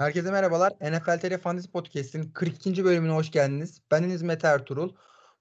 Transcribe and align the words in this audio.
Herkese 0.00 0.30
merhabalar. 0.30 0.72
NFL 0.72 1.20
TR 1.20 1.38
Fantasy 1.38 1.70
Podcast'in 1.70 2.32
42. 2.32 2.84
bölümüne 2.84 3.12
hoş 3.12 3.30
geldiniz. 3.30 3.82
Ben 3.90 4.02
Deniz 4.02 4.22
Mete 4.22 4.46
Ertuğrul. 4.46 4.94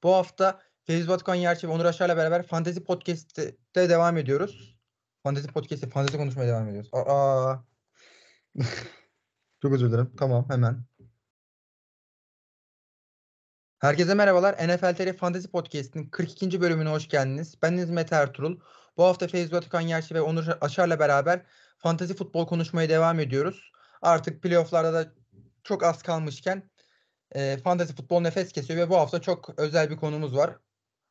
Bu 0.04 0.14
hafta 0.14 0.60
Feyz 0.84 1.08
Batkan 1.08 1.36
Yerçi 1.36 1.68
ve 1.68 1.72
Onur 1.72 1.86
Aşar'la 1.86 2.18
beraber 2.18 2.48
Fantasy 2.48 2.80
Podcast'te 2.80 3.56
devam 3.76 4.18
ediyoruz. 4.18 4.78
Fantasy 5.24 5.48
Podcast'te 5.48 5.90
Fantasy 5.90 6.18
konuşmaya 6.18 6.48
devam 6.48 6.68
ediyoruz. 6.68 6.90
Aa. 6.94 7.56
Çok 9.62 9.74
özür 9.74 9.90
dilerim. 9.90 10.12
Tamam 10.18 10.50
hemen. 10.50 10.84
Herkese 13.80 14.14
merhabalar. 14.14 14.54
NFL 14.54 14.96
TR 14.96 15.18
Fantasy 15.18 15.48
Podcast'in 15.48 16.10
42. 16.10 16.62
bölümüne 16.62 16.90
hoş 16.90 17.08
geldiniz. 17.08 17.56
Ben 17.62 17.78
Deniz 17.78 17.90
Mete 17.90 18.16
Ertuğrul. 18.16 18.60
Bu 18.98 19.04
hafta 19.04 19.28
Feyz 19.28 19.52
Batkan 19.52 19.82
Yerçi 19.82 20.16
ve 20.16 20.22
Onur 20.22 20.48
Aşar'la 20.62 21.00
beraber 21.00 21.46
Fantasy 21.78 22.14
futbol 22.14 22.48
konuşmaya 22.48 22.90
devam 22.90 23.20
ediyoruz 23.20 23.72
artık 24.02 24.44
playofflarda 24.44 24.94
da 24.94 25.14
çok 25.64 25.84
az 25.84 26.04
kalmışken 26.04 26.70
e, 27.32 27.58
fantasy 27.58 27.94
futbol 27.94 28.22
nefes 28.22 28.52
kesiyor 28.52 28.80
ve 28.80 28.90
bu 28.90 28.96
hafta 28.96 29.22
çok 29.22 29.60
özel 29.60 29.90
bir 29.90 29.98
konumuz 29.98 30.36
var. 30.36 30.58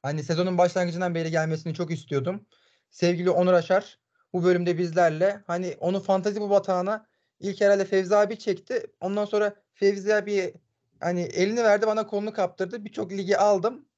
Hani 0.03 0.23
sezonun 0.23 0.59
başlangıcından 0.59 1.15
beri 1.15 1.31
gelmesini 1.31 1.75
çok 1.75 1.91
istiyordum. 1.91 2.47
Sevgili 2.91 3.31
Onur 3.31 3.53
Aşar 3.53 3.99
bu 4.33 4.45
bölümde 4.45 4.79
bizlerle 4.79 5.43
hani 5.47 5.77
onu 5.81 6.01
fantazi 6.01 6.41
bu 6.41 6.51
batağına 6.51 7.07
ilk 7.41 7.61
herhalde 7.61 7.85
Fevzi 7.85 8.17
abi 8.17 8.39
çekti. 8.39 8.87
Ondan 9.01 9.25
sonra 9.25 9.55
Fevzi 9.75 10.15
abi 10.15 10.55
hani 11.01 11.21
elini 11.23 11.65
verdi 11.65 11.87
bana 11.87 12.07
kolunu 12.07 12.33
kaptırdı. 12.33 12.85
Birçok 12.85 13.13
ligi 13.13 13.39
aldım. 13.39 13.89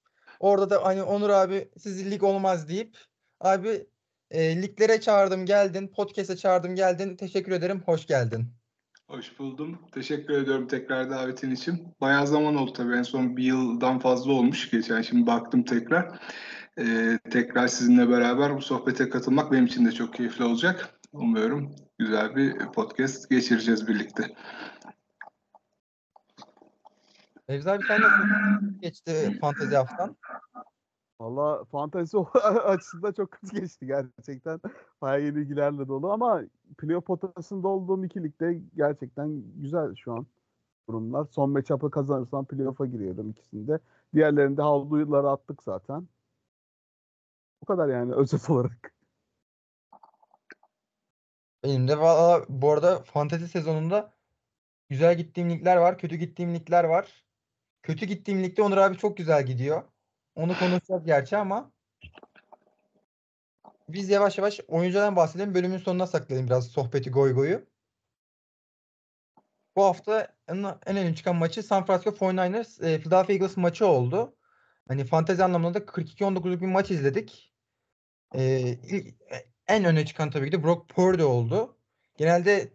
Orada 0.40 0.70
da 0.70 0.84
hani 0.84 1.02
Onur 1.02 1.30
abi 1.30 1.70
siz 1.78 2.10
lig 2.10 2.22
olmaz 2.22 2.68
deyip 2.68 2.98
abi 3.40 3.86
e, 4.30 4.62
liglere 4.62 5.00
çağırdım 5.00 5.46
geldin. 5.46 5.88
Podcast'e 5.88 6.36
çağırdım 6.36 6.74
geldin. 6.74 7.16
Teşekkür 7.16 7.52
ederim. 7.52 7.82
Hoş 7.86 8.06
geldin. 8.06 8.59
Hoş 9.10 9.38
buldum. 9.38 9.78
Teşekkür 9.92 10.34
ediyorum 10.34 10.66
tekrar 10.66 11.10
davetin 11.10 11.50
için. 11.50 11.94
Bayağı 12.00 12.26
zaman 12.26 12.56
oldu 12.56 12.72
tabii. 12.72 12.96
En 12.96 13.02
son 13.02 13.36
bir 13.36 13.44
yıldan 13.44 13.98
fazla 13.98 14.32
olmuş 14.32 14.70
geçen. 14.70 15.02
Şimdi 15.02 15.26
baktım 15.26 15.62
tekrar. 15.62 16.18
Ee, 16.78 17.18
tekrar 17.30 17.68
sizinle 17.68 18.08
beraber 18.08 18.56
bu 18.56 18.62
sohbete 18.62 19.08
katılmak 19.08 19.52
benim 19.52 19.66
için 19.66 19.86
de 19.86 19.92
çok 19.92 20.14
keyifli 20.14 20.44
olacak. 20.44 21.00
Umuyorum 21.12 21.74
güzel 21.98 22.36
bir 22.36 22.58
podcast 22.58 23.30
geçireceğiz 23.30 23.88
birlikte. 23.88 24.34
Fevzi 27.46 27.70
abi 27.70 27.82
sen 27.88 28.00
nasıl 28.00 28.80
geçti 28.80 29.38
fantezi 29.40 29.76
haftan? 29.76 30.16
Valla 31.20 31.64
fantezi 31.64 32.18
açısından 32.64 33.12
çok 33.12 33.30
kötü 33.30 33.60
geçti 33.60 33.86
gerçekten. 33.86 34.60
Bayağı 35.00 35.22
yenilgilerle 35.26 35.88
dolu 35.88 36.12
ama 36.12 36.42
playoff 36.78 37.06
potasında 37.06 37.68
olduğum 37.68 38.04
iki 38.04 38.22
ligde 38.22 38.60
gerçekten 38.76 39.42
güzel 39.56 39.94
şu 39.94 40.12
an 40.12 40.26
durumlar. 40.88 41.26
Son 41.30 41.50
matchup'ı 41.50 41.90
kazanırsam 41.90 42.44
playoff'a 42.46 42.86
giriyorum 42.86 43.30
ikisinde. 43.30 43.78
Diğerlerinde 44.14 44.62
havluları 44.62 45.30
attık 45.30 45.62
zaten. 45.62 46.08
Bu 47.62 47.66
kadar 47.66 47.88
yani 47.88 48.14
özet 48.14 48.50
olarak. 48.50 48.94
Benim 51.64 51.88
de 51.88 51.98
valla 51.98 52.44
bu 52.48 52.70
arada 52.70 53.02
fantezi 53.02 53.48
sezonunda 53.48 54.12
güzel 54.88 55.16
gittiğim 55.16 55.50
ligler 55.50 55.76
var, 55.76 55.98
kötü 55.98 56.16
gittiğim 56.16 56.54
ligler 56.54 56.84
var. 56.84 57.24
Kötü 57.82 58.06
gittiğim 58.06 58.42
ligde 58.42 58.62
Onur 58.62 58.76
abi 58.76 58.96
çok 58.98 59.16
güzel 59.16 59.46
gidiyor. 59.46 59.82
Onu 60.34 60.58
konuşacağız 60.58 61.04
gerçi 61.04 61.36
ama 61.36 61.72
biz 63.88 64.08
yavaş 64.10 64.38
yavaş 64.38 64.60
oyuncudan 64.68 65.16
bahsedelim. 65.16 65.54
Bölümün 65.54 65.78
sonuna 65.78 66.06
saklayalım 66.06 66.46
biraz 66.46 66.66
sohbeti 66.66 67.10
goy 67.10 67.34
goyu. 67.34 67.66
Bu 69.76 69.84
hafta 69.84 70.28
en, 70.48 70.88
önemli 70.88 71.16
çıkan 71.16 71.36
maçı 71.36 71.62
San 71.62 71.86
Francisco 71.86 72.10
49ers 72.10 72.86
e, 72.86 73.00
Philadelphia 73.00 73.32
Eagles 73.32 73.56
maçı 73.56 73.86
oldu. 73.86 74.36
Hani 74.88 75.04
fantezi 75.04 75.44
anlamında 75.44 75.74
da 75.74 75.78
42-19'luk 75.78 76.60
bir 76.60 76.66
maç 76.66 76.90
izledik. 76.90 77.54
E, 78.34 78.60
ilk, 78.60 79.14
en 79.68 79.84
öne 79.84 80.06
çıkan 80.06 80.30
tabii 80.30 80.50
ki 80.50 80.52
de 80.52 80.62
Brock 80.62 80.88
Purdy 80.88 81.24
oldu. 81.24 81.76
Genelde 82.16 82.72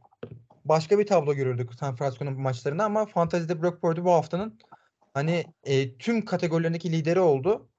başka 0.66 1.00
bir 1.00 1.08
tablo 1.08 1.34
görürdük 1.34 1.74
San 1.74 1.96
Francisco'nun 1.96 2.42
maçlarında 2.42 2.86
ama 2.86 3.06
fantezide 3.06 3.62
Brock 3.62 3.82
Purdy 3.82 4.04
bu 4.04 4.12
haftanın 4.12 4.60
hani 5.16 5.46
e, 5.64 5.98
tüm 5.98 6.26
kategorilerindeki 6.26 6.92
lideri 6.92 7.20
oldu. 7.20 7.70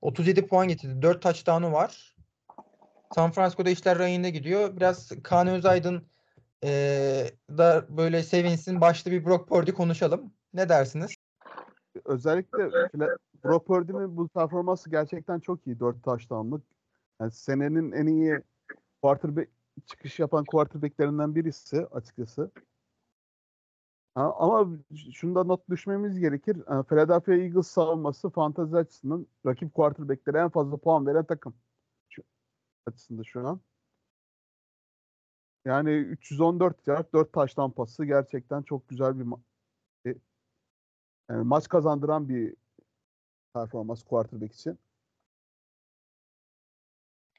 37 0.00 0.46
puan 0.46 0.68
getirdi. 0.68 1.02
4 1.02 1.22
touchdown'u 1.22 1.72
var. 1.72 2.16
San 3.14 3.30
Francisco'da 3.30 3.70
işler 3.70 3.98
rayında 3.98 4.28
gidiyor. 4.28 4.76
Biraz 4.76 5.12
Kaan 5.22 5.48
Özaydın 5.48 6.08
e, 6.64 6.70
da 7.50 7.86
böyle 7.88 8.22
sevinsin. 8.22 8.80
Başta 8.80 9.10
bir 9.10 9.24
Brock 9.24 9.48
Purdy 9.48 9.70
konuşalım. 9.70 10.32
Ne 10.54 10.68
dersiniz? 10.68 11.14
Özellikle 12.04 12.70
Brock 13.44 13.66
Purdy'nin 13.66 14.16
bu 14.16 14.28
performansı 14.28 14.90
gerçekten 14.90 15.40
çok 15.40 15.66
iyi. 15.66 15.80
4 15.80 16.04
touchdown'lık. 16.04 16.62
Yani 17.20 17.30
senenin 17.30 17.92
en 17.92 18.06
iyi 18.06 18.38
quarterback 19.02 19.50
çıkış 19.86 20.18
yapan 20.18 20.44
quarterbacklerinden 20.44 21.34
birisi 21.34 21.86
açıkçası. 21.86 22.50
Ama 24.14 24.68
şunu 25.12 25.34
da 25.34 25.44
not 25.44 25.68
düşmemiz 25.70 26.18
gerekir. 26.18 26.56
Philadelphia 26.88 27.32
Eagles 27.32 27.66
savunması 27.66 28.30
fantezi 28.30 28.76
açısından 28.76 29.26
rakip 29.46 29.74
quarterbacklere 29.74 30.38
en 30.38 30.48
fazla 30.48 30.76
puan 30.76 31.06
veren 31.06 31.24
takım. 31.24 31.54
Şu, 32.08 32.22
açısında 32.86 33.24
şu 33.24 33.48
an. 33.48 33.60
Yani 35.64 35.90
314 35.90 36.86
yard 36.86 37.12
4 37.12 37.32
taştan 37.32 37.70
pası 37.70 38.04
gerçekten 38.04 38.62
çok 38.62 38.88
güzel 38.88 39.18
bir 39.18 39.24
ma- 39.24 39.40
e, 40.06 40.14
yani 41.30 41.44
maç 41.44 41.68
kazandıran 41.68 42.28
bir 42.28 42.54
performans 43.54 44.02
quarterback 44.02 44.54
için. 44.54 44.78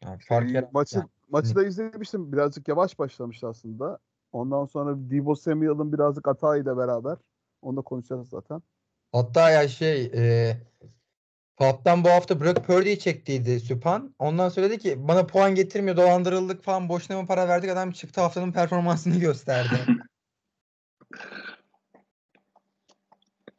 Yani 0.03 0.19
fark 0.19 0.55
ee, 0.55 0.69
maçı 0.73 0.97
yani. 0.97 1.09
maçı 1.29 1.55
da 1.55 1.65
izlemiştim. 1.65 2.31
Birazcık 2.31 2.67
yavaş 2.67 2.99
başlamıştı 2.99 3.47
aslında. 3.47 3.99
Ondan 4.35 4.65
sonra 4.65 4.95
Debo 4.97 5.35
Samuel'ın 5.35 5.93
birazcık 5.93 6.27
hatayla 6.27 6.77
beraber. 6.77 7.17
Onu 7.61 7.77
da 7.77 7.81
konuşacağız 7.81 8.29
zaten. 8.29 8.61
Hatta 9.11 9.49
ya 9.49 9.67
şey 9.67 10.11
e, 10.13 10.57
Fat'tan 11.55 12.03
bu 12.03 12.09
hafta 12.09 12.39
Brock 12.39 12.65
Purdy'yi 12.65 12.99
çektiydi 12.99 13.59
Süpan. 13.59 14.15
Ondan 14.19 14.49
sonra 14.49 14.69
dedi 14.69 14.77
ki 14.77 15.07
bana 15.07 15.27
puan 15.27 15.55
getirmiyor 15.55 15.97
dolandırıldık 15.97 16.63
falan 16.63 16.89
boşuna 16.89 17.21
mı 17.21 17.27
para 17.27 17.47
verdik 17.47 17.69
adam 17.69 17.91
çıktı 17.91 18.21
haftanın 18.21 18.51
performansını 18.51 19.15
gösterdi. 19.19 19.85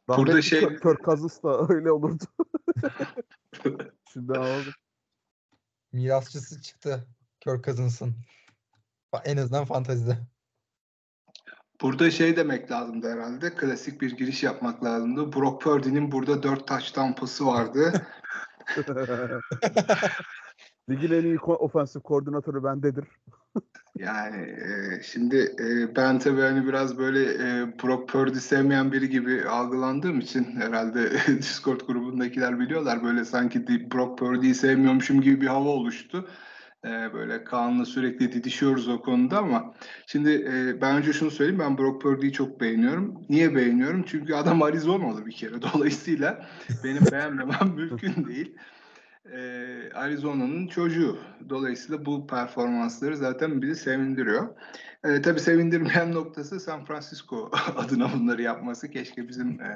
Burada 0.07 0.41
şey 0.41 0.59
Kirk 0.59 1.03
Cousins 1.05 1.43
da 1.43 1.67
öyle 1.69 1.91
olurdu. 1.91 2.23
Şimdi 4.13 4.33
aldık. 4.33 4.75
Mirasçısı 5.91 6.61
çıktı 6.61 7.07
Kirk 7.39 7.63
Cousins'ın. 7.63 8.15
En 9.25 9.37
azından 9.37 9.65
fantazide. 9.65 10.17
Burada 11.81 12.11
şey 12.11 12.35
demek 12.35 12.71
lazımdı 12.71 13.11
herhalde. 13.11 13.55
Klasik 13.55 14.01
bir 14.01 14.17
giriş 14.17 14.43
yapmak 14.43 14.83
lazımdı. 14.83 15.33
Brock 15.33 15.61
Purdy'nin 15.61 16.11
burada 16.11 16.43
dört 16.43 16.67
taş 16.67 16.91
tampası 16.91 17.45
vardı. 17.45 18.07
Ligin 20.89 21.11
en 21.11 21.23
iyi 21.23 21.39
ofensif 21.39 22.03
koordinatörü 22.03 22.63
bendedir. 22.63 23.05
yani 23.95 24.41
e, 24.41 25.01
şimdi 25.03 25.55
e, 25.59 25.95
ben 25.95 26.19
tabii 26.19 26.41
hani 26.41 26.67
biraz 26.67 26.97
böyle 26.97 27.23
e, 27.23 27.73
Brock 27.83 28.09
Purdy 28.09 28.39
sevmeyen 28.39 28.91
biri 28.91 29.09
gibi 29.09 29.45
algılandığım 29.49 30.19
için 30.19 30.43
herhalde 30.43 31.11
Discord 31.37 31.81
grubundakiler 31.81 32.59
biliyorlar. 32.59 33.03
Böyle 33.03 33.25
sanki 33.25 33.67
Brock 33.67 34.17
Purdy'yi 34.17 34.55
sevmiyormuşum 34.55 35.21
gibi 35.21 35.41
bir 35.41 35.47
hava 35.47 35.69
oluştu. 35.69 36.27
E, 36.85 37.13
böyle 37.13 37.43
Kaan'la 37.43 37.85
sürekli 37.85 38.31
didişiyoruz 38.31 38.87
o 38.87 39.01
konuda 39.01 39.37
ama 39.37 39.73
şimdi 40.07 40.31
e, 40.31 40.81
ben 40.81 40.95
önce 40.95 41.13
şunu 41.13 41.31
söyleyeyim 41.31 41.59
ben 41.59 41.77
Brock 41.77 42.01
Purdy'yi 42.01 42.33
çok 42.33 42.61
beğeniyorum. 42.61 43.21
Niye 43.29 43.55
beğeniyorum? 43.55 44.03
Çünkü 44.03 44.33
adam 44.33 44.61
Arizonalı 44.61 45.25
bir 45.25 45.31
kere. 45.31 45.61
Dolayısıyla 45.73 46.45
benim 46.83 47.01
beğenmemem 47.11 47.73
mümkün 47.75 48.25
değil. 48.25 48.55
E, 49.33 49.39
Arizona'nın 49.93 50.67
çocuğu. 50.67 51.17
Dolayısıyla 51.49 52.05
bu 52.05 52.27
performansları 52.27 53.17
zaten 53.17 53.61
bizi 53.61 53.75
sevindiriyor. 53.75 54.47
E, 55.03 55.21
tabii 55.21 55.39
sevindirmeyen 55.39 56.13
noktası 56.13 56.59
San 56.59 56.85
Francisco 56.85 57.51
adına 57.75 58.13
bunları 58.13 58.41
yapması. 58.41 58.89
Keşke 58.89 59.27
bizim 59.27 59.61
e, 59.61 59.71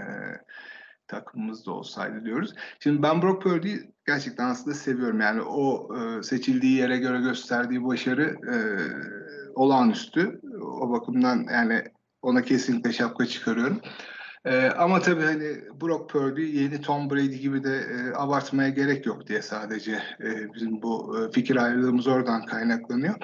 takımımızda 1.12 1.72
olsaydı 1.72 2.26
diyoruz. 2.26 2.54
Şimdi 2.80 3.04
ben 3.04 3.22
Brock 3.22 3.44
Purdy'yi 3.44 3.92
gerçekten 4.06 4.46
aslında 4.46 4.76
seviyorum. 4.76 5.22
Yani 5.22 5.42
o 5.42 5.90
e, 5.98 6.24
seçildiği 6.24 6.78
yere 6.78 6.98
göre 6.98 7.22
gösterdiği 7.22 7.86
başarı 7.86 8.24
e, 8.24 8.56
olağanüstü. 9.56 10.42
O 10.62 10.92
bakımdan 10.92 11.48
yani 11.54 11.84
ona 12.22 12.42
kesinlikle 12.42 12.94
şapka 12.94 13.26
çıkarıyorum. 13.26 13.82
Ee, 14.46 14.70
ama 14.78 15.00
tabii 15.02 15.24
hani 15.24 15.62
Brock 15.82 16.10
Purdy 16.10 16.42
yeni 16.42 16.82
Tom 16.82 17.10
Brady 17.10 17.36
gibi 17.36 17.64
de 17.64 17.78
e, 17.78 18.16
abartmaya 18.16 18.70
gerek 18.70 19.06
yok 19.06 19.28
diye 19.28 19.42
sadece 19.42 19.92
e, 20.24 20.54
bizim 20.54 20.82
bu 20.82 21.18
e, 21.20 21.32
fikir 21.32 21.56
ayrılığımız 21.56 22.08
oradan 22.08 22.46
kaynaklanıyor. 22.46 23.16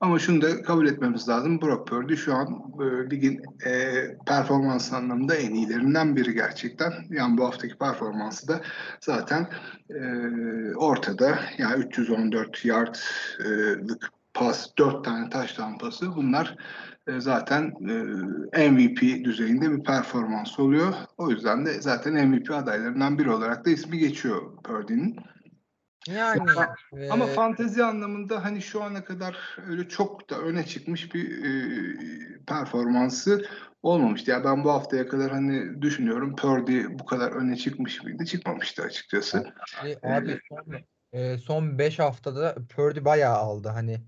Ama 0.00 0.18
şunu 0.18 0.42
da 0.42 0.62
kabul 0.62 0.86
etmemiz 0.86 1.28
lazım. 1.28 1.62
Brock 1.62 1.86
Purdy 1.86 2.16
şu 2.16 2.34
an 2.34 2.62
e, 2.80 3.10
ligin 3.10 3.42
e, 3.66 4.04
performans 4.26 4.92
anlamında 4.92 5.34
en 5.34 5.54
iyilerinden 5.54 6.16
biri 6.16 6.34
gerçekten. 6.34 6.92
Yani 7.10 7.38
bu 7.38 7.44
haftaki 7.44 7.78
performansı 7.78 8.48
da 8.48 8.60
zaten 9.00 9.48
e, 9.90 10.00
ortada. 10.76 11.38
Yani 11.58 11.84
314 11.84 12.64
yardlık 12.64 14.10
pas, 14.34 14.76
4 14.78 15.04
tane 15.04 15.30
taş 15.30 15.56
pası 15.80 16.16
bunlar 16.16 16.46
e, 16.48 16.89
zaten 17.18 17.72
e, 18.52 18.70
MVP 18.70 19.24
düzeyinde 19.24 19.70
bir 19.70 19.84
performans 19.84 20.58
oluyor. 20.58 20.94
O 21.18 21.30
yüzden 21.30 21.66
de 21.66 21.80
zaten 21.80 22.28
MVP 22.28 22.50
adaylarından 22.50 23.18
biri 23.18 23.30
olarak 23.30 23.66
da 23.66 23.70
ismi 23.70 23.98
geçiyor 23.98 24.62
Purdy'nin. 24.64 25.16
Yani 26.08 26.40
ama, 26.40 26.76
e... 26.92 27.10
ama 27.10 27.26
fantezi 27.26 27.84
anlamında 27.84 28.44
hani 28.44 28.62
şu 28.62 28.82
ana 28.82 29.04
kadar 29.04 29.56
öyle 29.68 29.88
çok 29.88 30.30
da 30.30 30.38
öne 30.38 30.66
çıkmış 30.66 31.14
bir 31.14 31.44
e, 31.44 31.54
performansı 32.46 33.44
olmamıştı. 33.82 34.30
Ya 34.30 34.36
yani 34.36 34.44
ben 34.44 34.64
bu 34.64 34.70
haftaya 34.70 35.08
kadar 35.08 35.30
hani 35.30 35.82
düşünüyorum 35.82 36.36
Purdy 36.36 36.84
bu 36.88 37.06
kadar 37.06 37.32
öne 37.32 37.56
çıkmış 37.56 38.02
mıydı? 38.02 38.24
Çıkmamıştı 38.24 38.82
açıkçası. 38.82 39.44
E, 39.84 40.08
abi 40.08 40.40
son, 40.48 40.74
e, 41.12 41.38
son 41.38 41.78
5 41.78 41.98
haftada 41.98 42.54
Purdy 42.76 43.04
bayağı 43.04 43.36
aldı 43.36 43.68
hani 43.68 44.00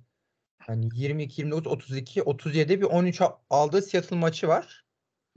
Hani 0.67 0.89
22, 0.95 1.43
29, 1.43 1.73
32, 1.73 2.23
37 2.23 2.81
bir 2.81 2.87
13 2.87 3.23
aldığı 3.51 3.83
Seattle 3.83 4.17
maçı 4.17 4.49
var. 4.49 4.85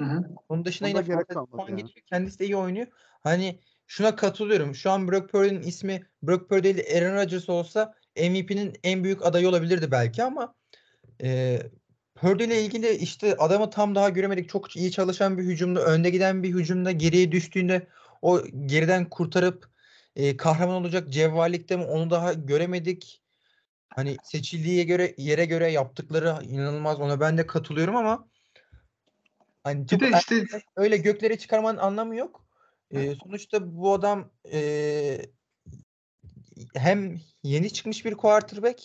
Hı 0.01 0.05
hı. 0.05 0.23
Onun 0.49 0.65
dışında 0.65 0.89
Onda 0.89 1.01
yine 1.01 1.23
puan 1.23 1.45
kalmadı 1.45 1.71
ya. 1.71 1.77
geçiyor. 1.77 2.05
Kendisi 2.05 2.39
de 2.39 2.45
iyi 2.45 2.55
oynuyor. 2.55 2.87
Hani 3.23 3.59
şuna 3.87 4.15
katılıyorum. 4.15 4.75
Şu 4.75 4.91
an 4.91 5.07
Brock 5.07 5.29
Purdy'nin 5.31 5.61
ismi 5.61 6.05
Brock 6.23 6.49
Purdy 6.49 6.69
ile 6.69 6.97
Aaron 6.97 7.15
Rodgers 7.15 7.49
olsa 7.49 7.93
MVP'nin 8.17 8.73
en 8.83 9.03
büyük 9.03 9.25
adayı 9.25 9.49
olabilirdi 9.49 9.91
belki 9.91 10.23
ama 10.23 10.55
e, 11.23 11.59
Purdy 12.15 12.43
ile 12.43 12.63
ilgili 12.63 12.89
işte 12.89 13.35
adamı 13.37 13.69
tam 13.69 13.95
daha 13.95 14.09
göremedik. 14.09 14.49
Çok 14.49 14.75
iyi 14.75 14.91
çalışan 14.91 15.37
bir 15.37 15.43
hücumda, 15.43 15.85
önde 15.85 16.09
giden 16.09 16.43
bir 16.43 16.49
hücumda 16.49 16.91
geriye 16.91 17.31
düştüğünde 17.31 17.87
o 18.21 18.41
geriden 18.65 19.09
kurtarıp 19.09 19.69
e, 20.15 20.37
kahraman 20.37 20.75
olacak 20.75 21.09
cevvallikte 21.09 21.77
mi 21.77 21.83
onu 21.83 22.09
daha 22.09 22.33
göremedik. 22.33 23.24
Hani 23.89 24.17
seçildiği 24.23 24.85
göre 24.85 25.13
yere 25.17 25.45
göre 25.45 25.71
yaptıkları 25.71 26.43
inanılmaz 26.43 26.99
ona 26.99 27.19
ben 27.19 27.37
de 27.37 27.47
katılıyorum 27.47 27.95
ama 27.95 28.27
hani 29.63 29.89
Bir 29.91 29.99
de 29.99 30.11
işte 30.17 30.45
öyle 30.75 30.97
göklere 30.97 31.37
çıkarmanın 31.37 31.77
anlamı 31.77 32.15
yok. 32.15 32.45
Ee, 32.91 33.15
sonuçta 33.23 33.75
bu 33.75 33.93
adam 33.93 34.31
e, 34.51 35.21
hem 36.75 37.21
yeni 37.43 37.73
çıkmış 37.73 38.05
bir 38.05 38.13
quarterback 38.13 38.81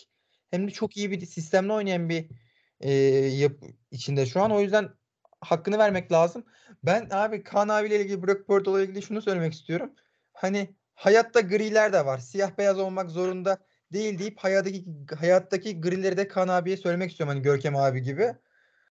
hem 0.51 0.69
de 0.69 0.71
çok 0.71 0.97
iyi 0.97 1.11
bir 1.11 1.27
sistemle 1.27 1.73
oynayan 1.73 2.09
bir 2.09 2.29
e, 2.81 2.93
yapı 2.93 3.67
içinde 3.91 4.27
şu 4.27 4.43
an. 4.43 4.51
O 4.51 4.61
yüzden 4.61 4.89
hakkını 5.41 5.79
vermek 5.79 6.13
lazım. 6.13 6.45
Ben 6.83 7.09
abi 7.11 7.43
Kaan 7.43 7.69
abiyle 7.69 8.01
ilgili 8.01 8.23
Brock 8.23 8.47
Purdy 8.47 8.71
ile 8.71 8.83
ilgili 8.83 9.03
şunu 9.03 9.23
söylemek 9.23 9.53
istiyorum. 9.53 9.95
Hani 10.33 10.75
hayatta 10.95 11.41
griler 11.41 11.93
de 11.93 12.07
var. 12.07 12.19
Siyah 12.19 12.59
beyaz 12.59 12.79
olmak 12.79 13.11
zorunda 13.11 13.59
değil 13.93 14.19
deyip 14.19 14.39
hayattaki 14.39 14.85
hayattaki 15.19 15.81
grilleri 15.81 16.17
de 16.17 16.29
Kaan 16.29 16.49
abiye 16.49 16.77
söylemek 16.77 17.11
istiyorum 17.11 17.35
hani 17.35 17.43
Görkem 17.43 17.77
abi 17.77 18.03
gibi. 18.03 18.35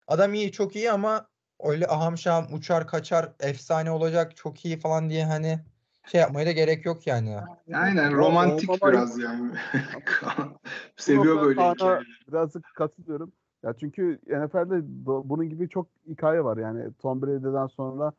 Adam 0.06 0.34
iyi 0.34 0.52
çok 0.52 0.76
iyi 0.76 0.92
ama 0.92 1.28
öyle 1.60 1.86
aham 1.86 2.18
şaham 2.18 2.46
uçar 2.52 2.86
kaçar 2.86 3.32
efsane 3.40 3.90
olacak 3.90 4.36
çok 4.36 4.64
iyi 4.64 4.78
falan 4.78 5.10
diye 5.10 5.24
hani 5.26 5.60
şey 6.06 6.20
yapmaya 6.20 6.46
da 6.46 6.52
gerek 6.52 6.86
yok 6.86 7.06
yani. 7.06 7.36
Aynen 7.74 8.12
O- 8.12 8.16
romantik 8.16 8.70
olmama- 8.70 8.92
biraz 8.92 9.18
yani. 9.18 9.50
Seviyor 10.96 11.42
böyle 11.42 11.60
hikayeleri. 11.72 12.04
Birazcık 12.28 12.64
katılıyorum. 12.74 13.32
Ya 13.62 13.74
çünkü 13.80 14.18
NFL'de 14.26 14.80
bu- 15.06 15.28
bunun 15.28 15.48
gibi 15.48 15.68
çok 15.68 15.86
hikaye 16.08 16.44
var 16.44 16.56
yani 16.56 16.92
Tom 16.98 17.22
Brady'den 17.22 17.66
sonra 17.66 18.12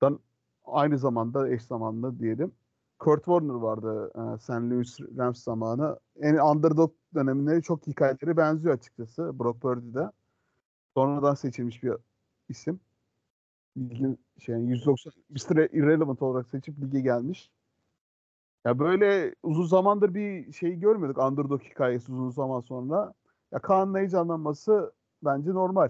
dan 0.00 0.20
aynı 0.64 0.98
zamanda 0.98 1.48
eş 1.48 1.62
zamanlı 1.62 2.18
diyelim. 2.18 2.52
Kurt 3.00 3.24
Warner 3.24 3.54
vardı 3.54 4.10
e, 4.14 4.38
St. 4.38 4.50
Louis 4.50 5.00
Rams 5.00 5.42
zamanı. 5.42 5.98
En 6.20 6.34
underdog 6.34 6.92
döneminde 7.14 7.62
çok 7.62 7.86
hikayeleri 7.86 8.36
benziyor 8.36 8.74
açıkçası 8.74 9.38
Brock 9.38 9.60
Purdy'de. 9.62 10.10
Sonradan 10.94 11.34
seçilmiş 11.34 11.82
bir 11.82 11.92
isim. 12.48 12.80
Ligin 13.78 14.18
şey 14.38 14.56
190 14.56 15.12
Mr. 15.30 15.56
Irrelevant 15.56 16.22
olarak 16.22 16.48
seçip 16.48 16.80
lige 16.80 17.00
gelmiş. 17.00 17.50
Ya 18.64 18.78
böyle 18.78 19.34
uzun 19.42 19.66
zamandır 19.66 20.14
bir 20.14 20.52
şey 20.52 20.80
görmüyorduk 20.80 21.18
underdog 21.18 21.62
hikayesi 21.62 22.12
uzun 22.12 22.30
zaman 22.30 22.60
sonra. 22.60 23.14
Ya 23.52 23.58
Kaan'ın 23.58 23.94
heyecanlanması 23.94 24.92
bence 25.22 25.50
normal. 25.50 25.88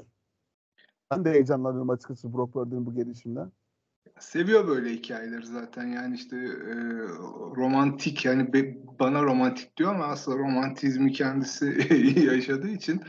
Ben 1.11 1.25
de 1.25 1.31
heyecanlanıyorum 1.31 1.91
açıkçası 1.91 2.33
Brock 2.33 2.53
Purdy'nin 2.53 2.87
bu 2.87 2.95
gelişinden. 2.95 3.53
Seviyor 4.21 4.69
böyle 4.69 4.91
hikayeleri 4.91 5.47
zaten 5.47 5.87
yani 5.87 6.15
işte 6.15 6.37
e, 6.37 6.75
romantik 7.57 8.25
yani 8.25 8.53
be- 8.53 8.79
bana 9.01 9.23
romantik 9.23 9.77
diyor 9.77 9.95
ama 9.95 10.05
aslında 10.05 10.39
romantizmi 10.39 11.13
kendisi 11.13 11.67
yaşadığı 12.27 12.69
için 12.69 13.01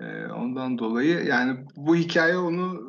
e, 0.00 0.26
ondan 0.26 0.78
dolayı 0.78 1.24
yani 1.26 1.64
bu 1.76 1.96
hikaye 1.96 2.36
onu 2.36 2.80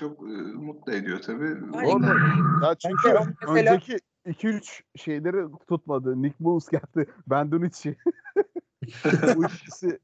çok 0.00 0.20
e, 0.22 0.32
mutlu 0.54 0.92
ediyor 0.92 1.20
tabii. 1.20 1.54
Ondan- 1.86 2.18
Ya 2.62 2.74
çünkü 2.74 3.08
mesela- 3.08 3.72
önceki 3.72 3.96
2-3 4.26 4.82
şeyleri 4.96 5.46
tutmadı. 5.68 6.22
Nick 6.22 6.36
Mullins 6.38 6.68
geldi. 6.68 7.10
Ben 7.26 7.50
Dunici. 7.52 7.96
bu 9.36 9.44
ikisi 9.44 9.98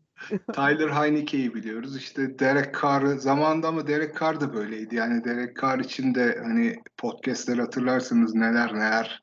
Tyler 0.53 0.89
Heineke'yi 0.89 1.55
biliyoruz. 1.55 1.97
İşte 1.97 2.39
Derek 2.39 2.75
Carr 2.83 3.17
zamanında 3.17 3.69
ama 3.69 3.87
Derek 3.87 4.21
Carr 4.21 4.41
da 4.41 4.55
böyleydi. 4.55 4.95
Yani 4.95 5.25
Derek 5.25 5.63
Carr 5.63 5.79
için 5.79 6.15
de 6.15 6.39
hani 6.43 6.77
podcastler 6.97 7.59
hatırlarsınız 7.59 8.35
neler 8.35 8.75
neler. 8.75 9.23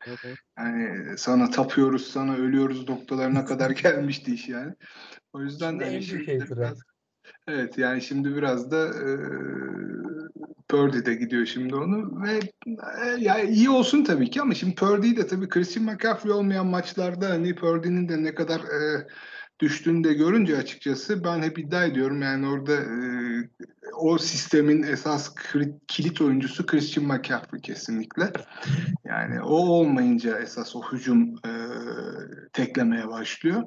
Yani 0.58 1.18
sana 1.18 1.50
tapıyoruz, 1.50 2.08
sana 2.08 2.36
ölüyoruz 2.36 2.90
noktalarına 2.90 3.46
kadar 3.46 3.70
gelmişti 3.84 4.34
iş 4.34 4.50
yani. 4.50 4.74
O 5.34 5.42
yüzden 5.42 5.72
Şimdi 5.72 5.86
hani 5.86 6.04
şimdi 6.04 6.28
de 6.28 6.56
biraz 6.56 6.78
Evet 7.48 7.78
yani 7.78 8.02
şimdi 8.02 8.36
biraz 8.36 8.72
da 8.72 8.88
e, 8.88 9.10
Purdy 10.70 11.06
de 11.06 11.14
gidiyor 11.14 11.46
şimdi 11.46 11.76
onu 11.76 12.24
ve 12.24 12.40
e, 13.04 13.20
ya 13.20 13.42
iyi 13.42 13.70
olsun 13.70 14.04
tabii 14.04 14.30
ki 14.30 14.42
ama 14.42 14.54
şimdi 14.54 14.76
Purdy'yi 14.76 15.18
de 15.18 15.28
tabii 15.28 15.50
Christian 15.50 15.86
McCaffrey 15.86 16.32
olmayan 16.32 16.68
maçlarda 16.68 17.30
hani 17.30 17.56
Purdy'nin 17.56 18.10
de 18.10 18.24
ne 18.24 18.36
kadar 18.36 18.60
e, 18.60 19.08
düştüğünü 19.60 20.04
de 20.04 20.14
görünce 20.14 20.58
açıkçası 20.58 21.24
ben 21.24 21.42
hep 21.42 21.60
iddia 21.60 21.86
ediyorum 21.86 22.22
yani 22.22 22.48
orada 22.48 22.74
e, 22.74 22.98
o 23.94 24.18
sistemin 24.18 24.84
esas 24.84 25.36
kilit 25.88 26.22
oyuncusu 26.22 26.66
Christian 26.66 27.08
McCaffrey 27.08 27.62
kesinlikle. 27.62 28.32
Yani 29.06 29.42
o 29.42 29.56
olmayınca 29.56 30.40
esas 30.40 30.76
o 30.76 30.82
hücum 30.92 31.36
e, 31.46 31.52
teklemeye 32.54 33.08
başlıyor. 33.08 33.64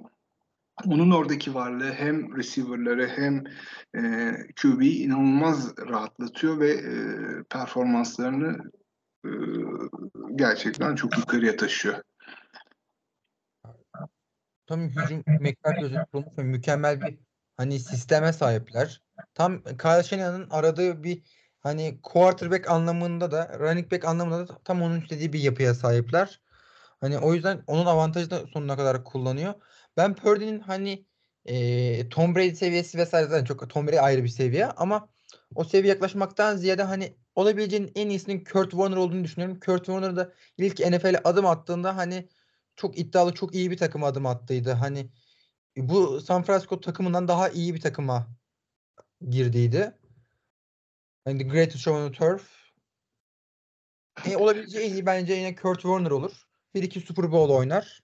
Onun 0.87 1.11
oradaki 1.11 1.55
varlığı 1.55 1.93
hem 1.93 2.37
receiver'ları 2.37 3.09
hem 3.09 3.45
e, 3.97 4.33
QB'yi 4.63 5.05
inanılmaz 5.05 5.79
rahatlatıyor 5.79 6.61
ve 6.61 6.71
e, 6.71 6.95
performanslarını 7.51 8.59
e, 9.25 9.31
gerçekten 10.37 10.95
çok 10.95 11.19
yukarıya 11.19 11.57
taşıyor. 11.57 12.03
Tam 14.71 14.89
hücum 14.89 15.25
McCarthy 15.27 15.85
özellikle 15.85 16.05
kurulmuş 16.13 16.39
ve 16.39 16.43
mükemmel 16.43 17.01
bir 17.01 17.19
hani 17.57 17.81
sisteme 17.81 18.33
sahipler. 18.33 19.03
Tam 19.35 19.63
Kyle 19.63 20.03
Shanahan'ın 20.03 20.51
aradığı 20.51 21.05
bir 21.05 21.23
hani 21.61 22.01
quarterback 22.03 22.71
anlamında 22.71 23.31
da 23.31 23.59
running 23.59 23.93
back 23.93 24.05
anlamında 24.05 24.49
da 24.49 24.59
tam 24.65 24.83
onun 24.83 25.01
istediği 25.01 25.33
bir 25.33 25.41
yapıya 25.41 25.75
sahipler. 25.75 26.41
Hani 27.01 27.19
o 27.19 27.35
yüzden 27.35 27.63
onun 27.67 27.87
avantajını 27.87 28.47
sonuna 28.53 28.77
kadar 28.77 29.05
kullanıyor. 29.05 29.55
Ben 29.97 30.15
Purdy'nin 30.15 30.61
hani 30.61 31.07
e, 31.45 32.09
Tom 32.09 32.35
Brady 32.35 32.55
seviyesi 32.55 32.99
vesaire 32.99 33.29
zaten 33.29 33.45
çok 33.45 33.71
Tom 33.71 33.87
Brady 33.87 34.01
ayrı 34.01 34.25
bir 34.25 34.29
seviye 34.29 34.67
ama 34.67 35.09
o 35.55 35.65
seviye 35.65 35.93
yaklaşmaktan 35.93 36.57
ziyade 36.57 36.83
hani 36.83 37.17
olabileceğinin 37.35 37.93
en 37.95 38.09
iyisinin 38.09 38.45
Kurt 38.45 38.71
Warner 38.71 38.97
olduğunu 38.97 39.25
düşünüyorum. 39.25 39.61
Kurt 39.61 39.85
Warner 39.85 40.17
da 40.17 40.33
ilk 40.59 40.81
NFL'e 40.81 41.21
adım 41.25 41.47
attığında 41.47 41.97
hani 41.97 42.29
çok 42.81 42.99
iddialı, 42.99 43.35
çok 43.35 43.55
iyi 43.55 43.71
bir 43.71 43.77
takıma 43.77 44.07
adım 44.07 44.27
attıydı. 44.27 44.73
Hani 44.73 45.11
bu 45.77 46.21
San 46.21 46.43
Francisco 46.43 46.81
takımından 46.81 47.29
daha 47.29 47.49
iyi 47.49 47.75
bir 47.75 47.81
takıma 47.81 48.27
girdiydi. 49.29 49.99
Hani 51.25 51.39
the 51.39 51.45
greatest 51.45 51.79
show 51.79 52.03
on 52.03 52.13
the 52.13 52.19
turf. 52.19 52.73
E, 54.27 54.37
olabileceği 54.37 54.91
en 54.91 54.95
iyi 54.95 55.07
bence 55.07 55.33
yine 55.33 55.55
Kurt 55.55 55.83
Warner 55.83 56.11
olur. 56.11 56.47
Bir 56.75 56.83
iki 56.83 57.01
Super 57.01 57.33
Bowl 57.33 57.53
oynar. 57.53 58.03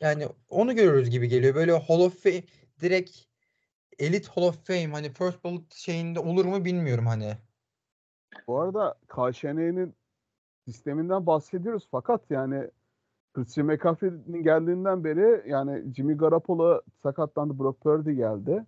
Yani 0.00 0.28
onu 0.48 0.74
görürüz 0.74 1.10
gibi 1.10 1.28
geliyor. 1.28 1.54
Böyle 1.54 1.72
Hall 1.72 2.00
of 2.00 2.22
Fame 2.22 2.42
direkt 2.80 3.18
Elite 3.98 4.28
Hall 4.28 4.42
of 4.42 4.66
Fame 4.66 4.86
hani 4.86 5.12
First 5.12 5.44
Ballot 5.44 5.74
şeyinde 5.74 6.20
olur 6.20 6.44
mu 6.44 6.64
bilmiyorum 6.64 7.06
hani. 7.06 7.36
Bu 8.46 8.60
arada 8.60 8.94
KŞN'nin 9.08 9.94
sisteminden 10.64 11.26
bahsediyoruz 11.26 11.88
fakat 11.90 12.30
yani 12.30 12.70
Christian 13.34 13.66
McCaffrey'nin 13.66 14.42
geldiğinden 14.42 15.04
beri 15.04 15.50
yani 15.50 15.94
Jimmy 15.94 16.16
Garoppolo 16.16 16.80
sakatlandı, 17.02 17.58
Brock 17.58 17.80
Purdy 17.80 18.10
geldi. 18.12 18.66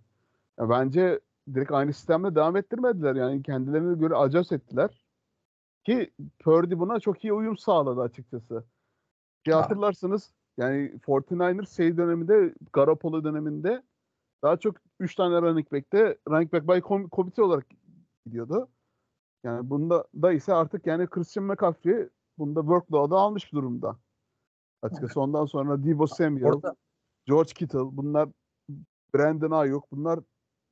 Ya 0.59 0.69
bence 0.69 1.19
direkt 1.53 1.71
aynı 1.71 1.93
sistemle 1.93 2.35
devam 2.35 2.55
ettirmediler. 2.55 3.15
Yani 3.15 3.43
kendilerine 3.43 3.95
göre 3.95 4.15
adjust 4.15 4.51
ettiler. 4.51 5.03
Ki 5.83 6.11
Purdy 6.39 6.79
buna 6.79 6.99
çok 6.99 7.23
iyi 7.23 7.33
uyum 7.33 7.57
sağladı 7.57 8.01
açıkçası. 8.01 8.63
Ki 9.45 9.53
Ha. 9.53 9.61
hatırlarsınız 9.61 10.33
yani 10.57 10.99
49ers 11.07 11.75
şey 11.75 11.97
döneminde 11.97 12.53
Garoppolo 12.73 13.23
döneminde 13.23 13.83
daha 14.43 14.57
çok 14.57 14.75
3 14.99 15.15
tane 15.15 15.41
running 15.41 15.71
back'te 15.71 16.17
running 16.29 16.53
back 16.53 16.67
by 16.67 16.79
committee 17.11 17.43
olarak 17.43 17.65
gidiyordu. 18.25 18.67
Yani 19.43 19.69
bunda 19.69 20.05
da 20.15 20.31
ise 20.33 20.53
artık 20.53 20.87
yani 20.87 21.07
Christian 21.07 21.45
McCaffrey 21.45 22.09
bunda 22.37 22.61
workload'u 22.61 23.17
almış 23.17 23.53
durumda. 23.53 23.97
Açıkçası 24.83 25.21
ondan 25.21 25.45
sonra 25.45 25.83
Debo 25.83 26.07
Samuel, 26.07 26.45
Orada 26.45 26.75
George 27.25 27.53
Kittle 27.53 27.79
bunlar 27.79 28.29
Brandon 29.15 29.51
Ayuk 29.51 29.91
bunlar 29.91 30.19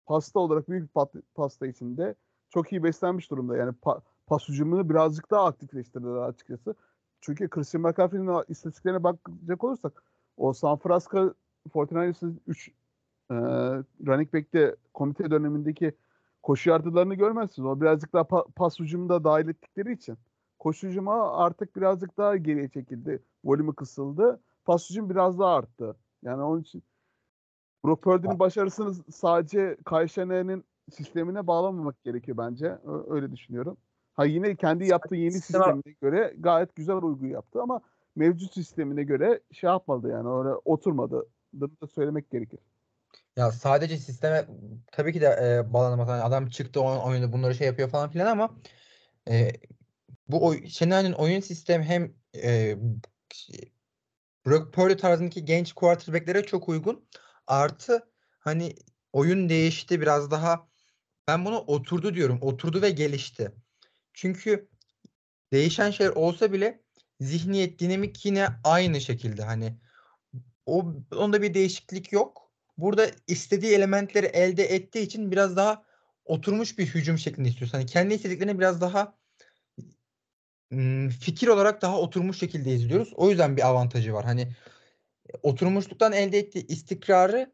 pasta 0.05 0.39
olarak 0.39 0.69
büyük 0.69 0.83
bir 0.83 0.93
pat- 0.93 1.21
pasta 1.35 1.67
içinde 1.67 2.15
çok 2.49 2.71
iyi 2.71 2.83
beslenmiş 2.83 3.31
durumda. 3.31 3.57
Yani 3.57 3.71
pa- 3.71 4.01
pas 4.27 4.49
hücumunu 4.49 4.89
birazcık 4.89 5.31
daha 5.31 5.45
aktifleştirdiler 5.45 6.15
açıkçası. 6.15 6.75
Çünkü 7.21 7.49
Christian 7.49 7.81
McCaffrey'nin 7.81 8.43
istatistiklerine 8.47 9.03
bakacak 9.03 9.63
olursak 9.63 10.03
o 10.37 10.53
San 10.53 10.77
Francisco 10.77 11.33
49ers'ın 11.69 12.41
3 12.47 12.69
e, 13.31 13.35
running 14.07 14.33
back'te 14.33 14.75
komite 14.93 15.31
dönemindeki 15.31 15.95
koşu 16.43 16.69
yardılarını 16.69 17.15
görmezsiniz. 17.15 17.65
O 17.65 17.81
birazcık 17.81 18.13
daha 18.13 18.23
pa- 18.23 18.51
pas 18.51 18.79
hücumunu 18.79 19.09
da 19.09 19.23
dahil 19.23 19.47
ettikleri 19.47 19.93
için. 19.93 20.17
Koşu 20.59 20.87
hücumu 20.87 21.11
artık 21.11 21.75
birazcık 21.75 22.17
daha 22.17 22.37
geriye 22.37 22.69
çekildi. 22.69 23.23
Volümü 23.43 23.75
kısıldı. 23.75 24.39
Pas 24.65 24.89
hücum 24.89 25.09
biraz 25.09 25.39
daha 25.39 25.55
arttı. 25.55 25.95
Yani 26.23 26.43
onun 26.43 26.61
için 26.61 26.83
Brock 27.85 28.03
Purdy'nin 28.03 28.39
başarısını 28.39 28.93
sadece 29.11 29.77
Kayşene'nin 29.85 30.65
sistemine 30.91 31.47
bağlamamak 31.47 32.03
gerekiyor 32.03 32.37
bence. 32.37 32.77
Öyle 33.09 33.31
düşünüyorum. 33.31 33.77
Ha 34.13 34.25
yine 34.25 34.55
kendi 34.55 34.87
yaptığı 34.87 35.15
yeni 35.15 35.31
sistemine 35.31 35.95
göre 36.01 36.33
gayet 36.39 36.75
güzel 36.75 36.95
uygu 36.95 37.25
yaptı 37.25 37.61
ama 37.61 37.81
mevcut 38.15 38.53
sistemine 38.53 39.03
göre 39.03 39.39
şey 39.51 39.67
yapmadı 39.67 40.09
yani 40.09 40.29
öyle 40.29 40.55
oturmadı. 40.65 41.25
Bunu 41.53 41.71
da 41.81 41.87
söylemek 41.87 42.31
gerekir. 42.31 42.59
Ya 43.35 43.51
sadece 43.51 43.97
sisteme 43.97 44.45
tabii 44.91 45.13
ki 45.13 45.21
de 45.21 45.25
e, 45.25 45.73
bağlanamaz. 45.73 46.07
Hani 46.07 46.21
adam 46.21 46.47
çıktı 46.47 46.81
o 46.81 47.07
oyunda 47.07 47.33
bunları 47.33 47.55
şey 47.55 47.67
yapıyor 47.67 47.89
falan 47.89 48.09
filan 48.09 48.25
ama 48.25 48.49
e, 49.29 49.49
bu 50.27 50.47
oy, 50.47 50.67
Şener'in 50.67 51.13
oyun 51.13 51.39
sistemi 51.39 51.83
hem 51.83 52.13
e, 52.43 52.75
Brock 54.45 54.73
Purdy 54.73 54.97
tarzındaki 54.97 55.45
genç 55.45 55.73
quarterback'lere 55.73 56.45
çok 56.45 56.69
uygun. 56.69 57.05
Artı 57.47 58.11
hani 58.39 58.75
oyun 59.13 59.49
değişti 59.49 60.01
biraz 60.01 60.31
daha 60.31 60.67
ben 61.27 61.45
bunu 61.45 61.57
oturdu 61.59 62.15
diyorum. 62.15 62.39
Oturdu 62.41 62.81
ve 62.81 62.89
gelişti. 62.89 63.51
Çünkü 64.13 64.69
değişen 65.51 65.91
şeyler 65.91 66.11
olsa 66.11 66.53
bile 66.53 66.83
zihniyet, 67.19 67.79
dinamik 67.79 68.25
yine 68.25 68.47
aynı 68.63 69.01
şekilde. 69.01 69.43
Hani 69.43 69.77
o 70.65 70.93
onda 71.15 71.41
bir 71.41 71.53
değişiklik 71.53 72.11
yok. 72.11 72.51
Burada 72.77 73.07
istediği 73.27 73.73
elementleri 73.73 74.25
elde 74.25 74.63
ettiği 74.63 75.01
için 75.01 75.31
biraz 75.31 75.55
daha 75.55 75.85
oturmuş 76.25 76.77
bir 76.77 76.85
hücum 76.85 77.17
şeklinde 77.17 77.49
istiyorsun. 77.49 77.77
Hani 77.77 77.85
kendi 77.85 78.13
istediklerini 78.13 78.59
biraz 78.59 78.81
daha 78.81 79.20
fikir 81.19 81.47
olarak 81.47 81.81
daha 81.81 81.99
oturmuş 81.99 82.39
şekilde 82.39 82.71
izliyoruz. 82.71 83.13
O 83.15 83.29
yüzden 83.29 83.57
bir 83.57 83.67
avantajı 83.67 84.13
var. 84.13 84.25
Hani 84.25 84.47
oturmuşluktan 85.43 86.13
elde 86.13 86.39
ettiği 86.39 86.67
istikrarı 86.67 87.51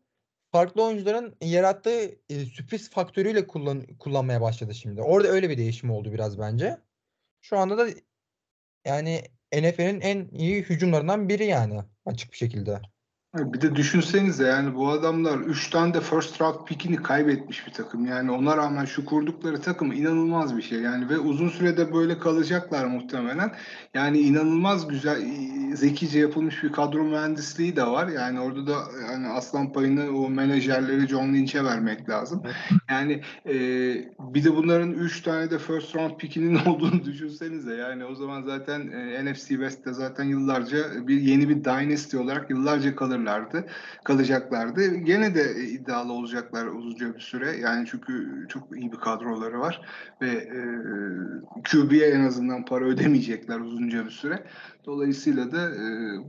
farklı 0.52 0.84
oyuncuların 0.84 1.36
yarattığı 1.42 2.12
e, 2.30 2.46
sürpriz 2.46 2.90
faktörüyle 2.90 3.48
kullan 3.48 3.82
kullanmaya 3.82 4.42
başladı 4.42 4.76
şimdi. 4.76 5.02
Orada 5.02 5.28
öyle 5.28 5.50
bir 5.50 5.58
değişim 5.58 5.92
oldu 5.92 6.14
biraz 6.14 6.40
bence. 6.40 6.78
Şu 7.42 7.58
anda 7.58 7.78
da 7.78 7.88
yani 8.86 9.22
NFL'in 9.54 10.02
en 10.02 10.28
iyi 10.28 10.62
hücumlarından 10.62 11.30
biri 11.30 11.46
yani 11.46 11.84
açık 12.06 12.32
bir 12.32 12.38
şekilde. 12.38 12.82
Bir 13.38 13.62
de 13.62 13.76
düşünsenize 13.76 14.48
yani 14.48 14.76
bu 14.76 14.90
adamlar 14.90 15.38
3 15.38 15.70
tane 15.70 15.94
de 15.94 16.02
first 16.02 16.42
round 16.42 16.66
pickini 16.66 16.96
kaybetmiş 16.96 17.68
bir 17.68 17.72
takım. 17.72 18.06
Yani 18.06 18.32
ona 18.32 18.58
rağmen 18.58 18.86
şu 18.86 19.06
kurdukları 19.06 19.62
takım 19.62 19.92
inanılmaz 19.92 20.58
bir 20.58 20.62
şey. 20.62 20.80
Yani 20.80 21.10
ve 21.10 21.18
uzun 21.18 21.50
sürede 21.50 21.94
böyle 21.94 22.20
kalacaklar 22.20 22.86
muhtemelen. 22.86 23.52
Yani 23.94 24.20
inanılmaz 24.20 24.88
güzel, 24.88 25.22
zekice 25.74 26.20
yapılmış 26.20 26.64
bir 26.64 26.72
kadro 26.72 27.04
mühendisliği 27.04 27.76
de 27.76 27.88
var. 27.88 28.08
Yani 28.08 28.40
orada 28.40 28.68
da 28.68 28.78
yani 29.12 29.28
aslan 29.28 29.74
payını 29.74 30.18
o 30.18 30.30
menajerleri 30.30 31.08
John 31.08 31.34
Lynch'e 31.34 31.64
vermek 31.64 32.10
lazım. 32.10 32.44
Yani 32.90 33.22
e, 33.46 33.54
bir 34.20 34.44
de 34.44 34.56
bunların 34.56 34.92
3 34.92 35.22
tane 35.22 35.52
de 35.52 35.60
first 35.60 35.96
round 35.96 36.18
pickinin 36.18 36.56
olduğunu 36.66 37.04
düşünsenize. 37.06 37.76
Yani 37.76 38.06
o 38.06 38.16
zaman 38.16 38.42
zaten 38.42 38.92
e, 38.92 39.26
NFC 39.26 39.48
West'te 39.48 39.94
zaten 39.94 40.24
yıllarca 40.24 41.08
bir 41.08 41.22
yeni 41.22 41.50
bir 41.50 41.64
dynasty 41.64 42.18
olarak 42.18 42.50
yıllarca 42.50 42.96
kalırlardı. 43.28 43.66
Kalacaklardı. 44.04 44.96
Gene 44.96 45.36
de 45.36 45.56
iddialı 45.56 46.14
olacaklar 46.14 46.66
uzunca 46.66 47.16
bir 47.16 47.20
süre. 47.20 47.58
Yani 47.58 47.88
çünkü 47.92 48.46
çok 48.50 48.78
iyi 48.78 48.92
bir 48.92 48.98
kadroları 48.98 49.60
var 49.60 49.82
ve 50.22 50.30
e, 50.30 50.62
QB'ye 51.72 52.08
en 52.08 52.24
azından 52.24 52.66
para 52.66 52.86
ödemeyecekler 52.86 53.60
uzunca 53.60 54.06
bir 54.06 54.12
süre. 54.12 54.44
Dolayısıyla 54.86 55.52
da 55.52 55.76
e, 55.76 55.80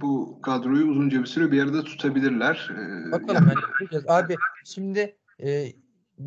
bu 0.01 0.39
kadroyu 0.43 0.87
uzunca 0.87 1.21
bir 1.21 1.27
süre 1.27 1.53
bir 1.53 1.63
arada 1.63 1.85
tutabilirler. 1.85 2.71
E, 2.73 3.13
Bakalım 3.13 3.49
yani-. 3.49 4.03
Abi 4.09 4.37
şimdi 4.65 5.17
e, 5.43 5.73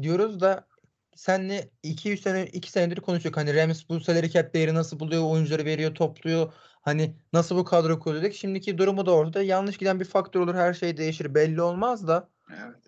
diyoruz 0.01 0.41
da 0.41 0.67
senle 1.15 1.69
2-3 1.83 2.17
sene 2.17 2.45
2 2.45 2.71
senedir 2.71 3.01
konuşuyoruz. 3.01 3.37
Hani 3.37 3.55
Rams 3.55 3.89
bu 3.89 3.99
salary 3.99 4.29
cap 4.29 4.53
değeri 4.53 4.73
nasıl 4.73 4.99
buluyor, 4.99 5.23
oyuncuları 5.23 5.65
veriyor, 5.65 5.95
topluyor. 5.95 6.53
Hani 6.81 7.15
nasıl 7.33 7.57
bu 7.57 7.65
kadro 7.65 7.99
kurulacak? 7.99 8.33
Şimdiki 8.33 8.77
durumu 8.77 9.05
da 9.05 9.11
ortada. 9.11 9.43
Yanlış 9.43 9.77
giden 9.77 9.99
bir 9.99 10.05
faktör 10.05 10.39
olur, 10.39 10.55
her 10.55 10.73
şey 10.73 10.97
değişir. 10.97 11.35
Belli 11.35 11.61
olmaz 11.61 12.07
da 12.07 12.29
Evet. 12.49 12.83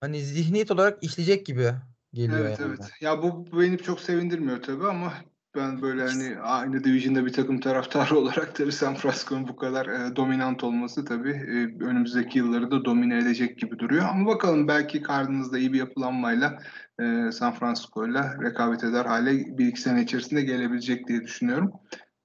hani 0.00 0.20
zihniyet 0.22 0.70
olarak 0.70 1.04
işleyecek 1.04 1.46
gibi 1.46 1.72
geliyor 2.12 2.40
Evet 2.40 2.60
yani. 2.60 2.68
evet. 2.68 2.90
Ya 3.00 3.22
bu 3.22 3.46
beni 3.60 3.78
çok 3.78 4.00
sevindirmiyor 4.00 4.62
tabii 4.62 4.86
ama 4.86 5.12
ben 5.56 5.82
böyle 5.82 6.02
hani 6.02 6.38
aynı 6.40 6.84
division'da 6.84 7.26
bir 7.26 7.32
takım 7.32 7.60
taraftarı 7.60 8.18
olarak 8.18 8.54
tabii 8.54 8.72
San 8.72 8.94
Francisco'nun 8.94 9.48
bu 9.48 9.56
kadar 9.56 9.86
e, 9.86 10.16
dominant 10.16 10.64
olması 10.64 11.04
tabii 11.04 11.30
e, 11.30 11.84
önümüzdeki 11.84 12.38
yılları 12.38 12.70
da 12.70 12.84
domine 12.84 13.18
edecek 13.18 13.58
gibi 13.58 13.78
duruyor. 13.78 14.04
Ama 14.08 14.26
bakalım 14.26 14.68
belki 14.68 15.02
Cardinals'da 15.02 15.58
iyi 15.58 15.72
bir 15.72 15.78
yapılanmayla 15.78 16.58
e, 17.00 17.32
San 17.32 17.54
Francisco'yla 17.54 18.34
rekabet 18.42 18.84
eder 18.84 19.04
hale 19.04 19.58
bir 19.58 19.66
iki 19.66 19.80
sene 19.80 20.02
içerisinde 20.02 20.42
gelebilecek 20.42 21.08
diye 21.08 21.22
düşünüyorum. 21.22 21.72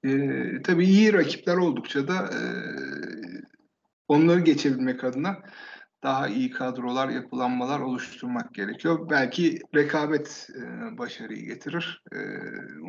E, 0.04 0.12
tabii 0.64 0.86
iyi 0.86 1.14
rakipler 1.14 1.58
oldukça 1.58 2.08
da 2.08 2.14
e, 2.14 2.42
onları 4.08 4.40
geçebilmek 4.40 5.04
adına 5.04 5.38
daha 6.04 6.28
iyi 6.28 6.52
kadrolar, 6.52 7.10
yapılanmalar 7.10 7.80
oluşturmak 7.80 8.54
gerekiyor. 8.54 9.10
Belki 9.10 9.60
rekabet 9.76 10.50
e, 10.56 10.98
başarıyı 10.98 11.46
getirir. 11.46 12.04
E, 12.12 12.18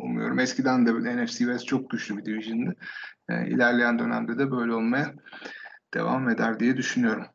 umuyorum. 0.02 0.38
Eskiden 0.38 0.86
de 0.86 1.22
NFC 1.24 1.38
West 1.38 1.66
çok 1.66 1.90
güçlü 1.90 2.16
bir 2.16 2.24
division'dı. 2.24 2.76
E, 3.28 3.46
ilerleyen 3.46 3.98
dönemde 3.98 4.38
de 4.38 4.50
böyle 4.50 4.74
olmaya 4.74 5.14
devam 5.94 6.28
eder 6.28 6.60
diye 6.60 6.76
düşünüyorum. 6.76 7.26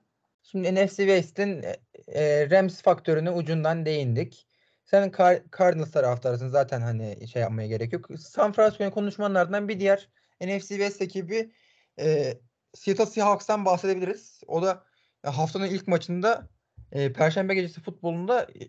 Şimdi 0.43 0.75
NFC 0.75 0.95
West'in 0.95 1.63
e, 2.07 2.49
Rams 2.49 2.81
faktörüne 2.81 3.31
ucundan 3.31 3.85
değindik. 3.85 4.46
Sen 4.87 5.09
Car- 5.09 5.43
Cardinals 5.57 5.91
taraftarısın 5.91 6.49
zaten 6.49 6.81
hani 6.81 7.27
şey 7.27 7.41
yapmaya 7.41 7.67
gerek 7.67 7.93
yok. 7.93 8.09
San 8.19 8.51
Francisco'nun 8.51 8.89
konuşmanın 8.89 9.35
ardından 9.35 9.67
bir 9.67 9.79
diğer 9.79 10.09
NFC 10.41 10.67
West 10.67 11.01
ekibi 11.01 11.51
e, 11.99 12.33
Seattle 12.73 13.05
Seahawks'tan 13.05 13.65
bahsedebiliriz. 13.65 14.41
O 14.47 14.61
da 14.61 14.83
e, 15.23 15.29
haftanın 15.29 15.65
ilk 15.65 15.87
maçında 15.87 16.49
e, 16.91 17.13
Perşembe 17.13 17.55
gecesi 17.55 17.81
futbolunda 17.81 18.41
e, 18.43 18.67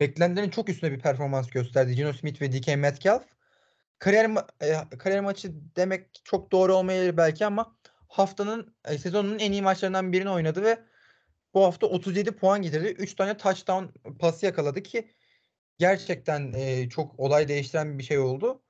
beklenenlerin 0.00 0.50
çok 0.50 0.68
üstünde 0.68 0.92
bir 0.92 1.00
performans 1.00 1.50
gösterdi. 1.50 1.94
Geno 1.94 2.12
Smith 2.12 2.42
ve 2.42 2.52
DK 2.52 2.76
Metcalf. 2.76 3.24
Kariyer, 3.98 4.24
ma- 4.24 4.48
e, 4.60 4.98
kariyer 4.98 5.20
maçı 5.20 5.52
demek 5.76 6.10
çok 6.24 6.52
doğru 6.52 6.74
olmayabilir 6.74 7.16
belki 7.16 7.46
ama 7.46 7.76
haftanın 8.08 8.74
e, 8.84 8.98
sezonun 8.98 9.38
en 9.38 9.52
iyi 9.52 9.62
maçlarından 9.62 10.12
birini 10.12 10.30
oynadı 10.30 10.62
ve 10.62 10.78
bu 11.54 11.64
hafta 11.64 11.86
37 11.86 12.32
puan 12.32 12.62
getirdi. 12.62 12.86
3 12.88 13.14
tane 13.14 13.36
touchdown 13.36 13.84
pası 14.18 14.46
yakaladı 14.46 14.82
ki 14.82 15.10
gerçekten 15.78 16.52
e, 16.52 16.88
çok 16.88 17.20
olay 17.20 17.48
değiştiren 17.48 17.98
bir 17.98 18.04
şey 18.04 18.18
oldu. 18.18 18.62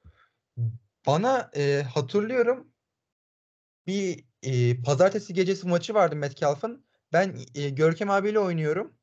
Bana 1.07 1.51
e, 1.57 1.83
hatırlıyorum 1.83 2.73
bir 3.87 4.25
e, 4.43 4.83
pazartesi 4.83 5.35
gecesi 5.35 5.69
maçı 5.69 5.95
vardı 5.95 6.17
Metcalf'ın. 6.17 6.87
Ben 7.13 7.39
e, 7.55 7.69
Görkem 7.69 8.11
abiyle 8.11 8.39
oynuyorum. 8.39 8.95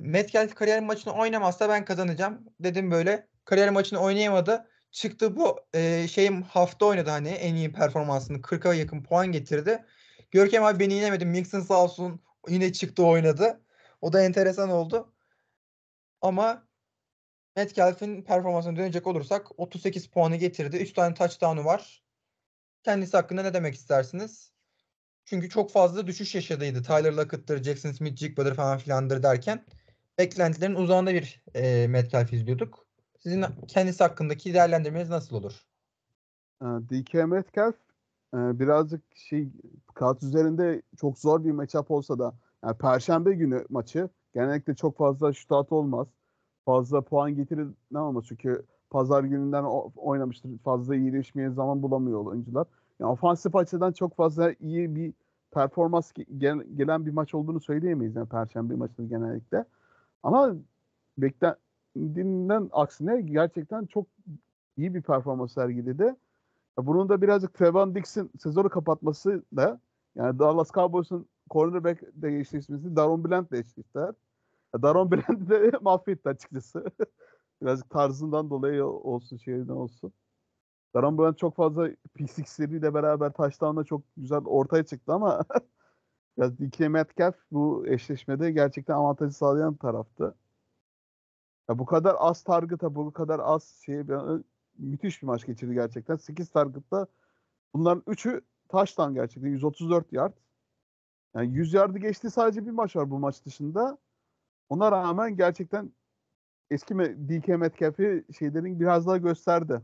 Metcalf 0.00 0.54
kariyer 0.54 0.80
maçını 0.80 1.12
oynamazsa 1.12 1.68
ben 1.68 1.84
kazanacağım. 1.84 2.44
Dedim 2.60 2.90
böyle 2.90 3.28
kariyer 3.44 3.70
maçını 3.70 3.98
oynayamadı. 3.98 4.68
Çıktı 4.90 5.36
bu 5.36 5.60
e, 5.74 6.08
şeyim 6.08 6.42
hafta 6.42 6.86
oynadı 6.86 7.10
hani 7.10 7.28
en 7.28 7.54
iyi 7.54 7.72
performansını 7.72 8.38
40'a 8.38 8.74
yakın 8.74 9.02
puan 9.02 9.32
getirdi. 9.32 9.84
Görkem 10.30 10.64
abi 10.64 10.80
beni 10.80 10.94
yenemedi. 10.94 11.26
Mixon 11.26 11.60
sağ 11.60 11.84
olsun 11.84 12.20
yine 12.48 12.72
çıktı 12.72 13.06
oynadı. 13.06 13.60
O 14.00 14.12
da 14.12 14.22
enteresan 14.22 14.70
oldu. 14.70 15.12
Ama 16.20 16.66
Metcalf'in 17.56 18.22
performansına 18.22 18.76
dönecek 18.76 19.06
olursak 19.06 19.60
38 19.60 20.06
puanı 20.06 20.36
getirdi. 20.36 20.76
3 20.76 20.92
tane 20.92 21.14
touchdown'u 21.14 21.64
var. 21.64 22.04
Kendisi 22.82 23.16
hakkında 23.16 23.42
ne 23.42 23.54
demek 23.54 23.74
istersiniz? 23.74 24.52
Çünkü 25.24 25.48
çok 25.48 25.72
fazla 25.72 26.06
düşüş 26.06 26.34
yaşadıydı. 26.34 26.82
Tyler 26.82 27.12
Lockett'dır, 27.12 27.62
Jackson 27.62 27.92
Smith, 27.92 28.16
Jigba'dır 28.16 28.54
falan 28.54 28.78
filandır 28.78 29.22
derken 29.22 29.66
beklentilerin 30.18 30.74
uzağında 30.74 31.14
bir 31.14 31.42
e, 31.54 31.86
Metcalf 31.86 32.32
izliyorduk. 32.32 32.86
Sizin 33.18 33.44
kendisi 33.68 34.02
hakkındaki 34.02 34.54
değerlendirmeniz 34.54 35.08
nasıl 35.08 35.36
olur? 35.36 35.66
Ee, 36.62 36.64
DK 36.64 37.14
Metcalf 37.14 37.74
e, 38.34 38.58
birazcık 38.58 39.02
şey 39.16 39.48
kağıt 39.94 40.22
üzerinde 40.22 40.82
çok 41.00 41.18
zor 41.18 41.44
bir 41.44 41.52
matchup 41.52 41.90
olsa 41.90 42.18
da 42.18 42.34
yani 42.64 42.78
Perşembe 42.78 43.34
günü 43.34 43.64
maçı 43.70 44.08
genellikle 44.34 44.74
çok 44.74 44.96
fazla 44.96 45.32
şutat 45.32 45.72
olmaz. 45.72 46.06
Fazla 46.64 47.00
puan 47.00 47.34
getirir 47.34 47.68
ne 47.90 47.98
olmaz 47.98 48.24
çünkü 48.28 48.66
pazar 48.90 49.24
gününden 49.24 49.64
oynamıştır. 49.96 50.58
Fazla 50.58 50.96
iyileşmeye 50.96 51.50
zaman 51.50 51.82
bulamıyor 51.82 52.26
oyuncular. 52.26 52.66
Yani 53.00 53.10
ofansif 53.10 53.56
açıdan 53.56 53.92
çok 53.92 54.16
fazla 54.16 54.52
iyi 54.60 54.96
bir 54.96 55.12
performans 55.50 56.12
gel, 56.38 56.58
gelen 56.74 57.06
bir 57.06 57.10
maç 57.10 57.34
olduğunu 57.34 57.60
söyleyemeyiz 57.60 58.16
yani 58.16 58.28
Perşembe 58.28 58.74
maçı 58.74 59.02
genellikle. 59.02 59.64
Ama 60.22 60.54
beklendiğinden 61.18 62.68
aksine 62.72 63.20
gerçekten 63.20 63.86
çok 63.86 64.06
iyi 64.76 64.94
bir 64.94 65.02
performans 65.02 65.52
sergiledi. 65.52 66.16
Bunun 66.76 67.08
da 67.08 67.22
birazcık 67.22 67.54
Trevon 67.54 67.94
Dix'in 67.94 68.30
sezonu 68.38 68.68
kapatması 68.68 69.42
da 69.56 69.80
yani 70.16 70.38
Dallas 70.38 70.70
Cowboys'un 70.70 71.28
cornerback 71.50 72.02
de 72.14 72.38
eşleşmesi 72.38 72.96
Daron 72.96 73.24
Bland'le 73.24 73.52
eşleştiler. 73.52 74.14
Daron 74.82 75.10
Bland'i 75.12 75.48
de 75.50 75.72
mahvetti 75.80 76.28
açıkçası. 76.28 76.84
birazcık 77.62 77.90
tarzından 77.90 78.50
dolayı 78.50 78.86
olsun 78.86 79.36
şeyden 79.36 79.68
olsun. 79.68 80.12
Daron 80.94 81.18
Bland 81.18 81.34
çok 81.36 81.56
fazla 81.56 81.88
P6'leriyle 81.88 82.94
beraber 82.94 83.32
taştanla 83.32 83.84
çok 83.84 84.02
güzel 84.16 84.38
ortaya 84.38 84.84
çıktı 84.84 85.12
ama 85.12 85.44
biraz 86.38 86.58
DK 86.58 86.80
Metcalf 86.80 87.36
bu 87.50 87.86
eşleşmede 87.86 88.50
gerçekten 88.50 88.94
avantajı 88.94 89.32
sağlayan 89.32 89.74
taraftı. 89.74 90.34
Ya 91.68 91.78
bu 91.78 91.86
kadar 91.86 92.16
az 92.18 92.42
target'a 92.42 92.94
bu 92.94 93.12
kadar 93.12 93.40
az 93.42 93.82
şey 93.86 94.08
müthiş 94.78 95.22
bir 95.22 95.26
maç 95.26 95.46
geçirdi 95.46 95.74
gerçekten. 95.74 96.16
8 96.16 96.50
target'ta 96.50 97.06
bunların 97.74 98.02
3'ü 98.06 98.40
taştan 98.68 99.14
gerçekten 99.14 99.48
134 99.48 100.12
yard. 100.12 100.32
Yani 101.34 101.54
100 101.54 101.74
yardı 101.74 101.98
geçti 101.98 102.30
sadece 102.30 102.66
bir 102.66 102.70
maç 102.70 102.96
var 102.96 103.10
bu 103.10 103.18
maç 103.18 103.44
dışında. 103.44 103.98
Ona 104.68 104.92
rağmen 104.92 105.36
gerçekten 105.36 105.92
eski 106.70 106.94
DK 106.98 107.48
Metcalf'i 107.48 108.24
şeylerin 108.38 108.80
biraz 108.80 109.06
daha 109.06 109.16
gösterdi. 109.16 109.82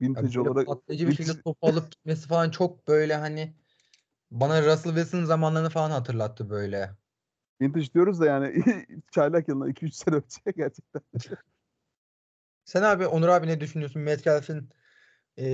Vintage 0.00 0.38
yani 0.38 0.48
olarak. 0.48 0.66
Patlayıcı 0.66 1.08
bir 1.08 1.14
şekilde 1.14 1.42
top 1.42 1.64
alıp 1.64 1.90
gitmesi 1.90 2.28
falan 2.28 2.50
çok 2.50 2.88
böyle 2.88 3.16
hani 3.16 3.54
bana 4.30 4.62
Russell 4.62 4.94
Wilson 4.94 5.24
zamanlarını 5.24 5.70
falan 5.70 5.90
hatırlattı 5.90 6.50
böyle. 6.50 6.90
Vintage 7.60 7.92
diyoruz 7.92 8.20
da 8.20 8.26
yani 8.26 8.62
çaylak 9.12 9.48
yılına 9.48 9.68
2-3 9.70 9.92
sene 9.92 10.14
önce 10.14 10.40
gerçekten. 10.56 11.02
Sen 12.70 12.82
abi 12.82 13.06
Onur 13.06 13.28
abi 13.28 13.46
ne 13.46 13.60
düşünüyorsun 13.60 14.02
Metcalf'in 14.02 14.68
e, 15.38 15.44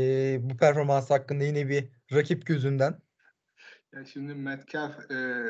bu 0.41 0.57
performans 0.57 1.11
hakkında 1.11 1.45
yine 1.45 1.69
bir 1.69 1.89
rakip 2.13 2.47
gözünden? 2.47 2.99
Ya 3.93 4.05
şimdi 4.05 4.35
Metcalf 4.35 5.11
e, 5.11 5.47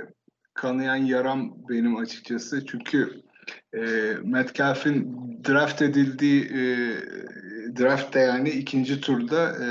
kanayan 0.54 0.96
yaram 0.96 1.68
benim 1.68 1.96
açıkçası. 1.96 2.66
Çünkü 2.66 3.23
e, 3.75 3.80
Metcalf'in 4.23 5.16
draft 5.49 5.82
edildiği 5.82 6.44
e, 6.44 6.61
draftta 7.78 8.18
yani 8.18 8.48
ikinci 8.50 9.00
turda 9.00 9.52
e, 9.52 9.68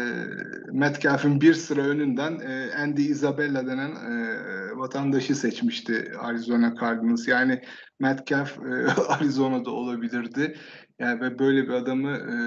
Metcalf'in 0.71 1.41
bir 1.41 1.53
sıra 1.53 1.81
önünden 1.81 2.39
e, 2.39 2.75
Andy 2.81 3.05
Isabella 3.05 3.67
denen 3.67 3.91
e, 3.91 4.37
vatandaşı 4.77 5.35
seçmişti 5.35 6.11
Arizona 6.19 6.75
Cardinals. 6.81 7.27
Yani 7.27 7.61
Metcalf 7.99 8.57
e, 8.57 9.01
Arizona'da 9.07 9.71
olabilirdi. 9.71 10.55
Yani 10.99 11.21
ve 11.21 11.39
böyle 11.39 11.63
bir 11.63 11.73
adamı 11.73 12.11
e, 12.11 12.37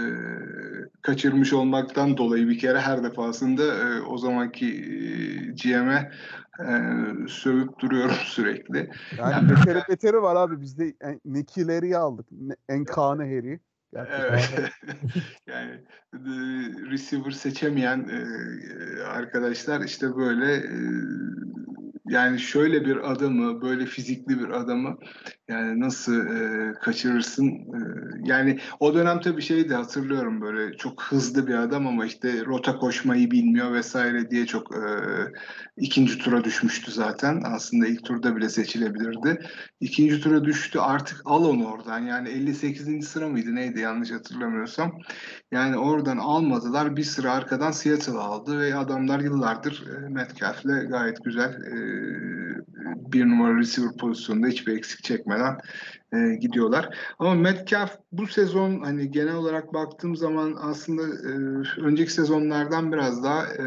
kaçırmış 1.02 1.52
olmaktan 1.52 2.16
dolayı 2.16 2.48
bir 2.48 2.58
kere 2.58 2.80
her 2.80 3.02
defasında 3.02 3.62
e, 3.62 4.00
o 4.00 4.18
zamanki 4.18 4.66
e, 4.66 4.98
GM'e 5.52 6.10
e, 6.60 6.72
sövüp 7.28 7.78
duruyorum 7.78 8.16
sürekli. 8.24 8.90
Yani, 9.18 9.50
beteri 9.50 9.82
beteri 9.88 10.22
var 10.22 10.36
abi. 10.36 10.60
Biz 10.60 10.78
de 10.78 10.94
Nicky 11.24 11.96
aldık. 11.96 12.26
Enkane 12.68 13.22
Harry. 13.22 13.60
Evet. 13.94 14.50
yani 15.46 15.80
receiver 16.90 17.30
seçemeyen 17.30 18.08
e, 18.08 19.02
arkadaşlar 19.02 19.80
işte 19.80 20.16
böyle 20.16 20.54
e, 20.54 20.78
yani 22.06 22.38
şöyle 22.38 22.84
bir 22.84 23.10
adamı, 23.12 23.62
böyle 23.62 23.86
fizikli 23.86 24.40
bir 24.40 24.48
adamı 24.48 24.98
yani 25.48 25.80
nasıl 25.80 26.26
e, 26.26 26.72
kaçırırsın? 26.74 27.46
E, 27.48 27.78
yani 28.24 28.58
o 28.80 28.94
dönem 28.94 29.20
tabii 29.20 29.42
şeydi 29.42 29.74
hatırlıyorum 29.74 30.40
böyle 30.40 30.76
çok 30.76 31.02
hızlı 31.02 31.46
bir 31.46 31.54
adam 31.54 31.86
ama 31.86 32.06
işte 32.06 32.44
rota 32.44 32.76
koşmayı 32.76 33.30
bilmiyor 33.30 33.72
vesaire 33.72 34.30
diye 34.30 34.46
çok 34.46 34.76
e, 34.76 34.82
ikinci 35.76 36.18
tura 36.18 36.44
düşmüştü 36.44 36.92
zaten. 36.92 37.42
Aslında 37.44 37.86
ilk 37.86 38.04
turda 38.04 38.36
bile 38.36 38.48
seçilebilirdi. 38.48 39.40
İkinci 39.80 40.20
tura 40.20 40.44
düştü 40.44 40.78
artık 40.78 41.20
al 41.24 41.44
onu 41.44 41.66
oradan. 41.66 41.98
Yani 41.98 42.28
58. 42.28 43.08
sıra 43.08 43.28
mıydı 43.28 43.54
neydi 43.54 43.80
yanlış 43.80 44.10
hatırlamıyorsam. 44.10 44.98
Yani 45.52 45.76
oradan 45.76 46.16
almadılar. 46.16 46.96
Bir 46.96 47.04
sıra 47.04 47.32
arkadan 47.32 47.70
Seattle 47.70 48.12
aldı 48.12 48.58
ve 48.58 48.74
adamlar 48.74 49.20
yıllardır 49.20 49.84
e, 49.86 50.08
Metcalf'le 50.08 50.88
gayet 50.88 51.24
güzel 51.24 51.50
e, 51.50 51.76
bir 52.96 53.28
numara 53.28 53.58
receiver 53.58 53.96
pozisyonunda 53.96 54.46
hiçbir 54.46 54.76
eksik 54.76 55.04
çekmeden 55.04 55.58
e, 56.12 56.34
gidiyorlar. 56.34 56.96
Ama 57.18 57.34
Metcalf 57.34 57.98
bu 58.12 58.26
sezon 58.26 58.80
hani 58.80 59.10
genel 59.10 59.34
olarak 59.34 59.74
baktığım 59.74 60.16
zaman 60.16 60.56
aslında 60.60 61.02
e, 61.02 61.32
önceki 61.80 62.12
sezonlardan 62.12 62.92
biraz 62.92 63.24
daha 63.24 63.46
e, 63.46 63.66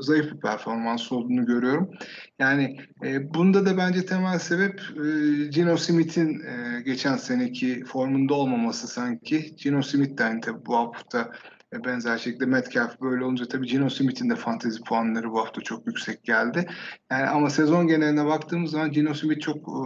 zayıf 0.00 0.32
bir 0.32 0.40
performans 0.40 1.12
olduğunu 1.12 1.46
görüyorum. 1.46 1.90
Yani 2.38 2.76
e, 3.04 3.34
bunda 3.34 3.66
da 3.66 3.76
bence 3.76 4.06
temel 4.06 4.38
sebep 4.38 4.80
e, 4.80 5.44
Gino 5.44 5.76
Smith'in 5.76 6.40
e, 6.40 6.80
geçen 6.80 7.16
seneki 7.16 7.84
formunda 7.84 8.34
olmaması 8.34 8.88
sanki. 8.88 9.56
Gino 9.56 9.82
Smith 9.82 10.18
de 10.18 10.22
hani 10.22 10.40
bu 10.66 10.76
hafta 10.76 11.32
benzer 11.72 12.18
şekilde 12.18 12.46
Metcalf 12.46 13.00
böyle 13.00 13.24
olunca 13.24 13.48
tabii 13.48 13.66
Gino 13.66 13.90
Smith'in 13.90 14.30
de 14.30 14.36
fantezi 14.36 14.80
puanları 14.80 15.32
bu 15.32 15.40
hafta 15.40 15.60
çok 15.60 15.86
yüksek 15.86 16.24
geldi. 16.24 16.66
Yani 17.10 17.26
ama 17.26 17.50
sezon 17.50 17.86
geneline 17.86 18.26
baktığımız 18.26 18.70
zaman 18.70 18.92
Gino 18.92 19.14
Smith 19.14 19.40
çok 19.40 19.56
e, 19.56 19.80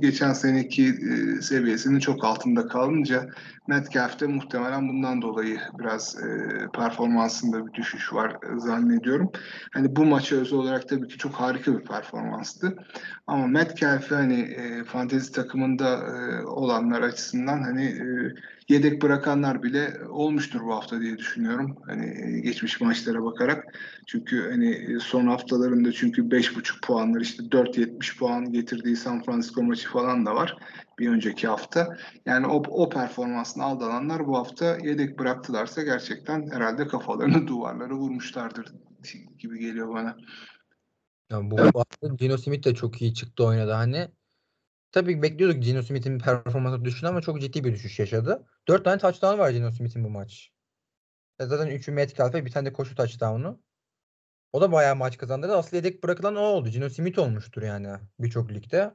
geçen 0.00 0.32
seneki 0.32 0.86
e, 0.86 1.42
seviyesinin 1.42 1.98
çok 1.98 2.24
altında 2.24 2.66
kalınca 2.66 3.28
Metcalf'te 3.70 4.26
muhtemelen 4.26 4.88
bundan 4.88 5.22
dolayı 5.22 5.58
biraz 5.78 6.16
e, 6.22 6.28
performansında 6.74 7.66
bir 7.66 7.72
düşüş 7.72 8.12
var 8.12 8.30
e, 8.30 8.60
zannediyorum. 8.60 9.32
Hani 9.72 9.96
bu 9.96 10.04
maça 10.04 10.36
özel 10.36 10.58
olarak 10.58 10.88
tabii 10.88 11.08
ki 11.08 11.18
çok 11.18 11.34
harika 11.34 11.78
bir 11.78 11.84
performanstı. 11.84 12.76
Ama 13.26 13.46
Metcalf'i 13.46 14.14
hani 14.14 14.40
e, 14.40 14.84
fantezi 14.84 15.32
takımında 15.32 15.96
e, 15.96 16.44
olanlar 16.46 17.02
açısından 17.02 17.62
hani 17.62 17.84
e, 17.84 18.04
yedek 18.68 19.02
bırakanlar 19.02 19.62
bile 19.62 19.92
olmuştur 20.08 20.60
bu 20.60 20.74
hafta 20.74 21.00
diye 21.00 21.18
düşünüyorum. 21.18 21.76
Hani 21.86 22.42
geçmiş 22.42 22.80
maçlara 22.80 23.24
bakarak. 23.24 23.64
Çünkü 24.06 24.50
hani 24.50 25.00
son 25.00 25.26
haftalarında 25.26 25.92
çünkü 25.92 26.22
5.5 26.22 26.80
puanlar 26.80 27.20
işte 27.20 27.42
4.70 27.42 28.18
puan 28.18 28.52
getirdiği 28.52 28.96
San 28.96 29.22
Francisco 29.22 29.62
maçı 29.62 29.88
falan 29.88 30.26
da 30.26 30.34
var 30.34 30.56
bir 30.98 31.08
önceki 31.08 31.48
hafta. 31.48 31.96
Yani 32.26 32.46
o, 32.46 32.62
o 32.68 32.88
performansını 32.88 33.64
aldananlar 33.64 34.26
bu 34.26 34.38
hafta 34.38 34.78
yedek 34.78 35.18
bıraktılarsa 35.18 35.82
gerçekten 35.82 36.50
herhalde 36.50 36.86
kafalarını 36.86 37.46
duvarlara 37.46 37.94
vurmuşlardır 37.94 38.74
gibi 39.38 39.58
geliyor 39.58 39.94
bana. 39.94 40.16
Yani 41.30 41.50
bu 41.50 41.58
hafta 41.60 42.08
Gino 42.08 42.36
Smith 42.36 42.64
de 42.64 42.74
çok 42.74 43.02
iyi 43.02 43.14
çıktı 43.14 43.44
oynadı 43.44 43.72
hani. 43.72 44.08
Tabii 44.92 45.22
bekliyorduk 45.22 45.62
Gino 45.62 45.82
Smith'in 45.82 46.18
performansı 46.18 46.84
düşüşünü 46.84 47.08
ama 47.08 47.20
çok 47.20 47.40
ciddi 47.40 47.64
bir 47.64 47.72
düşüş 47.72 47.98
yaşadı. 47.98 48.46
Dört 48.68 48.84
tane 48.84 48.98
touchdown 48.98 49.38
var 49.38 49.50
Gino 49.50 49.70
Smith'in 49.70 50.04
bu 50.04 50.10
maç. 50.10 50.50
E 51.40 51.46
zaten 51.46 51.66
üçü 51.66 51.92
Metcalf 51.92 52.34
ve 52.34 52.46
bir 52.46 52.50
tane 52.50 52.66
de 52.66 52.72
koşu 52.72 52.94
touchdown'u. 52.94 53.60
O 54.52 54.60
da 54.60 54.72
bayağı 54.72 54.96
maç 54.96 55.18
kazandırdı. 55.18 55.56
Asıl 55.56 55.76
yedek 55.76 56.02
bırakılan 56.02 56.36
o 56.36 56.40
oldu. 56.40 56.68
Gino 56.68 56.88
Smith 56.88 57.18
olmuştur 57.18 57.62
yani 57.62 57.88
birçok 58.18 58.52
ligde. 58.52 58.94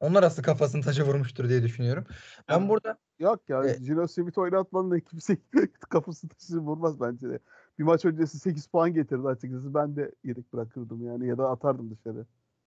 Onlar 0.00 0.22
asıl 0.22 0.42
kafasını 0.42 0.82
taşa 0.82 1.04
vurmuştur 1.04 1.48
diye 1.48 1.62
düşünüyorum. 1.62 2.06
Ben 2.48 2.68
burada 2.68 2.98
Yok 3.18 3.48
ya 3.48 3.60
Evet. 3.64 3.80
Gino 3.80 4.06
Smith 4.06 4.38
oynatmanın 4.38 4.90
da 4.90 5.00
kimse 5.00 5.38
kafası 5.90 6.28
taşı 6.28 6.58
vurmaz 6.58 7.00
bence 7.00 7.28
de. 7.28 7.38
Bir 7.78 7.84
maç 7.84 8.04
öncesi 8.04 8.38
8 8.38 8.66
puan 8.66 8.94
getirdi 8.94 9.28
açıkçası. 9.28 9.74
Ben 9.74 9.96
de 9.96 10.12
yedek 10.24 10.52
bırakırdım 10.52 11.06
yani 11.06 11.26
ya 11.26 11.38
da 11.38 11.50
atardım 11.50 11.90
dışarı. 11.90 12.26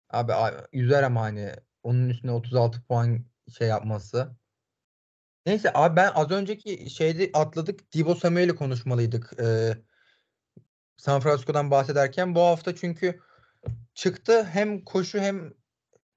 abi 0.09 0.33
a- 0.33 0.67
yüzer 0.73 1.03
ama 1.03 1.21
hani 1.21 1.51
onun 1.83 2.09
üstüne 2.09 2.31
36 2.31 2.81
puan 2.81 3.19
şey 3.57 3.67
yapması. 3.67 4.35
Neyse 5.45 5.71
abi 5.73 5.95
ben 5.95 6.11
az 6.15 6.31
önceki 6.31 6.89
şeyde 6.89 7.29
atladık. 7.33 7.93
Divo 7.93 8.15
Samuel'i 8.15 8.55
konuşmalıydık. 8.55 9.33
Ee, 9.39 9.77
San 10.97 11.19
Francisco'dan 11.21 11.71
bahsederken 11.71 12.35
bu 12.35 12.41
hafta 12.41 12.75
çünkü 12.75 13.19
çıktı 13.93 14.43
hem 14.43 14.83
koşu 14.83 15.19
hem 15.19 15.53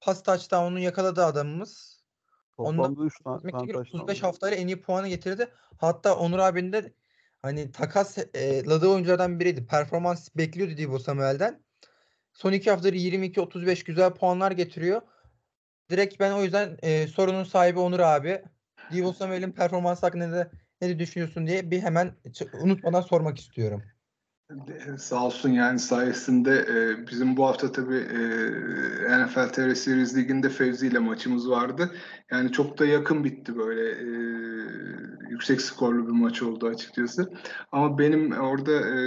pas 0.01 0.23
touchdown'unu 0.23 0.79
yakaladı 0.79 1.25
adamımız. 1.25 1.99
Toplamda 2.57 3.05
3 3.05 3.23
tane 3.23 3.41
Demek 3.43 3.53
tane 3.53 3.67
ki 3.67 3.73
taştan 3.73 4.01
35 4.01 4.23
var. 4.23 4.31
haftayla 4.31 4.57
en 4.57 4.67
iyi 4.67 4.81
puanı 4.81 5.09
getirdi. 5.09 5.49
Hatta 5.77 6.17
Onur 6.17 6.39
abinin 6.39 6.73
de 6.73 6.93
hani 7.43 7.73
takas 7.73 8.19
e, 8.19 8.63
oyunculardan 8.71 9.41
biriydi. 9.41 9.67
Performans 9.67 10.29
bekliyordu 10.37 10.77
Divo 10.77 10.99
Samuel'den. 10.99 11.63
Son 12.33 12.53
iki 12.53 12.71
haftadır 12.71 12.93
22-35 12.93 13.85
güzel 13.85 14.15
puanlar 14.15 14.53
getiriyor. 14.53 15.03
Direkt 15.91 16.21
ben 16.21 16.33
o 16.33 16.43
yüzden 16.43 16.79
e, 16.83 17.07
sorunun 17.07 17.45
sahibi 17.45 17.79
Onur 17.79 18.01
abi. 18.01 18.43
Divo 18.93 19.13
Samuel'in 19.13 19.53
performansı 19.53 20.07
hakkında 20.07 20.27
ne, 20.27 20.49
ne 20.81 20.99
düşünüyorsun 20.99 21.47
diye 21.47 21.71
bir 21.71 21.83
hemen 21.83 22.15
unutmadan 22.63 23.01
sormak 23.01 23.39
istiyorum. 23.39 23.83
Sağ 24.99 25.27
olsun 25.27 25.49
yani 25.49 25.79
sayesinde 25.79 26.67
e, 26.71 27.07
bizim 27.07 27.37
bu 27.37 27.47
hafta 27.47 27.73
tabii 27.73 27.97
e, 27.97 29.25
NFL 29.25 29.49
TR 29.49 29.75
Series 29.75 30.17
Ligi'nde 30.17 30.49
Fevzi 30.49 30.87
ile 30.87 30.99
maçımız 30.99 31.51
vardı. 31.51 31.95
Yani 32.31 32.53
çok 32.53 32.79
da 32.79 32.87
yakın 32.87 33.25
bitti 33.25 33.57
böyle 33.57 33.91
e, 33.91 34.07
yüksek 35.31 35.61
skorlu 35.61 36.07
bir 36.07 36.13
maç 36.13 36.43
oldu 36.43 36.67
açıkçası. 36.67 37.33
Ama 37.73 37.99
benim 37.99 38.33
orada 38.33 38.73
e, 38.73 38.99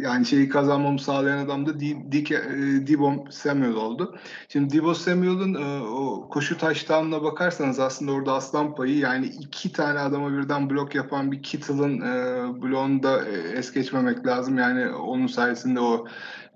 yani 0.00 0.26
şeyi 0.26 0.48
kazanmamı 0.48 0.98
sağlayan 0.98 1.38
adam 1.38 1.66
da 1.66 1.70
e, 1.70 2.86
Divo 2.86 3.24
Samuel 3.30 3.74
oldu. 3.74 4.18
Şimdi 4.48 4.72
Divo 4.72 4.94
Samuel'ın 4.94 5.54
e, 5.54 5.82
o 5.82 6.28
koşu 6.28 6.58
taştanına 6.58 7.22
bakarsanız 7.22 7.80
aslında 7.80 8.12
orada 8.12 8.32
aslan 8.32 8.74
payı 8.74 8.98
yani 8.98 9.26
iki 9.26 9.72
tane 9.72 9.98
adama 9.98 10.32
birden 10.32 10.70
blok 10.70 10.94
yapan 10.94 11.32
bir 11.32 11.42
Kittle'ın 11.42 12.00
e, 12.00 12.62
bloğunu 12.62 13.02
da 13.02 13.28
es 13.28 13.72
geçmemek 13.72 14.26
lazım. 14.26 14.58
Yani 14.58 14.90
onun 14.90 15.26
sayesinde 15.26 15.80
o 15.80 16.06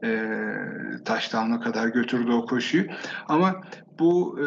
e, 0.05 0.29
taştanına 1.05 1.61
kadar 1.61 1.89
götürdü 1.89 2.33
o 2.33 2.47
koşuyu. 2.47 2.85
Ama 3.29 3.61
bu 3.99 4.39
e, 4.41 4.45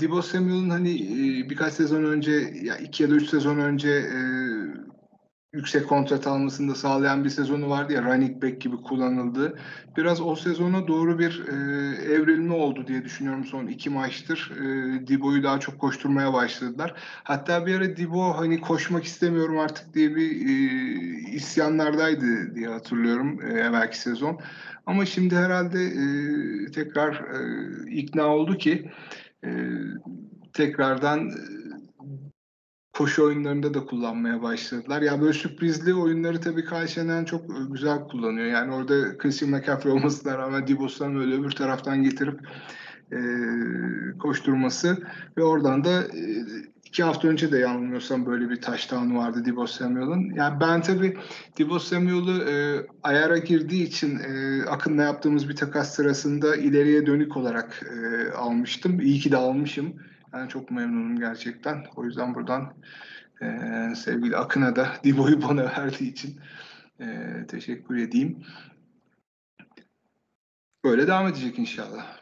Divo 0.00 0.22
Samuel'ın 0.22 0.70
hani 0.70 0.94
e, 0.94 1.50
birkaç 1.50 1.72
sezon 1.72 2.04
önce 2.04 2.32
ya 2.62 2.76
iki 2.76 3.02
ya 3.02 3.10
da 3.10 3.14
üç 3.14 3.28
sezon 3.28 3.58
önce 3.58 3.90
e, 3.90 4.18
yüksek 5.52 5.88
kontrat 5.88 6.26
almasını 6.26 6.70
da 6.70 6.74
sağlayan 6.74 7.24
bir 7.24 7.30
sezonu 7.30 7.70
vardı 7.70 7.92
ya 7.92 8.02
running 8.02 8.42
back 8.42 8.60
gibi 8.60 8.76
kullanıldı. 8.76 9.58
Biraz 9.96 10.20
o 10.20 10.36
sezona 10.36 10.88
doğru 10.88 11.18
bir 11.18 11.44
e, 11.48 11.52
evrilme 12.12 12.54
oldu 12.54 12.86
diye 12.86 13.04
düşünüyorum 13.04 13.44
son 13.44 13.66
iki 13.66 13.90
maçtır. 13.90 14.52
E, 14.56 15.06
Dibo'yu 15.06 15.42
daha 15.42 15.60
çok 15.60 15.78
koşturmaya 15.78 16.32
başladılar. 16.32 16.94
Hatta 17.24 17.66
bir 17.66 17.74
ara 17.74 17.96
Dibo 17.96 18.38
hani 18.38 18.60
koşmak 18.60 19.04
istemiyorum 19.04 19.58
artık 19.58 19.94
diye 19.94 20.16
bir 20.16 20.30
e, 20.30 20.52
isyanlardaydı 21.30 22.54
diye 22.54 22.68
hatırlıyorum 22.68 23.40
e, 23.42 23.60
evvelki 23.60 23.98
sezon. 23.98 24.40
Ama 24.86 25.06
şimdi 25.06 25.36
herhalde 25.36 25.84
e, 25.84 26.70
tekrar 26.70 27.14
e, 27.14 27.90
ikna 27.90 28.26
oldu 28.26 28.58
ki 28.58 28.90
e, 29.44 29.50
tekrardan 30.52 31.30
koşu 32.98 33.24
oyunlarında 33.24 33.74
da 33.74 33.86
kullanmaya 33.86 34.42
başladılar. 34.42 35.02
Ya 35.02 35.20
böyle 35.20 35.32
sürprizli 35.32 35.94
oyunları 35.94 36.40
tabii 36.40 36.64
Kyle 36.64 36.88
Shanahan 36.88 37.24
çok 37.24 37.42
e, 37.44 37.54
güzel 37.70 38.08
kullanıyor. 38.08 38.46
Yani 38.46 38.74
orada 38.74 39.18
Christian 39.18 39.50
McCaffrey 39.50 39.92
olmasına 39.92 40.38
rağmen 40.38 40.66
Debo 40.66 40.88
Samuel'ı 40.88 41.40
öbür 41.40 41.50
taraftan 41.50 42.02
getirip 42.02 42.40
e, 43.12 43.18
koşturması 44.18 44.98
ve 45.36 45.42
oradan 45.42 45.84
da 45.84 46.02
e, 46.02 46.44
iki 46.84 47.02
hafta 47.02 47.28
önce 47.28 47.52
de 47.52 47.58
yanılmıyorsam 47.58 48.26
böyle 48.26 48.50
bir 48.50 48.60
taştan 48.60 49.16
vardı 49.16 49.44
Debo 49.44 49.66
Samuel'ın. 49.66 50.34
Yani 50.34 50.60
ben 50.60 50.82
tabii 50.82 51.16
Debo 51.58 51.78
Samuel'ı 51.78 52.50
e, 52.50 52.86
ayara 53.02 53.38
girdiği 53.38 53.82
için 53.82 54.18
e, 54.18 54.62
Akın'la 54.62 55.02
yaptığımız 55.02 55.48
bir 55.48 55.56
takas 55.56 55.94
sırasında 55.94 56.56
ileriye 56.56 57.06
dönük 57.06 57.36
olarak 57.36 57.82
e, 57.82 58.30
almıştım. 58.32 59.00
İyi 59.00 59.20
ki 59.20 59.32
de 59.32 59.36
almışım. 59.36 59.94
Ben 60.32 60.48
çok 60.48 60.70
memnunum 60.70 61.18
gerçekten. 61.18 61.86
O 61.96 62.04
yüzden 62.04 62.34
buradan 62.34 62.74
e, 63.42 63.46
sevgili 63.96 64.36
Akın'a 64.36 64.76
da 64.76 64.92
Dibo'yu 65.04 65.42
bana 65.42 65.64
verdiği 65.64 66.12
için 66.12 66.40
e, 67.00 67.36
teşekkür 67.48 67.96
edeyim. 67.96 68.46
Böyle 70.84 71.06
devam 71.06 71.26
edecek 71.26 71.58
inşallah. 71.58 72.18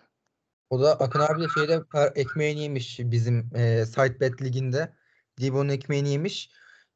O 0.71 0.83
da 0.83 1.01
Akın 1.01 1.21
abi 1.21 1.43
de 1.43 1.47
şeyde 1.55 1.83
ekmeğini 2.15 2.61
yemiş 2.61 3.01
bizim 3.01 3.51
e, 3.55 3.87
Sidebet 3.87 4.43
liginde. 4.43 4.93
Debo'nun 5.41 5.69
ekmeğini 5.69 6.09
yemiş. 6.09 6.51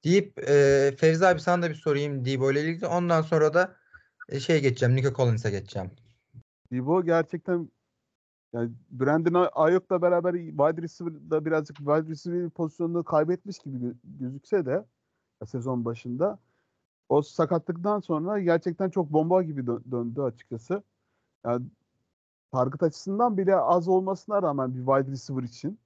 Deyip 0.05 0.39
e, 0.49 0.95
Fevzi 0.99 1.27
abi 1.27 1.41
sana 1.41 1.63
da 1.63 1.71
bir 1.71 1.75
sorayım 1.75 2.25
Debo 2.25 2.53
ile 2.53 2.63
ilgili. 2.63 2.87
Ondan 2.87 3.23
sonra 3.23 3.55
da 3.55 3.77
e, 4.29 4.41
şeye 4.41 4.59
geçeceğim. 4.59 4.97
Nico 4.97 5.13
Collins'e 5.13 5.51
geçeceğim. 5.51 5.91
Divo 6.73 7.05
gerçekten 7.05 7.71
yani 8.53 8.71
Brandon 8.91 9.49
Ayuk'la 9.53 10.03
beraber 10.03 10.35
wide 10.35 10.83
receiver'da 10.83 11.45
birazcık 11.45 11.77
wide 11.77 12.09
receiver 12.09 12.51
pozisyonunu 12.51 13.05
kaybetmiş 13.05 13.59
gibi 13.59 13.77
gö- 13.77 13.97
gözükse 14.05 14.67
de 14.67 14.85
sezon 15.47 15.85
başında 15.85 16.39
o 17.09 17.23
sakatlıktan 17.23 18.01
sonra 18.01 18.41
gerçekten 18.41 18.91
çok 18.91 19.13
bomba 19.13 19.43
gibi 19.43 19.61
dö- 19.61 19.91
döndü 19.91 20.21
açıkçası. 20.21 20.83
Yani 21.45 21.67
target 22.53 22.83
açısından 22.83 23.39
bile 23.39 23.57
az 23.57 23.89
olmasına 23.89 24.43
rağmen 24.43 24.75
bir 24.75 24.87
wide 24.87 25.13
receiver 25.13 25.43
için 25.43 25.79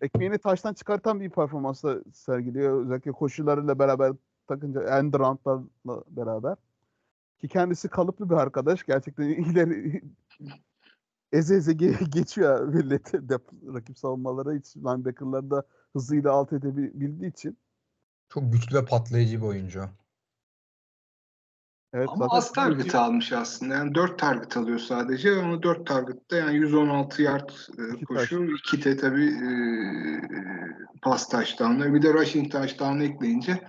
ekmeğini 0.00 0.38
taştan 0.38 0.74
çıkartan 0.74 1.20
bir 1.20 1.30
performansla 1.30 1.98
sergiliyor. 2.12 2.82
Özellikle 2.82 3.12
koşularıyla 3.12 3.78
beraber 3.78 4.12
takınca 4.46 4.98
end 4.98 5.14
roundlarla 5.14 6.04
beraber. 6.08 6.56
Ki 7.38 7.48
kendisi 7.48 7.88
kalıplı 7.88 8.30
bir 8.30 8.34
arkadaş. 8.34 8.84
Gerçekten 8.84 9.24
ileri 9.28 10.02
eze 11.32 11.54
eze 11.56 11.72
ge- 11.72 12.04
geçiyor 12.10 12.68
milleti 12.68 13.16
dep- 13.28 13.74
rakip 13.74 13.98
savunmalara 13.98 14.52
hiç 14.52 14.76
linebacker'ları 14.76 15.50
da 15.50 15.62
hızıyla 15.92 16.32
alt 16.32 16.52
edebildiği 16.52 17.30
için. 17.32 17.58
Çok 18.28 18.52
güçlü 18.52 18.76
ve 18.76 18.84
patlayıcı 18.84 19.40
bir 19.40 19.46
oyuncu. 19.46 19.84
Evet, 21.92 22.08
Ama 22.12 22.26
az 22.30 22.52
target 22.52 22.94
almış 22.94 23.32
aslında. 23.32 23.74
Yani 23.74 23.94
4 23.94 24.18
target 24.18 24.56
alıyor 24.56 24.78
sadece 24.78 25.42
ama 25.42 25.62
4 25.62 25.86
target'ta 25.86 26.36
yani 26.36 26.56
116 26.56 27.22
yard 27.22 27.48
e, 27.78 27.94
İki 27.94 28.04
koşu, 28.04 28.44
2 28.44 28.84
de 28.84 28.96
tabii 28.96 29.26
e, 29.26 29.50
pas 31.02 31.28
taştanları. 31.28 31.94
Bir 31.94 32.02
de 32.02 32.12
rushing 32.12 32.52
taştanı 32.52 33.04
ekleyince 33.04 33.68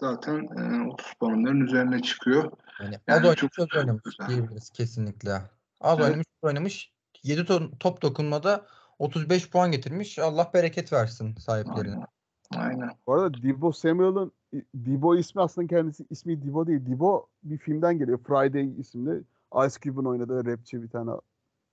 zaten 0.00 0.34
e, 0.34 0.88
30 0.88 1.14
puanların 1.20 1.60
üzerine 1.60 2.02
çıkıyor. 2.02 2.52
Yani 2.80 2.98
Yani 3.06 3.18
oynamış, 3.18 3.40
çok 3.40 3.52
çok 3.52 3.70
güzel. 4.04 4.28
diyebiliriz 4.28 4.70
kesinlikle. 4.70 5.42
Az 5.80 5.98
Evet. 5.98 6.08
oynamış, 6.08 6.26
oynamış. 6.42 6.92
7 7.22 7.44
top 7.80 8.02
dokunmada 8.02 8.66
35 8.98 9.50
puan 9.50 9.72
getirmiş. 9.72 10.18
Allah 10.18 10.50
bereket 10.54 10.92
versin 10.92 11.34
sahiplerine. 11.34 11.94
Aynen. 11.94 12.08
Aynen. 12.56 12.90
Bu 13.06 13.12
arada 13.12 13.42
Debo 13.42 13.72
Samuel'ın 13.72 14.32
Debo 14.74 15.16
ismi 15.16 15.42
aslında 15.42 15.66
kendisi 15.66 16.06
ismi 16.10 16.42
Debo 16.42 16.66
değil. 16.66 16.86
Debo 16.86 17.26
bir 17.42 17.58
filmden 17.58 17.98
geliyor. 17.98 18.18
Friday 18.18 18.80
isimli. 18.80 19.22
Ice 19.66 19.76
Cube'un 19.80 20.04
oynadığı 20.04 20.44
rapçi 20.44 20.82
bir 20.82 20.88
tane. 20.88 21.10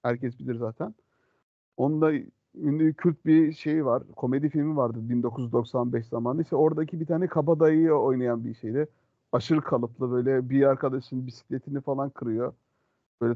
Herkes 0.04 0.40
bilir 0.40 0.56
zaten. 0.56 0.96
Onun 1.78 2.02
da 2.02 2.12
ünlü 2.56 2.94
kült 2.94 3.26
bir 3.26 3.54
şeyi 3.54 3.86
var. 3.86 4.04
Komedi 4.16 4.50
filmi 4.50 4.78
vardı 4.78 4.98
1995 5.02 6.06
zamanında. 6.08 6.42
İşte 6.42 6.56
oradaki 6.56 7.00
bir 7.00 7.06
tane 7.06 7.28
kabadayıyı 7.28 7.94
oynayan 7.94 8.46
bir 8.46 8.56
şeydi. 8.56 8.88
Aşırı 9.32 9.62
kalıplı 9.62 10.12
böyle 10.12 10.50
bir 10.50 10.64
arkadaşın 10.64 11.28
bisikletini 11.28 11.82
falan 11.82 12.10
kırıyor. 12.10 12.54
Böyle 13.22 13.36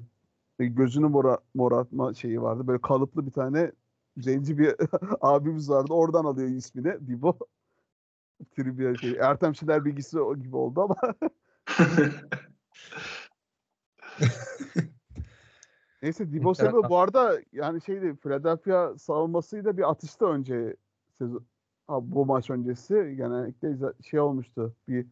gözünü 0.68 1.08
mora, 1.08 1.38
morartma 1.54 2.14
şeyi 2.14 2.42
vardı. 2.42 2.68
Böyle 2.68 2.82
kalıplı 2.82 3.26
bir 3.26 3.32
tane 3.32 3.72
zenci 4.18 4.58
bir 4.58 4.76
abimiz 5.22 5.70
vardı. 5.70 5.94
Oradan 5.94 6.26
alıyor 6.26 6.50
ismini. 6.50 7.08
Dibo. 7.08 7.38
Trivia 8.56 8.96
şey. 8.96 9.12
Ertem 9.12 9.56
Şener 9.56 9.86
bilgisi 9.86 10.20
o 10.20 10.36
gibi 10.36 10.56
oldu 10.56 10.82
ama 10.82 10.96
neyse 16.02 16.32
Dibo. 16.32 16.54
Samuel 16.54 16.90
bu 16.90 16.98
arada 16.98 17.42
yani 17.52 17.82
şeydi 17.82 18.16
Philadelphia 18.16 18.98
savunmasıyla 18.98 19.78
bir 19.78 19.90
atışta 19.90 20.26
önce 20.26 20.76
sezon, 21.18 21.46
bu 21.90 22.26
maç 22.26 22.50
öncesi 22.50 23.14
genellikle 23.18 23.78
şey 24.04 24.20
olmuştu. 24.20 24.76
Bir 24.88 25.08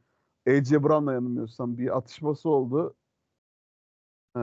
AJ 0.47 0.71
Brown'la 0.71 1.13
yanılmıyorsam 1.13 1.77
bir 1.77 1.97
atışması 1.97 2.49
oldu. 2.49 2.95
Ee, 4.37 4.39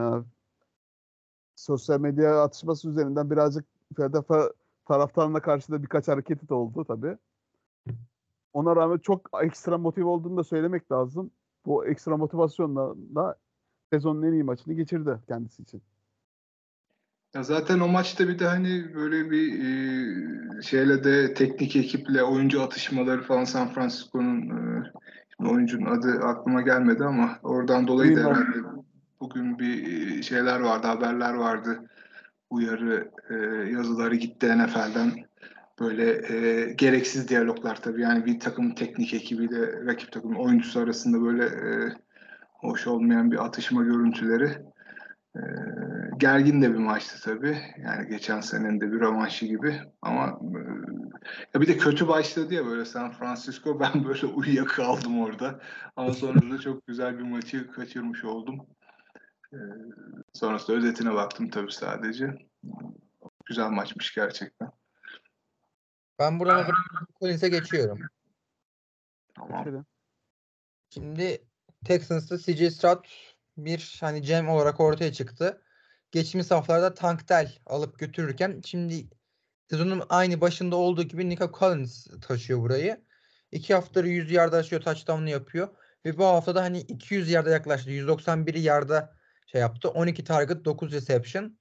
sosyal 1.55 1.99
medya 1.99 2.43
atışması 2.43 2.89
üzerinden 2.89 3.31
birazcık 3.31 3.65
Philadelphia 3.95 4.49
taraftarına 4.87 5.39
karşı 5.39 5.71
da 5.71 5.83
birkaç 5.83 6.07
hareketi 6.07 6.49
de 6.49 6.53
oldu 6.53 6.85
tabii. 6.87 7.17
Ona 8.53 8.75
rağmen 8.75 8.97
çok 8.97 9.29
ekstra 9.43 9.77
motive 9.77 10.05
olduğunu 10.05 10.37
da 10.37 10.43
söylemek 10.43 10.91
lazım. 10.91 11.31
Bu 11.65 11.85
ekstra 11.85 12.17
motivasyonla 12.17 12.95
da 13.15 13.35
sezonun 13.93 14.23
en 14.23 14.33
iyi 14.33 14.43
maçını 14.43 14.73
geçirdi 14.73 15.19
kendisi 15.27 15.61
için. 15.61 15.81
Ya 17.35 17.43
zaten 17.43 17.79
o 17.79 17.87
maçta 17.87 18.27
bir 18.27 18.39
de 18.39 18.47
hani 18.47 18.95
böyle 18.95 19.31
bir 19.31 19.59
e, 19.59 20.61
şeyle 20.61 21.03
de 21.03 21.33
teknik 21.33 21.75
ekiple 21.75 22.23
oyuncu 22.23 22.61
atışmaları 22.61 23.21
falan 23.21 23.43
San 23.43 23.67
Francisco'nun 23.67 24.49
e, 24.49 24.91
oyuncunun 25.39 25.85
adı 25.85 26.19
aklıma 26.23 26.61
gelmedi 26.61 27.03
ama 27.03 27.39
oradan 27.43 27.87
dolayı 27.87 28.15
da 28.15 28.19
herhalde 28.19 28.74
bugün 29.25 29.59
bir 29.59 30.17
e, 30.17 30.23
şeyler 30.23 30.59
vardı, 30.59 30.87
haberler 30.87 31.33
vardı. 31.33 31.79
Uyarı 32.49 33.11
e, 33.29 33.35
yazıları 33.71 34.15
gitti 34.15 34.57
NFL'den. 34.57 35.11
Böyle 35.79 36.33
e, 36.33 36.73
gereksiz 36.73 37.29
diyaloglar 37.29 37.81
tabii. 37.81 38.01
Yani 38.01 38.25
bir 38.25 38.39
takımın 38.39 38.75
teknik 38.75 39.13
ekibiyle 39.13 39.85
rakip 39.85 40.11
takımın 40.11 40.35
oyuncusu 40.35 40.79
arasında 40.79 41.21
böyle 41.21 41.45
e, 41.45 41.93
hoş 42.53 42.87
olmayan 42.87 43.31
bir 43.31 43.45
atışma 43.45 43.83
görüntüleri. 43.83 44.51
E, 45.35 45.41
gergin 46.17 46.61
de 46.61 46.73
bir 46.73 46.79
maçtı 46.79 47.21
tabii. 47.23 47.57
Yani 47.83 48.07
geçen 48.09 48.41
senenin 48.41 48.81
de 48.81 48.91
bir 48.91 48.99
rövanşı 48.99 49.45
gibi. 49.45 49.81
Ama 50.01 50.25
e, 50.25 50.59
ya 51.53 51.61
bir 51.61 51.67
de 51.67 51.77
kötü 51.77 52.07
başladı 52.07 52.53
ya 52.53 52.65
böyle 52.65 52.85
San 52.85 53.11
Francisco. 53.11 53.79
Ben 53.79 54.05
böyle 54.05 54.25
uyuyakaldım 54.25 55.21
orada. 55.21 55.59
Ama 55.95 56.13
sonra 56.13 56.51
da 56.51 56.57
çok 56.57 56.87
güzel 56.87 57.17
bir 57.17 57.23
maçı 57.23 57.71
kaçırmış 57.71 58.23
oldum. 58.23 58.67
E, 59.55 59.59
sonrasında 60.33 60.77
özetine 60.77 61.13
baktım 61.13 61.49
tabii 61.49 61.71
sadece. 61.71 62.35
Güzel 63.45 63.69
maçmış 63.69 64.15
gerçekten. 64.15 64.71
Ben 66.19 66.39
buradan 66.39 66.67
Collins'e 67.19 67.49
geçiyorum. 67.49 67.99
Tamam. 69.35 69.85
Şimdi 70.89 71.47
Texans'ta 71.85 72.37
CJ 72.37 72.73
Stroud 72.73 73.05
bir 73.57 73.97
hani 74.01 74.23
Cem 74.23 74.49
olarak 74.49 74.79
ortaya 74.79 75.13
çıktı. 75.13 75.61
Geçtiğimiz 76.11 76.51
haftalarda 76.51 76.93
Tank 76.93 77.29
Dell 77.29 77.57
alıp 77.65 77.99
götürürken 77.99 78.61
şimdi 78.65 79.09
sezonun 79.69 80.03
aynı 80.09 80.41
başında 80.41 80.75
olduğu 80.75 81.03
gibi 81.03 81.29
Nico 81.29 81.51
Collins 81.59 82.07
taşıyor 82.21 82.59
burayı. 82.59 83.05
İki 83.51 83.73
haftaları 83.73 84.07
100 84.07 84.31
yarda 84.31 84.57
aşıyor 84.57 84.81
touchdown'u 84.81 85.29
yapıyor. 85.29 85.69
Ve 86.05 86.17
bu 86.17 86.25
haftada 86.25 86.61
hani 86.61 86.79
200 86.79 87.29
yarda 87.29 87.49
yaklaştı. 87.49 87.91
191 87.91 88.53
yarda 88.53 89.15
şey 89.45 89.61
yaptı. 89.61 89.89
12 89.89 90.23
target 90.23 90.65
9 90.65 90.91
reception. 90.91 91.57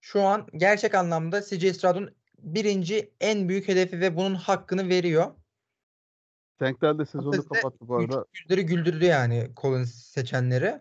Şu 0.00 0.22
an 0.22 0.46
gerçek 0.56 0.94
anlamda 0.94 1.42
CJ 1.42 1.76
Stroud'un 1.76 2.14
birinci 2.38 3.12
en 3.20 3.48
büyük 3.48 3.68
hedefi 3.68 4.00
ve 4.00 4.16
bunun 4.16 4.34
hakkını 4.34 4.88
veriyor. 4.88 5.34
Tankler 6.58 6.98
de 6.98 7.06
sezonu 7.06 7.48
kapattı 7.48 7.88
bu 7.88 7.96
arada. 7.96 8.24
Yüzleri 8.34 8.66
güldürdü 8.66 9.04
yani 9.04 9.50
Collins 9.56 9.94
seçenleri. 9.94 10.80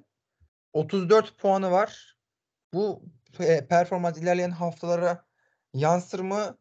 34 0.73 1.37
puanı 1.37 1.71
var. 1.71 2.17
Bu 2.73 3.03
e, 3.39 3.67
performans 3.67 4.17
ilerleyen 4.17 4.51
haftalara 4.51 5.25
yansır 5.73 6.19
mı? 6.19 6.57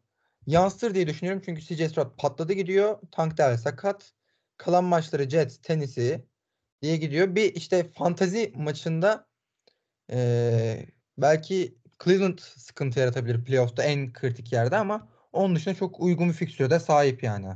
Yansır 0.47 0.95
diye 0.95 1.07
düşünüyorum. 1.07 1.41
Çünkü 1.45 1.61
CJ 1.61 1.91
Stroud 1.91 2.17
patladı 2.17 2.53
gidiyor. 2.53 2.99
Tank 3.11 3.37
Dell 3.37 3.57
sakat. 3.57 4.11
Kalan 4.57 4.83
maçları 4.83 5.29
Jets, 5.29 5.57
Tennessee 5.57 6.25
diye 6.81 6.97
gidiyor. 6.97 7.35
Bir 7.35 7.55
işte 7.55 7.91
fantazi 7.91 8.53
maçında 8.55 9.27
e, 10.11 10.85
belki 11.17 11.77
Cleveland 12.03 12.37
sıkıntı 12.39 12.99
yaratabilir 12.99 13.45
playoff'ta 13.45 13.83
en 13.83 14.13
kritik 14.13 14.53
yerde 14.53 14.77
ama 14.77 15.07
onun 15.33 15.55
dışında 15.55 15.75
çok 15.75 15.99
uygun 15.99 16.27
bir 16.27 16.33
fikstüre 16.33 16.79
sahip 16.79 17.23
yani. 17.23 17.47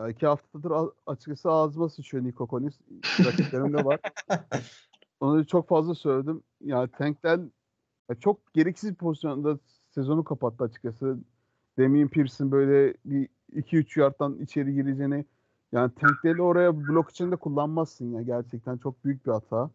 Ya 0.00 0.08
iki 0.08 0.26
haftadır 0.26 0.72
açıkçası 1.06 1.50
ağzıma 1.50 1.88
sıçıyor 1.88 2.24
Nico 2.24 2.48
Collins. 2.48 2.74
Rakiplerimde 3.24 3.84
var. 3.84 4.00
Onu 5.20 5.46
çok 5.46 5.68
fazla 5.68 5.94
söyledim. 5.94 6.42
Yani 6.64 6.88
Tank'ten 6.98 7.52
ya 8.10 8.14
çok 8.20 8.54
gereksiz 8.54 8.90
bir 8.90 8.96
pozisyonda 8.96 9.58
sezonu 9.90 10.24
kapattı 10.24 10.64
açıkçası. 10.64 11.18
Damien 11.78 12.08
Pierce'in 12.08 12.52
böyle 12.52 12.94
bir 13.04 13.28
2-3 13.52 14.00
yardtan 14.00 14.38
içeri 14.38 14.74
gireceğini 14.74 15.24
yani 15.72 15.92
tankleri 15.94 16.42
oraya 16.42 16.76
blok 16.76 17.10
içinde 17.10 17.36
kullanmazsın 17.36 18.12
ya. 18.12 18.22
Gerçekten 18.22 18.78
çok 18.78 19.04
büyük 19.04 19.26
bir 19.26 19.30
hata. 19.30 19.70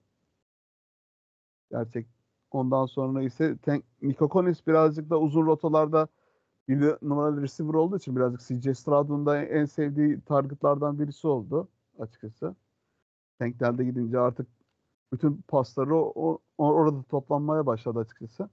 Gerçek. 1.71 2.07
Ondan 2.51 2.85
sonra 2.85 3.23
ise 3.23 3.57
tank, 3.57 3.83
Nico 4.01 4.29
Collins 4.29 4.67
birazcık 4.67 5.09
da 5.09 5.19
uzun 5.19 5.45
rotalarda 5.45 6.07
bir 6.67 6.81
numaralı 7.01 7.41
receiver 7.41 7.73
olduğu 7.73 7.97
için 7.97 8.15
birazcık 8.15 8.41
CJ 8.41 8.77
Stroud'un 8.79 9.25
da 9.25 9.43
en 9.45 9.65
sevdiği 9.65 10.21
targetlardan 10.21 10.99
birisi 10.99 11.27
oldu 11.27 11.69
açıkçası. 11.99 12.55
Tankler'de 13.39 13.83
gidince 13.85 14.19
artık 14.19 14.47
bütün 15.13 15.41
pasları 15.47 15.95
o, 15.97 16.39
o- 16.57 16.73
orada 16.73 17.03
toplanmaya 17.03 17.65
başladı 17.65 17.99
açıkçası. 17.99 18.49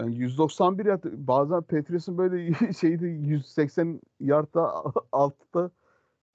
Yani 0.00 0.16
191 0.16 0.84
yard 0.86 1.04
bazen 1.04 1.62
Patriots'ın 1.62 2.18
böyle 2.18 2.54
şeydi 2.80 3.04
180 3.06 4.00
yardta 4.20 4.84
altta 5.12 5.70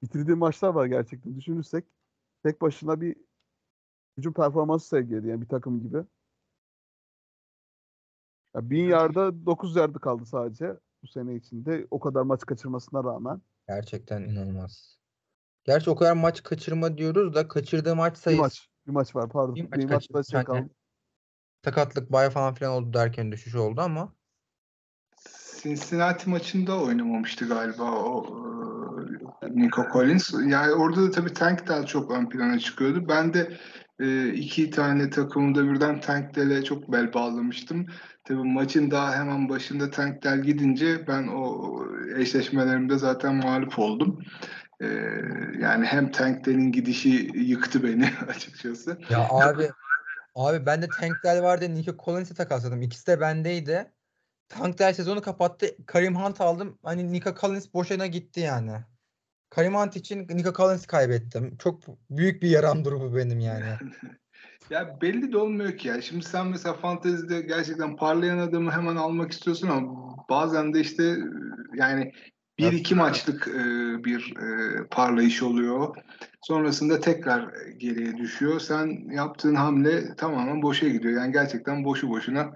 bitirdiği 0.03 0.36
maçlar 0.38 0.69
var 0.69 0.86
gerçekten 0.86 1.36
düşünürsek. 1.38 1.86
Tek 2.43 2.62
başına 2.62 3.01
bir 3.01 3.15
hücum 4.17 4.34
performansı 4.34 4.88
sergiledi 4.88 5.28
yani 5.28 5.41
bir 5.41 5.47
takım 5.47 5.82
gibi. 5.84 5.97
Ya 8.56 8.69
1000 8.69 8.84
yarda 8.89 9.45
9 9.45 9.75
yardı 9.75 9.99
kaldı 9.99 10.25
sadece 10.25 10.80
bu 11.04 11.08
sene 11.08 11.36
içinde. 11.36 11.88
O 11.91 11.99
kadar 11.99 12.21
maç 12.21 12.41
kaçırmasına 12.45 13.04
rağmen. 13.04 13.41
Gerçekten 13.67 14.21
inanılmaz. 14.21 14.99
Gerçi 15.63 15.89
o 15.89 15.95
kadar 15.95 16.13
maç 16.13 16.43
kaçırma 16.43 16.97
diyoruz 16.97 17.34
da 17.36 17.47
kaçırdığı 17.47 17.95
maç 17.95 18.13
Bir 18.13 18.19
sayısı 18.19 18.41
maç. 18.41 18.69
Bir 18.88 18.91
maç 18.91 19.15
var 19.15 19.30
pardon. 19.30 19.56
Bir 19.56 19.71
Bir, 19.71 19.89
maç 19.89 20.10
maç 20.10 20.32
şey 20.32 20.38
Yani- 20.38 20.45
kaldı. 20.45 20.69
sakatlık 21.65 22.12
bay 22.12 22.30
falan 22.30 22.54
filan 22.54 22.71
oldu 22.73 22.93
derken 22.93 23.32
düşüş 23.32 23.56
oldu 23.56 23.82
ama 23.82 24.13
Cincinnati 25.62 26.30
maçında 26.30 26.82
oynamamıştı 26.82 27.47
galiba 27.47 27.91
o 27.91 28.25
e, 29.41 29.56
Nico 29.56 29.84
Collins. 29.93 30.34
Yani 30.47 30.73
orada 30.73 31.01
da 31.04 31.12
tabii 31.12 31.34
Tank 31.34 31.67
Dell 31.67 31.86
çok 31.86 32.12
ön 32.12 32.30
plana 32.30 32.60
çıkıyordu. 32.60 33.08
Ben 33.08 33.34
de 33.34 33.58
e, 33.99 34.34
iki 34.34 34.69
tane 34.69 35.10
takımda 35.10 35.69
birden 35.69 35.99
Tank 35.99 36.36
Dell'e 36.36 36.63
çok 36.63 36.91
bel 36.91 37.13
bağlamıştım. 37.13 37.86
Tabii 38.23 38.43
maçın 38.43 38.91
daha 38.91 39.15
hemen 39.15 39.49
başında 39.49 39.91
Tank 39.91 40.23
Dell 40.23 40.41
gidince 40.41 41.08
ben 41.08 41.27
o 41.27 41.79
eşleşmelerimde 42.17 42.97
zaten 42.97 43.36
mağlup 43.36 43.79
oldum. 43.79 44.23
E, 44.81 44.86
yani 45.60 45.86
hem 45.86 46.12
Tank 46.12 46.45
Dell'in 46.45 46.71
gidişi 46.71 47.31
yıktı 47.36 47.84
beni 47.84 48.10
açıkçası. 48.27 48.97
ya 49.10 49.27
abi 49.29 49.69
abi 50.36 50.65
ben 50.65 50.81
de 50.81 50.89
Tank 50.89 51.23
Dell 51.23 51.43
vardı 51.43 51.75
Nico 51.75 51.95
Collins'i 52.05 52.34
takasladım. 52.34 52.81
İkisi 52.81 53.08
de 53.08 53.21
bendeydi. 53.21 53.91
Tank 54.49 54.79
Dell 54.79 54.93
sezonu 54.93 55.21
kapattı. 55.21 55.67
Karim 55.86 56.15
Hunt 56.15 56.41
aldım. 56.41 56.79
Hani 56.84 57.13
Nico 57.13 57.36
Collins 57.41 57.73
boşuna 57.73 58.08
gitti 58.08 58.39
yani. 58.39 58.71
Karim 59.56 59.76
Hunt 59.76 59.96
için 59.96 60.28
Nico 60.30 60.54
Collins'i 60.54 60.88
kaybettim. 60.88 61.58
Çok 61.58 61.80
büyük 62.10 62.41
bir 62.41 62.50
yaram 62.50 62.86
durumu 62.86 63.15
benim 63.15 63.39
yani. 63.39 63.65
Ya 64.70 64.98
belli 65.02 65.32
de 65.32 65.38
olmuyor 65.38 65.78
ki 65.78 65.88
ya. 65.88 66.02
Şimdi 66.02 66.26
sen 66.26 66.48
mesela 66.48 66.74
fantezide 66.74 67.41
gerçekten 67.41 67.96
parlayan 67.96 68.38
adamı 68.38 68.72
hemen 68.72 68.96
almak 68.96 69.32
istiyorsun 69.32 69.68
ama 69.68 70.15
bazen 70.30 70.74
de 70.74 70.80
işte 70.80 71.04
e, 71.04 71.18
yani 71.76 72.12
bir 72.60 72.72
iki 72.72 72.96
maçlık 72.96 73.48
e, 73.48 73.63
bir 74.04 74.34
e, 74.38 74.88
parlayış 74.91 75.44
oluyor. 75.44 75.96
Sonrasında 76.41 77.00
tekrar 77.00 77.50
geriye 77.78 78.18
düşüyor. 78.18 78.60
Sen 78.60 79.10
yaptığın 79.12 79.56
hamle 79.56 80.15
tamamen 80.15 80.62
boşa 80.62 80.88
gidiyor. 80.88 81.22
Yani 81.22 81.34
gerçekten 81.34 81.84
boşu 81.84 82.10
boşuna 82.10 82.52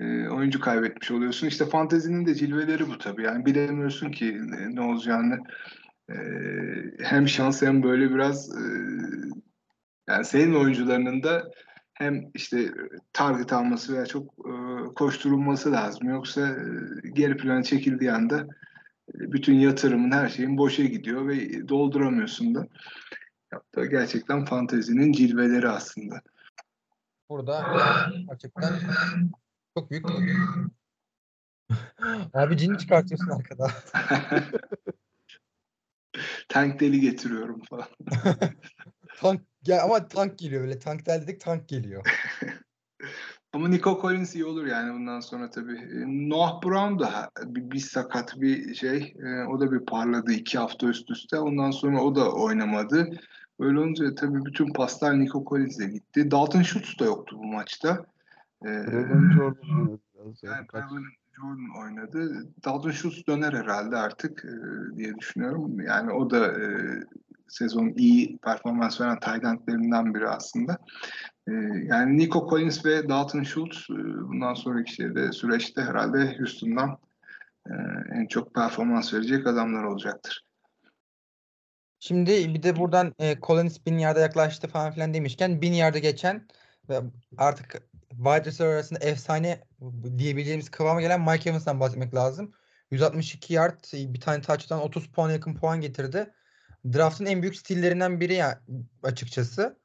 e, 0.00 0.28
oyuncu 0.28 0.60
kaybetmiş 0.60 1.10
oluyorsun. 1.10 1.46
İşte 1.46 1.66
fantezinin 1.66 2.26
de 2.26 2.34
cilveleri 2.34 2.88
bu 2.88 2.98
tabii. 2.98 3.22
Yani 3.22 3.46
bilemiyorsun 3.46 4.10
ki 4.10 4.38
ne, 4.42 4.74
ne 4.74 4.80
olacağını. 4.80 5.38
E, 6.10 6.14
hem 7.00 7.28
şans 7.28 7.62
hem 7.62 7.82
böyle 7.82 8.10
biraz 8.10 8.56
e, 8.56 8.62
yani 10.08 10.24
senin 10.24 10.54
oyuncularının 10.54 11.22
da 11.22 11.50
hem 11.94 12.30
işte 12.34 12.74
target 13.12 13.52
alması 13.52 13.94
veya 13.94 14.06
çok 14.06 14.34
e, 14.38 14.52
koşturulması 14.94 15.72
lazım. 15.72 16.08
Yoksa 16.08 16.48
e, 16.48 16.54
geri 17.12 17.36
plana 17.36 17.62
çekildiği 17.62 18.12
anda 18.12 18.40
e, 18.40 18.46
bütün 19.14 19.54
yatırımın 19.54 20.12
her 20.12 20.28
şeyin 20.28 20.58
boşa 20.58 20.84
gidiyor 20.84 21.28
ve 21.28 21.68
dolduramıyorsun 21.68 22.54
da. 22.54 22.66
Hatta 23.50 23.86
gerçekten 23.86 24.44
fantezinin 24.44 25.12
cilveleri 25.12 25.68
aslında. 25.68 26.22
Burada 27.30 27.64
gerçekten 28.28 28.72
çok 29.78 29.90
büyük. 29.90 30.06
Abi 32.34 32.56
cini 32.56 32.78
çıkartıyorsun 32.78 33.28
arkada. 33.28 33.70
Tank 36.48 36.80
deli 36.80 37.00
getiriyorum 37.00 37.62
falan. 37.70 37.86
tank 39.20 39.40
gel 39.62 39.84
ama 39.84 40.08
tank 40.08 40.38
geliyor 40.38 40.62
öyle. 40.62 40.78
Tank 40.78 41.06
Dell 41.06 41.22
dedik 41.22 41.40
tank 41.40 41.68
geliyor. 41.68 42.06
Ama 43.54 43.68
Nico 43.68 43.98
Collins 44.00 44.34
iyi 44.34 44.44
olur 44.44 44.66
yani 44.66 44.94
bundan 44.94 45.20
sonra 45.20 45.50
tabii. 45.50 45.76
E, 45.76 46.28
Noah 46.28 46.62
Brown 46.62 46.98
da 46.98 47.30
bir, 47.44 47.70
bir 47.70 47.78
sakat 47.78 48.40
bir 48.40 48.74
şey. 48.74 49.14
E, 49.24 49.44
o 49.44 49.60
da 49.60 49.72
bir 49.72 49.86
parladı 49.86 50.32
iki 50.32 50.58
hafta 50.58 50.86
üst 50.86 51.10
üste. 51.10 51.38
Ondan 51.38 51.70
sonra 51.70 52.00
o 52.00 52.14
da 52.14 52.32
oynamadı. 52.32 53.10
Öyle 53.58 53.78
olunca 53.78 54.14
tabii 54.14 54.44
bütün 54.44 54.72
paslar 54.72 55.20
Nico 55.20 55.44
Collins'e 55.44 55.86
gitti. 55.86 56.30
Dalton 56.30 56.62
Schultz 56.62 56.98
da 56.98 57.04
yoktu 57.04 57.36
bu 57.38 57.44
maçta. 57.44 58.06
Ee. 58.66 58.68
Yani 60.42 60.66
Jordan 61.36 61.80
oynadı. 61.82 62.46
Dalton 62.64 62.90
Schultz 62.90 63.26
döner 63.26 63.52
herhalde 63.52 63.96
artık 63.96 64.44
e, 64.44 64.52
diye 64.96 65.14
düşünüyorum. 65.14 65.80
Yani 65.80 66.12
o 66.12 66.30
da 66.30 66.46
e, 66.46 66.66
sezon 67.48 67.92
iyi 67.96 68.38
performans 68.38 69.00
veren 69.00 69.20
tight 69.20 69.68
biri 70.14 70.28
aslında. 70.28 70.78
E, 71.48 71.52
yani 71.84 72.18
Nico 72.18 72.48
Collins 72.50 72.84
ve 72.84 73.08
Dalton 73.08 73.42
Schultz 73.42 73.86
e, 73.90 73.94
bundan 74.28 74.54
sonraki 74.54 74.94
şeyde, 74.94 75.32
süreçte 75.32 75.82
herhalde 75.82 76.38
Houston'dan 76.38 76.98
e, 77.66 77.72
en 78.14 78.26
çok 78.26 78.54
performans 78.54 79.14
verecek 79.14 79.46
adamlar 79.46 79.84
olacaktır. 79.84 80.46
Şimdi 81.98 82.54
bir 82.54 82.62
de 82.62 82.76
buradan 82.76 83.14
e, 83.18 83.36
Collins 83.40 83.86
bin 83.86 83.98
yarda 83.98 84.20
yaklaştı 84.20 84.68
falan 84.68 84.92
filan 84.92 85.14
demişken 85.14 85.62
bin 85.62 85.72
yarda 85.72 85.98
geçen 85.98 86.46
ve 86.88 87.00
artık 87.38 87.91
wide 88.16 88.44
receiver 88.44 88.72
arasında 88.72 88.98
efsane 88.98 89.64
diyebileceğimiz 90.18 90.70
kıvama 90.70 91.00
gelen 91.00 91.20
Mike 91.20 91.50
Evans'dan 91.50 91.80
bahsetmek 91.80 92.14
lazım. 92.14 92.52
162 92.90 93.54
yard, 93.54 93.84
bir 93.92 94.20
tane 94.20 94.42
touchdown, 94.42 94.82
30 94.82 95.06
puan 95.06 95.30
yakın 95.30 95.54
puan 95.54 95.80
getirdi. 95.80 96.30
Draft'ın 96.92 97.26
en 97.26 97.42
büyük 97.42 97.56
stillerinden 97.56 98.20
biri 98.20 98.34
ya 98.34 98.62
açıkçası. 99.02 99.78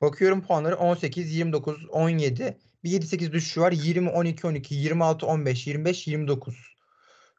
Bakıyorum 0.00 0.42
puanları 0.42 0.76
18, 0.76 1.34
29, 1.34 1.86
17. 1.90 2.58
Bir 2.84 2.90
7-8 2.90 3.32
düşüşü 3.32 3.60
var. 3.60 3.72
20, 3.72 4.10
12, 4.10 4.46
12, 4.46 4.74
26, 4.74 5.26
15, 5.26 5.66
25, 5.66 6.06
29. 6.06 6.56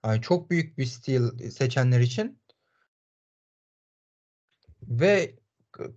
Yani 0.06 0.22
çok 0.22 0.50
büyük 0.50 0.78
bir 0.78 0.86
stil 0.86 1.50
seçenler 1.50 2.00
için. 2.00 2.40
Ve 4.82 5.36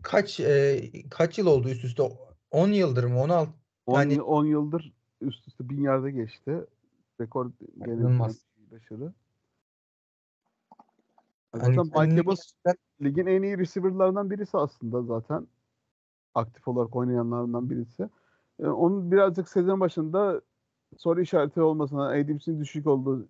kaç 0.03 0.41
e, 0.41 0.91
kaç 1.11 1.39
yıl 1.39 1.47
oldu 1.47 1.69
üst 1.69 1.85
üste? 1.85 2.03
10 2.51 2.73
yıldır 2.73 3.05
mı? 3.05 3.21
16 3.21 3.66
10, 3.87 4.01
yani 4.01 4.23
10 4.23 4.45
yıldır 4.45 4.93
üst 5.21 5.49
üste 5.49 5.69
bin 5.69 5.83
yerde 5.83 6.11
geçti. 6.11 6.67
Rekor 7.21 7.51
gene 7.87 8.19
başarı. 8.73 9.13
Zaten 11.55 11.73
yani, 11.73 12.09
Mike 12.09 12.21
Evans 12.21 12.53
ligin 13.03 13.27
en 13.27 13.43
iyi 13.43 13.59
receiver'larından 13.59 14.31
birisi 14.31 14.57
aslında 14.59 15.03
zaten. 15.03 15.47
Aktif 16.35 16.69
olarak 16.69 16.97
oynayanlardan 16.97 17.71
birisi. 17.71 18.09
Yani 18.59 18.73
onun 18.73 19.13
birazcık 19.13 19.49
sezon 19.49 19.81
başında 19.81 20.41
soru 20.97 21.21
işareti 21.21 21.61
olmasına, 21.61 22.09
ADP'sinin 22.09 22.61
düşük 22.61 22.87
olduğu 22.87 23.29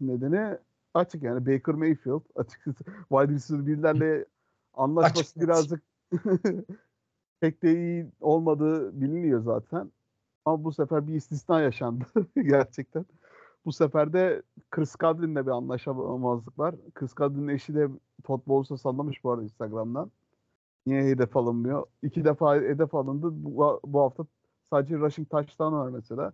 nedeni 0.00 0.58
açık 0.94 1.22
yani 1.22 1.46
Baker 1.46 1.74
Mayfield 1.74 2.20
açıkçası 2.34 2.84
wide 2.84 3.32
receiver 3.32 3.66
birilerle 3.66 4.24
anlaşması 4.74 5.20
açık, 5.20 5.42
birazcık 5.42 5.82
pek 7.40 7.62
de 7.62 7.72
iyi 7.72 8.06
olmadığı 8.20 9.00
biliniyor 9.00 9.42
zaten. 9.42 9.92
Ama 10.44 10.64
bu 10.64 10.72
sefer 10.72 11.08
bir 11.08 11.14
istisna 11.14 11.60
yaşandı 11.60 12.04
gerçekten. 12.36 13.06
Bu 13.64 13.72
sefer 13.72 14.12
de 14.12 14.42
Chris 14.70 14.96
Godwin'le 14.96 15.46
bir 15.46 15.50
anlaşamazlık 15.50 16.58
var. 16.58 16.74
Chris 16.94 17.14
Godwin'in 17.14 17.48
eşi 17.48 17.74
de 17.74 17.88
Todd 18.24 18.46
Bowles'a 18.46 18.76
sallamış 18.76 19.24
bu 19.24 19.30
arada 19.30 19.42
Instagram'dan. 19.42 20.10
Niye 20.86 21.02
hedef 21.04 21.36
alınmıyor? 21.36 21.86
İki 22.02 22.24
defa 22.24 22.56
hedef 22.56 22.94
alındı. 22.94 23.28
Bu, 23.32 23.80
bu 23.84 24.00
hafta 24.00 24.26
sadece 24.70 24.98
rushing 24.98 25.30
touchdown 25.30 25.72
var 25.74 25.88
mesela. 25.90 26.32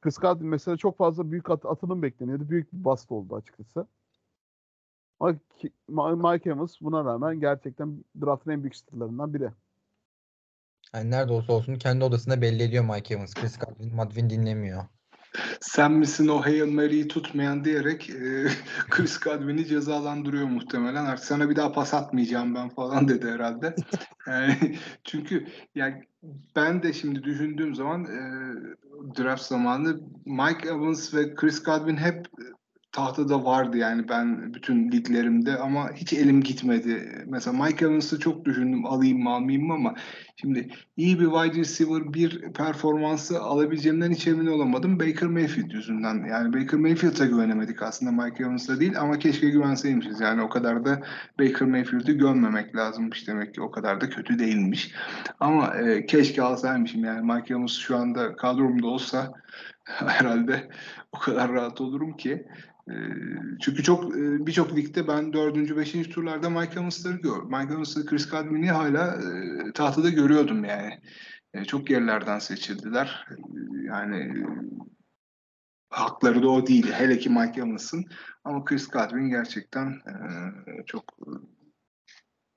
Chris 0.00 0.18
Godwin 0.18 0.48
mesela 0.48 0.76
çok 0.76 0.96
fazla 0.98 1.30
büyük 1.30 1.50
at, 1.50 1.66
atılım 1.66 2.02
bekleniyordu. 2.02 2.48
Büyük 2.50 2.72
bir 2.72 2.84
bast 2.84 3.12
oldu 3.12 3.36
açıkçası. 3.36 3.86
Ama 5.20 6.32
Mike 6.32 6.50
Evans 6.50 6.80
buna 6.80 7.04
rağmen 7.04 7.40
gerçekten 7.40 8.04
draftın 8.20 8.50
en 8.50 8.62
büyük 8.62 8.76
starlarından 8.76 9.34
biri. 9.34 9.50
Yani 10.94 11.10
nerede 11.10 11.32
olsa 11.32 11.52
olsun 11.52 11.74
kendi 11.74 12.04
odasında 12.04 12.40
belli 12.40 12.62
ediyor 12.62 12.84
Mike 12.84 13.14
Evans. 13.14 13.34
Chris 13.34 13.58
Godwin 13.96 14.30
dinlemiyor. 14.30 14.84
Sen 15.60 15.92
misin 15.92 16.28
o 16.28 16.44
Hail 16.44 16.72
Mary'i 16.72 17.08
tutmayan 17.08 17.64
diyerek 17.64 18.10
e, 18.10 18.46
Chris 18.90 19.20
Godwin'i 19.20 19.66
cezalandırıyor 19.66 20.46
muhtemelen. 20.46 21.04
Artık 21.04 21.24
sana 21.24 21.50
bir 21.50 21.56
daha 21.56 21.72
pas 21.72 21.94
atmayacağım 21.94 22.54
ben 22.54 22.68
falan 22.68 23.08
dedi 23.08 23.30
herhalde. 23.30 23.74
Yani, 24.26 24.78
çünkü 25.04 25.46
yani 25.74 26.04
ben 26.56 26.82
de 26.82 26.92
şimdi 26.92 27.22
düşündüğüm 27.22 27.74
zaman 27.74 28.04
e, 28.04 28.20
draft 29.18 29.42
zamanı 29.42 30.00
Mike 30.26 30.68
Evans 30.68 31.14
ve 31.14 31.34
Chris 31.34 31.62
Godwin 31.62 31.96
hep 31.96 32.26
tahtada 32.92 33.44
vardı 33.44 33.76
yani 33.76 34.08
ben 34.08 34.54
bütün 34.54 34.92
liglerimde 34.92 35.56
ama 35.56 35.92
hiç 35.92 36.12
elim 36.12 36.42
gitmedi. 36.42 37.24
Mesela 37.26 37.64
Mike 37.64 37.84
Evans'ı 37.84 38.18
çok 38.18 38.44
düşündüm 38.44 38.86
alayım 38.86 39.22
mı 39.22 39.30
almayayım 39.30 39.66
mı 39.66 39.74
ama 39.74 39.94
şimdi 40.36 40.68
iyi 40.96 41.20
bir 41.20 41.24
wide 41.24 41.60
receiver 41.60 42.14
bir 42.14 42.52
performansı 42.52 43.40
alabileceğimden 43.40 44.10
hiç 44.10 44.26
emin 44.26 44.46
olamadım. 44.46 45.00
Baker 45.00 45.28
Mayfield 45.28 45.70
yüzünden. 45.70 46.24
Yani 46.24 46.52
Baker 46.54 46.80
Mayfield'a 46.80 47.26
güvenemedik 47.26 47.82
aslında 47.82 48.24
Mike 48.24 48.44
Evans'a 48.44 48.80
değil 48.80 49.00
ama 49.00 49.18
keşke 49.18 49.50
güvenseymişiz. 49.50 50.20
Yani 50.20 50.42
o 50.42 50.48
kadar 50.48 50.84
da 50.84 51.02
Baker 51.40 51.68
Mayfield'ı 51.68 52.12
görmemek 52.12 52.76
lazımmış 52.76 53.28
demek 53.28 53.54
ki 53.54 53.62
o 53.62 53.70
kadar 53.70 54.00
da 54.00 54.08
kötü 54.08 54.38
değilmiş. 54.38 54.94
Ama 55.40 55.74
e, 55.74 56.06
keşke 56.06 56.42
alsaymışım 56.42 57.04
yani 57.04 57.32
Mike 57.32 57.54
Evans 57.54 57.72
şu 57.72 57.96
anda 57.96 58.36
kadromda 58.36 58.86
olsa 58.86 59.32
herhalde 59.84 60.68
o 61.12 61.18
kadar 61.18 61.52
rahat 61.52 61.80
olurum 61.80 62.16
ki. 62.16 62.46
Çünkü 63.60 63.82
çok 63.82 64.14
birçok 64.14 64.76
ligde 64.76 65.08
ben 65.08 65.32
dördüncü, 65.32 65.76
beşinci 65.76 66.10
turlarda 66.10 66.50
Mike 66.50 66.80
Evans'ları 66.80 67.16
gördüm. 67.16 67.48
Mike 67.50 67.74
Evans'ı, 67.74 68.06
Chris 68.06 68.30
Godwin'i 68.30 68.70
hala 68.70 69.14
e, 69.14 69.72
tahtada 69.72 70.10
görüyordum 70.10 70.64
yani. 70.64 71.00
E, 71.54 71.64
çok 71.64 71.90
yerlerden 71.90 72.38
seçildiler. 72.38 73.26
Yani 73.84 74.44
hakları 75.90 76.42
da 76.42 76.48
o 76.48 76.66
değil. 76.66 76.92
Hele 76.92 77.18
ki 77.18 77.30
Mike 77.30 77.60
Evans'ın. 77.60 78.04
Ama 78.44 78.64
Chris 78.64 78.88
Godwin 78.88 79.28
gerçekten 79.28 79.88
e, 79.88 80.14
çok 80.86 81.04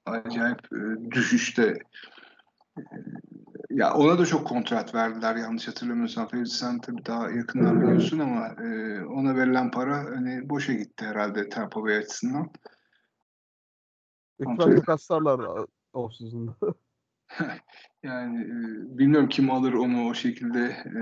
acayip 0.06 0.60
e, 0.74 1.12
düşüşte 1.12 1.80
ya 3.74 3.94
ona 3.94 4.20
da 4.20 4.26
çok 4.26 4.48
kontrat 4.48 4.96
verdiler 4.96 5.36
yanlış 5.36 5.68
hatırlamıyorsam. 5.68 6.28
Fevzi 6.28 6.58
sen 6.58 6.80
tabii 6.80 7.06
daha 7.06 7.32
yakından 7.32 7.82
biliyorsun 7.82 8.20
ama 8.20 8.48
e, 8.48 9.02
ona 9.06 9.36
verilen 9.36 9.72
para 9.72 9.98
hani 9.98 10.50
boşa 10.50 10.74
gitti 10.74 11.06
herhalde 11.06 11.50
Tampa 11.50 11.84
Bay 11.84 11.98
açısından. 11.98 12.50
Lütfen 14.40 14.76
takaslarlar 14.76 15.66
off 15.94 16.14
yani 18.04 18.42
e, 18.42 18.56
bilmiyorum 18.98 19.30
kim 19.30 19.52
alır 19.52 19.74
onu 19.74 20.08
o 20.08 20.14
şekilde 20.14 20.60
e, 20.86 21.02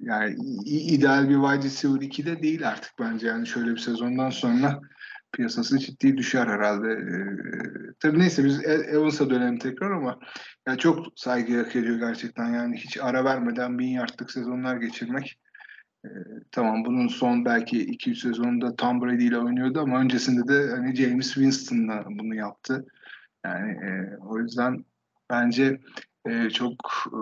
yani 0.00 0.36
ideal 0.66 1.28
bir 1.28 1.34
wide 1.34 1.64
receiver 1.64 2.00
2 2.00 2.26
de 2.26 2.42
değil 2.42 2.68
artık 2.68 2.92
bence 3.00 3.26
yani 3.26 3.46
şöyle 3.46 3.70
bir 3.70 3.78
sezondan 3.78 4.30
sonra 4.30 4.80
piyasası 5.32 5.78
ciddi 5.78 6.16
düşer 6.16 6.46
herhalde. 6.46 6.92
E, 6.92 7.16
tabii 8.00 8.18
neyse 8.18 8.44
biz 8.44 8.64
e, 8.64 8.72
Evans'a 8.72 9.30
dönelim 9.30 9.58
tekrar 9.58 9.90
ama 9.90 10.18
yani 10.68 10.78
çok 10.78 11.06
saygı 11.16 11.56
hak 11.56 11.76
ediyor 11.76 11.98
gerçekten. 11.98 12.54
Yani 12.54 12.76
hiç 12.76 12.98
ara 13.00 13.24
vermeden 13.24 13.78
bin 13.78 13.88
yardlık 13.88 14.30
sezonlar 14.30 14.76
geçirmek. 14.76 15.38
E, 16.04 16.08
tamam 16.52 16.84
bunun 16.84 17.08
son 17.08 17.44
belki 17.44 17.86
2-3 17.86 18.14
sezonunda 18.14 18.76
Tom 18.76 19.02
Brady 19.02 19.26
ile 19.26 19.38
oynuyordu 19.38 19.80
ama 19.80 20.00
öncesinde 20.00 20.48
de 20.48 20.70
hani 20.70 20.94
James 20.94 21.34
Winston'la 21.34 22.04
bunu 22.06 22.34
yaptı. 22.34 22.86
Yani 23.46 23.70
e, 23.72 24.16
o 24.16 24.38
yüzden 24.38 24.84
bence 25.30 25.80
e, 26.26 26.50
çok 26.50 26.74
e, 27.06 27.20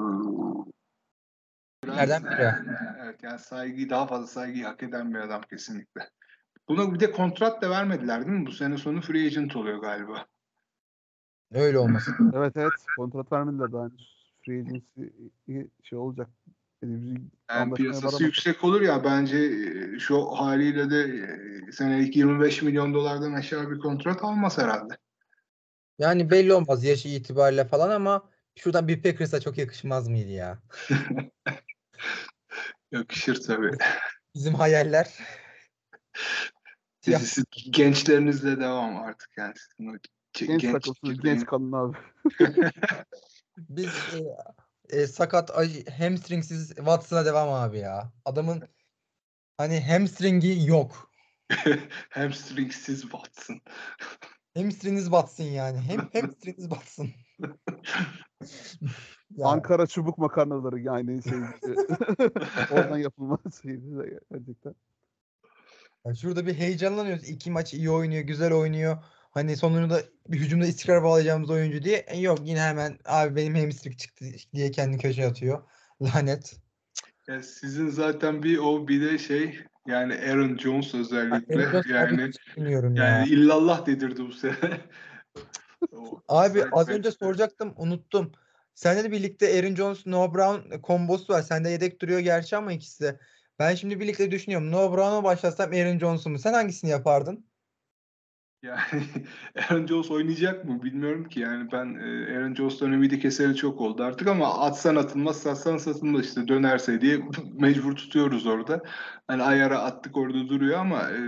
Nereden 1.86 2.24
biri? 2.24 2.52
Evet 3.02 3.22
yani 3.22 3.38
saygıyı 3.38 3.90
daha 3.90 4.06
fazla 4.06 4.26
saygıyı 4.26 4.64
hak 4.64 4.82
eden 4.82 5.14
bir 5.14 5.18
adam 5.18 5.42
kesinlikle. 5.42 6.10
Buna 6.70 6.94
bir 6.94 7.00
de 7.00 7.10
kontrat 7.10 7.62
da 7.62 7.70
vermediler 7.70 8.26
değil 8.26 8.38
mi? 8.38 8.46
Bu 8.46 8.52
sene 8.52 8.76
sonu 8.76 9.00
free 9.00 9.26
agent 9.26 9.56
oluyor 9.56 9.78
galiba. 9.78 10.26
Öyle 11.52 11.78
olmasın. 11.78 12.14
evet 12.34 12.52
evet 12.56 12.74
kontrat 12.96 13.32
vermediler 13.32 13.72
daha 13.72 13.84
henüz. 13.84 14.34
Free 14.44 14.60
agency 14.60 15.00
şey 15.82 15.98
olacak. 15.98 16.28
Yani 17.50 17.74
piyasası 17.74 18.24
yüksek 18.24 18.64
olur 18.64 18.80
ya 18.80 19.04
bence 19.04 19.38
e, 19.38 19.98
şu 19.98 20.26
haliyle 20.26 20.90
de 20.90 21.00
e, 21.00 21.72
senelik 21.72 22.16
25 22.16 22.62
milyon 22.62 22.94
dolardan 22.94 23.32
aşağı 23.32 23.70
bir 23.70 23.78
kontrat 23.78 24.24
almaz 24.24 24.58
herhalde. 24.58 24.98
Yani 25.98 26.30
belli 26.30 26.52
olmaz 26.52 26.84
yaşı 26.84 27.08
itibariyle 27.08 27.64
falan 27.64 27.90
ama 27.90 28.30
şuradan 28.56 28.88
bir 28.88 29.02
Packers'a 29.02 29.40
çok 29.40 29.58
yakışmaz 29.58 30.08
mıydı 30.08 30.30
ya? 30.30 30.62
Yakışır 32.92 33.42
tabii. 33.42 33.70
Bizim 34.34 34.54
hayaller. 34.54 35.18
Siz, 37.00 37.28
siz 37.28 37.44
gençlerinizle 37.70 38.60
devam 38.60 38.96
artık 38.96 39.30
yani. 39.36 39.54
Sizin 39.56 39.90
o 39.90 39.96
genç, 40.32 40.62
genç 40.62 40.72
takılsın, 40.72 41.20
genç 41.22 41.46
kalın 41.46 41.72
abi. 41.72 41.96
Biz 43.58 43.88
e, 43.88 44.96
e, 44.96 45.06
sakat 45.06 45.50
ac- 45.50 45.90
hamstringsiz 45.90 46.68
Watson'a 46.68 47.24
devam 47.24 47.48
abi 47.48 47.78
ya. 47.78 48.12
Adamın 48.24 48.62
hani 49.56 49.80
hamstringi 49.80 50.66
yok. 50.66 51.10
Hamstringsiz 52.10 53.00
Watson. 53.02 53.60
Hamstringiniz 54.54 55.12
batsın 55.12 55.44
yani. 55.44 55.80
Hem 55.80 55.98
hamstringiniz 55.98 56.70
batsın. 56.70 57.10
Ya, 59.36 59.46
Ankara 59.46 59.86
çubuk 59.86 60.18
makarnaları 60.18 60.80
yani 60.80 61.22
şey 61.22 61.38
oradan 62.70 62.98
yapılmasıydı 62.98 64.20
gerçekten. 64.30 64.74
Ya 66.06 66.14
şurada 66.14 66.46
bir 66.46 66.54
heyecanlanıyoruz. 66.54 67.28
İki 67.28 67.50
maç 67.50 67.74
iyi 67.74 67.90
oynuyor, 67.90 68.22
güzel 68.22 68.52
oynuyor. 68.52 68.96
Hani 69.30 69.56
sonunda 69.56 70.00
bir 70.28 70.40
hücumda 70.40 70.66
istikrar 70.66 71.02
bağlayacağımız 71.02 71.50
oyuncu 71.50 71.82
diye. 71.82 72.04
E, 72.08 72.18
yok 72.18 72.38
yine 72.44 72.60
hemen 72.60 72.98
abi 73.04 73.36
benim 73.36 73.54
hamstring 73.54 73.98
çıktı 73.98 74.24
diye 74.54 74.70
kendi 74.70 74.98
köşeye 74.98 75.28
atıyor. 75.28 75.62
Lanet. 76.02 76.56
Ya 77.28 77.42
sizin 77.42 77.88
zaten 77.88 78.42
bir 78.42 78.58
o 78.58 78.88
bir 78.88 79.00
de 79.00 79.18
şey 79.18 79.58
yani 79.86 80.14
Aaron 80.14 80.56
Jones 80.56 80.94
özellikle 80.94 81.54
Aaron 81.54 81.72
Jones 81.72 81.86
yani 81.90 82.30
bilmiyorum 82.56 82.96
ya. 82.96 83.04
yani 83.04 83.28
illallah 83.28 83.86
dedirdi 83.86 84.22
bu 84.22 84.32
sene. 84.32 84.54
Abi 86.28 86.64
az 86.72 86.88
önce 86.88 87.10
soracaktım 87.10 87.74
unuttum. 87.76 88.32
Seninle 88.74 89.12
birlikte 89.12 89.58
Aaron 89.58 89.74
Jones, 89.74 90.06
Noah 90.06 90.34
Brown 90.34 90.80
kombosu 90.80 91.32
var. 91.32 91.42
Sende 91.42 91.70
yedek 91.70 92.00
duruyor 92.00 92.20
gerçi 92.20 92.56
ama 92.56 92.72
ikisi 92.72 93.04
de. 93.04 93.20
Ben 93.60 93.74
şimdi 93.74 94.00
birlikte 94.00 94.30
düşünüyorum. 94.30 94.72
Noah 94.72 94.92
Brown'a 94.92 95.24
başlasam 95.24 95.72
Aaron 95.72 95.98
Jones'u 95.98 96.30
mu? 96.30 96.38
Sen 96.38 96.52
hangisini 96.52 96.90
yapardın? 96.90 97.44
Yani 98.62 99.02
Aaron 99.70 99.86
Jones 99.86 100.10
oynayacak 100.10 100.64
mı 100.64 100.82
bilmiyorum 100.82 101.28
ki 101.28 101.40
yani 101.40 101.72
ben 101.72 101.94
e, 101.94 102.36
Aaron 102.36 102.54
Jones'tan 102.54 102.92
ümidi 102.92 103.20
keseli 103.20 103.56
çok 103.56 103.80
oldu 103.80 104.02
artık 104.02 104.28
ama 104.28 104.58
atsan 104.60 104.96
atılmaz 104.96 105.36
satsan 105.36 105.76
satılmaz 105.76 106.24
işte 106.24 106.48
dönerse 106.48 107.00
diye 107.00 107.20
mecbur 107.58 107.96
tutuyoruz 107.96 108.46
orada. 108.46 108.82
Hani 109.28 109.42
ayara 109.42 109.78
attık 109.78 110.16
orada 110.16 110.48
duruyor 110.48 110.78
ama 110.78 111.00
e, 111.10 111.20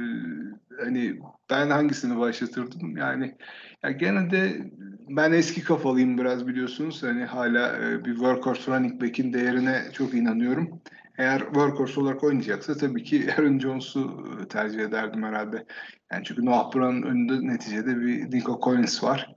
hani 0.85 1.21
ben 1.51 1.71
hangisini 1.71 2.19
başlatırdım 2.19 2.97
yani 2.97 3.37
ya 3.83 3.91
gene 3.91 4.31
de 4.31 4.71
ben 5.09 5.33
eski 5.33 5.65
kafalıyım 5.65 6.19
biraz 6.19 6.47
biliyorsunuz 6.47 7.03
hani 7.03 7.25
hala 7.25 7.79
e, 7.79 8.05
bir 8.05 8.15
workhorse 8.15 8.73
running 8.73 9.03
back'in 9.03 9.33
değerine 9.33 9.83
çok 9.93 10.15
inanıyorum. 10.15 10.83
Eğer 11.19 11.39
workhorse 11.41 12.01
olarak 12.01 12.25
oynayacaksa 12.25 12.77
tabii 12.77 13.03
ki 13.05 13.27
Aaron 13.39 13.59
Jones'u 13.59 14.25
e, 14.45 14.49
tercih 14.49 14.81
ederdim 14.81 15.23
herhalde. 15.23 15.67
Yani 16.13 16.25
çünkü 16.25 16.45
Noah 16.47 16.75
Brown'un 16.75 17.03
önünde 17.03 17.47
neticede 17.55 18.01
bir 18.01 18.31
Nico 18.31 18.61
Collins 18.65 19.05
var. 19.05 19.35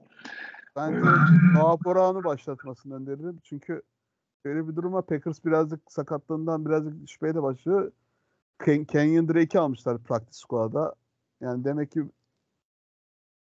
Bence 0.75 0.97
Evet. 0.97 1.21
Noah 1.53 1.85
Brown'u 1.85 2.23
başlatmasını 2.23 2.95
öneririm. 2.95 3.39
Çünkü 3.43 3.81
böyle 4.45 4.67
bir 4.67 4.75
duruma 4.75 5.01
Packers 5.01 5.45
birazcık 5.45 5.91
sakatlığından 5.91 6.65
birazcık 6.65 7.03
düşmeye 7.03 7.35
de 7.35 7.43
başlıyor. 7.43 7.91
Ken- 8.59 8.85
Kenyon 8.87 9.29
Drake'i 9.29 9.59
almışlar 9.61 10.03
practice 10.03 10.37
squad'a. 10.39 10.95
Yani 11.41 11.65
demek 11.65 11.91
ki 11.91 12.05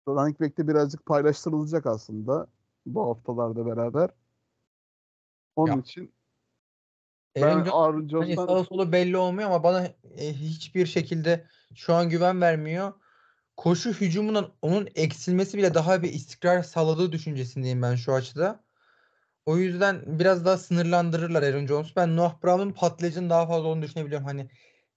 running 0.08 0.40
back'te 0.40 0.68
birazcık 0.68 1.06
paylaştırılacak 1.06 1.86
aslında 1.86 2.46
bu 2.86 3.06
haftalarda 3.08 3.66
beraber. 3.66 4.10
Onun 5.56 5.72
Ya, 5.72 5.80
için 5.80 6.12
ben 7.36 7.50
Jones 7.50 7.68
Aaron 7.72 8.00
hani 8.00 8.10
Jones'tan 8.10 8.46
sağa 8.46 8.64
solu 8.64 8.92
belli 8.92 9.16
olmuyor 9.16 9.48
ama 9.48 9.62
bana 9.62 9.86
e, 10.16 10.32
hiçbir 10.32 10.86
şekilde 10.86 11.46
şu 11.74 11.94
an 11.94 12.08
güven 12.08 12.40
vermiyor. 12.40 12.92
Koşu 13.56 13.92
hücumundan 13.92 14.50
onun 14.62 14.88
eksilmesi 14.94 15.58
bile 15.58 15.74
daha 15.74 16.02
bir 16.02 16.12
istikrar 16.12 16.62
sağladığı 16.62 17.12
düşüncesindeyim 17.12 17.82
ben 17.82 17.94
şu 17.94 18.12
açıda. 18.12 18.64
O 19.46 19.56
yüzden 19.56 20.02
biraz 20.06 20.44
daha 20.44 20.58
sınırlandırırlar 20.58 21.42
Aaron 21.42 21.66
Jones'u. 21.66 21.96
Ben 21.96 22.16
Noah 22.16 22.42
Brown'un 22.42 22.72
patlayıcının 22.72 23.30
daha 23.30 23.46
fazla 23.46 23.68
olduğunu 23.68 23.82
düşünebiliyorum. 23.82 24.26
Hani 24.26 24.50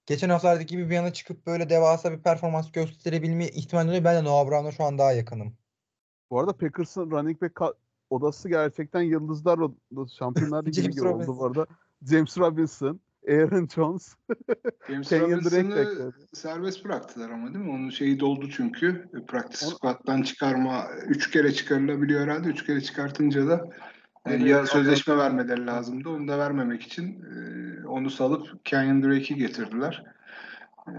geçen 0.06 0.28
haftalardaki 0.28 0.66
gibi 0.66 0.90
bir 0.90 0.94
yana 0.94 1.12
çıkıp 1.12 1.46
böyle 1.46 1.70
devasa 1.70 2.12
bir 2.12 2.22
performans 2.22 2.72
gösterebilme 2.72 3.48
ihtimali 3.48 3.88
oluyor. 3.88 4.04
Ben 4.04 4.16
de 4.16 4.24
Noah 4.24 4.50
Brown'a 4.50 4.70
şu 4.70 4.84
an 4.84 4.98
daha 4.98 5.12
yakınım. 5.12 5.56
bu 6.30 6.40
arada 6.40 6.52
Packers'ın 6.52 7.10
running 7.10 7.42
back 7.42 7.60
odası 8.10 8.48
gerçekten 8.48 9.02
yıldızlar 9.02 9.58
odası. 9.58 10.16
Şampiyonlar 10.16 10.66
Ligi 10.66 10.90
gibi 10.90 11.08
oldu 11.08 11.38
bu 11.38 11.44
arada. 11.44 11.66
James 12.10 12.38
Robinson, 12.38 13.00
Aaron 13.28 13.68
Jones, 13.74 14.14
James 14.88 15.12
Robinson'ı 15.12 16.12
serbest 16.32 16.84
bıraktılar 16.84 17.30
ama 17.30 17.54
değil 17.54 17.64
mi? 17.64 17.70
Onun 17.70 17.90
şeyi 17.90 18.20
doldu 18.20 18.48
çünkü. 18.50 19.08
Practice 19.28 19.66
Onu- 19.66 19.74
squad'dan 19.74 20.22
çıkarma 20.22 20.86
üç 21.06 21.30
kere 21.30 21.52
çıkarılabiliyor 21.52 22.20
herhalde. 22.20 22.48
Üç 22.48 22.66
kere 22.66 22.80
çıkartınca 22.80 23.46
da 23.46 23.54
e, 24.26 24.30
Evet, 24.30 24.46
ya 24.46 24.66
sözleşme 24.66 25.16
vermeleri 25.16 25.66
lazımdı. 25.66 26.08
Onu 26.08 26.28
da 26.28 26.38
vermemek 26.38 26.82
için 26.82 27.22
e, 27.22 27.86
onu 27.86 28.10
salıp 28.10 28.64
Kenyon 28.64 29.02
Drake'i 29.02 29.36
getirdiler. 29.36 30.04
E, 30.88 30.92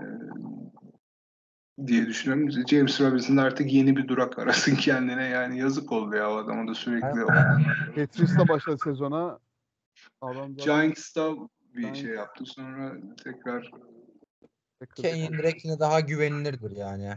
diye 1.87 2.05
düşünüyorum. 2.05 2.67
James 2.69 3.01
Robinson 3.01 3.37
artık 3.37 3.73
yeni 3.73 3.95
bir 3.95 4.07
durak 4.07 4.39
arasın 4.39 4.75
kendine. 4.85 5.23
Yani 5.23 5.59
yazık 5.59 5.91
oldu 5.91 6.15
ya 6.15 6.31
o 6.31 6.35
adama 6.35 6.67
da 6.67 6.75
sürekli. 6.75 7.25
Patriots'la 7.95 8.47
başladı 8.47 8.77
sezona. 8.83 9.39
Giants'ta 10.55 11.33
bir 11.75 11.81
Giants. 11.81 12.01
şey 12.01 12.11
yaptı. 12.11 12.45
Sonra 12.45 12.93
tekrar 13.23 13.71
Kenyon 14.95 15.33
Drake 15.33 15.59
yine 15.63 15.79
daha 15.79 15.99
güvenilirdir 15.99 16.71
yani. 16.71 17.15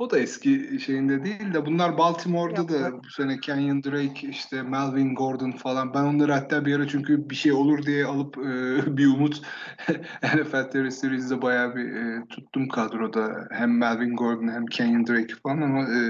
O 0.00 0.10
da 0.10 0.18
eski 0.18 0.80
şeyinde 0.80 1.24
değil 1.24 1.54
de 1.54 1.66
bunlar 1.66 1.98
Baltimore'da 1.98 2.68
da 2.68 2.92
bu 3.04 3.10
sene 3.10 3.40
Kenyon 3.40 3.82
Drake 3.82 4.28
işte 4.28 4.62
Melvin 4.62 5.14
Gordon 5.14 5.50
falan 5.50 5.94
ben 5.94 6.04
onları 6.04 6.32
hatta 6.32 6.64
bir 6.66 6.76
ara 6.76 6.88
çünkü 6.88 7.30
bir 7.30 7.34
şey 7.34 7.52
olur 7.52 7.82
diye 7.82 8.04
alıp 8.04 8.38
e, 8.38 8.42
bir 8.96 9.06
umut 9.06 9.42
NFL 10.22 10.70
TV 10.70 10.90
Series'de 10.90 11.42
bayağı 11.42 11.76
bir 11.76 11.94
e, 11.94 12.26
tuttum 12.28 12.68
kadroda 12.68 13.48
hem 13.50 13.78
Melvin 13.78 14.16
Gordon 14.16 14.48
hem 14.48 14.66
Kenyon 14.66 15.06
Drake 15.06 15.34
falan 15.42 15.62
ama 15.62 15.82
e, 15.82 16.02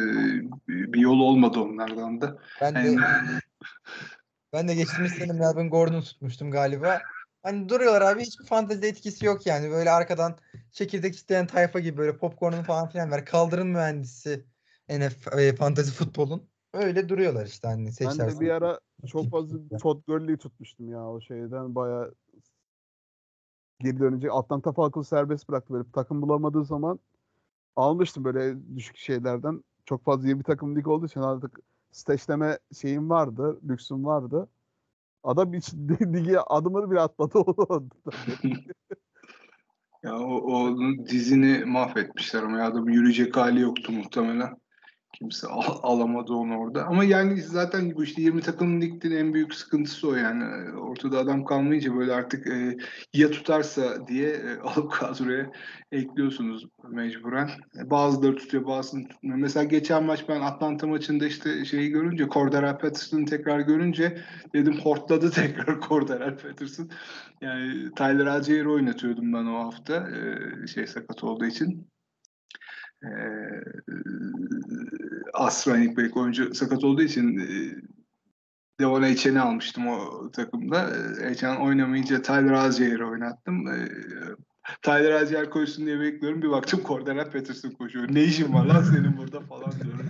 bir 0.68 1.00
yol 1.00 1.20
olmadı 1.20 1.60
onlardan 1.60 2.20
da. 2.20 2.38
Ben 2.60 2.74
de 2.74 2.78
Yani, 2.78 3.00
ben 4.52 4.68
de 4.68 4.74
geçtiğimiz 4.74 5.12
sene 5.12 5.32
Melvin 5.32 5.70
Gordon 5.70 6.00
tutmuştum 6.00 6.50
galiba. 6.50 7.00
Hani 7.42 7.68
duruyorlar 7.68 8.02
abi 8.02 8.22
hiçbir 8.22 8.46
fantezi 8.46 8.86
etkisi 8.86 9.26
yok 9.26 9.46
yani. 9.46 9.70
Böyle 9.70 9.90
arkadan 9.90 10.36
çekirdek 10.72 11.14
isteyen 11.14 11.46
tayfa 11.46 11.80
gibi 11.80 11.96
böyle 11.98 12.16
popcorn'un 12.16 12.62
falan 12.62 12.88
filan 12.88 13.10
ver. 13.10 13.24
Kaldırın 13.24 13.66
mühendisi 13.66 14.44
NF 14.88 15.42
e, 15.42 15.56
fantezi 15.56 15.92
futbolun. 15.92 16.48
Öyle 16.74 17.08
duruyorlar 17.08 17.46
işte 17.46 17.68
hani 17.68 17.86
Ben 17.86 17.90
seçer. 17.90 18.36
de 18.36 18.40
bir 18.40 18.50
ara 18.50 18.80
çok 19.06 19.30
fazla 19.30 19.78
Todd 19.82 20.02
Gurley'i 20.06 20.38
tutmuştum 20.38 20.90
ya 20.90 21.08
o 21.08 21.20
şeyden 21.20 21.74
bayağı 21.74 22.14
geri 23.80 24.00
dönecek. 24.00 24.30
Atlanta 24.34 24.72
Falcons 24.72 25.08
serbest 25.08 25.48
bıraktı 25.48 25.74
böyle 25.74 25.84
takım 25.92 26.22
bulamadığı 26.22 26.64
zaman 26.64 26.98
almıştım 27.76 28.24
böyle 28.24 28.56
düşük 28.76 28.96
şeylerden. 28.96 29.64
Çok 29.84 30.04
fazla 30.04 30.28
iyi 30.28 30.38
bir 30.38 30.44
takım 30.44 30.76
lig 30.76 30.88
olduğu 30.88 31.06
için 31.06 31.20
artık 31.20 31.58
steşleme 31.92 32.58
şeyim 32.80 33.10
vardı, 33.10 33.60
lüksüm 33.68 34.04
vardı. 34.04 34.48
Adam 35.22 35.54
hiç 35.54 35.74
ligi 36.02 36.40
adımını 36.40 36.90
bile 36.90 37.00
atmadı 37.00 37.38
o 37.38 37.82
ya 40.02 40.18
o, 40.18 40.34
onun 40.36 41.06
dizini 41.06 41.64
mahvetmişler 41.64 42.42
ama 42.42 42.58
ya 42.58 42.66
adam 42.66 42.88
yürüyecek 42.88 43.36
hali 43.36 43.60
yoktu 43.60 43.92
muhtemelen. 43.92 44.56
Kimse 45.12 45.46
al- 45.46 45.80
alamadı 45.82 46.32
onu 46.32 46.58
orada. 46.58 46.84
Ama 46.84 47.04
yani 47.04 47.42
zaten 47.42 47.94
bu 47.94 48.04
işte 48.04 48.22
20 48.22 48.40
takım 48.40 48.80
ligin 48.80 49.10
en 49.10 49.34
büyük 49.34 49.54
sıkıntısı 49.54 50.08
o 50.08 50.14
yani. 50.14 50.70
Ortada 50.72 51.18
adam 51.18 51.44
kalmayınca 51.44 51.96
böyle 51.96 52.12
artık 52.12 52.46
e, 52.46 52.76
ya 53.14 53.30
tutarsa 53.30 54.06
diye 54.06 54.28
e, 54.30 54.58
alıp 54.64 54.92
kadroya 54.92 55.52
ekliyorsunuz 55.92 56.66
mecburen. 56.88 57.50
E, 57.78 57.90
bazıları 57.90 58.36
tutuyor 58.36 58.66
bazıları 58.66 59.08
tutmuyor. 59.08 59.38
Mesela 59.38 59.64
geçen 59.64 60.04
maç 60.04 60.24
ben 60.28 60.40
Atlanta 60.40 60.86
maçında 60.86 61.26
işte 61.26 61.64
şeyi 61.64 61.90
görünce 61.90 62.28
Cordero 62.28 62.78
Patterson'ı 62.78 63.24
tekrar 63.26 63.60
görünce 63.60 64.24
dedim 64.54 64.78
hortladı 64.80 65.30
tekrar 65.34 65.80
Cordero 65.80 66.36
Patterson. 66.36 66.90
Yani 67.40 67.94
Tyler 67.96 68.26
Allgeier 68.26 68.64
oynatıyordum 68.64 69.32
ben 69.32 69.44
o 69.44 69.64
hafta 69.64 70.08
e, 70.10 70.66
şey 70.66 70.86
sakat 70.86 71.24
olduğu 71.24 71.46
için. 71.46 71.90
Ee, 73.04 73.62
as 75.34 75.68
running 75.68 75.98
back 75.98 76.16
oyuncu 76.16 76.54
sakat 76.54 76.84
olduğu 76.84 77.02
için 77.02 77.38
e, 77.38 77.46
Devon 78.80 79.02
Echen'i 79.02 79.40
almıştım 79.40 79.88
o 79.88 80.30
takımda. 80.30 80.90
E, 81.20 81.30
Echen 81.30 81.56
oynamayınca 81.56 82.22
Tyler 82.22 82.52
Allgeier'i 82.52 83.04
oynattım. 83.04 83.68
E, 83.68 83.88
Tyler 84.82 85.10
Allgeier 85.10 85.50
koşsun 85.50 85.86
diye 85.86 86.00
bekliyorum. 86.00 86.42
Bir 86.42 86.50
baktım 86.50 86.80
Cordero 86.86 87.24
Patterson 87.24 87.70
koşuyor. 87.70 88.14
Ne 88.14 88.24
işin 88.24 88.54
var 88.54 88.64
lan 88.64 88.82
senin 88.82 89.16
burada 89.16 89.40
falan 89.40 89.72
diyorum. 89.72 90.06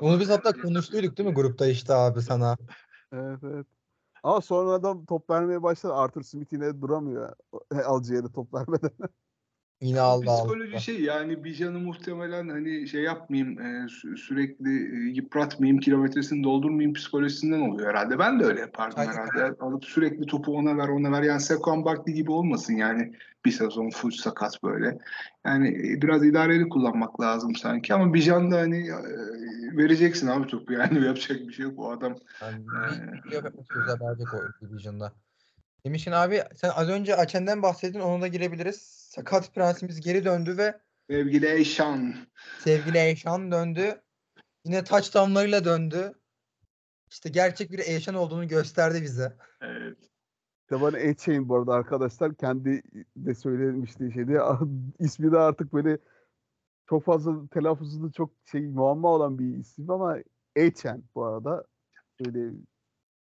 Onu 0.00 0.20
biz 0.20 0.28
hatta 0.30 0.52
konuştuyduk 0.52 1.16
değil 1.16 1.28
mi 1.28 1.34
grupta 1.34 1.66
işte 1.66 1.94
abi 1.94 2.22
sana. 2.22 2.56
Evet 3.12 3.38
evet. 3.42 3.66
Ama 4.22 4.40
sonra 4.40 4.70
adam 4.70 5.04
top 5.04 5.30
vermeye 5.30 5.62
başladı. 5.62 5.94
Arthur 5.94 6.22
Smith 6.22 6.52
yine 6.52 6.80
duramıyor. 6.80 7.32
Alcier'e 7.84 8.32
top 8.32 8.54
vermeden. 8.54 8.90
Yine 9.82 10.00
aldı 10.00 10.26
Psikoloji 10.26 10.74
aldı. 10.74 10.82
şey 10.82 11.00
yani 11.02 11.44
Bijan'ı 11.44 11.78
muhtemelen 11.78 12.48
hani 12.48 12.88
şey 12.88 13.02
yapmayayım 13.02 13.60
e, 13.60 13.64
sü- 13.64 14.16
sürekli 14.16 14.70
e, 14.70 15.12
yıpratmayayım 15.12 15.80
kilometresini 15.80 16.44
doldurmayayım 16.44 16.94
psikolojisinden 16.94 17.60
oluyor 17.60 17.88
herhalde. 17.90 18.18
Ben 18.18 18.40
de 18.40 18.44
öyle 18.44 18.60
yapardım 18.60 18.98
Aynen. 18.98 19.12
herhalde. 19.12 19.56
Alıp 19.60 19.84
sürekli 19.84 20.26
topu 20.26 20.56
ona 20.56 20.76
ver 20.76 20.88
ona 20.88 21.12
ver. 21.12 21.22
Yani 21.22 21.40
Saquon 21.40 21.84
Barkley 21.84 22.14
gibi 22.14 22.30
olmasın 22.30 22.74
yani 22.74 23.12
bir 23.44 23.50
sezon 23.50 23.90
full 23.90 24.10
sakat 24.10 24.62
böyle. 24.62 24.98
Yani 25.46 25.68
e, 25.68 26.02
biraz 26.02 26.24
idareli 26.26 26.68
kullanmak 26.68 27.20
lazım 27.20 27.54
sanki 27.54 27.94
ama 27.94 28.14
Bijan 28.14 28.50
da 28.50 28.58
hani 28.58 28.88
e, 28.88 28.96
vereceksin 29.76 30.26
abi 30.26 30.46
topu 30.46 30.72
yani 30.72 31.04
yapacak 31.06 31.48
bir 31.48 31.52
şey 31.52 31.64
yok 31.64 31.78
o 31.78 31.90
adam. 31.90 32.16
Yani 32.42 33.12
bir 33.12 33.22
playoff 33.22 33.44
yapmak 33.44 33.64
istiyorsa 33.64 34.00
verecek 34.00 34.34
o 34.34 34.48
division'da. 34.60 35.12
Demişkin 35.86 36.12
abi 36.12 36.42
sen 36.54 36.68
az 36.68 36.88
önce 36.88 37.16
Açen'den 37.16 37.62
bahsettin 37.62 38.00
ona 38.00 38.22
da 38.22 38.26
girebiliriz. 38.26 38.82
Sakat 38.82 39.54
prensimiz 39.54 40.00
geri 40.00 40.24
döndü 40.24 40.56
ve 40.56 40.80
Sevgili 41.10 41.46
Eyşan. 41.46 42.14
sevgili 42.58 42.98
Eyşan 42.98 43.52
döndü. 43.52 44.02
Yine 44.64 44.84
touchdownlarıyla 44.84 45.64
döndü. 45.64 46.12
İşte 47.10 47.28
gerçek 47.28 47.70
bir 47.72 47.78
Eyşan 47.78 48.14
olduğunu 48.14 48.48
gösterdi 48.48 49.02
bize. 49.02 49.36
Evet. 49.60 49.98
Devan 50.70 50.92
A-Chain 50.92 51.48
bu 51.48 51.56
arada 51.56 51.72
arkadaşlar. 51.72 52.34
Kendi 52.34 52.82
de 53.16 53.34
söylemiştiği 53.34 54.12
şeyde 54.12 54.40
ismi 54.98 55.32
de 55.32 55.38
artık 55.38 55.72
böyle 55.72 55.98
çok 56.88 57.04
fazla 57.04 57.48
telaffuzunda 57.48 58.12
çok 58.12 58.30
şey 58.44 58.60
muamma 58.60 59.08
olan 59.08 59.38
bir 59.38 59.56
isim 59.56 59.90
ama 59.90 60.18
A-Chain 60.58 61.04
bu 61.14 61.24
arada. 61.24 61.64
Böyle 62.20 62.54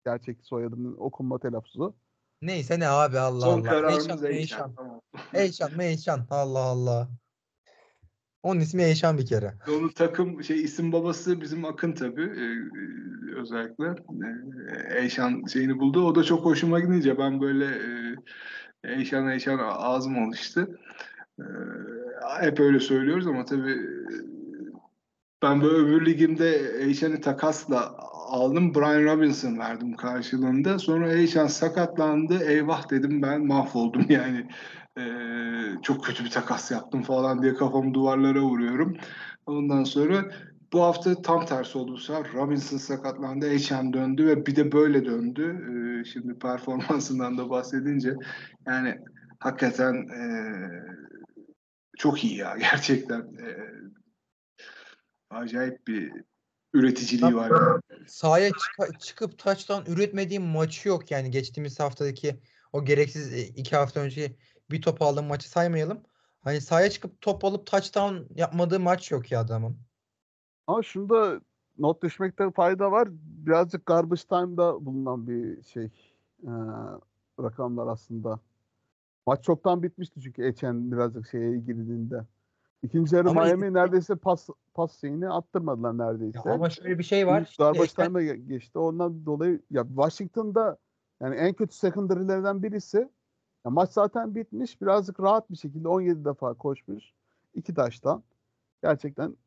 gerçek 0.05 0.45
soyadının 0.45 0.97
okunma 0.97 1.39
telaffuzu. 1.39 1.95
Neyse 2.41 2.79
ne 2.79 2.87
abi 2.87 3.19
Allah 3.19 3.45
Son 3.45 3.59
Allah. 3.61 3.69
kararımız 3.69 4.23
Eyşan. 4.23 4.75
Tamam. 4.75 5.01
Eyşan 5.33 5.75
mı 5.75 5.83
Eyşan. 5.83 6.27
Allah 6.29 6.59
Allah. 6.59 7.07
Onun 8.43 8.59
ismi 8.59 8.83
Eyşan 8.83 9.17
bir 9.17 9.25
kere. 9.25 9.53
Onun 9.69 9.89
takım 9.89 10.43
şey 10.43 10.63
isim 10.63 10.91
babası 10.91 11.41
bizim 11.41 11.65
Akın 11.65 11.91
tabii 11.93 12.21
e, 12.23 12.43
e, 12.43 13.35
özellikle 13.41 13.85
e, 13.85 14.99
Eyşan 15.01 15.43
şeyini 15.53 15.79
buldu. 15.79 16.05
O 16.05 16.15
da 16.15 16.23
çok 16.23 16.45
hoşuma 16.45 16.79
gidince 16.79 17.17
ben 17.17 17.41
böyle 17.41 17.65
e, 17.65 18.15
Eyşan 18.83 19.27
Eyşan 19.27 19.59
ağzım 19.63 20.23
alıştı. 20.27 20.79
E, 21.39 21.45
hep 22.41 22.59
öyle 22.59 22.79
söylüyoruz 22.79 23.27
ama 23.27 23.45
tabii 23.45 23.71
e, 23.71 23.85
ben 25.43 25.61
böyle 25.61 25.75
öbür 25.77 26.05
ligimde 26.05 26.77
Eyşan'ı 26.79 27.21
takasla 27.21 27.95
aldım. 28.32 28.75
Brian 28.75 29.03
Robinson 29.03 29.59
verdim 29.59 29.95
karşılığında. 29.95 30.79
Sonra 30.79 31.13
Eyşan 31.13 31.47
sakatlandı. 31.47 32.43
Eyvah 32.43 32.89
dedim 32.89 33.21
ben 33.21 33.45
mahvoldum 33.47 34.05
yani. 34.09 34.47
Ee, 34.97 35.82
çok 35.82 36.05
kötü 36.05 36.23
bir 36.23 36.29
takas 36.29 36.71
yaptım 36.71 37.01
falan 37.01 37.41
diye 37.41 37.53
kafamı 37.53 37.93
duvarlara 37.93 38.41
vuruyorum. 38.41 38.97
Ondan 39.45 39.84
sonra 39.84 40.32
bu 40.73 40.82
hafta 40.82 41.21
tam 41.21 41.45
tersi 41.45 41.77
oldu 41.77 41.91
bu 41.91 41.97
sefer. 41.97 42.34
Robinson 42.34 42.77
sakatlandı. 42.77 43.47
Eyşan 43.47 43.93
döndü 43.93 44.27
ve 44.27 44.45
bir 44.45 44.55
de 44.55 44.71
böyle 44.71 45.05
döndü. 45.05 45.43
Ee, 45.69 46.05
şimdi 46.05 46.39
performansından 46.39 47.38
da 47.38 47.49
bahsedince 47.49 48.15
yani 48.67 48.97
hakikaten 49.39 49.93
ee, 49.93 50.32
çok 51.97 52.23
iyi 52.23 52.38
ya 52.38 52.57
gerçekten. 52.71 53.19
Ee, 53.21 53.71
acayip 55.29 55.88
bir 55.88 56.30
üreticiliği 56.74 57.36
var. 57.36 57.51
yani. 57.51 57.82
Sahaya 58.07 58.49
çıka- 58.49 58.99
çıkıp 58.99 59.38
touchdown 59.38 59.91
üretmediğim 59.91 60.43
maçı 60.43 60.89
yok 60.89 61.11
yani 61.11 61.32
geçtiğimiz 61.32 61.80
haftadaki 61.80 62.39
o 62.74 62.86
gereksiz 62.86 63.34
e, 63.34 63.41
iki 63.41 63.76
hafta 63.76 63.99
önce 63.99 64.36
bir 64.72 64.82
top 64.82 65.01
aldığım 65.01 65.26
maçı 65.26 65.49
saymayalım. 65.49 66.01
Hani 66.39 66.61
sahaya 66.61 66.89
çıkıp 66.89 67.22
top 67.22 67.45
alıp 67.45 67.65
touchdown 67.65 68.15
yapmadığı 68.36 68.80
maç 68.80 69.11
yok 69.11 69.32
ya 69.32 69.39
adamın. 69.39 69.78
Ama 70.67 70.84
şunda 70.84 71.41
not 71.78 72.03
düşmekte 72.03 72.51
fayda 72.51 72.91
var. 72.91 73.07
Birazcık 73.11 73.86
garbage 73.86 74.22
time'da 74.30 74.86
bulunan 74.86 75.28
bir 75.28 75.63
şey. 75.63 75.84
Ee, 76.43 76.51
rakamlar 77.39 77.88
aslında. 77.88 78.39
Maç 79.28 79.43
çoktan 79.43 79.84
bitmişti 79.84 80.22
çünkü 80.22 80.47
Echen 80.47 80.91
birazcık 80.91 81.28
şeye 81.28 81.57
girdiğinde. 81.57 82.26
İkinci 82.84 83.15
yarı 83.15 83.29
Ama 83.29 83.43
Miami 83.43 83.61
işte- 83.67 83.73
neredeyse 83.73 84.15
pas 84.15 84.49
pas 84.73 85.01
şeyini 85.01 85.29
attırmadılar 85.29 85.97
neredeyse. 85.97 86.39
Ya 86.45 86.53
ama 86.53 86.69
şöyle 86.69 86.99
bir 86.99 87.03
şey 87.03 87.27
var. 87.27 87.41
Ekran- 87.59 88.05
time'a 88.05 88.21
ge- 88.23 88.47
geçti. 88.47 88.79
Ondan 88.79 89.25
dolayı 89.25 89.61
ya 89.71 89.88
Washington'da 89.88 90.77
yani 91.21 91.36
en 91.36 91.53
kötü 91.53 91.75
secondary'lerden 91.75 92.63
birisi. 92.63 92.97
Ya 93.65 93.71
maç 93.71 93.89
zaten 93.91 94.36
bitmiş. 94.36 94.82
Birazcık 94.82 95.19
rahat 95.19 95.51
bir 95.51 95.57
şekilde 95.57 95.88
17 95.88 96.25
defa 96.25 96.53
koşmuş. 96.53 97.13
iki 97.53 97.73
taştan. 97.73 98.23
Gerçekten 98.84 99.38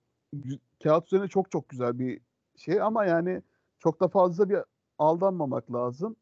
kağıt 0.82 1.06
üzerine 1.06 1.28
çok 1.28 1.50
çok 1.50 1.68
güzel 1.68 1.98
bir 1.98 2.20
şey 2.56 2.82
ama 2.82 3.04
yani 3.04 3.42
çok 3.78 4.00
da 4.00 4.08
fazla 4.08 4.48
bir 4.48 4.58
aldanmamak 4.98 5.72
lazım. 5.72 6.16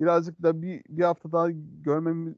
Birazcık 0.00 0.42
da 0.42 0.62
bir, 0.62 0.82
bir 0.88 1.02
hafta 1.02 1.32
daha 1.32 1.50
görmemi 1.84 2.34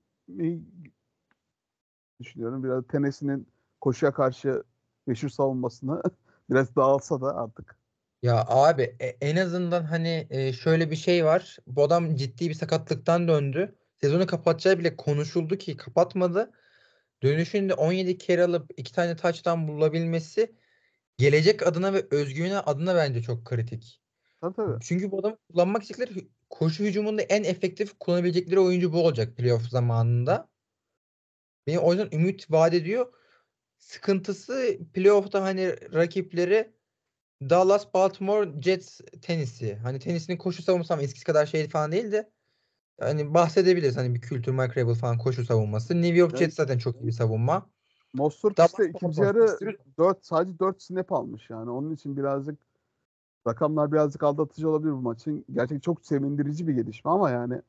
düşünüyorum. 2.20 2.64
Biraz 2.64 2.86
Tennessee'nin 2.86 3.46
koşuya 3.84 4.12
karşı 4.12 4.62
meşhur 5.06 5.28
savunmasını 5.28 6.02
biraz 6.50 6.76
dağılsa 6.76 7.20
da 7.20 7.36
artık. 7.36 7.78
Ya 8.22 8.44
abi 8.48 8.82
e- 9.00 9.16
en 9.20 9.36
azından 9.36 9.84
hani 9.84 10.26
e, 10.30 10.52
şöyle 10.52 10.90
bir 10.90 10.96
şey 10.96 11.24
var. 11.24 11.56
Bu 11.66 11.82
adam 11.82 12.16
ciddi 12.16 12.48
bir 12.48 12.54
sakatlıktan 12.54 13.28
döndü. 13.28 13.74
Sezonu 14.00 14.26
kapatacağı 14.26 14.78
bile 14.78 14.96
konuşuldu 14.96 15.56
ki 15.56 15.76
kapatmadı. 15.76 16.50
Dönüşünde 17.22 17.74
17 17.74 18.18
kere 18.18 18.44
alıp 18.44 18.70
iki 18.76 18.92
tane 18.92 19.16
touchdown 19.16 19.68
bulabilmesi 19.68 20.54
gelecek 21.18 21.66
adına 21.66 21.92
ve 21.92 22.06
özgüveni 22.10 22.58
adına 22.58 22.94
bence 22.94 23.22
çok 23.22 23.44
kritik. 23.44 24.00
Tabii 24.40 24.54
tabii. 24.54 24.78
Çünkü 24.82 25.10
bu 25.10 25.18
adam 25.18 25.36
kullanmak 25.50 25.82
istedikleri 25.82 26.28
koşu 26.50 26.84
hücumunda 26.84 27.22
en 27.22 27.44
efektif 27.44 27.98
kullanabilecekleri 27.98 28.60
oyuncu 28.60 28.92
bu 28.92 29.04
olacak 29.04 29.36
playoff 29.36 29.68
zamanında. 29.68 30.48
Beni 31.66 31.78
o 31.78 31.92
yüzden 31.92 32.18
ümit 32.18 32.50
vaat 32.50 32.74
ediyor. 32.74 33.12
Sıkıntısı 33.84 34.78
playoff'ta 34.94 35.42
hani 35.42 35.92
rakipleri 35.94 36.72
Dallas, 37.42 37.94
Baltimore, 37.94 38.62
Jets, 38.62 39.00
Tennessee. 39.22 39.76
Hani 39.76 39.98
Tennessee'nin 39.98 40.38
koşu 40.38 40.62
savunması 40.62 40.94
eskisi 40.94 41.24
kadar 41.24 41.46
şey 41.46 41.68
falan 41.68 41.92
değil 41.92 42.12
de 42.12 42.30
hani 43.00 43.34
bahsedebiliriz 43.34 43.96
hani 43.96 44.14
bir 44.14 44.20
kültür 44.20 44.52
Mike 44.52 44.80
Rabel 44.80 44.94
falan 44.94 45.18
koşu 45.18 45.44
savunması. 45.44 45.94
New 46.02 46.16
York 46.16 46.30
Evet. 46.30 46.40
Jets 46.40 46.56
zaten 46.56 46.78
çok 46.78 47.00
iyi 47.00 47.06
bir 47.06 47.12
savunma. 47.12 47.70
Mostert 48.14 48.56
Dallas 48.58 48.70
işte 48.70 48.88
ikinci 48.88 49.20
yarı 49.20 49.44
istiyoruz. 49.44 49.80
4 49.98 50.26
sadece 50.26 50.58
4 50.58 50.82
snap 50.82 51.12
almış 51.12 51.50
yani. 51.50 51.70
Onun 51.70 51.94
için 51.94 52.16
birazcık 52.16 52.58
rakamlar 53.46 53.92
birazcık 53.92 54.22
aldatıcı 54.22 54.68
olabilir 54.70 54.92
bu 54.92 55.00
maçın. 55.00 55.44
Gerçekten 55.52 55.80
çok 55.80 56.06
sevindirici 56.06 56.68
bir 56.68 56.74
gelişme 56.74 57.10
ama 57.10 57.30
yani 57.30 57.62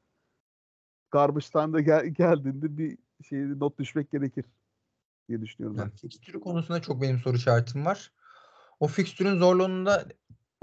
garbage 1.11 1.47
time'da 1.51 1.81
gel, 1.81 2.05
geldiğinde 2.05 2.77
bir 2.77 2.97
şey 3.23 3.59
not 3.59 3.79
düşmek 3.79 4.11
gerekir 4.11 4.45
diye 5.29 5.41
düşünüyorum 5.41 5.77
ben. 5.77 5.89
Fikstürü 5.89 6.39
konusunda 6.39 6.81
çok 6.81 7.01
benim 7.01 7.19
soru 7.19 7.37
işaretim 7.37 7.85
var. 7.85 8.11
O 8.79 8.87
fikstürün 8.87 9.39
zorluğunda 9.39 10.05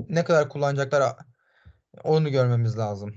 ne 0.08 0.24
kadar 0.24 0.48
kullanacaklar 0.48 1.16
onu 2.04 2.30
görmemiz 2.30 2.78
lazım. 2.78 3.14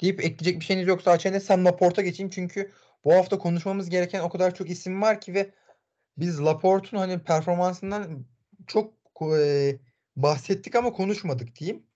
Deyip 0.00 0.20
ekleyecek 0.20 0.60
bir 0.60 0.64
şeyiniz 0.64 0.88
yoksa 0.88 1.10
açayım 1.10 1.40
Sam 1.40 1.64
Laporte'a 1.64 2.04
geçeyim 2.04 2.30
çünkü 2.30 2.72
bu 3.04 3.14
hafta 3.14 3.38
konuşmamız 3.38 3.90
gereken 3.90 4.20
o 4.20 4.28
kadar 4.28 4.54
çok 4.54 4.70
isim 4.70 5.02
var 5.02 5.20
ki 5.20 5.34
ve 5.34 5.54
biz 6.18 6.40
Laporte'un 6.40 7.00
hani 7.00 7.18
performansından 7.18 8.26
çok 8.66 8.94
e, 9.38 9.78
bahsettik 10.16 10.74
ama 10.74 10.92
konuşmadık 10.92 11.56
diyeyim. 11.56 11.86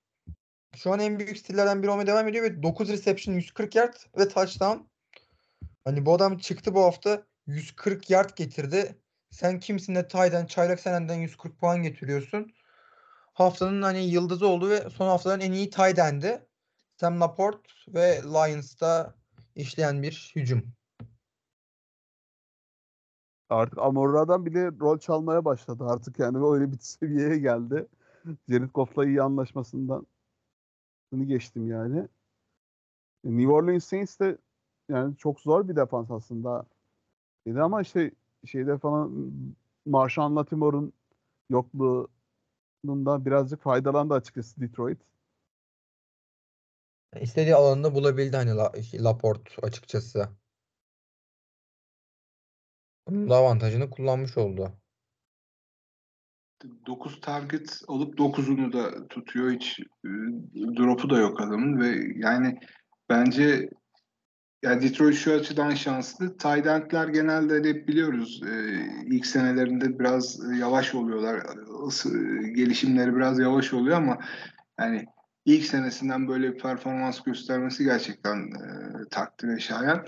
Şu 0.76 0.92
an 0.92 1.00
en 1.00 1.18
büyük 1.18 1.38
stillerden 1.38 1.82
biri 1.82 1.90
olmaya 1.90 2.06
devam 2.06 2.28
ediyor 2.28 2.44
ve 2.44 2.62
9 2.62 2.88
reception 2.88 3.34
140 3.34 3.74
yard 3.74 3.94
ve 4.18 4.28
touchdown. 4.28 4.78
Hani 5.84 6.06
bu 6.06 6.14
adam 6.14 6.38
çıktı 6.38 6.74
bu 6.74 6.82
hafta 6.82 7.26
140 7.48 8.10
yard 8.10 8.36
getirdi. 8.36 8.98
Sen 9.30 9.60
kimsin 9.60 9.94
de 9.94 10.08
Tay'dan 10.08 10.46
çaylak 10.46 10.80
senenden 10.80 11.14
140 11.14 11.58
puan 11.60 11.82
getiriyorsun. 11.82 12.52
Haftanın 13.32 13.82
hani 13.82 14.04
yıldızı 14.04 14.46
oldu 14.46 14.70
ve 14.70 14.90
son 14.90 15.08
haftaların 15.08 15.40
en 15.40 15.52
iyi 15.52 15.70
Tay'dendi. 15.70 16.46
Sam 16.96 17.20
Laporte 17.20 17.68
ve 17.88 18.22
Lions'ta 18.22 19.14
işleyen 19.54 20.02
bir 20.02 20.32
hücum. 20.36 20.62
Artık 23.50 23.78
Amorra'dan 23.78 24.46
bile 24.46 24.66
rol 24.66 24.98
çalmaya 24.98 25.44
başladı 25.44 25.84
artık 25.88 26.18
yani 26.18 26.46
öyle 26.46 26.72
bir 26.72 26.78
seviyeye 26.80 27.38
geldi. 27.38 27.86
Jared 28.48 28.70
Goff'la 28.74 29.06
iyi 29.06 29.22
anlaşmasından 29.22 30.06
bunu 31.12 31.26
geçtim 31.26 31.68
yani. 31.68 32.08
New 33.24 33.52
Orleans 33.52 33.84
Saints 33.84 34.20
de 34.20 34.38
yani 34.88 35.16
çok 35.16 35.40
zor 35.40 35.68
bir 35.68 35.76
defans 35.76 36.10
aslında. 36.10 36.66
Dedi 37.48 37.62
ama 37.62 37.82
işte 37.82 38.10
şeyde 38.46 38.78
falan 38.78 39.32
Marshawn 39.86 40.36
Latimore'un 40.36 40.92
yokluğundan 41.50 43.24
birazcık 43.26 43.62
faydalandı 43.62 44.14
açıkçası 44.14 44.60
Detroit. 44.60 44.98
İstediği 47.20 47.54
alanında 47.54 47.94
bulabildi 47.94 48.36
hani 48.36 48.50
La- 48.50 48.72
Laporte 48.94 49.50
açıkçası. 49.62 50.28
Bunun 53.08 53.30
da 53.30 53.36
avantajını 53.36 53.90
kullanmış 53.90 54.38
oldu. 54.38 54.72
9 56.86 57.20
target 57.20 57.80
alıp 57.88 58.18
9'unu 58.18 58.72
da 58.72 59.08
tutuyor. 59.08 59.52
Hiç 59.52 59.80
e, 59.80 60.08
drop'u 60.76 61.10
da 61.10 61.18
yok 61.18 61.40
adamın 61.40 61.80
ve 61.80 62.12
yani 62.16 62.58
bence 63.08 63.70
ya 64.62 64.82
Detroit 64.82 65.14
şu 65.14 65.32
açıdan 65.32 65.70
şanslı. 65.70 66.36
Tight 66.36 66.66
end'ler 66.66 67.08
genelde 67.08 67.68
hep 67.68 67.88
biliyoruz 67.88 68.42
e, 68.46 68.52
ilk 69.06 69.26
senelerinde 69.26 69.98
biraz 69.98 70.40
yavaş 70.58 70.94
oluyorlar. 70.94 71.42
Isı- 71.88 72.38
gelişimleri 72.54 73.16
biraz 73.16 73.38
yavaş 73.38 73.72
oluyor 73.72 73.96
ama 73.96 74.18
yani 74.80 75.06
ilk 75.44 75.64
senesinden 75.64 76.28
böyle 76.28 76.54
bir 76.54 76.58
performans 76.58 77.22
göstermesi 77.22 77.84
gerçekten 77.84 78.36
e, 78.38 79.08
takdire 79.10 79.58
şayan. 79.60 80.06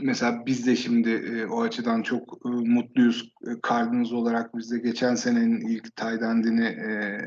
Mesela 0.00 0.46
biz 0.46 0.66
de 0.66 0.76
şimdi 0.76 1.10
e, 1.10 1.46
o 1.46 1.62
açıdan 1.62 2.02
çok 2.02 2.38
e, 2.46 2.48
mutluyuz. 2.48 3.32
E, 3.46 3.50
Cardinals 3.68 4.12
olarak 4.12 4.56
biz 4.56 4.70
de 4.70 4.78
geçen 4.78 5.14
senenin 5.14 5.60
ilk 5.60 5.96
tight 5.96 6.22
end'ini 6.22 6.64
e, 6.66 7.18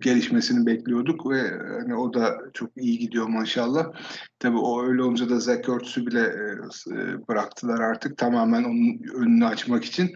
gelişmesini 0.00 0.66
bekliyorduk 0.66 1.30
ve 1.30 1.40
hani 1.80 1.94
o 1.94 2.14
da 2.14 2.38
çok 2.54 2.70
iyi 2.76 2.98
gidiyor 2.98 3.26
maşallah. 3.26 3.92
Tabii 4.38 4.58
o 4.58 4.82
öyle 4.82 5.02
olunca 5.02 5.30
da 5.30 5.40
Zach 5.40 5.68
Ertz'ü 5.68 6.06
bile 6.06 6.20
e, 6.20 6.50
e, 6.94 7.28
bıraktılar 7.28 7.80
artık 7.80 8.18
tamamen 8.18 8.64
onun 8.64 9.00
önünü 9.14 9.46
açmak 9.46 9.84
için. 9.84 10.10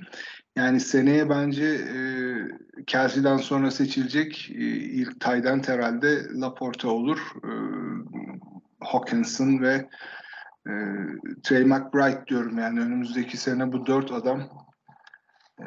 Yani 0.56 0.80
seneye 0.80 1.30
bence 1.30 1.64
e, 1.64 1.98
Kelsey'den 2.86 3.36
sonra 3.36 3.70
seçilecek 3.70 4.50
e, 4.50 4.64
ilk 4.64 5.26
end 5.26 5.64
herhalde 5.68 6.22
Laporta 6.34 6.88
olur. 6.88 7.18
E, 7.44 7.52
Hawkinson 8.80 9.60
ve 9.60 9.88
e, 10.66 10.72
Trey 11.42 11.64
McBride 11.64 12.26
diyorum 12.26 12.58
yani 12.58 12.80
önümüzdeki 12.80 13.36
sene 13.36 13.72
bu 13.72 13.86
dört 13.86 14.12
adam 14.12 14.40
e, 15.60 15.66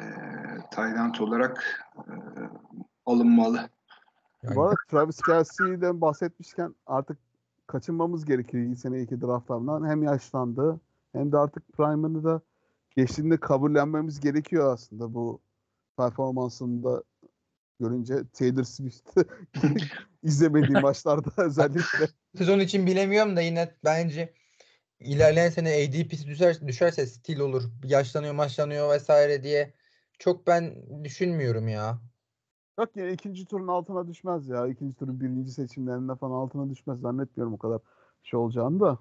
Tayland 0.70 1.14
olarak 1.14 1.84
e, 1.96 2.12
alınmalı. 3.06 3.68
Yani 4.42 4.56
Bu 4.56 4.62
arada 4.62 4.74
Travis 4.90 5.20
Kelsey'den 5.22 6.00
bahsetmişken 6.00 6.74
artık 6.86 7.18
kaçınmamız 7.66 8.24
gerekiyor 8.24 8.64
iyi 8.64 8.76
sene 8.76 9.02
iki 9.02 9.20
draftlarından. 9.20 9.88
Hem 9.88 10.02
yaşlandı 10.02 10.80
hem 11.12 11.32
de 11.32 11.38
artık 11.38 11.72
prime'ını 11.72 12.24
da 12.24 12.40
geçtiğinde 12.96 13.36
kabullenmemiz 13.36 14.20
gerekiyor 14.20 14.72
aslında 14.72 15.14
bu 15.14 15.40
performansında 15.96 17.02
görünce 17.80 18.14
Taylor 18.32 18.64
Swift'i 18.64 19.24
izlemediğim 20.22 20.80
maçlarda 20.82 21.42
özellikle. 21.42 22.08
sezon 22.38 22.60
için 22.60 22.86
bilemiyorum 22.86 23.36
da 23.36 23.40
yine 23.40 23.74
bence 23.84 24.34
ilerleyen 25.00 25.50
sene 25.50 25.68
ADP'si 25.68 26.26
düşer, 26.26 26.66
düşerse 26.66 27.06
stil 27.06 27.38
olur. 27.38 27.62
Yaşlanıyor, 27.84 28.34
maçlanıyor 28.34 28.90
vesaire 28.90 29.42
diye 29.42 29.74
çok 30.18 30.46
ben 30.46 30.74
düşünmüyorum 31.04 31.68
ya. 31.68 32.11
Yok 32.78 32.96
ya 32.96 33.10
ikinci 33.10 33.44
turun 33.46 33.68
altına 33.68 34.08
düşmez 34.08 34.48
ya. 34.48 34.66
İkinci 34.66 34.96
turun 34.96 35.20
birinci 35.20 35.50
seçimlerinde 35.50 36.14
falan 36.14 36.34
altına 36.34 36.70
düşmez. 36.70 37.00
Zannetmiyorum 37.00 37.54
o 37.54 37.58
kadar 37.58 37.80
şey 38.22 38.40
olacağını 38.40 38.80
da. 38.80 38.98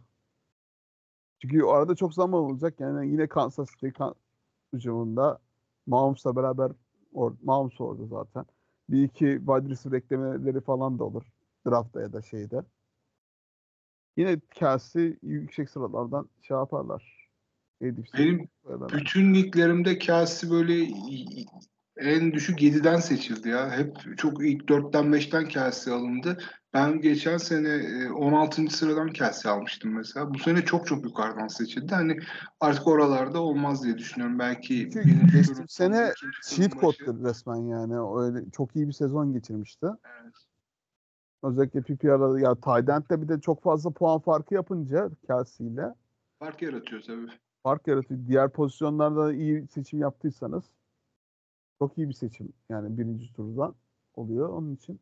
Çünkü 1.41 1.63
o 1.63 1.69
arada 1.69 1.95
çok 1.95 2.13
zaman 2.13 2.41
olacak. 2.41 2.79
Yani 2.79 3.11
yine 3.11 3.27
Kansas 3.27 3.69
City 3.71 3.89
kan- 3.89 4.15
hücumunda 4.73 5.39
Mahomes'la 5.87 6.35
beraber 6.35 6.71
or 7.13 7.33
Mahomes 7.43 7.81
orada 7.81 8.05
zaten. 8.05 8.45
Bir 8.89 9.03
iki 9.03 9.25
wide 9.25 9.69
receiver 9.69 9.97
eklemeleri 9.97 10.61
falan 10.61 10.99
da 10.99 11.03
olur. 11.03 11.23
Draftta 11.67 12.01
ya 12.01 12.13
da 12.13 12.21
şeyde. 12.21 12.63
Yine 14.17 14.39
Kelsey 14.51 15.17
yüksek 15.21 15.69
sıralardan 15.69 16.29
şey 16.41 16.57
yaparlar. 16.57 17.29
Edip 17.81 18.07
Benim 18.17 18.49
Bütün 18.93 19.33
liglerimde 19.33 19.97
Kelsey 19.97 20.49
böyle 20.49 20.73
en 21.97 22.31
düşük 22.33 22.61
7'den 22.61 22.99
seçildi 22.99 23.49
ya. 23.49 23.71
Hep 23.77 24.17
çok 24.17 24.45
ilk 24.45 24.63
4'ten 24.63 25.05
5'ten 25.05 25.47
Kelsey 25.47 25.93
alındı. 25.93 26.37
Ben 26.73 27.01
geçen 27.01 27.37
sene 27.37 27.69
e, 27.69 28.09
16. 28.09 28.67
sıradan 28.67 29.07
Kelsey 29.07 29.51
almıştım 29.51 29.95
mesela. 29.95 30.33
Bu 30.33 30.39
sene 30.39 30.65
çok 30.65 30.87
çok 30.87 31.03
yukarıdan 31.03 31.47
seçildi. 31.47 31.95
Hani 31.95 32.17
artık 32.59 32.87
oralarda 32.87 33.41
olmaz 33.41 33.83
diye 33.83 33.97
düşünüyorum. 33.97 34.39
Belki 34.39 34.89
geçtiğim 35.33 35.67
sene 35.67 36.13
cheat 36.49 36.71
code'dur 36.81 37.23
resmen 37.23 37.55
yani. 37.55 37.93
Öyle 38.19 38.49
çok 38.51 38.75
iyi 38.75 38.87
bir 38.87 38.93
sezon 38.93 39.33
geçirmişti. 39.33 39.85
Evet. 40.21 40.33
Özellikle 41.43 41.81
PPR'da 41.81 42.39
ya 42.39 42.55
Tydent'te 42.55 43.21
bir 43.21 43.27
de 43.27 43.41
çok 43.41 43.63
fazla 43.63 43.89
puan 43.91 44.19
farkı 44.19 44.53
yapınca 44.53 45.09
Kelsey 45.27 45.67
ile 45.67 45.93
Fark 46.39 46.61
yaratıyor 46.61 47.01
tabii. 47.01 47.27
fark 47.63 47.87
yaratıyor. 47.87 48.19
Diğer 48.27 48.49
pozisyonlarda 48.49 49.33
iyi 49.33 49.67
seçim 49.67 49.99
yaptıysanız 49.99 50.63
çok 51.81 51.97
iyi 51.97 52.09
bir 52.09 52.13
seçim 52.13 52.53
yani 52.69 52.97
birinci 52.97 53.33
turdan 53.33 53.75
oluyor 54.15 54.49
onun 54.49 54.75
için. 54.75 54.99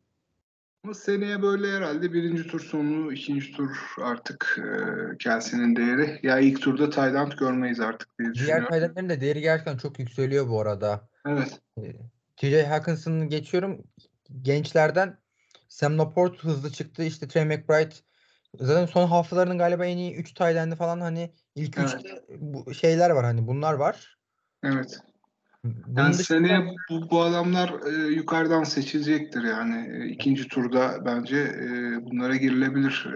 Ama 0.84 0.94
seneye 0.94 1.42
böyle 1.42 1.76
herhalde 1.76 2.12
birinci 2.12 2.46
tur 2.46 2.60
sonu, 2.60 3.12
ikinci 3.12 3.52
tur 3.52 3.70
artık 4.02 4.58
e, 4.58 5.18
Kelsey'nin 5.18 5.76
değeri. 5.76 6.20
Ya 6.22 6.38
ilk 6.38 6.62
turda 6.62 6.90
Tayland 6.90 7.32
görmeyiz 7.32 7.80
artık 7.80 8.08
diye 8.18 8.26
Diğer 8.26 8.34
düşünüyorum. 8.34 8.68
kaydetlerin 8.68 9.08
de 9.08 9.20
değeri 9.20 9.40
gerçekten 9.40 9.76
çok 9.76 9.98
yükseliyor 9.98 10.48
bu 10.48 10.60
arada. 10.60 11.08
Evet. 11.26 11.60
Ee, 11.78 11.92
TJ 12.36 12.66
Hawkinson'ı 12.66 13.24
geçiyorum. 13.24 13.84
Gençlerden 14.42 15.18
Sam 15.68 15.98
Laporte 15.98 16.38
hızlı 16.38 16.72
çıktı. 16.72 17.02
İşte 17.02 17.28
Trey 17.28 17.44
McBride 17.44 17.94
zaten 18.60 18.86
son 18.86 19.06
haftalarının 19.06 19.58
galiba 19.58 19.86
en 19.86 19.96
iyi 19.98 20.14
3 20.14 20.34
taylendi 20.34 20.76
falan 20.76 21.00
hani 21.00 21.32
ilk 21.54 21.78
Evet. 21.78 21.88
3'te 21.88 22.22
bu 22.40 22.74
şeyler 22.74 23.10
var 23.10 23.24
hani 23.24 23.46
bunlar 23.46 23.74
var. 23.74 24.18
Evet. 24.62 25.00
Bunun 25.64 25.96
Yani 25.96 26.12
dışında- 26.12 26.24
seneye 26.24 26.74
bu, 26.90 27.10
bu 27.10 27.22
adamlar 27.22 27.74
e, 27.86 28.14
yukarıdan 28.14 28.64
seçilecektir 28.64 29.42
yani. 29.42 29.96
E, 29.96 30.08
ikinci 30.08 30.48
turda 30.48 31.04
bence 31.04 31.36
e, 31.36 31.64
bunlara 32.04 32.36
girilebilir. 32.36 33.06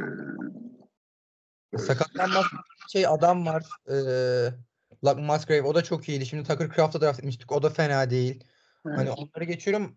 E, 1.72 1.78
Sakatlanmaz 1.78 2.44
şey 2.92 3.06
adam 3.06 3.46
var. 3.46 3.64
Eee 3.88 4.54
Luck 5.04 5.18
Musgrave 5.18 5.62
o 5.62 5.74
da 5.74 5.82
çok 5.82 6.08
iyiydi. 6.08 6.26
Şimdi 6.26 6.48
Tucker 6.48 6.70
Craft'a 6.76 7.00
draft 7.00 7.18
etmiştik. 7.18 7.52
O 7.52 7.62
da 7.62 7.70
fena 7.70 8.10
değil. 8.10 8.44
Hani 8.84 9.08
evet. 9.08 9.18
onları 9.18 9.44
geçiyorum. 9.44 9.96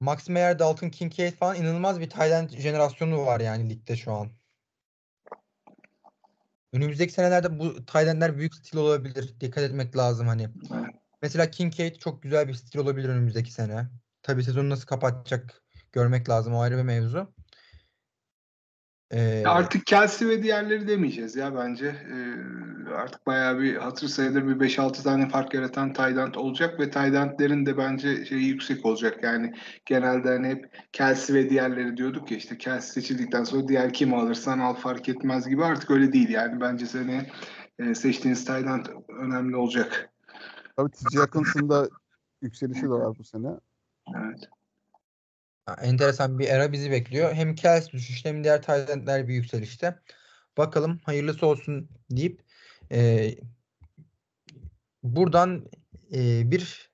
Max 0.00 0.28
Meyer, 0.28 0.58
Dalton 0.58 0.88
Kincaid 0.90 1.32
falan 1.32 1.56
inanılmaz 1.56 2.00
bir 2.00 2.10
Tayland 2.10 2.50
jenerasyonu 2.50 3.26
var 3.26 3.40
yani 3.40 3.70
ligde 3.70 3.96
şu 3.96 4.12
an. 4.12 4.28
Önümüzdeki 6.72 7.12
senelerde 7.12 7.58
bu 7.58 7.86
Taylandler 7.86 8.36
büyük 8.36 8.54
stil 8.54 8.78
olabilir. 8.78 9.34
Dikkat 9.40 9.64
etmek 9.64 9.96
lazım 9.96 10.26
hani. 10.28 10.48
Evet. 10.74 11.03
Mesela 11.24 11.50
Kincaid 11.50 11.96
çok 11.96 12.22
güzel 12.22 12.48
bir 12.48 12.54
stil 12.54 12.78
olabilir 12.78 13.08
önümüzdeki 13.08 13.52
sene. 13.52 13.86
Tabii 14.22 14.44
sezonu 14.44 14.70
nasıl 14.70 14.86
kapatacak 14.86 15.62
görmek 15.92 16.28
lazım. 16.28 16.54
O 16.54 16.60
ayrı 16.60 16.76
bir 16.76 16.82
mevzu. 16.82 17.34
Ee, 19.12 19.42
Artık 19.46 19.86
Kelsey 19.86 20.28
ve 20.28 20.42
diğerleri 20.42 20.88
demeyeceğiz 20.88 21.36
ya 21.36 21.56
bence. 21.56 21.86
E, 21.86 22.16
artık 22.94 23.26
bayağı 23.26 23.60
bir 23.60 23.76
hatır 23.76 24.08
sayılır 24.08 24.46
bir 24.46 24.66
5-6 24.66 25.02
tane 25.02 25.28
fark 25.28 25.54
yaratan 25.54 25.92
Tayland 25.92 26.34
olacak 26.34 26.80
ve 26.80 26.90
Taylandlerin 26.90 27.66
de 27.66 27.78
bence 27.78 28.24
şeyi 28.24 28.44
yüksek 28.44 28.86
olacak. 28.86 29.22
Yani 29.22 29.54
genelde 29.86 30.28
hani 30.28 30.48
hep 30.48 30.78
Kelsey 30.92 31.36
ve 31.36 31.50
diğerleri 31.50 31.96
diyorduk 31.96 32.30
ya 32.30 32.36
işte 32.36 32.58
Kelsey 32.58 33.02
seçildikten 33.02 33.44
sonra 33.44 33.68
diğer 33.68 33.92
kimi 33.92 34.16
alırsan 34.16 34.58
al 34.58 34.74
fark 34.74 35.08
etmez 35.08 35.48
gibi 35.48 35.64
artık 35.64 35.90
öyle 35.90 36.12
değil. 36.12 36.28
Yani 36.28 36.60
bence 36.60 36.86
seneye 36.86 37.30
e, 37.78 37.94
seçtiğiniz 37.94 38.44
Tayland 38.44 38.86
önemli 39.08 39.56
olacak. 39.56 40.13
Tabii 40.76 40.90
TJ 40.90 41.16
Hawkinson'ın 41.16 41.68
da 41.68 41.88
yükselişi 42.42 42.82
de 42.82 42.88
var 42.88 43.18
bu 43.18 43.24
sene. 43.24 43.48
Evet. 44.16 44.48
Ha, 45.66 45.76
Enteresan 45.82 46.38
bir 46.38 46.48
era 46.48 46.72
bizi 46.72 46.90
bekliyor. 46.90 47.32
Hem 47.32 47.54
Kels 47.54 47.90
düşüşte 47.90 48.28
hem 48.28 48.44
diğer 48.44 48.62
Taylandler 48.62 49.28
bir 49.28 49.34
yükselişte. 49.34 49.98
Bakalım 50.56 51.00
hayırlısı 51.04 51.46
olsun 51.46 51.88
deyip 52.10 52.42
e, 52.92 53.30
buradan 55.02 55.70
e, 56.12 56.50
bir 56.50 56.90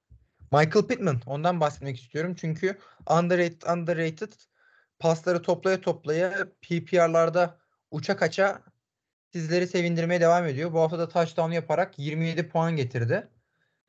Michael 0.52 0.86
Pittman 0.86 1.20
ondan 1.26 1.60
bahsetmek 1.60 2.00
istiyorum. 2.00 2.34
Çünkü 2.40 2.78
underrated, 3.10 3.62
underrated 3.62 4.32
pasları 4.98 5.42
toplaya 5.42 5.80
toplaya 5.80 6.46
PPR'larda 6.62 7.58
uça 7.90 8.16
kaça 8.16 8.62
sizleri 9.32 9.66
sevindirmeye 9.66 10.20
devam 10.20 10.46
ediyor. 10.46 10.72
Bu 10.72 10.80
hafta 10.80 10.98
da 10.98 11.08
touchdown 11.08 11.50
yaparak 11.50 11.98
27 11.98 12.48
puan 12.48 12.76
getirdi. 12.76 13.28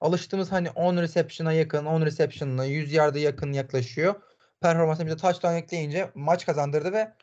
Alıştığımız 0.02 0.52
hani 0.52 0.70
10 0.72 0.98
reception'a 0.98 1.54
yakın, 1.54 1.86
10 1.86 2.02
reception'la 2.02 2.66
100 2.66 2.94
yarda 2.94 3.20
yakın 3.20 3.54
yaklaşıyor. 3.54 4.16
Performansına 4.62 5.06
bir 5.06 5.12
de 5.12 5.18
touchdown 5.18 5.56
ekleyince 5.56 6.12
maç 6.16 6.46
kazandırdı 6.46 6.94
ve 6.94 7.14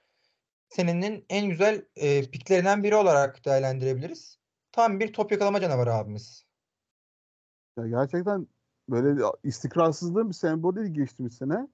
senenin 0.69 1.25
en 1.29 1.49
güzel 1.49 1.85
e, 1.97 2.31
piklerinden 2.31 2.83
biri 2.83 2.95
olarak 2.95 3.45
değerlendirebiliriz. 3.45 4.39
Tam 4.73 5.01
bir 5.01 5.13
top 5.13 5.33
yakalama 5.33 5.61
canavarı 5.61 5.95
abimiz. 5.95 6.47
Ya 7.79 7.87
gerçekten 7.87 8.47
böyle 8.89 9.23
istikrarsızlığın 9.45 10.29
bir 10.29 10.35
sembolü 10.35 10.89
geçtiğimiz 10.89 11.37
sene. 11.37 11.69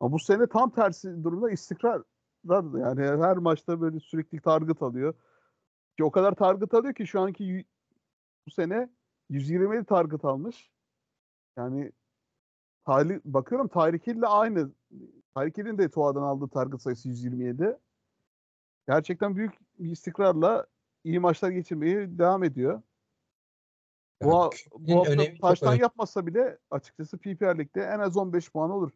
Ama 0.00 0.12
bu 0.12 0.18
sene 0.18 0.46
tam 0.46 0.70
tersi 0.70 1.24
durumda 1.24 1.50
istikrar 1.50 2.02
var. 2.44 2.64
Yani 2.80 3.22
her 3.22 3.36
maçta 3.36 3.80
böyle 3.80 4.00
sürekli 4.00 4.40
target 4.40 4.82
alıyor. 4.82 5.14
Ki 5.96 6.04
o 6.04 6.10
kadar 6.10 6.34
target 6.34 6.74
alıyor 6.74 6.94
ki 6.94 7.06
şu 7.06 7.20
anki 7.20 7.64
bu 8.46 8.50
sene 8.50 8.88
127 9.30 9.84
target 9.84 10.24
almış. 10.24 10.70
Yani 11.56 11.92
Tali, 12.84 13.20
bakıyorum 13.24 13.68
Hill 14.06 14.16
ile 14.16 14.26
aynı. 14.26 14.70
Tyreek 15.36 15.58
Hill'in 15.58 15.78
de 15.78 15.88
Tua'dan 15.88 16.22
aldığı 16.22 16.48
target 16.48 16.82
sayısı 16.82 17.08
127. 17.08 17.76
Gerçekten 18.88 19.36
büyük 19.36 19.52
bir 19.78 19.90
istikrarla 19.90 20.66
iyi 21.04 21.20
maçlar 21.20 21.50
geçirmeye 21.50 22.18
devam 22.18 22.44
ediyor. 22.44 22.82
Bu, 24.22 24.28
Yani 24.28 24.50
QB'nin 24.72 25.18
bu 25.18 25.20
hafta 25.20 25.40
taştan 25.40 25.74
yapmasa 25.74 26.26
bile 26.26 26.58
açıkçası 26.70 27.18
PPR 27.18 27.58
Lig'de 27.58 27.80
en 27.82 27.98
az 27.98 28.16
15 28.16 28.52
puan 28.52 28.70
olur. 28.70 28.92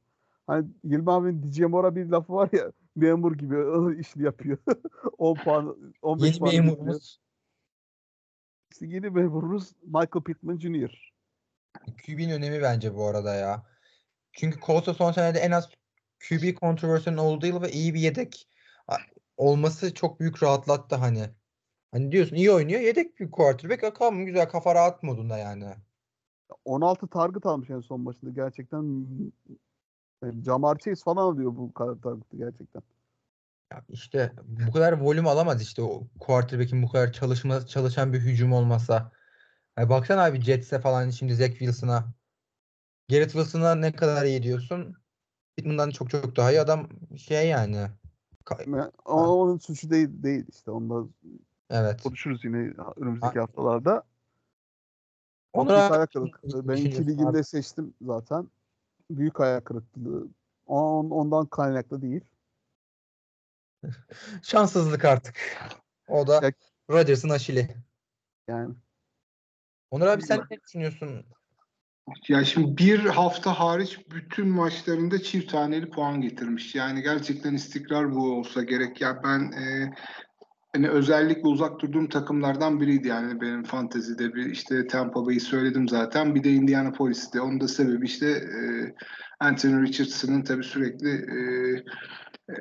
Hani 0.47 0.68
Yılmaz 0.85 1.22
abinin 1.22 1.43
DJ 1.43 1.61
Moore'a 1.61 1.97
bir 1.97 2.07
lafı 2.07 2.33
var 2.33 2.49
ya 2.53 2.72
memur 2.97 3.33
gibi 3.39 3.57
işini 4.01 4.22
yapıyor. 4.22 4.59
10 5.18 5.35
puan 5.35 5.95
15 6.03 6.26
Yeni 6.26 6.39
puan 6.39 6.55
memurumuz 6.55 7.20
yeni 8.81 9.11
memurumuz 9.11 9.73
Michael 9.83 10.25
Pittman 10.25 10.59
Jr. 10.59 11.12
QB'nin 12.07 12.31
önemi 12.31 12.62
bence 12.62 12.95
bu 12.95 13.07
arada 13.07 13.35
ya. 13.35 13.66
Çünkü 14.33 14.61
Colts'a 14.61 14.95
son 14.95 15.12
senede 15.12 15.39
en 15.39 15.51
az 15.51 15.68
QB 16.29 16.55
kontroversiyonun 16.55 17.18
olduğu 17.18 17.47
yıl 17.47 17.62
ve 17.62 17.73
iyi 17.73 17.95
bir 17.95 18.01
yedek 18.01 18.49
olması 19.37 19.95
çok 19.95 20.21
büyük 20.21 20.43
rahatlattı 20.43 20.97
hani. 20.97 21.31
Hani 21.93 22.12
diyorsun 22.12 22.37
iyi 22.37 22.51
oynuyor 22.51 22.81
yedek 22.81 23.21
bir 23.21 23.31
quarterback 23.31 23.83
bakalım 23.83 24.27
güzel 24.27 24.49
kafa 24.49 24.75
rahat 24.75 25.03
modunda 25.03 25.39
yani. 25.39 25.75
16 26.64 27.09
target 27.09 27.47
almış 27.47 27.71
en 27.71 27.81
son 27.81 28.01
maçında 28.01 28.31
gerçekten 28.31 29.07
yani 30.23 30.45
Jamar 30.45 30.79
Chase 30.79 31.03
falan 31.05 31.23
alıyor 31.23 31.57
bu 31.57 31.73
kadar 31.73 31.95
target'ı 31.95 32.37
gerçekten. 32.37 32.83
Ya 33.73 33.85
işte 33.89 34.33
bu 34.45 34.73
kadar 34.73 34.93
volüm 34.93 35.27
alamaz 35.27 35.62
işte 35.62 35.83
o 35.83 36.07
quarterback'in 36.21 36.83
bu 36.83 36.89
kadar 36.89 37.12
çalışma, 37.12 37.66
çalışan 37.66 38.12
bir 38.12 38.21
hücum 38.21 38.53
olmasa. 38.53 39.12
Hani 39.77 39.89
baksana 39.89 40.25
abi 40.25 40.41
Jets'e 40.41 40.79
falan 40.79 41.11
şimdi 41.11 41.35
Zach 41.35 41.51
Wilson'a. 41.51 42.05
Garrett 43.11 43.33
Wilson'a 43.33 43.75
ne 43.75 43.93
kadar 43.93 44.25
iyi 44.25 44.43
diyorsun. 44.43 44.97
Pittman'dan 45.57 45.91
çok 45.91 46.11
çok 46.11 46.37
daha 46.37 46.51
iyi 46.51 46.61
adam 46.61 46.89
şey 47.16 47.49
yani. 47.49 47.87
Ama 49.05 49.35
onun 49.35 49.59
suçu 49.59 49.91
değil 49.91 50.09
değil 50.23 50.45
işte 50.49 50.71
onunla 50.71 51.09
Evet. 51.71 52.03
konuşuruz 52.03 52.45
yine 52.45 52.73
önümüzdeki 52.97 53.39
haftalarda. 53.39 54.03
Çok 55.55 55.62
Onur 55.62 55.75
büyük 55.75 55.91
abi, 55.91 55.95
ayak 55.95 56.12
kırıklığı. 56.12 56.68
Ben 56.68 56.77
iki 56.77 57.07
liginde 57.07 57.27
abi? 57.27 57.45
seçtim 57.45 57.95
zaten. 58.03 58.49
Büyük 59.11 59.41
ayak 59.41 59.64
kırıklığı. 59.64 60.29
On, 60.66 61.11
ondan 61.11 61.47
kaynaklı 61.47 62.03
değil. 62.03 62.25
Şanssızlık 64.43 65.05
artık. 65.05 65.37
O 66.09 66.26
da 66.26 66.53
Rodgers'ın 66.91 67.28
aşili. 67.28 67.76
Yani 68.49 68.74
Onur 69.91 70.07
abi 70.07 70.22
sen 70.22 70.41
ne 70.51 70.61
düşünüyorsun? 70.66 71.24
Ya 72.28 72.45
şimdi 72.45 72.78
bir 72.78 72.99
hafta 72.99 73.61
hariç 73.61 73.99
bütün 74.11 74.49
maçlarında 74.49 75.22
çift 75.22 75.51
taneli 75.53 75.91
puan 75.91 76.20
getirmiş. 76.20 76.74
Yani 76.74 77.03
gerçekten 77.03 77.55
istikrar 77.55 78.14
bu 78.14 78.33
olsa 78.33 78.62
gerek. 78.62 79.01
Ya 79.01 79.20
ben 79.24 79.53
e, 79.53 79.95
hani 80.72 80.89
özellikle 80.89 81.49
uzak 81.49 81.81
durduğum 81.81 82.09
takımlardan 82.09 82.81
biriydi 82.81 83.09
yani 83.09 83.41
benim 83.41 83.64
fantezide 83.64 84.35
bir 84.35 84.47
işte 84.47 84.87
Tampa 84.87 85.26
Bay'i 85.26 85.41
söyledim 85.41 85.89
zaten. 85.89 86.35
Bir 86.35 86.45
de 86.45 86.51
Indianapolis'ti. 86.51 87.41
Onun 87.41 87.61
da 87.61 87.68
sebebi 87.68 88.07
işte 88.07 88.28
e, 88.31 88.61
Anthony 89.41 89.82
Richardson'ın 89.82 90.43
tabii 90.43 90.64
sürekli 90.64 91.11
e, 91.11 91.38
e, 92.51 92.57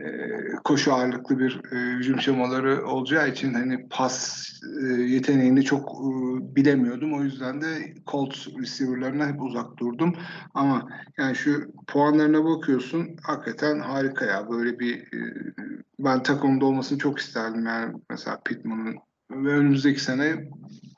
koşu 0.64 0.94
ağırlıklı 0.94 1.40
bir 1.40 1.62
e, 1.72 1.98
hücum 1.98 2.22
şemaları 2.22 2.86
olacağı 2.88 3.30
için 3.30 3.54
hani 3.54 3.88
pas 3.90 4.50
e, 4.82 4.86
yeteneğini 4.88 5.64
çok 5.64 5.90
e, 5.90 6.12
bilemiyordum. 6.56 7.14
O 7.14 7.24
yüzden 7.24 7.62
de 7.62 7.94
Colts 8.08 8.48
receiver'larına 8.48 9.28
hep 9.28 9.42
uzak 9.42 9.78
durdum. 9.78 10.14
Ama 10.54 10.88
yani 11.18 11.36
şu 11.36 11.72
puanlarına 11.88 12.46
bakıyorsun 12.46 13.16
hakikaten 13.24 13.80
harika 13.80 14.26
ya. 14.26 14.50
Böyle 14.50 14.80
bir 14.80 14.98
e, 15.00 15.54
ben 16.00 16.24
takımda 16.24 16.66
olmasını 16.66 16.98
çok 16.98 17.20
isterdim 17.20 17.66
yani 17.66 17.96
mesela 18.10 18.42
Pittman'ın 18.46 18.96
ve 19.32 19.50
önümüzdeki 19.50 20.00
sene 20.00 20.50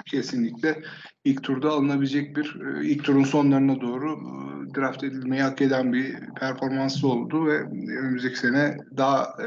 kesinlikle 0.06 0.84
ilk 1.26 1.44
turda 1.44 1.70
alınabilecek 1.70 2.36
bir 2.38 2.62
e, 2.62 2.86
ilk 2.86 3.04
turun 3.04 3.24
sonlarına 3.24 3.82
doğru 3.82 4.12
e, 4.14 4.76
draft 4.76 5.04
edilmeyi 5.04 5.42
hak 5.42 5.62
eden 5.62 5.94
bir 5.94 6.16
performansı 6.40 7.08
oldu 7.08 7.46
ve 7.48 7.58
önümüzdeki 7.98 8.40
sene 8.40 8.78
daha 8.98 9.24
e, 9.24 9.46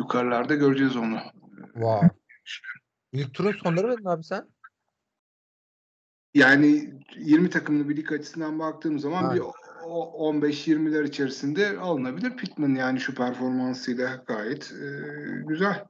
yukarılarda 0.00 0.54
göreceğiz 0.54 0.96
onu. 0.96 1.18
Wow. 1.72 2.08
İlk 3.12 3.34
turun 3.34 3.52
sonları 3.52 3.98
mı 3.98 4.10
abi 4.10 4.24
sen? 4.24 4.48
Yani 6.34 6.94
20 7.16 7.50
takımlı 7.50 7.88
bir 7.88 7.96
lig 7.96 8.12
açısından 8.12 8.58
baktığım 8.58 8.98
zaman 8.98 9.22
Ha. 9.22 9.34
bir 9.34 9.40
o- 9.40 9.54
15-20'ler 10.30 11.04
içerisinde 11.04 11.78
alınabilir. 11.78 12.36
Pittman 12.36 12.74
yani 12.74 13.00
şu 13.00 13.14
performansıyla 13.14 14.24
gayet 14.26 14.72
e, 14.72 14.86
güzel. 15.46 15.84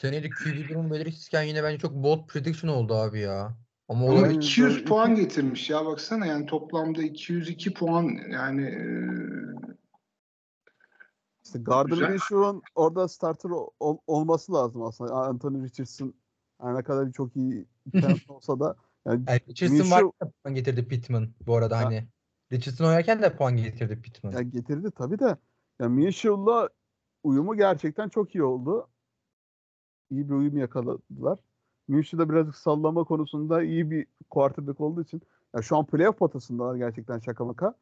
Senede 0.00 0.30
QB 0.30 0.68
durumu 0.68 0.90
belirsizken 0.90 1.42
yine 1.42 1.62
bence 1.62 1.78
çok 1.78 1.94
bold 1.94 2.26
prediction 2.26 2.70
oldu 2.70 2.94
abi 2.94 3.20
ya. 3.20 3.56
Ama 3.88 4.04
Ama 4.04 4.12
olur. 4.14 4.22
Aynen 4.22 4.34
200 4.40 4.74
böyle 4.74 4.84
puan 4.84 5.14
getirmiş 5.14 5.70
ya 5.70 5.86
baksana 5.86 6.26
yani 6.26 6.46
toplamda 6.46 7.02
202 7.02 7.74
puan 7.74 8.04
yani 8.30 8.62
e, 8.62 8.82
işte 11.44 11.58
Gardner 11.58 11.94
Güzel. 11.96 12.10
Minshew'un 12.10 12.62
orada 12.74 13.08
starter 13.08 13.50
ol- 13.80 13.98
olması 14.06 14.52
lazım 14.52 14.82
aslında. 14.82 15.14
Anthony 15.14 15.64
Richardson 15.64 16.14
her 16.60 16.74
ne 16.74 16.82
kadar 16.82 17.12
çok 17.12 17.36
iyi 17.36 17.66
olsa 18.28 18.60
da 18.60 18.76
yani 19.06 19.24
Yani 19.28 19.40
Richardson 19.48 19.76
Minshew- 19.76 19.90
var 20.04 20.12
da 20.22 20.30
puan 20.42 20.54
getirdi 20.54 20.88
Pittman 20.88 21.28
bu 21.46 21.56
arada 21.56 21.76
Ya- 21.76 21.84
hani. 21.84 22.08
Richardson 22.52 22.84
oynarken 22.84 23.22
de 23.22 23.36
puan 23.36 23.56
getirdi 23.56 24.02
Pittman. 24.02 24.32
Ya 24.32 24.42
getirdi 24.42 24.90
tabii 24.90 25.18
de. 25.18 25.36
Ya 25.80 25.88
Minshew'la 25.88 26.68
uyumu 27.22 27.56
gerçekten 27.56 28.08
çok 28.08 28.34
iyi 28.34 28.42
oldu. 28.44 28.88
İyi 30.10 30.28
bir 30.28 30.34
uyum 30.34 30.56
yakaladılar. 30.56 31.38
Minshew 31.88 32.18
da 32.18 32.30
birazcık 32.30 32.56
sallama 32.56 33.04
konusunda 33.04 33.62
iyi 33.62 33.90
bir 33.90 34.06
quarterback 34.30 34.80
olduğu 34.80 35.02
için 35.02 35.22
ya 35.54 35.62
şu 35.62 35.76
an 35.76 35.86
playoff 35.86 36.18
potasındalar 36.18 36.76
gerçekten 36.76 37.18
şaka 37.18 37.44
maka. 37.44 37.74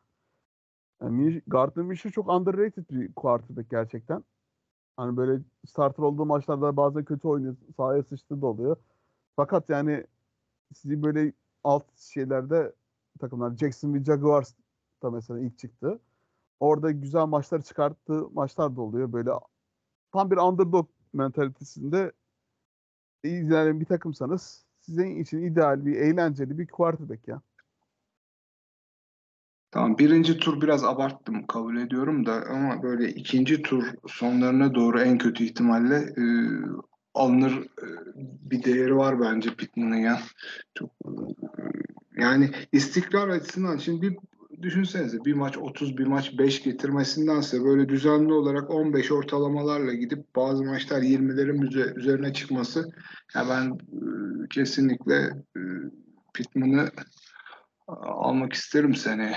Yani 1.02 1.42
Gardner 1.46 1.84
Minshew 1.86 2.10
çok 2.10 2.28
underrated 2.28 2.84
bir 2.90 3.12
quarterback 3.12 3.70
gerçekten. 3.70 4.24
Hani 4.96 5.16
böyle 5.16 5.42
starter 5.68 6.02
olduğu 6.02 6.26
maçlarda 6.26 6.76
bazen 6.76 7.04
kötü 7.04 7.28
oynuyor. 7.28 7.56
Sahaya 7.76 8.02
sıçtığı 8.02 8.42
da 8.42 8.46
oluyor. 8.46 8.76
Fakat 9.36 9.68
yani 9.68 10.06
sizi 10.74 11.02
böyle 11.02 11.32
alt 11.64 11.98
şeylerde 11.98 12.72
takımlar 13.20 13.56
Jacksonville 13.56 14.04
Jaguars 14.04 14.54
da 15.02 15.10
mesela 15.10 15.40
ilk 15.40 15.58
çıktı. 15.58 16.00
Orada 16.60 16.90
güzel 16.90 17.26
maçlar 17.26 17.62
çıkarttığı 17.62 18.28
maçlar 18.34 18.76
da 18.76 18.80
oluyor. 18.80 19.12
Böyle 19.12 19.30
tam 20.12 20.30
bir 20.30 20.36
underdog 20.36 20.88
mentalitesinde 21.12 22.12
izleyen 23.28 23.80
bir 23.80 23.86
takımsanız 23.86 24.64
sizin 24.80 25.16
için 25.16 25.42
ideal 25.42 25.86
bir 25.86 25.96
eğlenceli 25.96 26.58
bir 26.58 26.66
quarterback 26.66 27.28
ya. 27.28 27.42
Tamam 29.70 29.98
birinci 29.98 30.38
tur 30.38 30.60
biraz 30.60 30.84
abarttım 30.84 31.46
kabul 31.46 31.76
ediyorum 31.76 32.26
da 32.26 32.32
ama 32.50 32.82
böyle 32.82 33.08
ikinci 33.08 33.62
tur 33.62 33.84
sonlarına 34.06 34.74
doğru 34.74 35.00
en 35.00 35.18
kötü 35.18 35.44
ihtimalle 35.44 35.96
e, 35.96 36.24
alınır 37.14 37.52
e, 37.52 37.86
bir 38.50 38.64
değeri 38.64 38.96
var 38.96 39.20
bence 39.20 39.54
Pittman'ın 39.54 39.96
ya. 39.96 40.20
Çok 40.74 40.90
e, 40.90 41.10
yani 42.16 42.50
istikrar 42.72 43.28
açısından 43.28 43.76
şimdi 43.76 44.02
bir 44.02 44.16
düşünsenize 44.62 45.24
bir 45.24 45.34
maç 45.34 45.58
30 45.58 45.98
bir 45.98 46.06
maç 46.06 46.38
5 46.38 46.62
getirmesindense 46.62 47.64
böyle 47.64 47.88
düzenli 47.88 48.32
olarak 48.32 48.70
15 48.70 49.12
ortalamalarla 49.12 49.94
gidip 49.94 50.36
bazı 50.36 50.64
maçlar 50.64 51.02
20'lerin 51.02 51.62
üze- 51.62 51.98
üzerine 51.98 52.32
çıkması 52.32 52.90
ya 53.34 53.48
ben 53.48 53.70
e, 53.70 54.48
kesinlikle 54.50 55.16
e, 55.56 55.60
Pittman'ı 56.34 56.90
almak 57.86 58.52
isterim. 58.52 58.94
Yani 59.06 59.32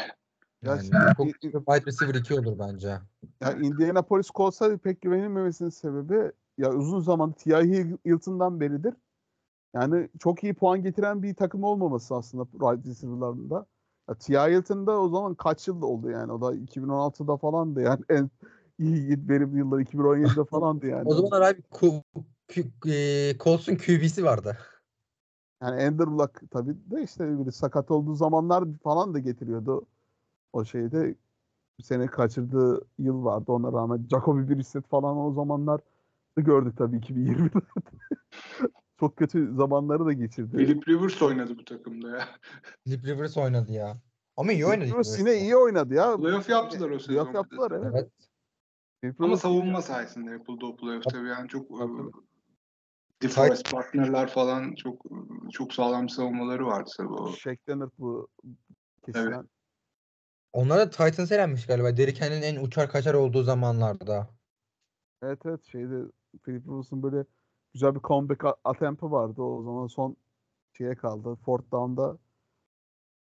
Ya- 0.62 1.14
çok 1.18 1.28
wide 1.42 1.86
receiver 1.86 2.16
2 2.16 2.34
olur 2.34 2.60
bence. 2.60 2.88
Ya 3.42 3.52
Indianapolis 3.54 4.30
Colts'a 4.36 4.78
pek 4.78 5.02
güvenilmemesinin 5.02 5.70
sebebi 5.70 6.32
ya 6.58 6.74
uzun 6.74 7.00
zaman 7.00 7.32
T.Y. 7.32 7.98
Hilton'dan 8.06 8.60
beridir. 8.60 8.94
Yani 9.74 10.10
çok 10.20 10.44
iyi 10.44 10.54
puan 10.54 10.84
getiren 10.84 11.24
bir 11.24 11.34
takım 11.34 11.64
olmaması 11.64 12.16
aslında 12.16 12.46
wide 12.52 12.90
receiver'larında. 12.90 13.66
Ya 14.10 14.16
T.Y. 14.16 14.58
Hilton'da 14.58 15.02
o 15.02 15.10
zaman 15.10 15.36
kaç 15.36 15.68
yıl 15.68 15.82
oldu 15.82 16.10
yani? 16.10 16.32
O 16.32 16.42
da 16.42 16.56
2016'da 16.56 17.38
falandı 17.38 17.82
yani. 17.82 18.02
En 18.10 18.30
iyi 18.80 19.30
verimli 19.30 19.58
yıllar 19.58 19.80
2017'de 19.80 20.46
falandı 20.50 20.88
yani. 20.88 21.08
O 21.08 21.14
zamanlar 21.14 21.42
abi 21.42 21.62
e, 22.88 23.38
Colts'un 23.40 23.76
QB'si 23.76 24.24
vardı. 24.24 24.58
Yani 25.62 25.82
Ender 25.82 26.08
Luck 26.08 26.52
tabii 26.52 26.76
de 26.92 27.04
işte 27.04 27.38
böyle 27.40 27.52
sakat 27.52 27.92
olduğu 27.92 28.14
zamanlar 28.16 28.64
falan 28.84 29.14
da 29.14 29.20
getiriyordu. 29.20 29.86
O 30.54 30.66
şeyde 30.66 31.16
bir 31.80 31.84
sene 31.84 32.08
kaçırdığı 32.08 32.82
yıl 33.00 33.24
vardı 33.24 33.52
ona 33.52 33.74
rağmen. 33.74 34.08
Jacoby 34.12 34.54
Brissett 34.54 34.88
falan 34.88 35.18
o 35.18 35.32
zamanlar 35.34 35.82
da 36.38 36.42
gördük 36.42 36.78
tabii 36.78 36.98
2020'de. 36.98 37.60
çok 39.00 39.16
kötü 39.16 39.56
zamanları 39.56 40.06
da 40.06 40.14
geçirdi. 40.14 40.58
Philip 40.58 40.88
Rivers 40.88 41.22
oynadı 41.22 41.58
bu 41.58 41.66
takımda 41.66 42.10
ya. 42.10 42.28
Philip 42.86 43.06
Rivers 43.06 43.38
oynadı 43.38 43.72
ya. 43.72 43.98
Ama 44.38 44.52
iyi 44.52 44.66
oynadı. 44.66 44.88
Rivers 44.88 45.20
yine 45.20 45.36
iyi 45.36 45.56
oynadı 45.56 45.94
ya. 45.94 46.18
Playoff 46.18 46.50
yaptılar 46.50 46.90
o 46.90 47.00
sezon. 47.00 47.14
Playoff 47.14 47.36
yaptılar 47.36 47.72
evet. 47.72 47.92
Evet. 47.94 48.12
Philip 49.02 49.22
Ama 49.22 49.38
savunma 49.38 49.82
sayesinde 49.82 50.32
yapıldı 50.32 50.66
o 50.66 50.76
playoff 50.76 51.04
tabii 51.04 51.28
yani 51.28 51.50
çok 51.50 51.72
e, 51.72 51.86
DeForest 53.22 53.72
partnerler 53.72 54.28
falan 54.28 54.76
çok 54.76 55.06
çok 55.52 55.74
sağlam 55.74 56.10
savunmaları 56.10 56.66
vardı 56.66 56.90
tabii 56.98 57.14
o. 57.14 57.34
Shaq 57.34 57.58
Leonard 57.70 57.92
bu 58.00 58.28
kesilen. 59.06 59.50
Onlara 60.54 60.80
da 60.80 60.90
Titans 60.90 61.32
elenmiş 61.32 61.66
galiba. 61.66 61.98
Derrick 61.98 62.26
Henry'nin 62.26 62.42
en 62.42 62.64
uçar 62.64 62.90
kaçar 62.90 63.14
olduğu 63.14 63.44
zamanlarda. 63.44 64.30
Evet 65.22 65.40
evet 65.46 65.66
şeyde 65.66 66.12
Philip 66.44 66.68
Rivers'ın 66.68 67.04
böyle 67.04 67.26
güzel 67.74 67.96
bir 67.96 68.00
comeback 68.00 68.46
a- 68.46 68.56
attempt'i 68.64 69.12
vardı. 69.12 69.42
O 69.42 69.64
zaman 69.64 69.88
son 69.88 70.16
şeye 70.78 70.96
kaldı. 70.96 71.36
Fourth 71.46 71.72
down'da 71.72 72.18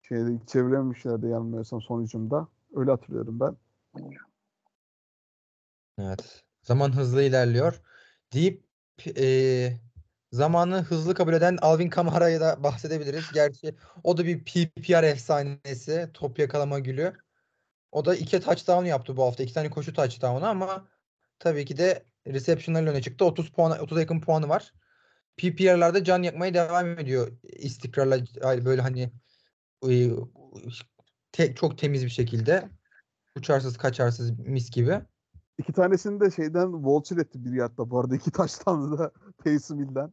şeyde 0.03 0.47
çevirememişlerdi 0.47 1.27
yanılmıyorsam 1.27 1.83
son 1.83 2.03
hücumda. 2.03 2.49
Öyle 2.75 2.91
hatırlıyorum 2.91 3.41
ben. 3.41 3.57
Evet. 5.99 6.45
Zaman 6.63 6.97
hızlı 6.97 7.23
ilerliyor. 7.23 7.81
Deyip 8.33 8.65
eee, 9.07 9.81
zamanı 10.33 10.83
hızlı 10.83 11.15
kabul 11.15 11.33
eden 11.33 11.59
Alvin 11.63 11.89
Kamara'ya 11.91 12.41
da 12.41 12.63
bahsedebiliriz. 12.63 13.33
Gerçi 13.35 13.75
o 14.05 14.17
da 14.17 14.25
bir 14.27 14.45
PPR 14.45 15.09
efsanesi. 15.09 16.11
Top 16.15 16.39
yakalama 16.39 16.79
gülü. 16.79 17.13
O 17.93 18.05
da 18.05 18.15
iki 18.17 18.41
touchdown 18.41 18.85
yaptı 18.85 19.17
bu 19.17 19.23
hafta. 19.25 19.43
İki 19.43 19.55
tane 19.55 19.71
koşu 19.71 19.93
touchdown'u 19.93 20.47
ama 20.47 20.89
tabii 21.39 21.65
ki 21.65 21.77
de 21.77 22.05
reception'larla 22.27 22.91
öne 22.91 23.03
çıktı. 23.03 23.25
30 23.25 23.51
puan 23.51 23.73
30'a 23.73 24.01
yakın 24.01 24.21
puanı 24.21 24.49
var. 24.49 24.73
PPR'larda 25.37 26.05
can 26.05 26.23
yakmaya 26.23 26.55
devam 26.55 26.99
ediyor 26.99 27.33
istikrarla 27.43 28.19
böyle 28.65 28.83
hani 28.83 29.13
eee, 29.83 30.13
te- 31.33 31.55
çok 31.55 31.79
temiz 31.79 32.05
bir 32.05 32.11
şekilde. 32.11 32.69
Uçarsız 33.37 33.77
kaçarsız 33.77 34.39
mis 34.39 34.71
gibi. 34.71 35.01
İki 35.59 35.73
tanesini 35.73 36.21
de 36.21 36.31
şeyden 36.31 36.73
vulture 36.73 37.21
etti 37.21 37.45
bir 37.45 37.53
yardta 37.53 37.91
bu 37.91 38.01
arada. 38.01 38.17
iki 38.17 38.31
taştandı 38.31 38.99
da 38.99 39.13
Taysom. 39.45 39.79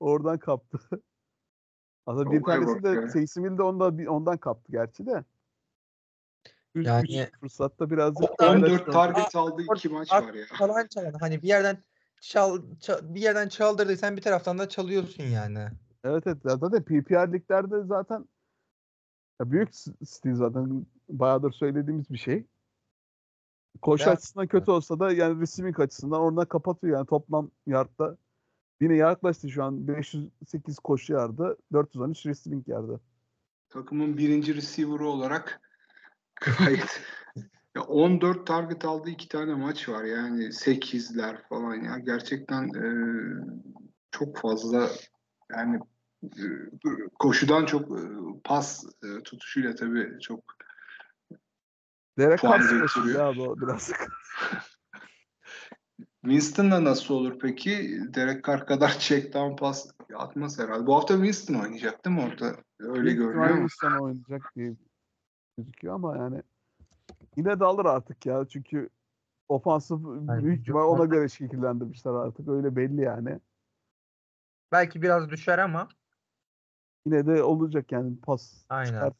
Oradan 0.00 0.38
kaptı. 0.38 0.78
Aslında 2.06 2.30
bir 2.32 2.42
tanesi 2.42 2.82
de. 2.82 3.08
Taysom 3.08 3.44
Hill 3.44 3.58
de 3.58 3.62
onda, 3.62 3.98
bir- 3.98 4.06
ondan 4.06 4.38
kaptı 4.38 4.72
gerçi 4.72 5.06
de. 5.06 5.24
Üç, 6.76 6.86
Yani- 6.86 7.22
üç 7.22 7.40
fırsatta 7.40 7.90
birazcık 7.90 8.42
14 8.42 8.88
Aa, 8.88 8.90
target 8.90 9.36
aldığı 9.36 9.62
iki 9.76 9.88
maç 9.88 10.12
var 10.12 10.34
ya. 10.34 10.46
Çalan 10.58 10.86
çalan 10.86 11.12
hani 11.20 11.42
bir 11.42 11.48
yerden 11.48 11.82
çal, 12.20 12.62
çal- 12.80 13.14
bir 13.14 13.20
yerden 13.20 13.48
çaldırdıysan 13.48 14.16
bir 14.16 14.22
taraftan 14.22 14.58
da 14.58 14.68
çalıyorsun 14.68 15.22
yani. 15.24 15.68
Evet 16.04 16.26
evet 16.26 16.38
zaten 16.44 16.82
PPR 16.82 17.32
liglerde 17.32 17.84
zaten 17.84 18.28
ya 19.40 19.50
büyük 19.50 19.74
stil 20.04 20.34
zaten 20.34 20.86
bayağıdır 21.08 21.52
söylediğimiz 21.52 22.10
bir 22.10 22.18
şey. 22.18 22.44
Koşu 23.82 24.04
Ya- 24.08 24.12
açısından 24.12 24.46
kötü 24.46 24.70
olsa 24.70 25.00
da 25.00 25.12
yani 25.12 25.40
receiving 25.40 25.80
açısından 25.80 26.20
oradan 26.20 26.46
kapatıyor 26.46 26.96
yani 26.96 27.06
toplam 27.06 27.50
yardta. 27.66 28.16
Yine 28.80 28.96
yaklaştı 28.96 29.50
şu 29.50 29.64
an 29.64 29.88
508 29.88 30.78
koşu 30.78 31.12
yardı, 31.12 31.56
413 31.72 32.26
receiving 32.26 32.68
yardı. 32.68 33.00
Takımın 33.68 34.16
birinci 34.18 34.54
receiver'ı 34.54 35.08
olarak 35.08 35.60
gayet 36.40 37.02
ya 37.76 37.82
14 37.82 38.46
target 38.46 38.84
aldığı 38.84 39.10
iki 39.10 39.28
tane 39.28 39.54
maç 39.54 39.88
var 39.88 40.04
yani 40.04 40.44
8'ler 40.44 41.48
falan 41.48 41.74
ya 41.74 41.98
gerçekten 41.98 42.64
e, 42.64 42.86
çok 44.10 44.38
fazla 44.38 44.88
yani 45.50 45.80
e, 46.24 46.44
koşudan 47.18 47.66
çok 47.66 47.98
e, 47.98 48.02
pas 48.44 48.84
e, 49.04 49.22
tutuşuyla 49.22 49.74
tabii 49.74 50.18
çok 50.20 50.56
Derek 52.18 52.42
Carr 52.42 52.60
special 52.60 53.08
ya 53.08 53.36
bu 53.36 53.60
birazcık. 53.60 53.96
Winston'la 56.22 56.84
nasıl 56.84 57.14
olur 57.14 57.38
peki? 57.38 58.00
Derek 58.14 58.44
Carr 58.44 58.66
kadar 58.66 58.88
check 58.98 59.34
down 59.34 59.56
pas 59.56 59.88
atmaz 60.14 60.58
herhalde. 60.58 60.86
Bu 60.86 60.94
hafta 60.94 61.14
Winston 61.14 61.54
oynayacak 61.54 62.04
değil 62.04 62.16
mi 62.16 62.22
orada? 62.22 62.56
Öyle 62.78 63.12
görünüyor. 63.12 63.56
Winston 63.56 63.92
oynayacak 63.92 64.52
diye 64.56 64.74
gözüküyor 65.56 65.94
ama 65.94 66.16
yani 66.16 66.42
yine 67.36 67.60
de 67.60 67.64
alır 67.64 67.84
artık 67.84 68.26
ya 68.26 68.46
çünkü 68.48 68.88
ofansif 69.48 69.98
büyük 70.42 70.60
ihtimal 70.60 70.84
ona 70.84 71.04
göre 71.04 71.28
şekillendirmişler 71.28 72.12
artık 72.12 72.48
öyle 72.48 72.76
belli 72.76 73.00
yani. 73.00 73.40
Belki 74.72 75.02
biraz 75.02 75.30
düşer 75.30 75.58
ama 75.58 75.88
Yine 77.06 77.26
de 77.26 77.42
olacak 77.42 77.92
yani 77.92 78.20
pas 78.20 78.52
Aynen. 78.68 78.92
çıkar. 78.92 79.12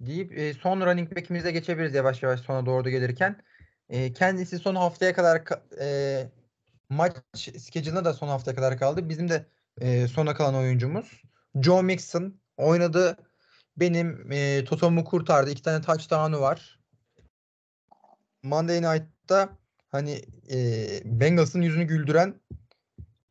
deyip 0.00 0.38
e, 0.38 0.54
son 0.54 0.80
running 0.80 1.16
back'imize 1.16 1.50
geçebiliriz 1.50 1.94
yavaş 1.94 2.22
yavaş 2.22 2.40
sona 2.40 2.66
doğru 2.66 2.88
gelirken. 2.88 3.42
E, 3.88 4.12
kendisi 4.12 4.58
son 4.58 4.74
haftaya 4.74 5.14
kadar 5.14 5.36
ka- 5.36 5.80
e, 5.80 6.28
maç 6.90 7.16
schedule'ına 7.36 8.04
da 8.04 8.12
son 8.12 8.28
haftaya 8.28 8.54
kadar 8.54 8.78
kaldı. 8.78 9.08
Bizim 9.08 9.28
de 9.28 9.46
e, 9.80 10.08
sona 10.08 10.34
kalan 10.34 10.54
oyuncumuz. 10.54 11.22
Joe 11.60 11.82
Mixon 11.82 12.40
oynadı. 12.56 13.16
Benim 13.80 14.32
e, 14.32 14.64
totomu 14.64 15.04
kurtardı. 15.04 15.50
İki 15.50 15.62
tane 15.62 15.82
touchdown'u 15.82 16.40
var. 16.40 16.78
Monday 18.42 18.82
Night'ta 18.82 19.48
hani 19.88 20.22
e, 20.50 20.86
Bengals'ın 21.04 21.62
yüzünü 21.62 21.84
güldüren 21.84 22.40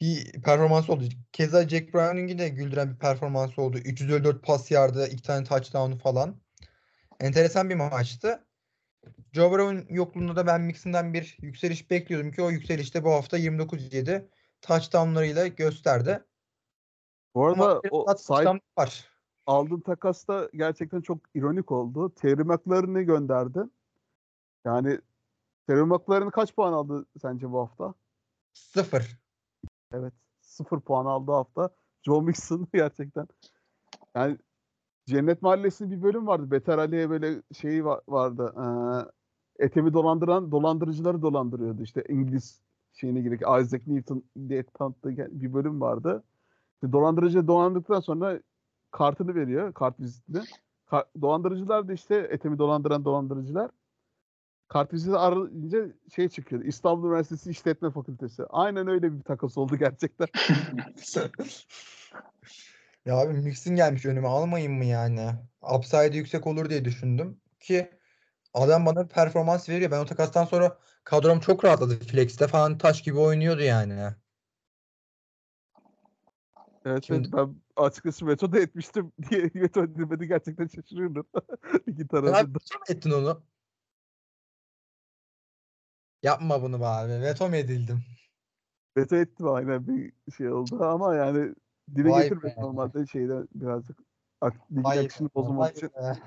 bir 0.01 0.41
performans 0.41 0.89
oldu. 0.89 1.03
Keza 1.31 1.69
Jack 1.69 1.93
Browning'i 1.93 2.39
de 2.39 2.49
güldüren 2.49 2.93
bir 2.93 2.99
performans 2.99 3.59
oldu. 3.59 3.77
354 3.77 4.43
pas 4.43 4.71
yardı, 4.71 5.07
iki 5.07 5.23
tane 5.23 5.43
touchdown'u 5.43 5.97
falan. 5.97 6.35
Enteresan 7.19 7.69
bir 7.69 7.75
maçtı. 7.75 8.43
Joe 9.33 9.51
Burrow'un 9.51 9.85
yokluğunda 9.89 10.35
da 10.35 10.47
ben 10.47 10.61
Mixon'dan 10.61 11.13
bir 11.13 11.37
yükseliş 11.41 11.91
bekliyordum 11.91 12.31
ki 12.31 12.41
o 12.41 12.49
yükselişte 12.49 13.03
bu 13.03 13.11
hafta 13.11 13.37
29-7 13.37 14.27
touchdownlarıyla 14.61 15.47
gösterdi. 15.47 16.23
Bu 17.35 17.45
arada 17.45 17.81
o 17.91 18.05
touchdown 18.05 18.43
sahip 18.43 18.61
var. 18.77 19.16
Aldığın 19.47 19.79
takasta 19.79 20.49
gerçekten 20.53 21.01
çok 21.01 21.19
ironik 21.35 21.71
oldu. 21.71 22.09
Terry 22.15 22.43
McLaurin'i 22.43 23.03
gönderdi. 23.03 23.59
Yani 24.65 24.99
Terry 25.67 25.81
McLaurin 25.83 26.29
kaç 26.29 26.55
puan 26.55 26.73
aldı 26.73 27.05
sence 27.21 27.51
bu 27.51 27.59
hafta? 27.59 27.93
Sıfır. 28.53 29.17
Evet. 29.91 30.13
Sıfır 30.41 30.79
puan 30.79 31.05
aldı 31.05 31.31
hafta. 31.31 31.69
Joe 32.03 32.21
Mixon 32.21 32.67
gerçekten. 32.73 33.27
Yani 34.15 34.37
Cennet 35.05 35.41
Mahallesi'nde 35.41 35.91
bir 35.97 36.03
bölüm 36.03 36.27
vardı. 36.27 36.51
Beter 36.51 36.77
Ali'ye 36.77 37.09
böyle 37.09 37.41
şeyi 37.53 37.81
va- 37.81 38.01
vardı. 38.07 38.53
Ee, 38.57 39.65
etemi 39.65 39.93
dolandıran 39.93 40.51
dolandırıcıları 40.51 41.21
dolandırıyordu. 41.21 41.81
İşte 41.81 42.03
İngiliz 42.09 42.61
şeyine 42.93 43.21
gerek 43.21 43.41
Isaac 43.41 43.87
Newton 43.87 44.23
diye 44.49 44.65
bir 45.31 45.53
bölüm 45.53 45.81
vardı. 45.81 46.23
İşte 46.73 46.91
dolandırıcı 46.91 47.47
dolandırdıktan 47.47 47.99
sonra 47.99 48.39
kartını 48.91 49.35
veriyor. 49.35 49.73
Kart 49.73 49.99
vizitini. 49.99 50.43
Ka- 50.87 51.05
dolandırıcılar 51.21 51.87
da 51.87 51.93
işte 51.93 52.15
etemi 52.15 52.57
dolandıran 52.57 53.05
dolandırıcılar. 53.05 53.71
Kart 54.67 54.93
viziti 54.93 55.17
arayınca 55.17 55.87
şey 56.15 56.29
çıkıyor. 56.29 56.65
İstanbul 56.65 57.07
Üniversitesi 57.07 57.49
İşletme 57.49 57.91
Fakültesi. 57.91 58.43
Aynen 58.49 58.87
öyle 58.87 59.13
bir 59.13 59.21
takas 59.21 59.57
oldu 59.57 59.75
gerçekten. 59.75 60.27
Ya 63.05 63.17
abi 63.17 63.33
Mixon 63.33 63.75
gelmiş 63.75 64.05
önüme 64.05 64.27
almayayım 64.27 64.73
mı 64.73 64.85
yani? 64.85 65.29
Upside 65.75 66.17
yüksek 66.17 66.47
olur 66.47 66.69
diye 66.69 66.85
düşündüm 66.85 67.41
ki 67.59 67.91
adam 68.53 68.85
bana 68.85 69.07
performans 69.07 69.69
veriyor. 69.69 69.91
Ben 69.91 69.99
o 69.99 70.05
takastan 70.05 70.45
sonra 70.45 70.77
kadrom 71.03 71.39
çok 71.39 71.65
rahatladı. 71.65 71.99
Flex'te 71.99 72.47
falan 72.47 72.77
taş 72.77 73.01
gibi 73.01 73.19
oynuyordu 73.19 73.61
yani. 73.61 74.15
Evet, 76.87 77.03
Şimdi- 77.03 77.19
evet 77.19 77.33
ben 77.33 77.83
açıkçası 77.83 78.27
veto 78.27 78.51
da 78.51 78.59
etmiştim 78.59 79.11
diye 79.29 79.43
veto 79.55 79.83
edilmedi 79.83 80.27
gerçekten 80.27 80.67
şaşırıyorum. 80.67 81.27
İki 81.87 82.07
tarafında. 82.07 82.39
veto 82.39 82.77
mu 82.79 82.83
ettin 82.89 83.11
onu? 83.11 83.41
Yapma 86.23 86.61
bunu 86.61 86.79
be 86.79 86.85
abi. 86.85 87.11
Veto 87.21 87.49
mu 87.49 87.55
edildim? 87.55 87.99
Veto 88.97 89.15
ettim 89.15 89.47
aynen 89.47 89.87
bir 89.87 90.11
şey 90.37 90.51
oldu 90.51 90.83
ama 90.83 91.15
yani 91.15 91.55
dile 91.95 92.09
Vay 92.09 92.23
getirmedim 92.23 92.57
be. 92.57 92.61
normalde 92.61 93.07
şeyde 93.07 93.47
birazcık 93.55 93.97
ak- 94.41 94.71
ligin 94.71 94.83
Vay 94.83 94.99
akışını 94.99 95.29
vay 95.35 95.71
için. 95.71 95.89
be. 95.89 96.17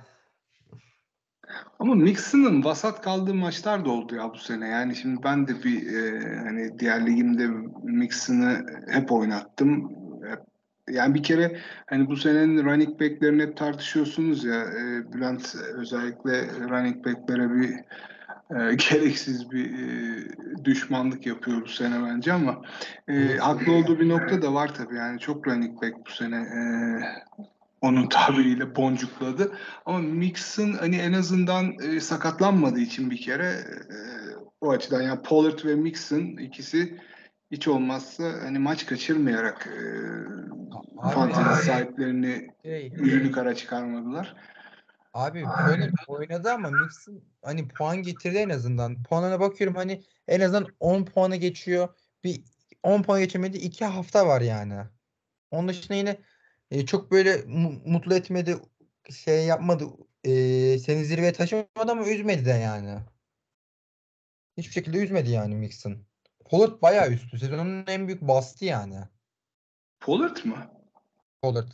Ama 1.79 1.95
Mixon'ın 1.95 2.65
vasat 2.65 3.03
kaldığı 3.03 3.35
maçlar 3.35 3.85
da 3.85 3.91
oldu 3.91 4.15
ya 4.15 4.31
bu 4.31 4.39
sene. 4.39 4.69
Yani 4.69 4.97
şimdi 4.97 5.23
ben 5.23 5.49
de 5.49 5.63
bir 5.63 5.95
e, 5.95 6.37
hani 6.39 6.79
diğer 6.79 7.07
ligimde 7.07 7.47
Mixon'ı 7.83 8.67
hep 8.89 9.13
oynattım. 9.13 10.00
Yani 10.93 11.15
bir 11.15 11.23
kere 11.23 11.57
hani 11.87 12.09
bu 12.09 12.17
senenin 12.17 12.65
running 12.65 13.01
back'lerini 13.01 13.43
hep 13.43 13.57
tartışıyorsunuz 13.57 14.45
ya. 14.45 14.61
E, 14.61 15.13
Bülent 15.13 15.55
özellikle 15.75 16.47
running 16.47 17.07
back'lere 17.07 17.51
bir 17.51 17.71
e, 18.51 18.75
gereksiz 18.91 19.51
bir 19.51 19.65
e, 19.65 20.65
düşmanlık 20.65 21.27
yapıyor 21.27 21.63
bu 21.63 21.69
sene 21.69 22.03
bence 22.07 22.33
ama 22.33 22.63
e, 23.09 23.37
haklı 23.37 23.73
olduğu 23.73 24.01
bir 24.01 24.09
nokta 24.09 24.43
da 24.43 24.55
var 24.55 24.75
tabii 24.75 24.97
yani 24.97 25.19
çok 25.19 25.49
running 25.49 25.83
back 25.83 25.95
bu 26.07 26.11
sene 26.11 26.37
e, 26.37 26.61
onun 27.81 28.09
tabiriyle 28.09 28.77
boncukladı 28.77 29.53
ama 29.87 29.99
Mixon 29.99 30.73
hani 30.73 30.97
en 30.97 31.13
azından 31.13 31.73
e, 31.79 32.01
sakatlanmadığı 32.01 32.81
için 32.81 33.11
bir 33.11 33.21
kere 33.21 33.47
e, 33.47 33.97
o 34.61 34.71
açıdan 34.71 35.03
yani 35.03 35.23
Pollard 35.23 35.65
ve 35.65 35.75
Mixon 35.75 36.21
ikisi 36.21 36.99
hiç 37.51 37.69
olmazsa 37.69 38.25
hani 38.25 38.59
maç 38.59 38.87
kaçırmayarak 38.87 39.67
e, 39.67 39.81
fantezi 41.11 41.65
sahiplerini 41.67 42.51
Şey, 42.63 42.93
yüzünü 42.97 43.33
kara 43.33 43.55
çıkarmadılar. 43.55 44.37
Abi 45.15 45.45
böyle 45.69 45.91
oynadı 46.07 46.53
ama 46.53 46.71
Mixon 46.71 47.25
hani 47.43 47.69
puan 47.69 47.97
getirdi 48.03 48.37
en 48.37 48.49
azından. 48.49 49.03
Puanına 49.03 49.41
bakıyorum 49.41 49.77
hani 49.77 50.03
en 50.29 50.41
azından 50.41 50.67
10 50.81 51.05
puanı 51.05 51.37
geçiyor. 51.37 51.89
Bir 52.25 52.45
10 52.83 53.03
puan 53.03 53.21
geçemedi 53.21 53.59
2 53.59 53.85
hafta 53.85 54.27
var 54.27 54.41
yani. 54.41 54.75
Onun 55.51 55.69
dışında 55.69 55.95
yine 55.95 56.21
e, 56.71 56.87
çok 56.87 57.11
böyle 57.11 57.37
mu- 57.47 57.83
mutlu 57.87 58.15
etmedi 58.15 58.57
şey 59.11 59.47
yapmadı 59.47 59.85
e, 60.25 60.31
seni 60.79 61.05
zirveye 61.05 61.33
taşımadı 61.33 61.67
ama 61.77 62.09
üzmedi 62.09 62.45
de 62.45 62.51
yani. 62.51 62.99
Hiçbir 64.57 64.73
şekilde 64.73 64.99
üzmedi 64.99 65.31
yani 65.31 65.55
Mixon. 65.55 66.10
Pollard 66.51 66.83
bayağı 66.83 67.11
üstü. 67.11 67.39
Sezonun 67.39 67.85
en 67.87 68.07
büyük 68.07 68.23
bastı 68.23 68.65
yani. 68.65 68.97
Pollard 70.01 70.37
mı? 70.45 70.57
Pollard. 71.43 71.69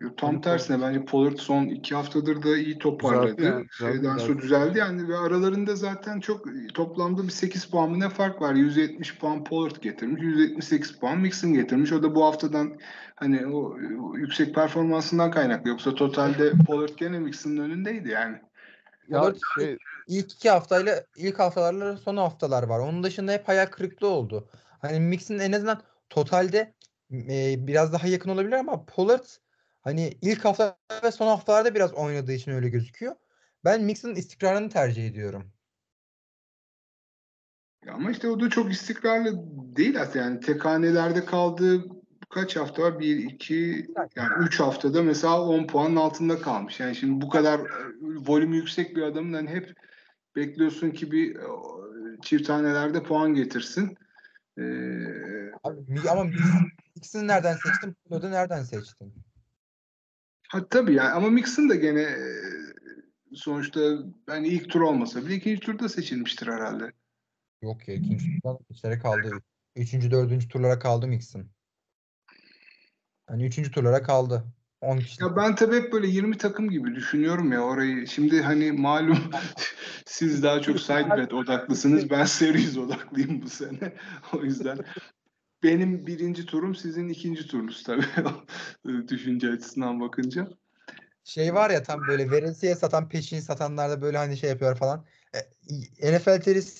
Yo, 0.00 0.08
Tam 0.16 0.34
Pollard- 0.34 0.42
tersine 0.42 0.80
bence 0.82 1.04
Pollard 1.04 1.36
son 1.36 1.64
iki 1.64 1.94
haftadır 1.94 2.42
da 2.42 2.56
iyi 2.56 2.78
toparladı. 2.78 3.36
Düzeldi, 3.38 3.66
Şeyden 3.78 4.16
sonra 4.18 4.38
düzeldi. 4.38 4.42
düzeldi 4.42 4.78
yani 4.78 5.08
ve 5.08 5.16
aralarında 5.18 5.76
zaten 5.76 6.20
çok 6.20 6.46
toplamda 6.74 7.22
bir 7.22 7.30
8 7.30 7.64
puan 7.64 7.90
mı 7.90 8.00
ne 8.00 8.08
fark 8.08 8.42
var? 8.42 8.54
170 8.54 9.18
puan 9.18 9.44
Pollard 9.44 9.76
getirmiş, 9.76 10.22
178 10.22 10.98
puan 10.98 11.18
Mixon 11.18 11.52
getirmiş. 11.52 11.92
O 11.92 12.02
da 12.02 12.14
bu 12.14 12.24
haftadan 12.24 12.78
hani 13.16 13.46
o, 13.46 13.76
o 14.02 14.16
yüksek 14.16 14.54
performansından 14.54 15.30
kaynaklı. 15.30 15.68
Yoksa 15.70 15.94
totalde 15.94 16.52
Pollard 16.66 16.94
gene 16.96 17.18
Mixon'ın 17.18 17.56
önündeydi 17.58 18.08
yani. 18.08 18.40
Ya 19.08 19.20
Pollard 19.20 19.36
şey 19.54 19.78
İlk 20.08 20.32
iki 20.32 20.50
haftayla 20.50 21.04
ilk 21.16 21.38
haftalarla 21.38 21.96
son 21.96 22.16
haftalar 22.16 22.62
var. 22.62 22.78
Onun 22.78 23.02
dışında 23.02 23.32
hep 23.32 23.48
hayal 23.48 23.66
kırıklığı 23.66 24.08
oldu. 24.08 24.48
Hani 24.80 25.00
Mixon 25.00 25.38
en 25.38 25.52
azından 25.52 25.82
totalde 26.10 26.74
e, 27.12 27.66
biraz 27.66 27.92
daha 27.92 28.06
yakın 28.06 28.30
olabilir 28.30 28.52
ama 28.52 28.86
Pollard 28.86 29.24
hani 29.80 30.18
ilk 30.22 30.44
hafta 30.44 30.76
ve 31.04 31.10
son 31.10 31.26
haftalarda 31.26 31.74
biraz 31.74 31.94
oynadığı 31.94 32.32
için 32.32 32.52
öyle 32.52 32.68
gözüküyor. 32.68 33.14
Ben 33.64 33.82
Mixon'ın 33.82 34.14
istikrarını 34.14 34.70
tercih 34.70 35.06
ediyorum. 35.06 35.52
Ya 37.86 37.94
Ama 37.94 38.10
işte 38.10 38.28
o 38.28 38.40
da 38.40 38.50
çok 38.50 38.72
istikrarlı 38.72 39.32
değil 39.76 40.02
aslında 40.02 40.24
yani 40.24 40.40
tek 40.40 40.64
hanelerde 40.64 41.24
kaldığı 41.24 41.84
kaç 42.28 42.56
hafta 42.56 42.82
var? 42.82 42.98
1, 42.98 43.16
2, 43.16 43.86
yani 44.16 44.44
3 44.44 44.60
haftada 44.60 45.02
mesela 45.02 45.42
10 45.42 45.66
puanın 45.66 45.96
altında 45.96 46.40
kalmış. 46.40 46.80
Yani 46.80 46.94
şimdi 46.94 47.20
bu 47.20 47.28
kadar 47.28 47.60
e, 47.60 47.64
volümü 48.00 48.56
yüksek 48.56 48.96
bir 48.96 49.02
adamın 49.02 49.32
hani 49.32 49.50
hep 49.50 49.74
bekliyorsun 50.36 50.90
ki 50.90 51.12
bir 51.12 51.36
e, 51.36 51.46
çift 52.22 52.48
hanelerde 52.48 53.02
puan 53.02 53.34
getirsin. 53.34 53.98
Ee, 54.58 54.62
Abi, 55.64 56.08
ama 56.10 56.24
Mixon'ı 56.96 57.26
nereden 57.26 57.56
seçtin? 57.56 57.96
Pollard'ı 58.04 58.30
nereden 58.30 58.62
seçtin? 58.62 59.14
ha 60.48 60.68
tabii 60.68 60.94
yani 60.94 61.08
ama 61.08 61.30
Mixon 61.30 61.68
da 61.68 61.74
gene 61.74 62.02
e, 62.02 62.18
sonuçta 63.34 63.80
hani 64.26 64.48
ilk 64.48 64.70
tur 64.70 64.80
olmasa 64.80 65.26
bile 65.26 65.34
ikinci 65.34 65.60
turda 65.60 65.88
seçilmiştir 65.88 66.46
herhalde. 66.46 66.92
Yok 67.62 67.88
ya 67.88 67.94
ikinci 67.94 68.40
turdan 68.40 68.58
içeri 68.70 68.98
kaldı. 68.98 69.32
Üçüncü, 69.76 70.10
dördüncü 70.10 70.48
turlara 70.48 70.78
kaldı 70.78 71.06
Mixon. 71.06 71.46
Hani 73.28 73.44
üçüncü 73.44 73.70
turlara 73.70 74.02
kaldı. 74.02 74.44
10 74.80 74.98
kişi. 74.98 75.22
Ya 75.22 75.36
ben 75.36 75.54
tabii 75.54 75.76
hep 75.76 75.92
böyle 75.92 76.06
20 76.06 76.38
takım 76.38 76.70
gibi 76.70 76.94
düşünüyorum 76.94 77.52
ya 77.52 77.60
orayı. 77.60 78.06
Şimdi 78.06 78.42
hani 78.42 78.72
malum 78.72 79.18
siz 80.06 80.42
daha 80.42 80.62
çok 80.62 80.80
side 80.80 81.16
bet 81.16 81.34
odaklısınız. 81.34 82.10
Ben 82.10 82.24
series 82.24 82.76
odaklıyım 82.78 83.42
bu 83.42 83.48
sene. 83.48 83.94
O 84.32 84.42
yüzden 84.42 84.78
benim 85.62 86.06
birinci 86.06 86.46
turum 86.46 86.74
sizin 86.74 87.08
ikinci 87.08 87.46
turunuz 87.46 87.82
tabii. 87.82 88.04
Düşünce 89.08 89.50
açısından 89.50 90.00
bakınca. 90.00 90.48
Şey 91.24 91.54
var 91.54 91.70
ya 91.70 91.82
tam 91.82 92.00
böyle 92.08 92.30
veresiye 92.30 92.74
satan 92.74 93.08
peşin 93.08 93.40
satanlar 93.40 93.90
da 93.90 94.02
böyle 94.02 94.18
hani 94.18 94.36
şey 94.36 94.50
yapıyor 94.50 94.76
falan. 94.76 95.04
E, 95.34 96.12
NFL 96.12 96.40
Series 96.40 96.74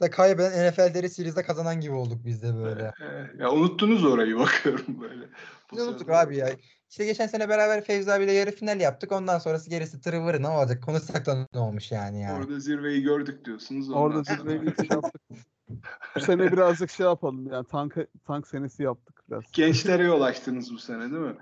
da 0.00 0.10
kaybeden 0.10 0.68
NFL 0.68 0.92
Series 0.92 1.12
Series'de 1.12 1.42
kazanan 1.42 1.80
gibi 1.80 1.94
olduk 1.94 2.18
biz 2.24 2.42
de 2.42 2.54
böyle. 2.54 2.92
Ee, 3.00 3.42
ya 3.42 3.52
unuttunuz 3.52 4.04
orayı 4.04 4.36
bakıyorum 4.38 5.00
böyle. 5.00 5.28
Bu 5.72 5.76
Biz 5.76 5.88
unuttuk 5.88 6.10
abi 6.10 6.36
ya. 6.36 6.48
İşte 6.90 7.04
geçen 7.04 7.26
sene 7.26 7.48
beraber 7.48 7.84
Fevzi 7.84 8.12
abiyle 8.12 8.32
yarı 8.32 8.50
final 8.50 8.80
yaptık. 8.80 9.12
Ondan 9.12 9.38
sonrası 9.38 9.70
gerisi 9.70 10.00
tırıvırı 10.00 10.42
ne 10.42 10.48
olacak? 10.48 10.82
Konuşsak 10.82 11.26
da 11.26 11.46
ne 11.54 11.60
olmuş 11.60 11.92
yani 11.92 12.20
yani. 12.22 12.38
Orada 12.38 12.60
zirveyi 12.60 13.02
gördük 13.02 13.44
diyorsunuz. 13.44 13.90
orada 13.90 14.22
zirveyi 14.22 14.64
yaptık. 14.90 15.22
Bu 16.16 16.20
sene 16.20 16.52
birazcık 16.52 16.90
şey 16.90 17.06
yapalım 17.06 17.52
yani 17.52 17.66
tank 17.66 17.94
tank 18.26 18.46
senesi 18.48 18.82
yaptık 18.82 19.22
biraz. 19.28 19.42
Gençlere 19.52 20.02
yol 20.04 20.22
açtınız 20.22 20.74
bu 20.74 20.78
sene 20.78 21.00
değil 21.00 21.22
mi? 21.22 21.36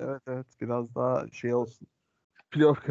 Evet 0.00 0.22
evet 0.26 0.46
biraz 0.60 0.94
daha 0.94 1.26
şey 1.32 1.54
olsun. 1.54 1.88
Playoff 2.50 2.88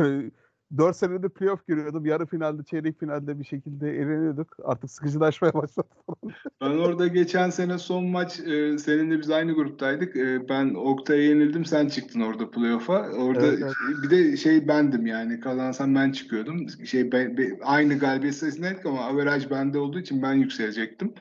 4 0.77 0.95
senedir 0.95 1.29
playoff 1.29 1.67
görüyordum. 1.67 2.05
Yarı 2.05 2.25
finalde, 2.25 2.63
çeyrek 2.63 2.99
finalde 2.99 3.39
bir 3.39 3.43
şekilde 3.43 3.91
eğleniyorduk. 3.91 4.47
Artık 4.63 4.91
sıkıcılaşmaya 4.91 5.53
başladı 5.53 5.87
falan. 6.05 6.35
Ben 6.61 6.77
orada 6.77 7.07
geçen 7.07 7.49
sene 7.49 7.77
son 7.77 8.05
maç 8.05 8.39
e, 8.39 8.77
seninle 8.77 9.19
biz 9.19 9.29
aynı 9.31 9.53
gruptaydık. 9.53 10.15
E, 10.15 10.49
ben 10.49 10.73
Oktay'a 10.73 11.21
yenildim 11.21 11.65
sen 11.65 11.87
çıktın 11.87 12.21
orada 12.21 12.51
playoff'a. 12.51 13.09
Orada 13.09 13.47
Evet, 13.47 13.59
evet. 13.61 13.73
bir 14.03 14.09
de 14.09 14.37
şey 14.37 14.67
bendim 14.67 15.05
yani 15.05 15.39
kazansam 15.39 15.95
ben 15.95 16.11
çıkıyordum. 16.11 16.69
Şey 16.69 17.11
be- 17.11 17.37
be- 17.37 17.59
aynı 17.63 17.99
galibiyet 17.99 18.35
sayısındaydık 18.35 18.85
ama 18.85 19.01
averaj 19.01 19.49
bende 19.49 19.79
olduğu 19.79 19.99
için 19.99 20.21
ben 20.21 20.33
yükselecektim. 20.33 21.13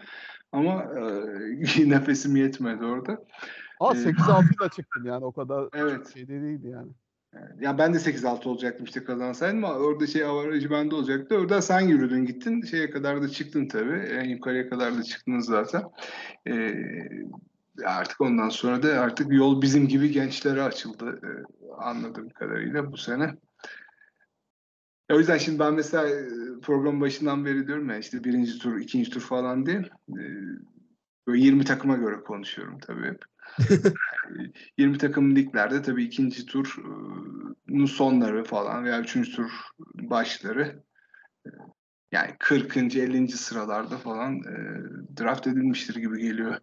Ama 0.53 0.83
e, 0.83 1.89
nefesim 1.91 2.37
yetmedi 2.37 2.85
orada. 2.85 3.25
Evet. 3.95 4.07
8-6 4.07 4.61
da 4.61 4.69
çıktım 4.69 5.07
yani 5.07 5.25
o 5.25 5.33
kadar 5.33 5.69
Evet. 5.75 6.15
şey 6.15 6.29
de 6.29 6.43
değildi 6.43 6.69
yani. 6.69 6.93
Ya 7.61 7.79
ben 7.79 7.95
de 7.95 7.99
8-6 7.99 8.49
olacaktım 8.49 8.85
işte 8.85 9.05
kazansaydım 9.05 9.65
ama 9.65 9.75
orada 9.75 10.07
şey 10.07 10.25
avarajı 10.25 10.71
bende 10.71 10.95
olacaktı. 10.95 11.37
Orada 11.37 11.63
sen 11.63 11.81
yürüdün 11.81 12.25
gittin. 12.25 12.63
Şeye 12.63 12.91
kadar 12.91 13.23
da 13.23 13.29
çıktın 13.29 13.69
tabii. 13.69 13.99
En 13.99 14.29
yukarıya 14.29 14.69
kadar 14.69 14.99
da 14.99 15.03
çıktınız 15.03 15.47
zaten. 15.47 15.83
Ee, 16.49 16.75
artık 17.85 18.21
ondan 18.21 18.49
sonra 18.49 18.83
da 18.83 19.01
artık 19.01 19.33
yol 19.33 19.63
bizim 19.63 19.89
gibi 19.89 20.11
gençlere 20.11 20.63
açıldı. 20.63 21.21
ee, 21.25 21.29
anladığım 21.79 22.29
kadarıyla 22.29 22.93
bu 22.93 22.97
sene. 22.97 23.35
O 25.13 25.19
yüzden 25.19 25.39
şimdi 25.39 25.59
ben 25.59 25.75
mesela 25.75 26.09
e, 26.09 26.29
program 26.63 27.01
başından 27.01 27.45
beri 27.45 27.67
diyorum 27.67 27.91
ya 27.91 27.99
işte 27.99 28.25
birinci 28.25 28.59
tur, 28.59 28.81
ikinci 28.81 29.11
tur 29.11 29.21
falan 29.21 29.67
diye. 29.67 29.83
Ee, 30.09 30.23
böyle 31.27 31.43
20 31.43 31.65
takıma 31.65 31.97
göre 31.97 32.21
konuşuyorum 32.21 32.79
tabii 32.79 33.07
hep. 33.07 33.25
20 34.79 34.99
takım 34.99 35.37
liglerde 35.37 35.83
tabii 35.83 36.05
ikinci 36.05 36.47
turun 36.47 37.87
sonları 37.87 38.45
falan 38.45 38.85
veya 38.85 39.01
üçüncü 39.01 39.33
tur 39.33 39.51
başları 39.95 40.83
e, 41.47 41.51
yani 42.13 42.37
40. 42.39 42.77
50. 42.77 43.29
sıralarda 43.29 43.99
falan 43.99 44.39
e, 44.39 44.55
draft 45.21 45.47
edilmiştir 45.47 45.95
gibi 45.95 46.23
geliyor. 46.23 46.61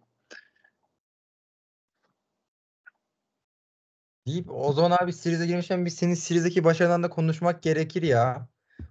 Deyip 4.26 4.50
o 4.50 4.72
zaman 4.72 4.96
abi 5.02 5.12
Series'e 5.12 5.46
girmişken 5.46 5.84
biz 5.84 5.94
senin 5.94 6.14
Series'deki 6.14 6.64
başarıdan 6.64 7.02
da 7.02 7.10
konuşmak 7.10 7.62
gerekir 7.62 8.02
ya. 8.02 8.48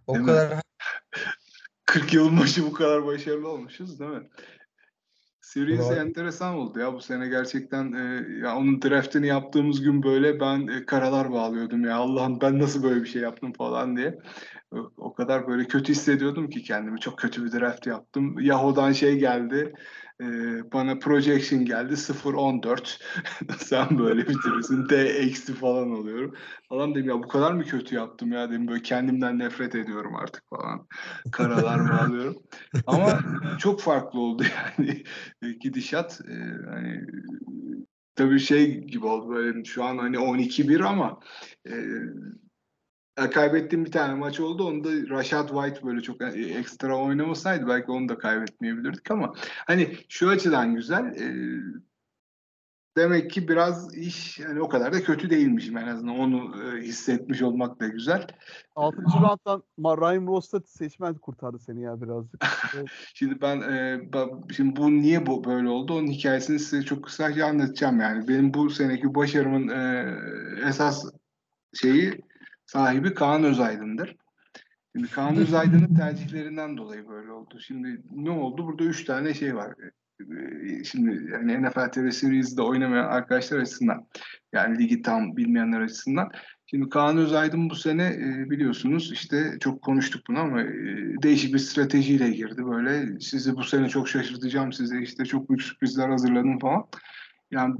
O 0.08 0.14
Değil 0.14 0.26
kadar 0.26 0.62
40 1.86 2.14
yılın 2.14 2.40
başı 2.40 2.66
bu 2.66 2.74
kadar 2.74 3.06
başarılı 3.06 3.50
olmuşuz 3.50 4.00
değil 4.00 4.12
mi? 4.12 4.30
Series 5.54 5.80
Doğru. 5.80 5.94
enteresan 5.94 6.56
oldu 6.56 6.80
ya 6.80 6.94
bu 6.94 7.02
sene 7.02 7.28
gerçekten 7.28 7.94
e, 7.94 8.26
ya 8.40 8.58
onun 8.58 8.82
draftini 8.82 9.28
yaptığımız 9.28 9.82
gün 9.82 10.04
böyle 10.04 10.40
ben 10.40 10.68
e, 10.68 10.86
karalar 10.86 11.32
bağlıyordum 11.32 11.86
ya 11.86 11.96
Allah'ım 11.96 12.42
ben 12.42 12.60
nasıl 12.60 12.84
böyle 12.84 13.02
bir 13.02 13.08
şey 13.08 13.22
yaptım 13.22 13.54
falan 13.54 13.98
diye. 13.98 14.20
O, 14.98 15.14
kadar 15.14 15.48
böyle 15.48 15.68
kötü 15.68 15.92
hissediyordum 15.92 16.50
ki 16.50 16.64
kendimi 16.64 17.00
çok 17.00 17.18
kötü 17.18 17.46
bir 17.46 17.52
draft 17.52 17.88
yaptım. 17.88 18.40
Yahoo'dan 18.40 18.92
şey 18.92 19.18
geldi 19.20 19.74
e, 20.22 20.26
bana 20.74 21.00
projection 21.00 21.66
geldi 21.66 21.94
0-14 21.94 23.00
sen 23.58 24.00
böyle 24.00 24.22
bitirirsin 24.28 24.90
D 24.90 24.96
eksi 24.96 25.54
falan 25.54 25.92
oluyorum. 25.92 26.36
Falan 26.70 26.96
dedim 26.96 27.10
ya 27.10 27.24
bu 27.24 27.28
kadar 27.28 27.52
mı 27.52 27.64
kötü 27.64 27.96
yaptım 27.96 28.32
ya 28.32 28.50
dedim 28.50 28.68
böyle 28.68 28.82
kendimden 28.82 29.40
nefret 29.40 29.76
ediyorum 29.76 30.16
artık 30.16 30.44
falan. 30.50 30.88
Karalar 31.32 31.80
bağlıyorum. 31.90 32.36
Ama 32.88 33.20
çok 33.60 33.82
farklı 33.82 34.20
oldu 34.20 34.44
yani 34.80 35.04
gidişat. 35.60 36.22
Ee, 36.30 36.34
hani 36.70 37.06
tabii 38.16 38.40
şey 38.40 38.78
gibi 38.82 39.06
oldu 39.06 39.30
böyle 39.30 39.64
şu 39.64 39.84
an 39.84 39.98
hani 39.98 40.20
12-1 40.20 40.80
ama 40.80 41.20
e, 41.68 41.72
kaybettiğim 43.30 43.86
bir 43.86 43.92
tane 43.92 44.14
maç 44.14 44.40
oldu. 44.40 44.68
Onu 44.68 44.84
da 44.84 44.90
Rashad 45.10 45.48
White 45.48 45.88
böyle 45.88 46.02
çok 46.02 46.22
ekstra 46.22 46.98
oynamasaydı 46.98 47.68
belki 47.68 47.92
onu 47.92 48.10
da 48.10 48.18
kaybetmeyebilirdik 48.18 49.12
ama 49.12 49.34
hani 49.68 49.98
şu 50.10 50.30
açıdan 50.30 50.76
güzel. 50.76 51.06
E, 51.06 51.26
demek 52.98 53.32
ki 53.32 53.48
biraz 53.48 53.98
iş 53.98 54.40
yani 54.40 54.62
o 54.62 54.70
kadar 54.70 54.94
da 54.94 55.04
kötü 55.04 55.30
değilmişim 55.30 55.78
en 55.78 55.88
azından 55.88 56.20
onu 56.20 56.56
e, 56.64 56.82
hissetmiş 56.82 57.42
olmak 57.42 57.80
da 57.80 57.88
güzel. 57.88 58.28
6. 58.76 58.98
rounddan 58.98 59.64
Ryan 59.80 60.28
Rostad 60.28 60.66
seçmen 60.66 61.14
kurtardı 61.14 61.60
seni 61.60 61.82
ya 61.82 62.02
birazcık. 62.02 62.46
şimdi 63.14 63.42
ben 63.42 63.62
e, 63.62 64.02
şimdi 64.56 64.76
bu 64.76 64.92
niye 64.92 65.26
bu 65.26 65.44
böyle 65.44 65.70
oldu 65.70 65.94
onun 65.94 66.08
hikayesini 66.08 66.60
size 66.60 66.84
çok 66.84 67.04
kısaca 67.04 67.46
anlatacağım 67.46 68.00
yani. 68.00 68.28
Benim 68.28 68.54
bu 68.54 68.70
seneki 68.70 69.16
başarımın 69.16 69.68
e, 69.68 70.16
esas 70.68 71.06
şeyi 71.74 72.22
sahibi 72.72 73.14
Kaan 73.14 73.44
Özaydın'dır. 73.44 74.16
Şimdi 74.96 75.08
Kaan 75.08 75.36
Özaydın'ın 75.36 75.96
tercihlerinden 75.98 76.78
dolayı 76.78 77.08
böyle 77.08 77.32
oldu. 77.32 77.60
Şimdi 77.60 78.02
ne 78.12 78.30
oldu? 78.30 78.66
Burada 78.66 78.84
üç 78.84 79.06
tane 79.06 79.34
şey 79.34 79.56
var. 79.56 79.74
Ee, 80.22 80.84
şimdi 80.84 81.32
yani 81.32 81.64
NFL 81.64 81.92
TV 81.92 82.10
Series'de 82.10 82.62
oynamayan 82.62 83.08
arkadaşlar 83.08 83.60
açısından 83.60 84.08
yani 84.54 84.78
ligi 84.78 85.02
tam 85.02 85.38
bilmeyenler 85.38 85.82
açısından 85.82 86.32
Şimdi 86.66 86.90
Kaan 86.90 87.18
Özaydın 87.18 87.70
bu 87.70 87.76
sene 87.76 88.08
e, 88.08 88.50
biliyorsunuz 88.50 89.12
işte 89.12 89.58
çok 89.60 89.82
konuştuk 89.82 90.22
bunu 90.28 90.40
ama 90.40 90.62
e, 90.62 90.66
değişik 91.24 91.54
bir 91.54 91.60
stratejiyle 91.60 92.30
girdi. 92.30 92.66
Böyle 92.66 93.20
sizi 93.20 93.56
bu 93.56 93.64
sene 93.64 93.90
çok 93.90 94.10
şaşırtacağım 94.10 94.74
size 94.74 95.02
işte 95.02 95.26
çok 95.26 95.50
büyük 95.50 95.62
sürprizler 95.62 96.10
hazırladım 96.10 96.60
falan. 96.60 96.88
Yani 97.52 97.76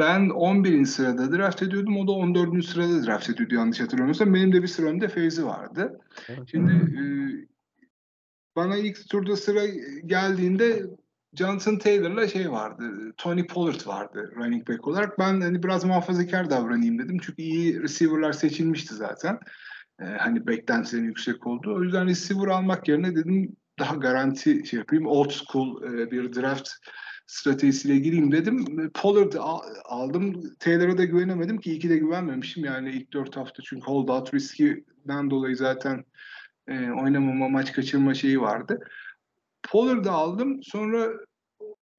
ben 0.00 0.28
11. 0.28 0.84
sırada 0.84 1.32
draft 1.32 1.62
ediyordum. 1.62 1.96
O 1.96 2.06
da 2.06 2.12
14. 2.12 2.64
sırada 2.64 3.06
draft 3.06 3.30
ediyordu 3.30 3.54
yanlış 3.54 3.80
hatırlamıyorsam. 3.80 4.34
Benim 4.34 4.52
de 4.52 4.62
bir 4.62 4.68
sıra 4.68 4.86
önünde 4.86 5.08
Feyzi 5.08 5.46
vardı. 5.46 6.00
Şimdi 6.46 6.72
e, 6.72 7.02
bana 8.56 8.76
ilk 8.76 9.08
turda 9.08 9.36
sıra 9.36 9.66
geldiğinde 10.06 10.86
Jonathan 11.34 11.78
Taylor'la 11.78 12.28
şey 12.28 12.50
vardı. 12.50 13.12
Tony 13.16 13.46
Pollard 13.46 13.86
vardı 13.86 14.32
running 14.36 14.68
back 14.68 14.88
olarak. 14.88 15.18
Ben 15.18 15.40
hani 15.40 15.62
biraz 15.62 15.84
muhafazakar 15.84 16.50
davranayım 16.50 16.98
dedim. 16.98 17.18
Çünkü 17.22 17.42
iyi 17.42 17.82
receiver'lar 17.82 18.32
seçilmişti 18.32 18.94
zaten. 18.94 19.38
Ee, 20.00 20.04
hani 20.04 20.46
beklentilerin 20.46 21.04
yüksek 21.04 21.46
oldu. 21.46 21.74
O 21.76 21.82
yüzden 21.82 22.06
receiver 22.06 22.48
almak 22.48 22.88
yerine 22.88 23.16
dedim 23.16 23.56
daha 23.78 23.94
garanti 23.94 24.66
şey 24.66 24.78
yapayım. 24.78 25.06
Old 25.06 25.30
school 25.30 25.82
e, 25.82 26.10
bir 26.10 26.32
draft 26.32 26.70
stratejisiyle 27.30 27.98
gireyim 27.98 28.32
dedim. 28.32 28.90
Pollard 28.94 29.32
aldım. 29.84 30.42
Taylor'a 30.58 30.98
da 30.98 31.04
güvenemedim 31.04 31.58
ki 31.58 31.70
iyi 31.70 31.78
ki 31.78 31.90
de 31.90 31.96
güvenmemişim. 31.96 32.64
Yani 32.64 32.90
ilk 32.90 33.12
dört 33.12 33.36
hafta 33.36 33.62
çünkü 33.62 33.86
holdout 33.86 34.34
riskinden 34.34 35.30
dolayı 35.30 35.56
zaten 35.56 36.04
e, 36.68 36.90
oynamama, 36.90 37.48
maç 37.48 37.72
kaçırma 37.72 38.14
şeyi 38.14 38.40
vardı. 38.40 38.78
Pollard'ı 39.62 40.10
aldım. 40.10 40.62
Sonra 40.62 41.08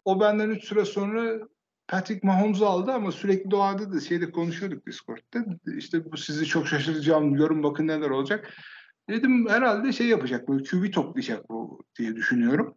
o 0.06 0.20
benden 0.20 0.50
3 0.50 0.64
süre 0.64 0.86
sonra 0.86 1.48
Patrick 1.88 2.28
Mahomes'u 2.28 2.66
aldı 2.66 2.92
ama 2.92 3.12
sürekli 3.12 3.52
doğada 3.52 3.94
da 3.94 4.00
şeyde 4.00 4.32
konuşuyorduk 4.32 4.88
Discord'da. 4.88 5.46
İşte 5.78 6.12
bu 6.12 6.18
sizi 6.18 6.46
çok 6.46 6.68
şaşıracağım. 6.68 7.36
Yorum 7.36 7.64
bakın 7.64 7.88
neler 7.88 8.10
olacak. 8.10 8.54
Dedim 9.10 9.50
herhalde 9.50 9.94
şey 9.94 10.08
yapacak 10.08 10.50
böyle 10.50 10.64
QB 10.64 10.94
toplayacak 10.94 11.50
bu 11.50 11.84
diye 12.00 12.16
düşünüyorum. 12.16 12.76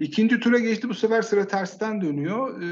İkinci 0.00 0.40
tura 0.40 0.58
geçti 0.58 0.88
bu 0.88 0.94
sefer 0.94 1.22
sıra 1.22 1.46
tersten 1.46 2.00
dönüyor 2.00 2.62
ee, 2.62 2.64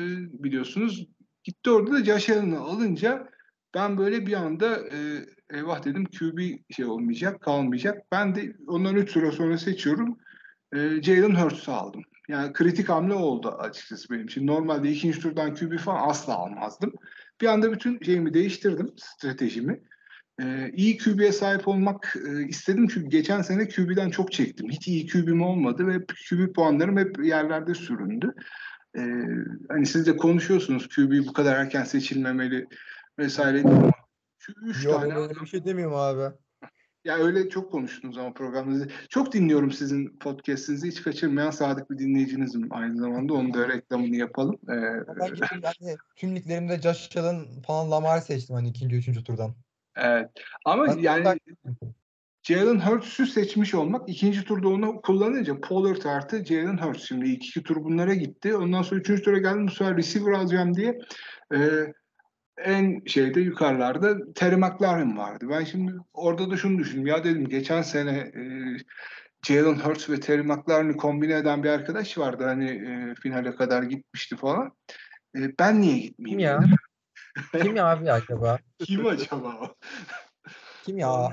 biliyorsunuz. 0.44 1.06
Gitti 1.44 1.70
orada 1.70 1.92
da 1.92 2.04
Josh 2.04 2.30
Allen'ı 2.30 2.60
alınca 2.60 3.28
ben 3.74 3.98
böyle 3.98 4.26
bir 4.26 4.32
anda 4.32 4.76
e, 4.76 5.26
eyvah 5.50 5.84
dedim 5.84 6.04
QB 6.04 6.38
şey 6.70 6.84
olmayacak 6.84 7.40
kalmayacak. 7.40 8.02
Ben 8.12 8.34
de 8.34 8.56
ondan 8.66 8.96
3 8.96 9.10
süre 9.10 9.32
sonra 9.32 9.58
seçiyorum 9.58 10.18
e, 10.74 11.02
Jalen 11.02 11.34
Hurts'u 11.34 11.72
aldım. 11.72 12.02
Yani 12.28 12.52
kritik 12.52 12.88
hamle 12.88 13.14
oldu 13.14 13.48
açıkçası 13.48 14.10
benim 14.10 14.26
için. 14.26 14.46
Normalde 14.46 14.90
ikinci 14.90 15.20
turdan 15.20 15.54
QB 15.54 15.78
falan 15.78 16.08
asla 16.08 16.34
almazdım. 16.36 16.92
Bir 17.40 17.46
anda 17.46 17.72
bütün 17.72 18.00
şeyimi 18.00 18.34
değiştirdim, 18.34 18.94
stratejimi. 18.96 19.80
Ee, 20.42 20.70
iyi 20.74 20.98
QB'ye 20.98 21.32
sahip 21.32 21.68
olmak 21.68 22.16
e, 22.28 22.48
istedim 22.48 22.88
çünkü 22.88 23.08
geçen 23.08 23.42
sene 23.42 23.68
QB'den 23.68 24.10
çok 24.10 24.32
çektim. 24.32 24.70
Hiç 24.70 24.88
iyi 24.88 25.06
QB'm 25.06 25.42
olmadı 25.42 25.86
ve 25.86 26.04
QB 26.30 26.54
puanlarım 26.54 26.96
hep 26.96 27.24
yerlerde 27.24 27.74
süründü. 27.74 28.34
Ee, 28.98 29.00
hani 29.68 29.86
siz 29.86 30.06
de 30.06 30.16
konuşuyorsunuz 30.16 30.88
QB 30.88 31.26
bu 31.28 31.32
kadar 31.32 31.56
erken 31.56 31.84
seçilmemeli 31.84 32.66
vesaire. 33.18 33.62
Şu 34.38 34.52
üç 34.62 34.84
Yok 34.84 35.00
tane 35.00 35.14
öyle 35.14 35.34
bir 35.34 35.46
şey 35.46 35.64
demiyorum 35.64 35.96
abi. 35.96 36.36
Ya 37.04 37.16
öyle 37.16 37.48
çok 37.48 37.72
konuştunuz 37.72 38.18
ama 38.18 38.32
programınızı. 38.32 38.88
Çok 39.08 39.32
dinliyorum 39.32 39.72
sizin 39.72 40.18
podcast'inizi. 40.18 40.88
Hiç 40.88 41.02
kaçırmayan 41.02 41.50
sadık 41.50 41.90
bir 41.90 41.98
dinleyicinizim 41.98 42.68
aynı 42.70 42.98
zamanda. 42.98 43.34
Onu 43.34 43.54
da 43.54 43.68
reklamını 43.68 44.16
yapalım. 44.16 44.58
Ee, 44.64 44.72
ben 45.20 45.96
tüm 46.16 46.36
liglerimde 46.36 46.80
Josh 46.82 47.16
Allen 47.16 47.62
falan 47.66 47.90
Lamar 47.90 48.20
seçtim 48.20 48.56
hani 48.56 48.68
ikinci, 48.68 48.96
üçüncü 48.96 49.24
turdan. 49.24 49.54
Evet. 49.96 50.30
Ama 50.64 50.86
ben 50.86 50.98
yani 50.98 51.38
Jalen 52.42 52.80
Hurts'ü 52.80 53.26
seçmiş 53.26 53.74
olmak 53.74 54.08
ikinci 54.08 54.44
turda 54.44 54.68
onu 54.68 55.00
kullanınca 55.00 55.60
Pollard 55.60 56.04
artı 56.04 56.44
Jalen 56.44 56.78
Hurts. 56.78 57.04
Şimdi 57.08 57.28
iki, 57.28 57.48
iki 57.48 57.62
tur 57.62 57.84
bunlara 57.84 58.14
gitti. 58.14 58.56
Ondan 58.56 58.82
sonra 58.82 59.00
üçüncü 59.00 59.22
tura 59.22 59.38
geldim 59.38 59.66
bu 59.66 59.70
sefer 59.70 59.96
receiver 59.96 60.32
alacağım 60.32 60.74
diye 60.74 60.98
e, 61.54 61.58
en 62.58 63.02
şeyde 63.06 63.40
yukarılarda 63.40 64.32
Terry 64.34 64.56
McLaurin 64.56 65.16
vardı. 65.16 65.46
Ben 65.50 65.64
şimdi 65.64 65.92
orada 66.14 66.50
da 66.50 66.56
şunu 66.56 66.78
düşündüm. 66.78 67.06
Ya 67.06 67.24
dedim 67.24 67.48
geçen 67.48 67.82
sene 67.82 68.18
e, 68.18 68.42
Jalen 69.46 69.78
Hurts 69.78 70.10
ve 70.10 70.20
Terry 70.20 70.42
McLaurin'i 70.42 70.96
kombine 70.96 71.34
eden 71.34 71.62
bir 71.62 71.68
arkadaş 71.68 72.18
vardı. 72.18 72.44
Hani 72.44 72.70
e, 72.70 73.14
finale 73.22 73.54
kadar 73.54 73.82
gitmişti 73.82 74.36
falan. 74.36 74.72
E, 75.36 75.58
ben 75.58 75.80
niye 75.80 75.98
gitmeyeyim? 75.98 76.40
Ya? 76.40 76.60
Kim 77.62 77.76
ya 77.76 77.86
abi 77.86 78.12
acaba? 78.12 78.58
Kim 78.78 79.06
acaba? 79.06 79.74
Kim 80.84 80.98
ya? 80.98 81.32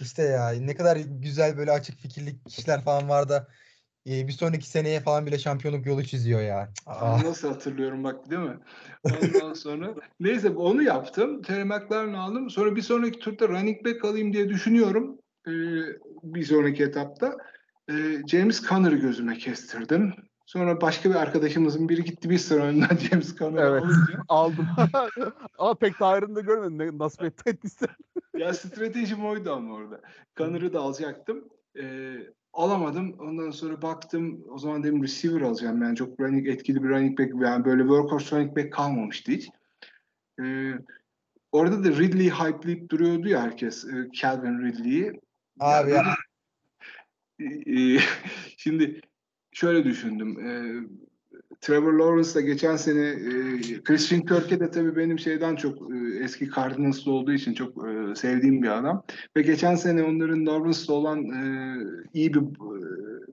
İşte 0.00 0.22
ya 0.22 0.50
ne 0.50 0.74
kadar 0.74 0.96
güzel 0.96 1.56
böyle 1.56 1.72
açık 1.72 1.98
fikirli 1.98 2.42
kişiler 2.42 2.84
falan 2.84 3.08
vardı 3.08 3.48
bir 4.08 4.32
sonraki 4.32 4.68
seneye 4.68 5.00
falan 5.00 5.26
bile 5.26 5.38
şampiyonluk 5.38 5.86
yolu 5.86 6.04
çiziyor 6.04 6.40
ya. 6.40 6.72
Aa. 6.86 7.22
Nasıl 7.22 7.48
hatırlıyorum 7.48 8.04
bak 8.04 8.30
değil 8.30 8.42
mi? 8.42 8.58
Ondan 9.04 9.52
sonra 9.52 9.94
neyse 10.20 10.50
onu 10.50 10.82
yaptım. 10.82 11.42
Terry 11.42 11.64
McLaren'ı 11.64 12.20
aldım. 12.20 12.50
Sonra 12.50 12.76
bir 12.76 12.82
sonraki 12.82 13.18
turda 13.18 13.48
running 13.48 13.84
back 13.84 14.04
alayım 14.04 14.32
diye 14.32 14.48
düşünüyorum. 14.48 15.18
Ee, 15.46 15.50
bir 16.22 16.44
sonraki 16.44 16.82
etapta. 16.82 17.36
Ee, 17.90 18.22
James 18.26 18.68
Conner'ı 18.68 18.96
gözüme 18.96 19.38
kestirdim. 19.38 20.14
Sonra 20.48 20.80
başka 20.80 21.10
bir 21.10 21.14
arkadaşımızın 21.14 21.88
biri 21.88 22.04
gitti 22.04 22.30
bir 22.30 22.38
sıra 22.38 22.62
önden 22.62 22.96
James 23.10 23.36
Conner'ı 23.36 23.80
evet, 23.84 24.18
aldım. 24.28 24.68
ama 25.58 25.74
pek 25.74 25.98
Tahir'ini 25.98 26.36
de 26.36 26.40
görmedim. 26.40 26.78
Ne, 26.78 26.98
nasıl 27.04 27.24
ettiyse. 27.24 27.86
ya 28.36 28.54
stratejim 28.54 29.26
oydu 29.26 29.52
ama 29.52 29.74
orada. 29.74 30.00
Conner'ı 30.36 30.72
da 30.72 30.80
alacaktım. 30.80 31.48
Ee, 31.80 32.16
alamadım. 32.52 33.16
Ondan 33.18 33.50
sonra 33.50 33.82
baktım 33.82 34.44
o 34.50 34.58
zaman 34.58 34.82
dedim 34.82 35.02
receiver 35.02 35.40
alacağım. 35.40 35.82
Yani 35.82 35.96
çok 35.96 36.20
running, 36.20 36.48
etkili 36.48 36.82
bir 36.82 36.88
running 36.88 37.18
back 37.18 37.32
yani 37.42 37.64
böyle 37.64 37.82
workhorse 37.82 38.36
running 38.36 38.56
back 38.56 38.72
kalmamıştı 38.72 39.32
hiç. 39.32 39.48
Ee, 40.42 40.72
orada 41.52 41.84
da 41.84 41.88
Ridley 41.88 42.30
hype'layıp 42.30 42.90
duruyordu 42.90 43.28
ya 43.28 43.42
herkes. 43.42 43.84
E, 43.84 44.08
Calvin 44.20 44.58
Ridley'i. 44.58 45.20
Abi 45.60 45.90
ya. 45.90 46.04
E, 47.40 47.98
şimdi 48.56 49.00
şöyle 49.58 49.84
düşündüm. 49.84 50.40
E, 50.40 50.50
Trevor 51.60 51.92
Lawrence 51.92 52.34
da 52.34 52.40
geçen 52.40 52.76
sene 52.76 53.06
e, 53.06 53.82
Christian 53.82 54.20
Kirk'e 54.20 54.60
de 54.60 54.70
tabii 54.70 54.96
benim 54.96 55.18
şeyden 55.18 55.56
çok 55.56 55.94
e, 55.94 56.24
eski 56.24 56.50
Cardinals'lı 56.50 57.12
olduğu 57.12 57.32
için 57.32 57.54
çok 57.54 57.88
e, 57.88 58.14
sevdiğim 58.14 58.62
bir 58.62 58.78
adam. 58.78 59.04
Ve 59.36 59.42
geçen 59.42 59.74
sene 59.74 60.02
onların 60.02 60.46
Lawrence'la 60.46 60.94
olan 60.94 61.24
e, 61.24 61.76
iyi 62.14 62.34
bir 62.34 62.40
e, 62.40 62.80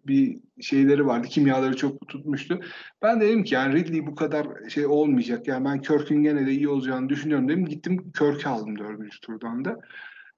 bir 0.08 0.38
şeyleri 0.62 1.06
vardı. 1.06 1.28
Kimyaları 1.28 1.76
çok 1.76 2.08
tutmuştu. 2.08 2.60
Ben 3.02 3.22
dedim 3.22 3.44
ki 3.44 3.56
yani 3.56 3.76
Ridley 3.76 4.08
bu 4.08 4.16
kadar 4.16 4.48
şey 4.70 4.86
olmayacak. 4.86 5.48
Yani 5.48 5.66
ben 5.66 5.82
Kirk'ün 5.82 6.24
gene 6.24 6.48
de 6.48 6.52
iyi 6.52 6.70
olacağını 6.70 7.10
düşünüyorum 7.10 7.50
dedim. 7.50 7.66
Gittim 7.66 8.12
Kirk'ü 8.12 8.50
aldım 8.50 8.80
dördüncü 8.80 9.20
turdan 9.20 9.66
da. 9.66 9.80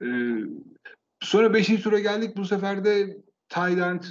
E, 0.01 0.07
sonra 1.19 1.53
beşinci 1.53 1.84
tura 1.84 1.99
geldik. 1.99 2.38
Bu 2.38 2.45
sefer 2.45 2.85
de 2.85 3.18
Tydent 3.49 4.05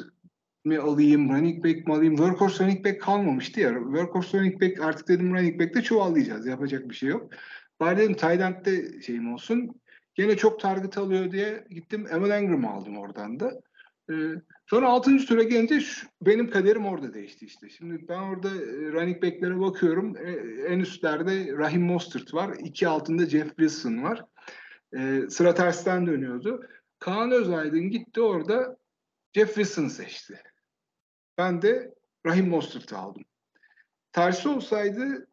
mi 0.67 0.79
alayım, 0.79 1.29
running 1.29 1.65
back 1.65 1.87
mi 1.87 1.95
alayım? 1.95 2.17
Workhorse 2.17 2.65
running 2.65 2.85
back 2.85 3.01
kalmamıştı 3.03 3.61
ya. 3.61 3.75
Workhorse 3.85 4.39
running 4.39 4.63
back 4.63 4.81
artık 4.81 5.09
dedim 5.09 5.35
running 5.35 5.61
back'te 5.61 5.83
çoğallayacağız. 5.83 6.47
Yapacak 6.47 6.91
bir 6.91 6.95
şey 6.95 7.09
yok. 7.09 7.31
Bari 7.81 7.99
dedim 7.99 8.15
tight 8.15 8.41
end'de 8.41 9.03
şeyim 9.03 9.35
olsun. 9.35 9.81
Gene 10.15 10.37
çok 10.37 10.61
target 10.61 10.99
alıyor 10.99 11.31
diye 11.31 11.65
gittim 11.71 12.07
Emil 12.11 12.31
Engram 12.31 12.67
aldım 12.67 12.99
oradan 12.99 13.41
da. 13.41 13.61
Ee, 14.11 14.15
sonra 14.67 14.89
6. 14.89 15.17
tura 15.27 15.43
gelince 15.43 15.81
şu, 15.81 16.07
benim 16.23 16.51
kaderim 16.51 16.87
orada 16.87 17.15
değişti 17.15 17.47
işte. 17.47 17.69
Şimdi 17.71 18.09
ben 18.09 18.19
orada 18.19 18.49
e, 18.49 18.93
running 18.93 19.23
back'lere 19.23 19.61
bakıyorum. 19.61 20.17
E, 20.17 20.31
en 20.69 20.79
üstlerde 20.79 21.57
Rahim 21.57 21.83
Mostert 21.83 22.35
var. 22.35 22.57
iki 22.59 22.89
altında 22.89 23.27
Jeff 23.27 23.49
Wilson 23.49 24.03
var. 24.03 24.25
E, 24.99 25.23
sıra 25.31 25.55
tersten 25.55 26.07
dönüyordu. 26.07 26.67
Kaan 26.99 27.31
Özaydın 27.31 27.91
gitti 27.91 28.21
orada 28.21 28.77
Jeff 29.33 29.55
Wilson'ı 29.55 29.91
seçti. 29.91 30.43
Ben 31.39 31.63
de 31.63 31.95
Rahim 32.27 32.49
Mostert'ı 32.49 32.99
aldım. 32.99 33.25
Tersi 34.13 34.49
olsaydı 34.49 35.29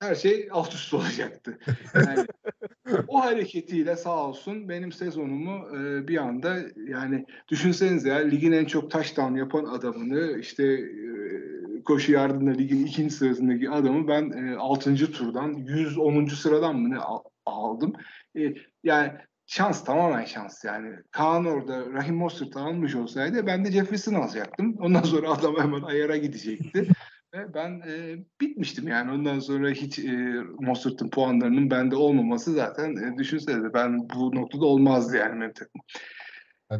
her 0.00 0.14
şey 0.14 0.48
alt 0.50 0.74
üst 0.74 0.94
olacaktı. 0.94 1.58
Yani, 1.94 2.26
o 3.08 3.20
hareketiyle 3.24 3.96
sağ 3.96 4.28
olsun 4.28 4.68
benim 4.68 4.92
sezonumu 4.92 5.76
e, 5.76 6.08
bir 6.08 6.16
anda 6.16 6.56
yani 6.88 7.26
düşünsenize 7.48 8.08
ya 8.08 8.16
ligin 8.16 8.52
en 8.52 8.64
çok 8.64 8.90
touchdown 8.90 9.34
yapan 9.34 9.64
adamını 9.64 10.38
işte 10.40 10.64
e, 10.64 11.82
koşu 11.84 12.12
yardımında 12.12 12.50
ligin 12.50 12.86
ikinci 12.86 13.14
sırasındaki 13.14 13.70
adamı 13.70 14.08
ben 14.08 14.30
e, 14.30 14.56
6. 14.56 14.94
turdan 15.12 15.52
110. 15.52 16.26
sıradan 16.26 16.76
mı 16.76 16.90
ne 16.90 16.98
aldım. 17.46 17.92
E, 18.36 18.54
yani 18.84 19.12
şans 19.46 19.84
tamamen 19.84 20.24
şans 20.24 20.64
yani. 20.64 20.96
Kaan 21.10 21.44
orada 21.44 21.92
Rahim 21.92 22.16
Mostert 22.16 22.56
almış 22.56 22.94
olsaydı 22.94 23.46
ben 23.46 23.64
de 23.64 23.72
Jefferson 23.72 24.14
alacaktım. 24.14 24.76
Ondan 24.80 25.02
sonra 25.02 25.30
adam 25.30 25.56
hemen 25.58 25.82
ayara 25.82 26.16
gidecekti. 26.16 26.88
Ve 27.34 27.54
ben 27.54 27.82
e, 27.88 28.24
bitmiştim 28.40 28.88
yani. 28.88 29.12
Ondan 29.12 29.38
sonra 29.38 29.70
hiç 29.70 29.98
e, 29.98 30.12
Mostert'ın 30.60 31.10
puanlarının 31.10 31.70
bende 31.70 31.96
olmaması 31.96 32.52
zaten 32.52 32.96
e, 32.96 33.18
düşünsenize 33.18 33.74
ben 33.74 34.08
bu 34.08 34.34
noktada 34.34 34.64
olmazdı 34.64 35.16
yani 35.16 35.40
benim 35.40 35.52
takım. 35.52 35.80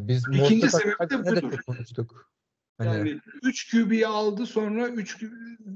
biz 0.07 0.23
İkinci 0.33 0.69
sebep 0.69 1.09
de 1.09 1.25
budur. 1.25 1.59
konuştuk. 1.67 2.34
Hani... 2.77 2.97
Yani 2.97 3.19
3 3.43 3.71
QB'yi 3.71 4.07
aldı 4.07 4.45
sonra 4.45 4.87
3 4.87 5.23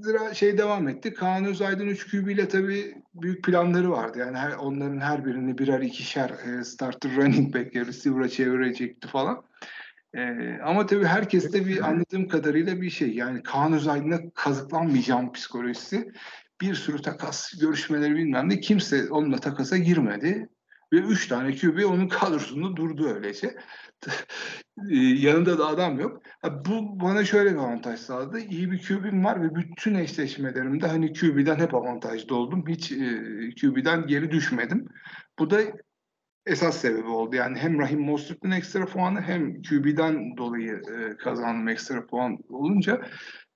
lira 0.05 0.33
şey 0.33 0.57
devam 0.57 0.87
etti. 0.87 1.13
Kaan 1.13 1.45
Özaydın 1.45 1.87
3 1.87 2.11
QB 2.11 2.49
tabii 2.49 2.95
büyük 3.13 3.43
planları 3.43 3.91
vardı. 3.91 4.19
Yani 4.19 4.37
her, 4.37 4.51
onların 4.51 4.99
her 4.99 5.25
birini 5.25 5.57
birer 5.57 5.79
ikişer 5.79 6.29
e, 6.29 6.63
starter 6.63 7.15
running 7.15 7.55
back 7.55 7.75
receiver'a 7.75 8.29
çevirecekti 8.29 9.07
falan. 9.07 9.43
E, 10.13 10.53
ama 10.63 10.85
tabii 10.85 11.05
herkes 11.05 11.53
de 11.53 11.65
bir 11.65 11.89
anladığım 11.89 12.27
kadarıyla 12.27 12.81
bir 12.81 12.89
şey. 12.89 13.15
Yani 13.15 13.43
Kaan 13.43 13.73
Özaydın'a 13.73 14.19
kazıklanmayacağım 14.35 15.31
psikolojisi. 15.31 16.11
Bir 16.61 16.75
sürü 16.75 17.01
takas 17.01 17.53
görüşmeleri 17.61 18.15
bilmem 18.15 18.49
ne. 18.49 18.59
Kimse 18.59 19.09
onunla 19.09 19.37
takasa 19.37 19.77
girmedi. 19.77 20.49
Ve 20.93 20.97
üç 20.97 21.27
tane 21.27 21.55
QB 21.55 21.85
onun 21.85 22.07
kadrosunda 22.07 22.75
durdu 22.75 23.09
öylece. 23.15 23.57
Ee, 24.89 24.95
yanında 24.95 25.59
da 25.59 25.67
adam 25.67 25.99
yok. 25.99 26.21
Bu 26.65 26.99
bana 26.99 27.25
şöyle 27.25 27.51
bir 27.51 27.57
avantaj 27.57 27.99
sağladı. 27.99 28.39
İyi 28.39 28.71
bir 28.71 28.87
QB'm 28.87 29.23
var 29.23 29.43
ve 29.43 29.55
bütün 29.55 29.95
eşleşmelerimde 29.95 30.87
hani 30.87 31.13
QB'den 31.13 31.59
hep 31.59 31.73
avantajlı 31.73 32.35
oldum. 32.35 32.63
Hiç 32.67 32.91
e, 32.91 32.95
QB'den 33.61 34.07
geri 34.07 34.31
düşmedim. 34.31 34.87
Bu 35.39 35.49
da 35.49 35.61
esas 36.45 36.77
sebebi 36.77 37.07
oldu. 37.07 37.35
Yani 37.35 37.57
hem 37.57 37.79
Rahim 37.79 38.01
Mostert'ın 38.01 38.51
ekstra 38.51 38.85
puanı 38.85 39.21
hem 39.21 39.61
QB'den 39.61 40.37
dolayı 40.37 40.81
e, 40.97 41.17
kazandım 41.17 41.67
ekstra 41.67 42.05
puan 42.05 42.37
olunca. 42.49 43.01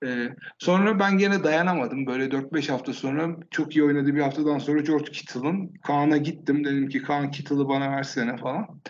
E, 0.04 0.36
sonra 0.58 0.98
ben 0.98 1.18
gene 1.18 1.44
dayanamadım. 1.44 2.06
Böyle 2.06 2.24
4-5 2.24 2.72
hafta 2.72 2.92
sonra 2.92 3.36
çok 3.50 3.76
iyi 3.76 3.84
oynadı 3.84 4.14
bir 4.14 4.20
haftadan 4.20 4.58
sonra 4.58 4.80
George 4.80 5.10
Kittle'ın 5.10 5.74
Kaan'a 5.82 6.16
gittim. 6.16 6.64
Dedim 6.64 6.88
ki 6.88 7.02
Kaan 7.02 7.30
Kittle'ı 7.30 7.68
bana 7.68 7.90
versene 7.90 8.36
falan. 8.36 8.80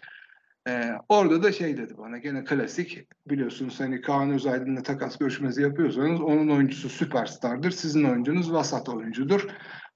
Ee, 0.69 0.91
orada 1.09 1.43
da 1.43 1.53
şey 1.53 1.77
dedi 1.77 1.95
bana 1.99 2.19
gene 2.19 2.45
klasik 2.45 3.09
biliyorsunuz 3.27 3.81
hani 3.81 4.01
Kaan 4.01 4.31
Özaydın'la 4.31 4.83
takas 4.83 5.19
görüşmesi 5.19 5.63
yapıyorsanız 5.63 6.21
onun 6.21 6.49
oyuncusu 6.49 6.89
süperstardır. 6.89 7.71
Sizin 7.71 8.05
oyuncunuz 8.05 8.53
vasat 8.53 8.89
oyuncudur. 8.89 9.47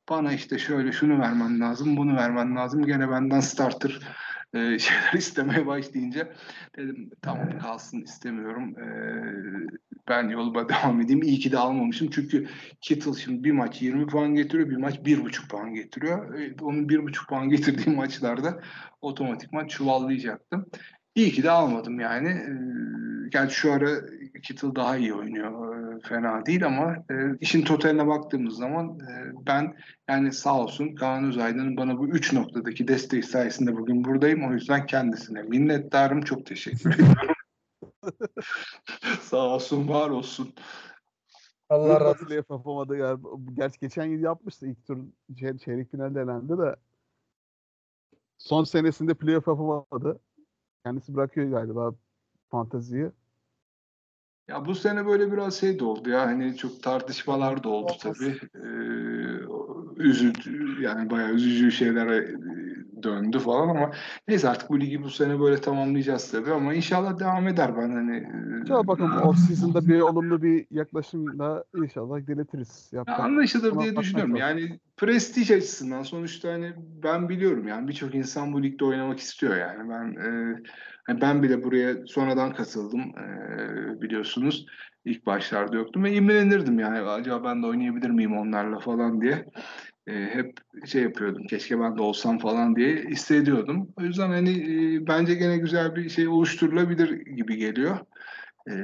Bana 0.09 0.33
işte 0.33 0.59
şöyle 0.59 0.93
şunu 0.93 1.21
vermen 1.21 1.61
lazım, 1.61 1.97
bunu 1.97 2.17
vermen 2.17 2.57
lazım. 2.57 2.87
Gene 2.87 3.11
benden 3.11 3.41
starter 3.41 4.01
e, 4.55 4.59
şeyler 4.79 5.13
istemeye 5.13 5.67
başlayınca 5.67 6.33
dedim 6.77 7.11
tamam 7.23 7.59
kalsın 7.59 8.01
istemiyorum. 8.01 8.79
E, 8.79 8.87
ben 10.09 10.29
yoluma 10.29 10.69
devam 10.69 11.01
edeyim. 11.01 11.23
İyi 11.23 11.39
ki 11.39 11.53
de 11.53 11.59
almamışım. 11.59 12.11
Çünkü 12.11 12.49
Kittle 12.81 13.13
şimdi 13.13 13.45
bir 13.45 13.53
maç 13.53 13.83
20 13.83 14.07
puan 14.07 14.35
getiriyor, 14.35 14.71
bir 14.71 14.77
maç 14.77 14.95
1,5 14.95 15.49
puan 15.49 15.75
getiriyor. 15.75 16.41
E, 16.41 16.55
onun 16.61 16.89
1,5 16.89 17.29
puan 17.29 17.49
getirdiği 17.49 17.91
maçlarda 17.97 18.61
otomatikman 19.01 19.67
çuvallayacaktım. 19.67 20.67
İyi 21.15 21.31
ki 21.33 21.43
de 21.43 21.51
almadım 21.51 22.01
yani. 22.01 22.29
E, 22.29 22.53
gerçi 23.29 23.55
şu 23.55 23.73
ara 23.73 23.91
Kittle 24.43 24.75
daha 24.77 24.97
iyi 24.97 25.15
oynuyor. 25.15 25.79
E, 25.97 26.01
fena 26.01 26.47
değil 26.47 26.67
ama 26.67 26.97
e, 27.11 27.15
işin 27.41 27.63
totaline 27.63 28.07
baktığımız 28.07 28.57
zaman 28.57 28.99
e, 29.01 29.33
ben 29.47 29.77
yani 30.09 30.33
sağ 30.33 30.61
olsun 30.61 30.95
Kaan 30.95 31.25
Özaydın'ın 31.25 31.77
bana 31.77 31.99
bu 31.99 32.09
üç 32.09 32.33
noktadaki 32.33 32.89
desteği 32.89 33.23
sayesinde 33.23 33.77
bugün 33.77 34.05
buradayım. 34.05 34.49
O 34.49 34.53
yüzden 34.53 34.87
kendisine 34.87 35.43
minnettarım. 35.43 36.21
Çok 36.21 36.47
teşekkür 36.47 36.95
ediyorum. 36.95 37.35
sağ 39.21 39.47
olsun, 39.47 39.89
var 39.89 40.11
olsun. 40.11 40.55
Allah 41.69 42.01
razı 42.01 42.25
olsun. 42.25 42.35
yapamadı 42.35 42.97
yani. 42.97 43.21
Gerçi 43.55 43.81
geçen 43.81 44.05
yıl 44.05 44.21
yapmıştı. 44.21 44.67
ilk 44.67 44.87
tur 44.87 44.99
çeyrek 45.37 45.91
finalde 45.91 46.21
elendi 46.21 46.59
de 46.59 46.77
son 48.39 48.65
senesinde 48.65 49.15
playoff 49.15 49.47
yapamadı. 49.47 50.21
Kendisi 50.85 51.15
bırakıyor 51.15 51.51
galiba 51.51 51.95
fanteziyi. 52.51 53.11
Ya 54.49 54.65
bu 54.65 54.75
sene 54.75 55.07
böyle 55.07 55.33
biraz 55.33 55.61
şey 55.61 55.79
de 55.79 55.85
oldu 55.85 56.11
ya 56.11 56.27
hani 56.27 56.57
çok 56.57 56.83
tartışmalar 56.83 57.65
da 57.65 57.69
oldu 57.69 57.93
tabii. 58.03 58.39
Ee, 58.55 60.03
üzücü 60.03 60.83
yani 60.83 61.11
bayağı 61.11 61.31
üzücü 61.31 61.73
şeylere 61.73 62.35
döndü 63.03 63.39
falan 63.39 63.69
ama 63.69 63.91
neyse 64.29 64.49
artık 64.49 64.71
bu 64.71 64.81
ligi 64.81 65.03
bu 65.03 65.11
sene 65.11 65.41
böyle 65.41 65.61
tamamlayacağız 65.61 66.31
tabii 66.31 66.53
ama 66.53 66.75
inşallah 66.75 67.19
devam 67.19 67.49
eder 67.49 67.77
ben 67.77 67.91
hani. 67.91 68.29
İnşallah 68.61 68.87
bakın 68.87 69.11
off 69.25 69.39
season'da 69.39 69.87
bir 69.87 70.01
olumlu 70.01 70.43
bir 70.43 70.67
yaklaşımla 70.71 71.65
inşallah 71.75 72.27
diletiriz. 72.27 72.91
Ya 72.93 73.05
anlaşılır 73.07 73.81
diye 73.81 73.97
düşünüyorum. 73.97 74.37
Yani 74.37 74.79
prestij 74.97 75.51
açısından 75.51 76.03
sonuçta 76.03 76.53
hani 76.53 76.73
ben 77.03 77.29
biliyorum 77.29 77.69
yani 77.69 77.89
birçok 77.89 78.15
insan 78.15 78.53
bu 78.53 78.63
ligde 78.63 78.85
oynamak 78.85 79.19
istiyor 79.19 79.57
yani 79.57 79.91
ben 79.91 80.15
e, 81.09 81.21
ben 81.21 81.43
bile 81.43 81.65
buraya 81.65 82.07
sonradan 82.07 82.55
katıldım 82.55 83.01
e, 83.01 84.01
biliyorsunuz. 84.03 84.67
İlk 85.05 85.27
başlarda 85.27 85.77
yoktum 85.77 86.05
ve 86.05 86.13
imrenirdim 86.13 86.79
yani 86.79 86.99
acaba 86.99 87.45
ben 87.45 87.63
de 87.63 87.67
oynayabilir 87.67 88.11
miyim 88.11 88.39
onlarla 88.39 88.79
falan 88.79 89.21
diye. 89.21 89.45
E, 90.09 90.35
hep 90.35 90.59
şey 90.87 91.03
yapıyordum 91.03 91.47
keşke 91.47 91.81
ben 91.81 91.99
de 91.99 92.03
olsam 92.03 92.39
falan 92.39 92.77
diye 92.77 92.97
hissediyordum. 92.97 93.89
O 93.97 94.03
yüzden 94.03 94.29
hani 94.29 94.51
e, 94.51 95.07
bence 95.07 95.35
gene 95.35 95.57
güzel 95.57 95.97
bir 95.97 96.09
şey 96.09 96.29
oluşturulabilir 96.29 97.27
gibi 97.27 97.57
geliyor. 97.57 97.99
E, 98.71 98.75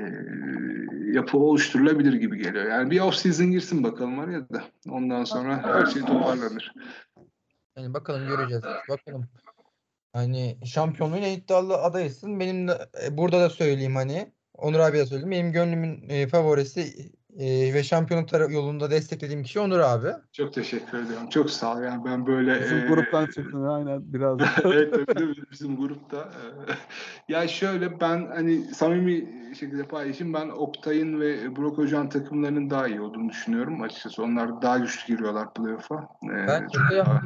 yapı 1.12 1.38
oluşturulabilir 1.38 2.12
gibi 2.12 2.38
geliyor. 2.42 2.64
Yani 2.64 2.90
bir 2.90 3.00
off 3.00 3.14
season 3.14 3.46
girsin 3.46 3.84
bakalım 3.84 4.18
var 4.18 4.28
ya 4.28 4.48
da 4.48 4.64
ondan 4.88 5.24
sonra 5.24 5.62
her 5.62 5.86
şey 5.86 6.02
toparlanır. 6.02 6.74
Yani 7.76 7.94
bakalım 7.94 8.28
göreceğiz. 8.28 8.64
Bakalım. 8.88 9.28
Hani 10.12 10.58
şampiyonluğun 10.64 11.22
en 11.22 11.38
iddialı 11.38 11.76
adayısın. 11.76 12.40
Benim 12.40 12.68
de 12.68 12.88
e, 13.06 13.16
burada 13.16 13.40
da 13.40 13.50
söyleyeyim 13.50 13.96
hani. 13.96 14.32
Onur 14.54 14.78
abi 14.78 14.98
de 14.98 15.06
söyledim. 15.06 15.30
Benim 15.30 15.52
gönlümün 15.52 16.08
e, 16.08 16.26
favorisi 16.26 17.12
e, 17.38 17.74
ve 17.74 17.82
şampiyonluk 17.82 18.32
yolunda 18.32 18.90
desteklediğim 18.90 19.42
kişi 19.42 19.60
Onur 19.60 19.78
abi. 19.78 20.08
Çok 20.32 20.52
teşekkür 20.52 20.98
ediyorum. 20.98 21.28
Çok 21.28 21.50
sağ 21.50 21.76
ol. 21.76 21.82
Yani 21.82 22.04
ben 22.04 22.26
böyle 22.26 22.60
bizim 22.60 22.78
e, 22.78 22.86
gruptan 22.86 23.26
çıktın 23.26 23.64
aynen 23.64 24.12
biraz. 24.12 24.38
evet 24.64 24.94
tabii 25.06 25.34
bizim 25.52 25.76
grupta. 25.76 26.28
ya 27.28 27.48
şöyle 27.48 28.00
ben 28.00 28.26
hani 28.26 28.64
samimi 28.64 29.44
şekilde 29.54 29.82
paylaşayım. 29.82 30.34
Ben 30.34 30.48
Oktay'ın 30.48 31.20
ve 31.20 31.56
Burak 31.56 31.78
Hoca'nın 31.78 32.08
takımlarının 32.08 32.70
daha 32.70 32.88
iyi 32.88 33.00
olduğunu 33.00 33.28
düşünüyorum 33.28 33.82
açıkçası. 33.82 34.22
Onlar 34.22 34.62
daha 34.62 34.78
güçlü 34.78 35.14
giriyorlar 35.14 35.54
playoff'a. 35.54 36.08
Ee, 36.24 36.46
ben 36.46 36.64
Oktay'a 36.64 37.22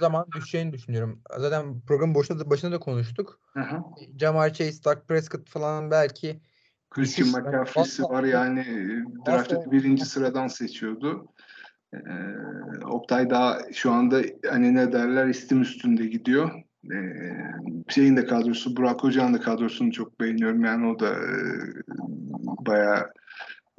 zaman 0.00 0.26
düşeceğini 0.36 0.72
düşünüyorum. 0.72 1.22
Zaten 1.38 1.80
program 1.80 2.14
başında 2.14 2.38
da, 2.38 2.50
başında 2.50 2.72
da 2.72 2.78
konuştuk. 2.78 3.40
Hı 3.52 3.64
Jamar 4.18 4.52
Chase, 4.52 4.84
Doug 4.84 5.08
Prescott 5.08 5.48
falan 5.48 5.90
belki 5.90 6.40
Christian 6.96 7.28
McCaffrey'si 7.28 8.02
var 8.02 8.24
yani 8.24 8.64
draft'ı 9.26 9.70
birinci 9.70 10.04
sıradan 10.04 10.48
seçiyordu. 10.48 11.26
Ee, 11.94 11.98
Oktay 12.84 13.30
daha 13.30 13.58
şu 13.72 13.92
anda 13.92 14.20
hani 14.50 14.74
ne 14.74 14.92
derler 14.92 15.26
istim 15.26 15.62
üstünde 15.62 16.06
gidiyor. 16.06 16.50
Ee, 16.92 16.98
şeyin 17.88 18.16
de 18.16 18.26
kadrosu, 18.26 18.76
Burak 18.76 19.04
Hoca'nın 19.04 19.34
da 19.34 19.40
kadrosunu 19.40 19.92
çok 19.92 20.20
beğeniyorum. 20.20 20.64
Yani 20.64 20.86
o 20.86 20.98
da 20.98 21.08
e, 21.08 21.36
bayağı 22.66 23.12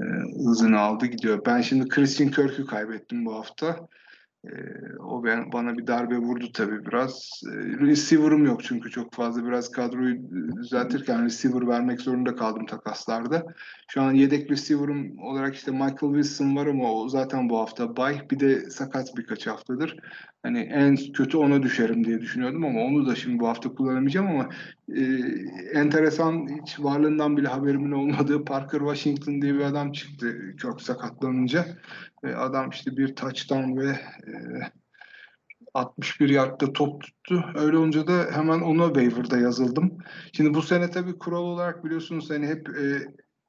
e, 0.01 0.03
hızını 0.45 0.79
aldı 0.79 1.05
gidiyor. 1.05 1.41
Ben 1.45 1.61
şimdi 1.61 1.87
Christian 1.87 2.31
Kirk'ü 2.31 2.65
kaybettim 2.65 3.25
bu 3.25 3.35
hafta. 3.35 3.87
E, 4.45 4.49
o 4.99 5.23
ben, 5.23 5.51
bana 5.51 5.77
bir 5.77 5.87
darbe 5.87 6.17
vurdu 6.17 6.51
tabii 6.53 6.85
biraz. 6.85 7.41
E, 7.45 7.55
receiver'ım 7.85 8.45
yok 8.45 8.63
çünkü 8.63 8.89
çok 8.91 9.13
fazla 9.13 9.45
biraz 9.45 9.71
kadroyu 9.71 10.17
düzeltirken 10.57 11.25
receiver 11.25 11.67
vermek 11.67 12.01
zorunda 12.01 12.35
kaldım 12.35 12.65
takaslarda. 12.65 13.45
Şu 13.87 14.01
an 14.01 14.11
yedek 14.11 14.51
receiver'ım 14.51 15.19
olarak 15.19 15.55
işte 15.55 15.71
Michael 15.71 16.13
Wilson 16.13 16.55
var 16.55 16.67
ama 16.67 16.93
o 16.93 17.09
zaten 17.09 17.49
bu 17.49 17.59
hafta 17.59 17.97
bay. 17.97 18.21
Bir 18.31 18.39
de 18.39 18.69
sakat 18.69 19.17
birkaç 19.17 19.47
haftadır. 19.47 19.97
Hani 20.43 20.59
en 20.59 20.95
kötü 20.95 21.37
ona 21.37 21.63
düşerim 21.63 22.05
diye 22.05 22.21
düşünüyordum 22.21 22.65
ama 22.65 22.79
onu 22.79 23.07
da 23.07 23.15
şimdi 23.15 23.39
bu 23.39 23.47
hafta 23.47 23.69
kullanamayacağım 23.69 24.27
ama 24.27 24.49
e, 24.95 25.01
enteresan 25.73 26.47
hiç 26.61 26.79
varlığından 26.79 27.37
bile 27.37 27.47
haberimin 27.47 27.91
olmadığı 27.91 28.45
Parker 28.45 28.79
Washington 28.79 29.41
diye 29.41 29.53
bir 29.53 29.61
adam 29.61 29.91
çıktı 29.91 30.53
çok 30.57 30.81
sakatlanınca. 30.81 31.65
E, 32.23 32.27
adam 32.27 32.69
işte 32.69 32.97
bir 32.97 33.15
touchdown 33.15 33.77
ve 33.77 33.99
61 35.73 36.29
yardta 36.29 36.73
top 36.73 37.03
tuttu. 37.03 37.45
Öyle 37.55 37.77
olunca 37.77 38.07
da 38.07 38.25
hemen 38.31 38.59
ona 38.61 38.85
waiver'da 38.85 39.37
yazıldım. 39.37 39.97
Şimdi 40.33 40.53
bu 40.53 40.61
sene 40.61 40.91
tabii 40.91 41.17
kural 41.17 41.43
olarak 41.43 41.85
biliyorsunuz 41.85 42.29
hani 42.29 42.47
hep 42.47 42.69
e, 42.69 43.01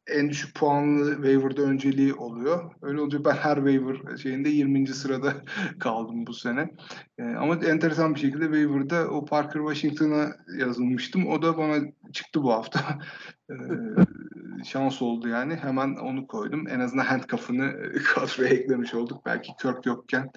en 0.08 0.30
düşük 0.30 0.54
puanlı 0.54 1.14
waiver'da 1.14 1.62
önceliği 1.62 2.14
oluyor. 2.14 2.72
Öyle 2.82 3.00
olunca 3.00 3.24
ben 3.24 3.34
her 3.34 3.56
waiver 3.56 4.16
şeyinde 4.16 4.48
20. 4.48 4.86
sırada 4.86 5.34
kaldım 5.80 6.26
bu 6.26 6.34
sene. 6.34 6.70
E, 7.18 7.22
ama 7.22 7.54
enteresan 7.54 8.14
bir 8.14 8.20
şekilde 8.20 8.44
waiver'da 8.44 9.08
o 9.08 9.24
Parker 9.24 9.60
Washington'a 9.60 10.28
yazılmıştım. 10.58 11.26
O 11.26 11.42
da 11.42 11.58
bana 11.58 11.76
çıktı 12.12 12.42
bu 12.42 12.52
hafta. 12.52 12.80
e, 13.50 13.54
şans 14.64 15.02
oldu 15.02 15.28
yani. 15.28 15.56
Hemen 15.56 15.94
onu 15.94 16.26
koydum. 16.26 16.68
En 16.68 16.80
azından 16.80 17.04
handcuff'ını 17.04 17.92
kadroya 18.14 18.48
eklemiş 18.48 18.94
olduk. 18.94 19.26
Belki 19.26 19.52
Kirk 19.62 19.86
yokken 19.86 20.30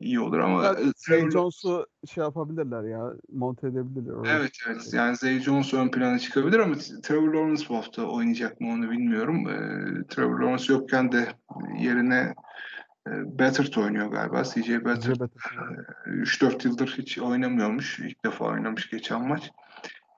iyi 0.00 0.20
olur 0.20 0.38
ama 0.38 0.66
e, 0.66 0.76
Zay 0.96 1.30
Jones'u 1.30 1.86
şey 2.06 2.24
yapabilirler 2.24 2.82
ya. 2.82 3.12
Monte 3.32 3.66
edebilirler. 3.66 4.36
Evet 4.36 4.52
evet 4.66 4.92
yani 4.92 5.16
Zay 5.16 5.40
Jones 5.40 5.74
ön 5.74 5.88
plana 5.90 6.18
çıkabilir 6.18 6.58
ama 6.58 6.74
Trevor 7.02 7.34
Lawrence 7.34 7.64
bu 7.68 7.76
hafta 7.76 8.02
oynayacak 8.02 8.60
mı 8.60 8.68
onu 8.72 8.90
bilmiyorum. 8.90 9.48
Ee, 9.48 10.06
Trevor 10.08 10.40
Lawrence 10.40 10.72
yokken 10.72 11.12
de 11.12 11.28
yerine 11.78 12.34
e, 13.08 13.10
Bettert 13.38 13.78
oynuyor 13.78 14.06
galiba. 14.06 14.44
CJ 14.44 14.68
Bettert 14.70 15.04
Cebet- 15.04 15.30
3-4 16.06 16.68
yıldır 16.68 16.94
hiç 16.98 17.18
oynamıyormuş. 17.18 17.98
İlk 17.98 18.24
defa 18.24 18.44
oynamış 18.44 18.90
geçen 18.90 19.28
maç. 19.28 19.50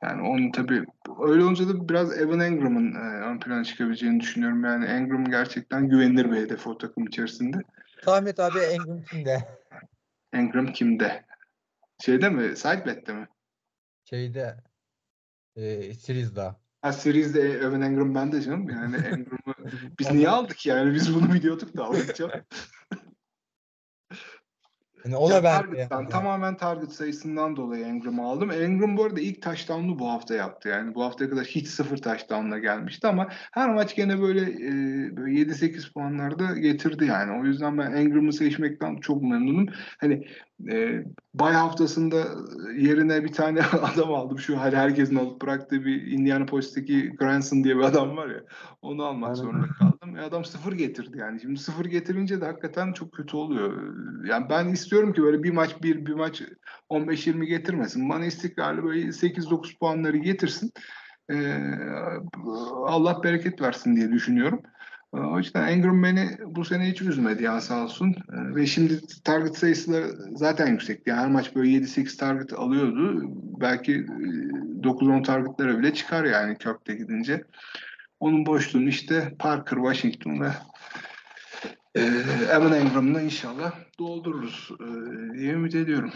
Yani 0.02 0.22
onun 0.22 0.52
tabii 0.52 0.84
öyle 1.22 1.44
olunca 1.44 1.68
da 1.68 1.88
biraz 1.88 2.18
Evan 2.18 2.40
Engram'ın 2.40 2.94
e, 2.94 3.24
ön 3.24 3.38
plana 3.40 3.64
çıkabileceğini 3.64 4.20
düşünüyorum. 4.20 4.64
Yani 4.64 4.84
Engram 4.84 5.24
gerçekten 5.24 5.88
güvenilir 5.88 6.30
bir 6.30 6.36
hedef 6.36 6.66
o 6.66 6.78
takım 6.78 7.06
içerisinde. 7.06 7.56
Tahmin 8.04 8.26
et 8.26 8.40
abi 8.40 8.58
Engram 8.58 9.02
kimde? 9.02 9.59
Engram 10.32 10.72
kimde? 10.72 11.24
Şeyde 12.00 12.28
mi? 12.28 12.56
Sidebet'te 12.56 13.12
mi? 13.12 13.28
Şeyde 14.04 14.56
e, 15.56 15.94
Series'da. 15.94 16.60
Ha 16.82 16.92
Series'de 16.92 17.40
Evan 17.40 17.80
Engram 17.82 18.14
bende 18.14 18.42
canım. 18.42 18.70
Yani 18.70 18.96
Engram'ı 19.06 19.54
biz 19.98 20.10
niye 20.10 20.28
aldık 20.28 20.66
yani? 20.66 20.94
Biz 20.94 21.14
bunu 21.14 21.32
biliyorduk 21.32 21.76
da 21.76 21.84
aldık 21.84 22.16
canım. 22.16 22.40
Yani 25.04 25.16
o 25.16 25.30
Ya 25.30 25.36
da 25.36 25.44
ben. 25.44 25.62
target'tan, 25.62 26.08
tamamen 26.08 26.56
target 26.56 26.92
sayısından 26.92 27.56
dolayı 27.56 27.84
Engram'ı 27.84 28.24
aldım. 28.26 28.50
Engram 28.50 28.96
bu 28.96 29.04
arada 29.04 29.20
ilk 29.20 29.42
touchdown'u 29.42 29.98
bu 29.98 30.08
hafta 30.10 30.34
yaptı. 30.34 30.68
Yani 30.68 30.94
bu 30.94 31.04
haftaya 31.04 31.30
kadar 31.30 31.44
hiç 31.44 31.68
sıfır 31.68 31.96
touchdown'la 31.96 32.58
gelmişti 32.58 33.06
ama 33.06 33.28
her 33.52 33.74
maç 33.74 33.96
gene 33.96 34.20
böyle, 34.20 34.40
e, 34.40 35.16
böyle 35.16 35.34
7-8 35.40 35.92
puanlarda 35.92 36.58
getirdi 36.58 37.04
yani. 37.04 37.40
O 37.42 37.44
yüzden 37.44 37.78
ben 37.78 37.92
Engram'ı 37.92 38.32
seçmekten 38.32 38.96
çok 38.96 39.22
memnunum. 39.22 39.66
Hani 39.98 40.26
e, 40.72 41.04
bay 41.34 41.52
haftasında 41.52 42.26
yerine 42.76 43.24
bir 43.24 43.32
tane 43.32 43.60
adam 43.82 44.14
aldım. 44.14 44.38
Şu 44.38 44.60
hani 44.60 44.76
herkesin 44.76 45.16
alıp 45.16 45.42
bıraktığı 45.42 45.84
bir 45.84 46.06
Indianapolis'teki 46.06 47.10
Granson 47.10 47.64
diye 47.64 47.76
bir 47.76 47.82
adam 47.82 48.16
var 48.16 48.28
ya. 48.28 48.40
Onu 48.82 49.04
almak 49.04 49.28
Aynen. 49.28 49.42
zorunda 49.42 49.66
kaldım. 49.68 50.16
E 50.16 50.20
adam 50.20 50.44
sıfır 50.44 50.72
getirdi 50.72 51.18
yani. 51.18 51.40
Şimdi 51.40 51.60
sıfır 51.60 51.84
getirince 51.84 52.40
de 52.40 52.44
hakikaten 52.44 52.92
çok 52.92 53.12
kötü 53.12 53.36
oluyor. 53.36 53.94
Yani 54.24 54.46
ben 54.50 54.68
istiyorum 54.68 55.12
ki 55.12 55.22
böyle 55.22 55.42
bir 55.42 55.50
maç 55.50 55.82
bir, 55.82 56.06
bir 56.06 56.14
maç 56.14 56.42
15-20 56.90 57.44
getirmesin. 57.44 58.08
Bana 58.08 58.24
istikrarlı 58.24 58.84
böyle 58.84 59.06
8-9 59.06 59.78
puanları 59.78 60.16
getirsin. 60.16 60.72
Ee, 61.32 61.56
Allah 62.86 63.22
bereket 63.22 63.60
versin 63.60 63.96
diye 63.96 64.12
düşünüyorum. 64.12 64.62
Ee, 65.14 65.18
O 65.18 65.38
yüzden 65.38 65.68
Engram 65.68 66.02
beni 66.02 66.38
bu 66.46 66.64
sene 66.64 66.90
hiç 66.90 67.02
üzmedi 67.02 67.42
yani 67.42 67.62
sağ 67.62 67.84
olsun. 67.84 68.10
Ee, 68.10 68.54
Ve 68.54 68.66
şimdi 68.66 69.00
target 69.24 69.58
sayısı 69.58 69.92
da 69.92 70.02
zaten 70.36 70.66
yüksekti. 70.66 71.10
Yani 71.10 71.20
her 71.20 71.30
maç 71.30 71.54
böyle 71.54 71.70
7-8 71.70 72.16
target 72.16 72.52
alıyordu. 72.52 73.22
Belki 73.60 73.92
e, 73.92 73.96
9-10 74.82 75.22
targetlere 75.22 75.78
bile 75.78 75.94
çıkar 75.94 76.24
yani 76.24 76.58
Kirk'te 76.58 76.94
gidince. 76.94 77.44
Onun 78.20 78.46
boşluğunu 78.46 78.88
işte 78.88 79.34
Parker, 79.38 79.76
Washington 79.76 80.40
ve 80.40 80.50
e, 81.94 82.00
Evan 82.50 82.72
Engram'la 82.72 83.20
inşallah 83.20 83.72
doldururuz 83.98 84.70
e, 84.80 84.86
diye 85.38 85.52
ümit 85.52 85.74
ediyorum. 85.74 86.12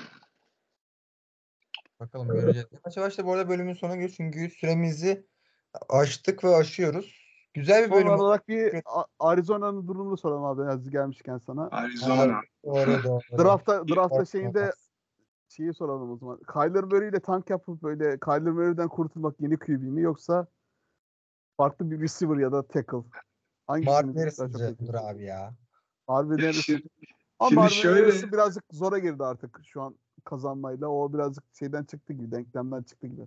Bakalım 2.00 2.28
göreceğiz. 2.28 2.68
Yavaş 2.72 2.96
yavaş 2.96 3.18
da 3.18 3.24
bu 3.24 3.32
arada 3.32 3.48
bölümün 3.48 3.74
sonuna 3.74 3.94
geliyoruz 3.94 4.16
çünkü 4.16 4.50
süremizi 4.50 5.26
aştık 5.88 6.44
ve 6.44 6.56
aşıyoruz. 6.56 7.23
Güzel 7.54 7.84
bir 7.84 7.88
Son 7.88 7.98
bölüm. 7.98 8.08
olarak 8.12 8.48
bir 8.48 8.82
Arizona'nın 9.18 9.88
durumunu 9.88 10.16
soralım 10.16 10.44
abi 10.44 10.62
hazır 10.62 10.90
gelmişken 10.92 11.38
sana. 11.38 11.68
Arizona. 11.72 12.40
Doğru 12.64 13.02
doğru. 13.04 13.38
Draftta, 13.44 13.88
draftta 13.88 14.24
şeyinde 14.24 14.72
şeyi 15.48 15.74
soralım 15.74 16.10
o 16.12 16.16
zaman. 16.16 16.38
Kyler 16.52 16.84
Murray 16.84 17.08
ile 17.08 17.20
tank 17.20 17.50
yapıp 17.50 17.82
böyle 17.82 18.18
Kyler 18.20 18.40
Murray'den 18.52 18.88
kurtulmak 18.88 19.40
yeni 19.40 19.56
QB 19.56 19.82
mi 19.82 20.02
yoksa 20.02 20.46
farklı 21.56 21.90
bir 21.90 22.00
receiver 22.00 22.36
ya 22.36 22.52
da 22.52 22.62
tackle? 22.66 22.98
Hangisini 23.66 23.92
Mark 24.38 24.78
dur 24.86 24.94
abi 24.94 25.24
ya. 25.24 25.54
Harrison. 26.06 26.50
Şimdi, 26.52 26.88
Ama 27.38 27.60
Marvin 27.60 27.68
şöyle- 27.74 28.32
birazcık 28.32 28.64
zora 28.72 28.98
girdi 28.98 29.24
artık 29.24 29.60
şu 29.66 29.82
an 29.82 29.94
kazanmayla. 30.24 30.88
O 30.88 31.12
birazcık 31.12 31.44
şeyden 31.58 31.84
çıktı 31.84 32.12
gibi, 32.12 32.30
denklemden 32.32 32.82
çıktı 32.82 33.06
gibi. 33.06 33.26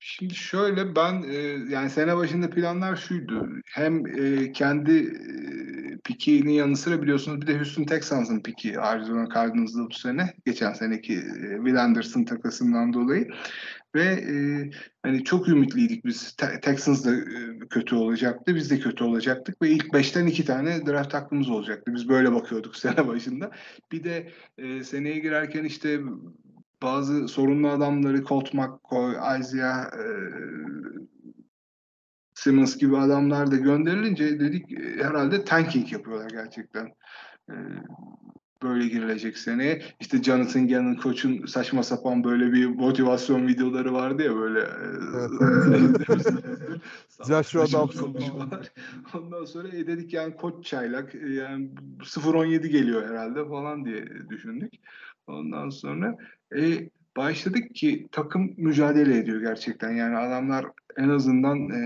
Şimdi 0.00 0.34
şöyle 0.34 0.96
ben 0.96 1.22
e, 1.22 1.34
yani 1.68 1.90
sene 1.90 2.16
başında 2.16 2.50
planlar 2.50 2.96
şuydu. 2.96 3.48
Hem 3.66 4.06
e, 4.06 4.52
kendi 4.52 4.92
e, 4.98 5.98
pikinin 6.04 6.50
yanı 6.50 6.76
sıra 6.76 7.02
biliyorsunuz 7.02 7.40
bir 7.40 7.46
de 7.46 7.56
Houston 7.56 7.84
Texans'ın 7.84 8.42
piki 8.42 8.80
Arizona 8.80 9.28
Cardinals'da 9.34 9.90
bu 9.90 9.94
sene. 9.94 10.34
Geçen 10.46 10.72
seneki 10.72 11.14
e, 11.14 11.56
Will 11.56 11.84
Anderson 11.84 12.24
takasından 12.24 12.92
dolayı. 12.92 13.28
Ve 13.94 14.04
e, 14.04 14.34
hani 15.02 15.24
çok 15.24 15.48
ümitliydik 15.48 16.04
biz. 16.04 16.32
Te- 16.32 16.60
Texans 16.60 17.04
da 17.04 17.14
e, 17.14 17.58
kötü 17.70 17.94
olacaktı. 17.94 18.54
Biz 18.54 18.70
de 18.70 18.78
kötü 18.80 19.04
olacaktık. 19.04 19.62
Ve 19.62 19.70
ilk 19.70 19.92
beşten 19.92 20.26
iki 20.26 20.44
tane 20.44 20.86
draft 20.86 21.14
hakkımız 21.14 21.50
olacaktı. 21.50 21.94
Biz 21.94 22.08
böyle 22.08 22.32
bakıyorduk 22.32 22.76
sene 22.76 23.06
başında. 23.06 23.50
Bir 23.92 24.04
de 24.04 24.32
e, 24.58 24.84
seneye 24.84 25.18
girerken 25.18 25.64
işte 25.64 26.00
bazı 26.82 27.28
sorunlu 27.28 27.68
adamları 27.68 28.24
Colt 28.24 28.54
McCoy, 28.54 29.12
Isaiah 29.40 29.84
e, 29.84 30.04
Simmons 32.34 32.78
gibi 32.78 32.96
adamlar 32.96 33.50
da 33.50 33.56
gönderilince 33.56 34.40
dedik 34.40 34.72
e, 34.72 35.04
herhalde 35.04 35.44
tanking 35.44 35.92
yapıyorlar 35.92 36.30
gerçekten. 36.30 36.86
E, 37.50 37.54
böyle 38.62 38.88
girilecek 38.88 39.38
seneye. 39.38 39.82
İşte 40.00 40.22
Jonathan 40.22 40.68
Gannon 40.68 40.94
koçun 40.94 41.46
saçma 41.46 41.82
sapan 41.82 42.24
böyle 42.24 42.52
bir 42.52 42.66
motivasyon 42.66 43.46
videoları 43.46 43.92
vardı 43.92 44.22
ya 44.22 44.36
böyle. 44.36 44.60
e, 44.60 44.66
Joshua 47.26 47.66
saçma 47.66 47.80
Dobson. 47.80 48.16
Ondan 49.14 49.44
sonra 49.44 49.68
e, 49.68 49.86
dedik 49.86 50.12
yani 50.12 50.36
koç 50.36 50.66
çaylak 50.66 51.14
e, 51.14 51.28
yani 51.28 51.70
0-17 52.00 52.66
geliyor 52.66 53.08
herhalde 53.08 53.48
falan 53.48 53.84
diye 53.84 54.06
düşündük. 54.30 54.72
Ondan 55.28 55.70
sonra 55.70 56.16
e, 56.56 56.90
başladık 57.16 57.74
ki 57.74 58.08
takım 58.12 58.54
mücadele 58.56 59.18
ediyor 59.18 59.40
gerçekten. 59.40 59.90
Yani 59.90 60.16
adamlar 60.16 60.66
en 60.96 61.08
azından 61.08 61.70
e, 61.70 61.80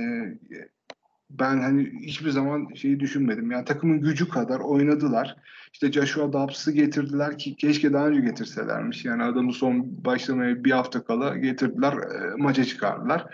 ben 1.30 1.58
hani 1.58 1.92
hiçbir 2.00 2.30
zaman 2.30 2.74
şeyi 2.74 3.00
düşünmedim. 3.00 3.50
Yani 3.50 3.64
takımın 3.64 4.00
gücü 4.00 4.28
kadar 4.28 4.60
oynadılar. 4.60 5.36
İşte 5.72 5.92
Joshua 5.92 6.32
Dobbs'ı 6.32 6.72
getirdiler 6.72 7.38
ki 7.38 7.56
keşke 7.56 7.92
daha 7.92 8.08
önce 8.08 8.20
getirselermiş. 8.20 9.04
Yani 9.04 9.22
adamı 9.22 9.52
son 9.52 10.04
başlamaya 10.04 10.64
bir 10.64 10.70
hafta 10.70 11.04
kala 11.04 11.36
getirdiler, 11.36 11.92
e, 11.92 12.36
maça 12.36 12.64
çıkardılar. 12.64 13.26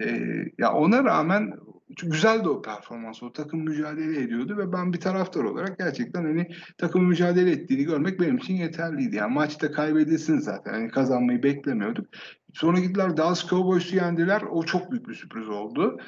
E, 0.00 0.30
ya 0.58 0.72
ona 0.72 1.04
rağmen 1.04 1.52
güzeldi 1.88 2.48
o 2.48 2.62
performans. 2.62 3.22
O 3.22 3.32
takım 3.32 3.60
mücadele 3.60 4.22
ediyordu 4.22 4.56
ve 4.58 4.72
ben 4.72 4.92
bir 4.92 5.00
taraftar 5.00 5.44
olarak 5.44 5.78
gerçekten 5.78 6.24
hani 6.24 6.48
takım 6.78 7.04
mücadele 7.04 7.50
ettiğini 7.50 7.84
görmek 7.84 8.20
benim 8.20 8.36
için 8.36 8.54
yeterliydi. 8.54 9.16
Yani 9.16 9.34
maçta 9.34 9.72
kaybedilsin 9.72 10.38
zaten. 10.38 10.72
Hani 10.72 10.88
kazanmayı 10.88 11.42
beklemiyorduk. 11.42 12.06
Sonra 12.54 12.78
gittiler 12.78 13.16
Dallas 13.16 13.48
Cowboys'u 13.48 13.96
yendiler. 13.96 14.42
O 14.42 14.62
çok 14.62 14.90
büyük 14.90 15.08
bir 15.08 15.14
sürpriz 15.14 15.48
oldu. 15.48 15.98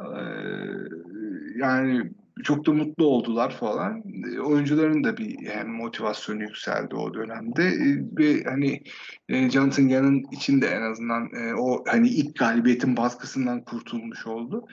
Ee, 0.00 0.04
yani 1.56 2.10
çok 2.42 2.66
da 2.66 2.72
mutlu 2.72 3.06
oldular 3.06 3.50
falan. 3.50 4.02
E, 4.34 4.40
oyuncuların 4.40 5.04
da 5.04 5.16
bir 5.16 5.38
yani 5.40 5.70
motivasyonu 5.70 6.42
yükseldi 6.42 6.94
o 6.94 7.14
dönemde 7.14 7.64
e, 7.64 8.04
ve 8.18 8.44
hani 8.44 8.82
e, 9.28 9.50
Jonathan 9.50 9.88
Gann'ın 9.88 10.24
içinde 10.32 10.66
en 10.66 10.82
azından 10.82 11.30
e, 11.34 11.54
o 11.54 11.84
hani 11.86 12.08
ilk 12.08 12.38
galibiyetin 12.38 12.96
baskısından 12.96 13.64
kurtulmuş 13.64 14.26
oldu. 14.26 14.66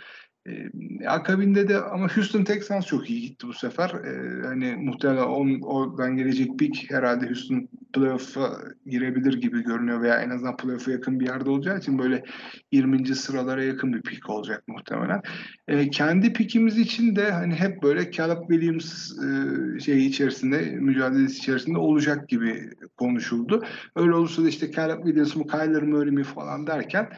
E, 0.50 1.08
akabinde 1.08 1.68
de 1.68 1.78
ama 1.78 2.08
Houston 2.16 2.44
Texans 2.44 2.86
çok 2.86 3.10
iyi 3.10 3.22
gitti 3.22 3.48
bu 3.48 3.54
sefer. 3.54 3.90
E, 3.90 4.42
hani 4.48 4.76
muhtemelen 4.76 5.24
on, 5.24 5.62
oradan 5.62 6.16
gelecek 6.16 6.60
pik 6.60 6.92
herhalde 6.92 7.26
Houston 7.26 7.70
playoff'a 7.94 8.58
girebilir 8.86 9.34
gibi 9.34 9.64
görünüyor 9.64 10.02
veya 10.02 10.22
en 10.22 10.30
azından 10.30 10.58
playoff'a 10.58 10.92
yakın 10.92 11.20
bir 11.20 11.26
yerde 11.26 11.50
olacağı 11.50 11.78
için 11.78 12.00
böyle 12.00 12.24
20. 12.72 13.16
sıralara 13.16 13.64
yakın 13.64 13.94
bir 13.94 14.02
pik 14.02 14.30
olacak 14.30 14.64
muhtemelen. 14.68 15.22
E, 15.68 15.90
kendi 15.90 16.34
pikimiz 16.34 16.78
için 16.78 17.16
de 17.16 17.32
hani 17.32 17.56
hep 17.56 17.84
böyle 17.84 18.12
Caleb 18.12 18.42
Williams 18.50 19.12
e, 19.12 19.80
şeyi 19.80 20.10
içerisinde, 20.10 20.62
mücadelesi 20.62 21.38
içerisinde 21.38 21.78
olacak 21.78 22.30
gibi 22.30 22.70
konuşuldu. 22.98 23.64
Öyle 23.96 24.14
olursa 24.14 24.44
da 24.44 24.50
işte 24.50 24.72
Caleb 24.72 25.04
Williams 25.04 25.36
mı, 25.36 25.48
Kyler 25.48 25.84
Murray 25.84 26.12
mi 26.12 26.24
falan 26.24 26.68
derken 26.68 27.10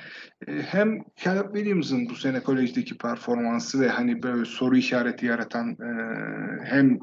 e, 0.48 0.62
hem 0.62 1.04
Caleb 1.24 1.56
Williams'ın 1.56 2.10
bu 2.10 2.16
sene 2.16 2.40
kolejdeki 2.40 2.98
performansı 2.98 3.80
ve 3.80 3.90
hani 3.90 4.24
böyle 4.24 4.46
soru 4.46 4.78
işareti 4.78 5.26
yaratan 5.26 5.70
e, 5.70 5.92
hem 6.64 7.00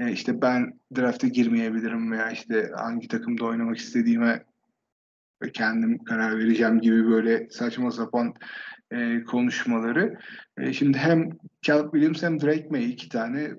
e, 0.00 0.12
işte 0.12 0.42
ben 0.42 0.80
drafte 0.96 1.28
girmeyebilirim 1.28 2.12
veya 2.12 2.30
işte 2.30 2.70
hangi 2.76 3.08
takımda 3.08 3.44
oynamak 3.44 3.78
istediğime 3.78 4.44
kendim 5.52 6.04
karar 6.04 6.38
vereceğim 6.38 6.80
gibi 6.80 7.06
böyle 7.10 7.50
saçma 7.50 7.90
sapan 7.90 8.34
e, 8.90 9.24
konuşmaları. 9.24 10.18
E, 10.58 10.72
şimdi 10.72 10.98
hem 10.98 11.30
Caleb 11.62 11.92
Williams 11.92 12.22
hem 12.22 12.40
Drake 12.40 12.68
May 12.70 12.90
iki 12.90 13.08
tane 13.08 13.50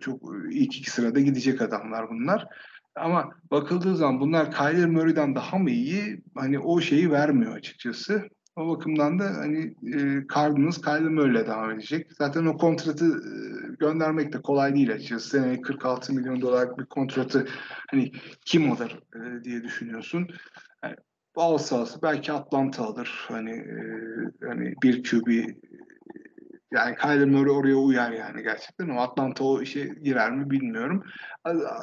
çok 0.00 0.22
ilk 0.50 0.76
iki 0.76 0.90
sırada 0.90 1.20
gidecek 1.20 1.62
adamlar 1.62 2.10
bunlar. 2.10 2.46
Ama 2.96 3.30
bakıldığı 3.50 3.96
zaman 3.96 4.20
bunlar 4.20 4.50
Kyler 4.50 4.86
Murray'den 4.86 5.34
daha 5.34 5.58
mı 5.58 5.70
iyi? 5.70 6.22
Hani 6.34 6.58
o 6.58 6.80
şeyi 6.80 7.10
vermiyor 7.10 7.56
açıkçası. 7.56 8.28
O 8.56 8.68
bakımdan 8.68 9.18
da 9.18 9.24
hani 9.24 9.74
e, 9.94 10.26
Cardinals 10.34 10.80
Kyler 10.80 11.00
Murray'le 11.02 11.46
devam 11.46 11.70
edecek. 11.70 12.12
Zaten 12.18 12.46
o 12.46 12.56
kontratı 12.56 13.04
e, 13.04 13.74
göndermek 13.78 14.32
de 14.32 14.42
kolay 14.42 14.74
değil 14.74 14.92
açıkçası. 14.92 15.28
Seneye 15.28 15.60
46 15.60 16.12
milyon 16.12 16.40
dolarlık 16.40 16.78
bir 16.78 16.84
kontratı 16.84 17.46
hani 17.90 18.12
kim 18.44 18.72
alır 18.72 19.00
e, 19.16 19.44
diye 19.44 19.62
düşünüyorsun. 19.62 20.28
Yani, 20.84 20.96
alsa 21.36 21.86
belki 22.02 22.32
Atlanta 22.32 22.84
alır. 22.84 23.24
Hani 23.28 23.50
e, 23.50 23.76
hani 24.46 24.74
bir 24.82 25.02
QB 25.02 25.28
yani 26.72 26.96
Kyler 26.96 27.28
Murray 27.28 27.52
oraya 27.52 27.76
uyar 27.76 28.12
yani 28.12 28.42
gerçekten. 28.42 28.88
O 28.88 29.00
Atlanta 29.00 29.44
o 29.44 29.62
işe 29.62 29.84
girer 29.84 30.32
mi 30.32 30.50
bilmiyorum. 30.50 31.04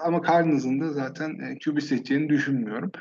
Ama 0.04 0.22
Cardinals'ın 0.28 0.80
da 0.80 0.94
zaten 0.94 1.40
e, 1.40 1.58
QB 1.60 1.82
seçeceğini 1.82 2.30
düşünmüyorum. 2.30 2.92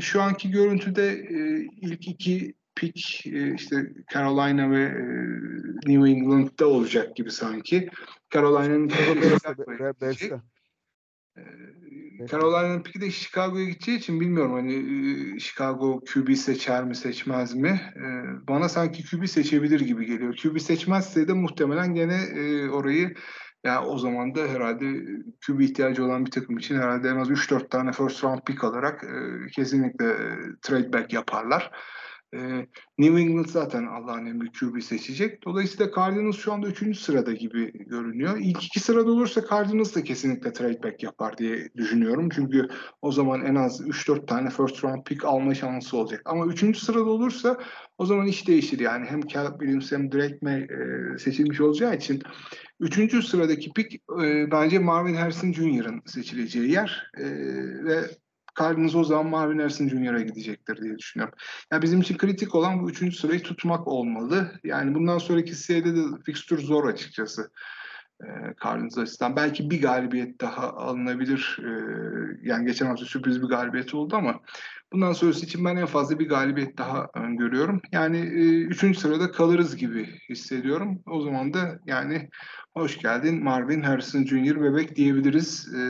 Şu 0.00 0.22
anki 0.22 0.50
görüntüde 0.50 1.08
e, 1.12 1.66
ilk 1.80 2.08
iki 2.08 2.54
pick 2.80 3.26
e, 3.26 3.54
işte 3.54 3.92
Carolina 4.14 4.70
ve 4.70 4.82
e, 4.82 5.92
New 5.92 6.10
England'da 6.10 6.68
olacak 6.68 7.16
gibi 7.16 7.30
sanki. 7.30 7.88
Carolina'nın 8.30 8.88
Carolina'nın 12.30 12.82
peki 12.82 13.00
de 13.00 13.10
Chicago'ya 13.10 13.64
gideceği 13.64 13.98
için 13.98 14.20
bilmiyorum 14.20 14.52
hani 14.52 14.74
e, 14.74 15.38
Chicago 15.38 16.00
QB 16.00 16.34
seçer 16.34 16.84
mi 16.84 16.96
seçmez 16.96 17.54
mi? 17.54 17.80
Bana 18.48 18.68
sanki 18.68 19.04
QB 19.10 19.26
seçebilir 19.26 19.80
gibi 19.80 20.06
geliyor. 20.06 20.36
QB 20.36 20.58
seçmezse 20.58 21.28
de 21.28 21.32
muhtemelen 21.32 21.94
gene 21.94 22.18
orayı 22.70 23.14
yani 23.64 23.86
o 23.86 23.98
zaman 23.98 24.34
da 24.34 24.40
herhalde 24.40 24.84
QB 25.46 25.60
ihtiyacı 25.60 26.04
olan 26.04 26.26
bir 26.26 26.30
takım 26.30 26.58
için 26.58 26.76
herhalde 26.76 27.08
en 27.08 27.16
az 27.16 27.30
3-4 27.30 27.68
tane 27.68 27.92
first 27.92 28.24
round 28.24 28.40
pick 28.46 28.64
alarak 28.64 29.04
kesinlikle 29.52 30.16
trade 30.62 30.92
back 30.92 31.12
yaparlar. 31.12 31.70
E, 32.34 32.66
New 32.98 33.20
England 33.20 33.46
zaten 33.46 33.86
Allah'ın 33.86 34.26
emri 34.26 34.52
QB 34.52 34.82
seçecek. 34.82 35.44
Dolayısıyla 35.44 35.92
Cardinals 35.96 36.36
şu 36.36 36.52
anda 36.52 36.66
3. 36.66 36.98
sırada 36.98 37.32
gibi 37.32 37.72
görünüyor. 37.72 38.38
İlk 38.40 38.64
iki 38.64 38.80
sırada 38.80 39.10
olursa 39.10 39.44
Cardinals 39.50 39.94
da 39.94 40.04
kesinlikle 40.04 40.52
trade 40.52 40.82
back 40.82 41.02
yapar 41.02 41.38
diye 41.38 41.68
düşünüyorum. 41.76 42.28
Çünkü 42.34 42.68
o 43.02 43.12
zaman 43.12 43.44
en 43.44 43.54
az 43.54 43.80
3-4 43.80 44.26
tane 44.26 44.50
first 44.50 44.84
round 44.84 45.04
pick 45.04 45.24
alma 45.24 45.54
şansı 45.54 45.96
olacak. 45.96 46.22
Ama 46.24 46.46
3. 46.46 46.78
sırada 46.78 47.10
olursa 47.10 47.58
o 47.98 48.06
zaman 48.06 48.26
iş 48.26 48.48
değişir. 48.48 48.78
Yani 48.78 49.06
hem 49.06 49.20
Caleb 49.20 49.60
Williams 49.60 49.92
hem 49.92 50.12
Drake 50.12 50.38
May 50.42 50.60
e, 50.60 51.18
seçilmiş 51.18 51.60
olacağı 51.60 51.94
için 51.94 52.22
3. 52.80 53.24
sıradaki 53.26 53.72
pick 53.72 53.94
e, 53.94 54.50
bence 54.50 54.78
Marvin 54.78 55.14
Harrison 55.14 55.52
Jr.'ın 55.52 56.02
seçileceği 56.06 56.70
yer. 56.70 57.10
E, 57.18 57.24
ve 57.84 58.00
Cardinals 58.58 58.94
o 58.94 59.04
zaman 59.04 59.26
Marvin 59.26 59.58
Harrison 59.58 59.88
Jr.'a 59.88 60.20
gidecektir 60.20 60.82
diye 60.82 60.98
düşünüyorum. 60.98 61.38
Ya 61.72 61.82
bizim 61.82 62.00
için 62.00 62.16
kritik 62.16 62.54
olan 62.54 62.82
bu 62.82 62.90
üçüncü 62.90 63.16
sırayı 63.16 63.42
tutmak 63.42 63.88
olmalı. 63.88 64.52
Yani 64.64 64.94
bundan 64.94 65.18
sonraki 65.18 65.54
seride 65.54 65.96
de 65.96 66.00
fikstür 66.26 66.58
zor 66.58 66.88
açıkçası. 66.88 67.50
E, 68.20 68.54
açısından. 68.98 69.36
Belki 69.36 69.70
bir 69.70 69.82
galibiyet 69.82 70.40
daha 70.40 70.72
alınabilir. 70.72 71.58
E, 71.58 71.70
yani 72.42 72.66
geçen 72.66 72.86
hafta 72.86 73.04
sürpriz 73.04 73.42
bir 73.42 73.48
galibiyet 73.48 73.94
oldu 73.94 74.16
ama 74.16 74.40
bundan 74.92 75.12
sonrası 75.12 75.46
için 75.46 75.64
ben 75.64 75.76
en 75.76 75.86
fazla 75.86 76.18
bir 76.18 76.28
galibiyet 76.28 76.78
daha 76.78 77.08
öngörüyorum. 77.14 77.80
Yani 77.92 78.18
e, 78.18 78.62
üçüncü 78.62 79.00
sırada 79.00 79.32
kalırız 79.32 79.76
gibi 79.76 80.06
hissediyorum. 80.28 81.02
O 81.06 81.22
zaman 81.22 81.54
da 81.54 81.78
yani 81.86 82.28
hoş 82.74 82.98
geldin 82.98 83.44
Marvin 83.44 83.82
Harrison 83.82 84.24
Jr. 84.24 84.62
bebek 84.62 84.96
diyebiliriz. 84.96 85.74
E, 85.74 85.80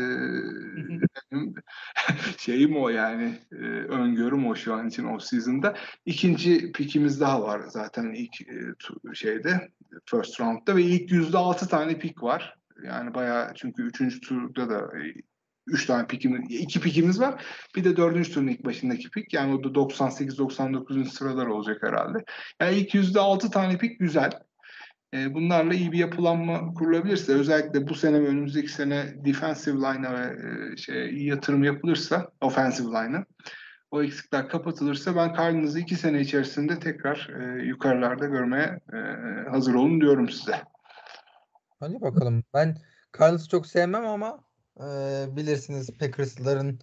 benim 1.33 1.55
şeyim 2.39 2.77
o 2.77 2.89
yani 2.89 3.39
e, 3.53 3.65
öngörüm 3.67 4.47
o 4.47 4.55
şu 4.55 4.75
an 4.75 4.89
için 4.89 5.05
o 5.05 5.19
season'da. 5.19 5.75
İkinci 6.07 6.73
pikimiz 6.73 7.21
daha 7.21 7.43
var 7.43 7.61
zaten 7.69 8.13
ilk 8.13 8.41
e, 8.41 9.15
şeyde 9.15 9.71
first 10.07 10.41
round'da 10.41 10.77
ve 10.77 10.83
ilk 10.83 11.13
yüzde 11.13 11.39
altı 11.39 11.69
tane 11.69 11.99
pik 11.99 12.23
var. 12.23 12.57
Yani 12.85 13.15
bayağı 13.15 13.55
çünkü 13.55 13.83
üçüncü 13.83 14.21
turda 14.21 14.71
da 14.71 14.91
e, 15.69 15.73
üç 15.73 15.87
tane 15.87 16.07
pikimiz, 16.07 16.41
iki 16.51 16.81
pikimiz 16.81 17.21
var. 17.21 17.45
Bir 17.77 17.85
de 17.85 17.97
dördüncü 17.97 18.33
turun 18.33 18.47
ilk 18.47 18.65
başındaki 18.65 19.11
pik. 19.11 19.35
Yani 19.35 19.55
o 19.55 19.65
da 19.65 19.69
98-99. 19.69 21.05
sıralar 21.05 21.47
olacak 21.47 21.83
herhalde. 21.83 22.25
Yani 22.61 22.77
ilk 22.77 22.95
yüzde 22.95 23.21
altı 23.21 23.51
tane 23.51 23.79
pik 23.79 24.01
güzel. 24.01 24.31
E, 25.15 25.35
bunlarla 25.35 25.75
iyi 25.75 25.93
bir 25.93 25.99
yapılanma 25.99 26.75
kurulabilirse 26.75 27.33
özellikle 27.33 27.89
bu 27.89 27.95
sene 27.95 28.23
ve 28.23 28.27
önümüzdeki 28.27 28.69
sene 28.69 29.25
defensive 29.25 29.77
line'a 29.77 30.13
ve 30.13 30.37
e, 30.73 30.77
şey, 30.77 31.25
yatırım 31.25 31.65
yapılırsa 31.65 32.31
offensive 32.41 32.89
line'a 32.89 33.25
o 33.91 34.03
eksikler 34.03 34.49
kapatılırsa 34.49 35.17
ben 35.17 35.35
Cardinals'ı 35.35 35.79
iki 35.79 35.97
sene 35.97 36.21
içerisinde 36.21 36.79
tekrar 36.79 37.31
e, 37.41 37.67
yukarılarda 37.67 38.27
görmeye 38.27 38.81
e, 38.93 38.99
hazır 39.51 39.75
olun 39.75 40.01
diyorum 40.01 40.29
size. 40.29 40.63
Hadi 41.81 42.01
bakalım. 42.01 42.45
Ben 42.55 42.77
Cardinals'ı 43.19 43.49
çok 43.49 43.67
sevmem 43.67 44.07
ama 44.07 44.45
e, 44.81 45.27
bilirsiniz 45.37 45.91
Packers'ların 45.99 46.79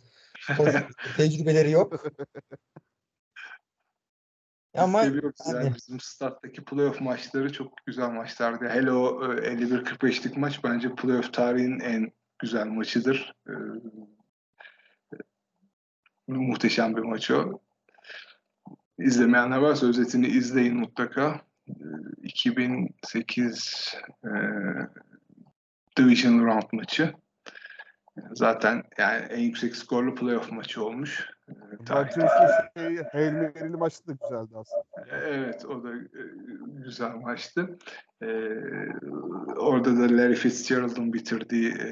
tecrübeleri 1.17 1.71
yok. 1.71 2.03
Ama 4.77 5.03
seviyoruz 5.03 5.39
yani. 5.47 5.65
yani. 5.65 5.75
Bizim 5.75 5.99
starttaki 5.99 6.65
playoff 6.65 7.01
maçları 7.01 7.53
çok 7.53 7.85
güzel 7.85 8.09
maçlardı. 8.09 8.69
Hele 8.69 8.91
o 8.91 9.33
51-45'lik 9.33 10.37
maç 10.37 10.63
bence 10.63 10.95
playoff 10.95 11.33
tarihinin 11.33 11.79
en 11.79 12.11
güzel 12.39 12.65
maçıdır. 12.65 13.35
Ee, 13.49 13.53
muhteşem 16.27 16.95
bir 16.95 17.01
maç 17.01 17.31
o. 17.31 17.59
İzlemeyenler 18.99 19.57
varsa 19.57 19.87
özetini 19.87 20.27
izleyin 20.27 20.77
mutlaka. 20.77 21.41
2008 22.23 23.93
e, 24.23 24.29
Division 25.97 26.45
Round 26.45 26.67
maçı. 26.71 27.13
Zaten 28.33 28.83
yani 28.97 29.25
en 29.29 29.39
yüksek 29.39 29.75
skorlu 29.75 30.15
playoff 30.15 30.51
maçı 30.51 30.85
olmuş. 30.85 31.29
Rodgers'ın 31.89 32.47
şey, 32.77 32.97
Hail 33.11 33.33
Mary'li 33.33 33.77
maçı 33.77 34.07
da 34.07 34.11
güzeldi 34.11 34.51
aslında. 34.55 35.17
Evet 35.27 35.65
o 35.65 35.83
da 35.83 35.95
e, 35.95 36.23
güzel 36.85 37.11
maçtı. 37.15 37.77
Ee, 38.21 38.27
orada 39.57 39.97
da 39.97 40.17
Larry 40.17 40.35
Fitzgerald'ın 40.35 41.13
bitirdiği 41.13 41.69
e, 41.71 41.91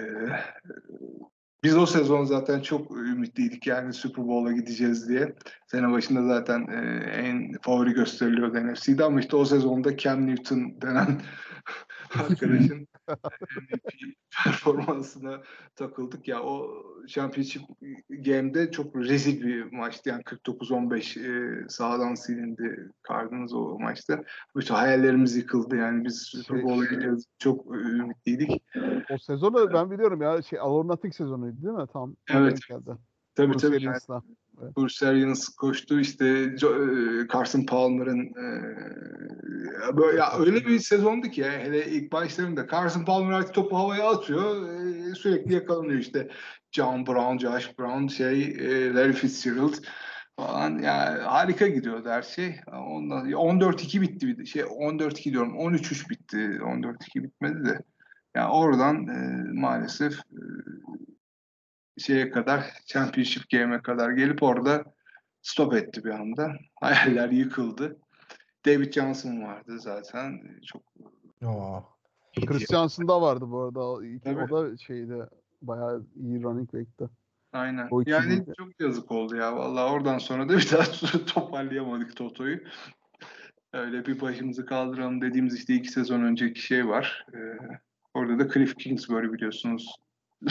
biz 1.63 1.77
o 1.77 1.85
sezon 1.85 2.23
zaten 2.23 2.59
çok 2.59 2.91
ümitliydik 2.91 3.67
yani 3.67 3.93
Super 3.93 4.27
Bowl'a 4.27 4.51
gideceğiz 4.51 5.09
diye. 5.09 5.35
Sene 5.67 5.91
başında 5.91 6.27
zaten 6.27 6.67
e, 6.67 6.75
en 7.11 7.51
favori 7.61 7.93
gösteriliyordu 7.93 8.67
NFC'de 8.67 9.03
ama 9.03 9.19
işte 9.19 9.35
o 9.35 9.45
sezonda 9.45 9.97
Cam 9.97 10.27
Newton 10.27 10.81
denen 10.81 11.21
arkadaşın 12.19 12.87
MVP 13.09 14.15
performansına 14.43 15.41
takıldık 15.75 16.27
ya 16.27 16.43
o 16.43 16.83
Championship 17.07 17.61
Game'de 18.09 18.71
çok 18.71 18.95
rezil 18.95 19.41
bir 19.41 19.71
maçtı 19.71 20.09
yani 20.09 20.21
49-15 20.21 21.19
e, 21.19 21.69
sahadan 21.69 22.15
silindi 22.15 22.91
Cardinals 23.09 23.53
o 23.53 23.79
maçta. 23.79 24.23
Bütün 24.55 24.75
hayallerimiz 24.75 25.35
yıkıldı 25.35 25.75
yani 25.75 26.05
biz 26.05 26.21
Super 26.21 26.63
Bowl'a 26.63 26.85
gideceğiz 26.85 27.25
çok 27.39 27.75
ümitliydik. 27.75 28.63
O 29.11 29.17
sezonu 29.17 29.73
ben 29.73 29.91
biliyorum 29.91 30.21
ya 30.21 30.41
şey 30.41 30.59
All 30.59 30.71
or 30.71 30.87
Nothing 30.87 31.13
sezonuydu 31.13 31.61
değil 31.61 31.73
mi? 31.73 31.87
Tam 31.93 32.15
Evet. 32.29 32.59
Geldi. 32.69 32.91
Tabii 33.35 33.53
Bruce 33.53 33.67
tabii. 33.67 33.75
Arians'la. 33.75 34.21
Evet. 34.61 34.77
Bruce 34.77 35.07
Arians 35.07 35.49
koştu 35.49 35.99
işte 35.99 36.27
e, 36.27 37.27
Carson 37.33 37.65
Palmer'ın 37.65 38.25
e, 38.25 39.97
böyle 39.97 40.17
ya 40.17 40.39
öyle 40.39 40.65
bir 40.65 40.79
sezondu 40.79 41.27
ki 41.27 41.43
hele 41.43 41.85
ilk 41.85 42.11
başlarında 42.11 42.67
Carson 42.67 43.05
Palmer 43.05 43.31
artık 43.31 43.53
topu 43.53 43.77
havaya 43.77 44.09
atıyor 44.09 44.69
e, 44.69 45.15
sürekli 45.15 45.53
yakalanıyor 45.53 45.99
işte 45.99 46.29
John 46.71 47.07
Brown, 47.07 47.37
Josh 47.37 47.79
Brown, 47.79 48.07
şey 48.07 48.43
e, 48.43 48.93
Larry 48.93 49.13
Fitzgerald 49.13 49.73
falan 50.39 50.79
ya 50.79 51.25
harika 51.25 51.67
gidiyordu 51.67 52.09
her 52.09 52.21
şey. 52.21 52.55
Ondan 52.67 53.29
14-2 53.29 54.01
bitti 54.01 54.27
bir 54.27 54.45
şey 54.45 54.61
14-2 54.61 55.23
diyorum 55.23 55.55
13-3 55.55 56.09
bitti. 56.09 56.37
14-2 56.37 57.23
bitmedi 57.23 57.65
de. 57.65 57.79
Ya 58.35 58.49
oradan 58.49 59.07
e, 59.07 59.43
maalesef 59.53 60.13
e, 60.13 60.41
şeye 61.97 62.29
kadar 62.29 62.63
Championship 62.85 63.49
Game'e 63.49 63.81
kadar 63.81 64.11
gelip 64.11 64.43
orada 64.43 64.83
stop 65.41 65.73
etti 65.73 66.03
bir 66.03 66.09
anda. 66.09 66.53
Hayaller 66.81 67.29
yıkıldı. 67.29 67.97
David 68.65 68.93
Johnson 68.93 69.41
vardı 69.43 69.79
zaten. 69.79 70.41
Çok 70.65 70.81
Oo. 71.45 71.83
Chris 72.47 72.67
Johnson 72.71 73.07
da 73.07 73.21
vardı 73.21 73.45
bu 73.47 73.61
arada. 73.61 73.79
O, 73.79 74.03
iki- 74.03 74.23
Tabii. 74.23 74.53
o 74.53 74.71
da 74.71 74.77
şeyde 74.77 75.29
bayağı 75.61 76.05
iyi 76.15 76.43
running 76.43 76.73
back'ti. 76.73 77.09
aynen. 77.53 77.87
O 77.91 78.01
iki 78.01 78.11
Yani 78.11 78.29
bildi. 78.31 78.53
çok 78.57 78.81
yazık 78.81 79.11
oldu 79.11 79.35
ya. 79.35 79.55
Vallahi 79.55 79.91
oradan 79.93 80.17
sonra 80.17 80.49
da 80.49 80.57
bir 80.57 80.71
daha 80.71 80.83
toparlayamadık 81.25 82.15
Toto'yu. 82.15 82.59
Öyle 83.73 84.05
bir 84.05 84.21
başımızı 84.21 84.65
kaldıralım 84.65 85.21
dediğimiz 85.21 85.55
işte 85.57 85.73
iki 85.73 85.89
sezon 85.91 86.21
önceki 86.21 86.61
şey 86.61 86.87
var. 86.87 87.25
Ee, 87.33 87.37
orada 88.13 88.39
da 88.39 88.53
Cliff 88.53 88.75
Kingsbury 88.77 89.33
biliyorsunuz 89.33 89.95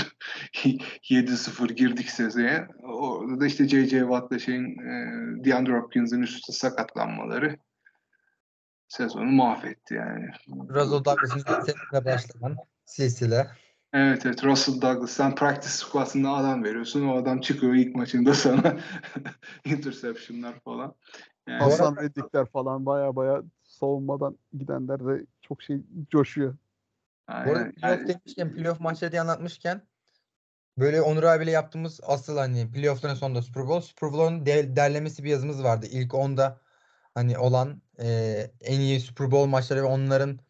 7-0 1.11 1.73
girdik 1.73 2.11
sezeye. 2.11 2.69
Orada 2.83 3.41
da 3.41 3.47
işte 3.47 3.69
J.J. 3.69 4.01
Watt'la 4.01 4.39
şeyin 4.39 4.79
e, 4.79 5.45
DeAndre 5.45 5.73
Hopkins'in 5.73 6.23
üst 6.23 6.37
üste 6.37 6.53
sakatlanmaları 6.53 7.59
sezonu 8.89 9.33
mahvetti 9.33 9.95
yani. 9.95 10.27
Russell 10.49 11.05
Douglas'ın 11.05 11.39
seninle 11.39 12.05
başlayan 12.05 12.57
silsile. 12.85 13.47
Evet 13.93 14.27
evet 14.27 14.45
Russell 14.45 14.83
Douglas 14.83 15.11
sen 15.11 15.35
practice 15.35 15.73
squad'ında 15.73 16.31
adam 16.31 16.65
veriyorsun 16.65 17.09
o 17.09 17.17
adam 17.17 17.41
çıkıyor 17.41 17.75
ilk 17.75 17.97
maçında 17.97 18.35
sana 18.35 18.77
interceptionlar 19.65 20.61
falan. 20.61 20.95
Yani, 21.49 21.63
Hasan 21.63 21.97
Reddick'ler 21.97 22.47
falan 22.47 22.87
baya 22.87 23.17
baya 23.17 23.43
savunmadan 23.65 24.39
gidenler 24.53 25.07
de 25.07 25.27
çok 25.43 25.63
şey 25.63 25.81
coşuyor. 26.11 26.57
Bu 27.29 27.33
arada 27.33 27.51
aynen, 27.59 27.73
playoff 27.73 27.99
yani- 28.01 28.09
demişken, 28.09 28.55
playoff 28.55 28.81
maçları 28.81 29.13
diye 29.13 29.21
anlatmışken 29.21 29.83
böyle 30.79 31.03
Onur 31.03 31.23
abiyle 31.23 31.51
yaptığımız 31.51 32.01
asıl 32.03 32.37
hani 32.39 32.71
playoff'ların 32.73 33.15
sonunda 33.15 33.43
Super 33.43 33.69
Bowl. 33.69 33.87
Super 33.87 34.13
Bowl'un 34.13 34.47
de- 34.47 34.77
derlemesi 34.77 35.25
bir 35.25 35.31
yazımız 35.31 35.65
vardı. 35.65 35.87
İlk 35.91 36.15
10'da 36.15 36.61
hani 37.15 37.39
olan 37.39 37.83
e, 38.01 38.07
en 38.61 38.81
iyi 38.81 39.01
Super 39.01 39.31
Bowl 39.31 39.49
maçları 39.49 39.79
ve 39.83 39.87
onların 39.87 40.41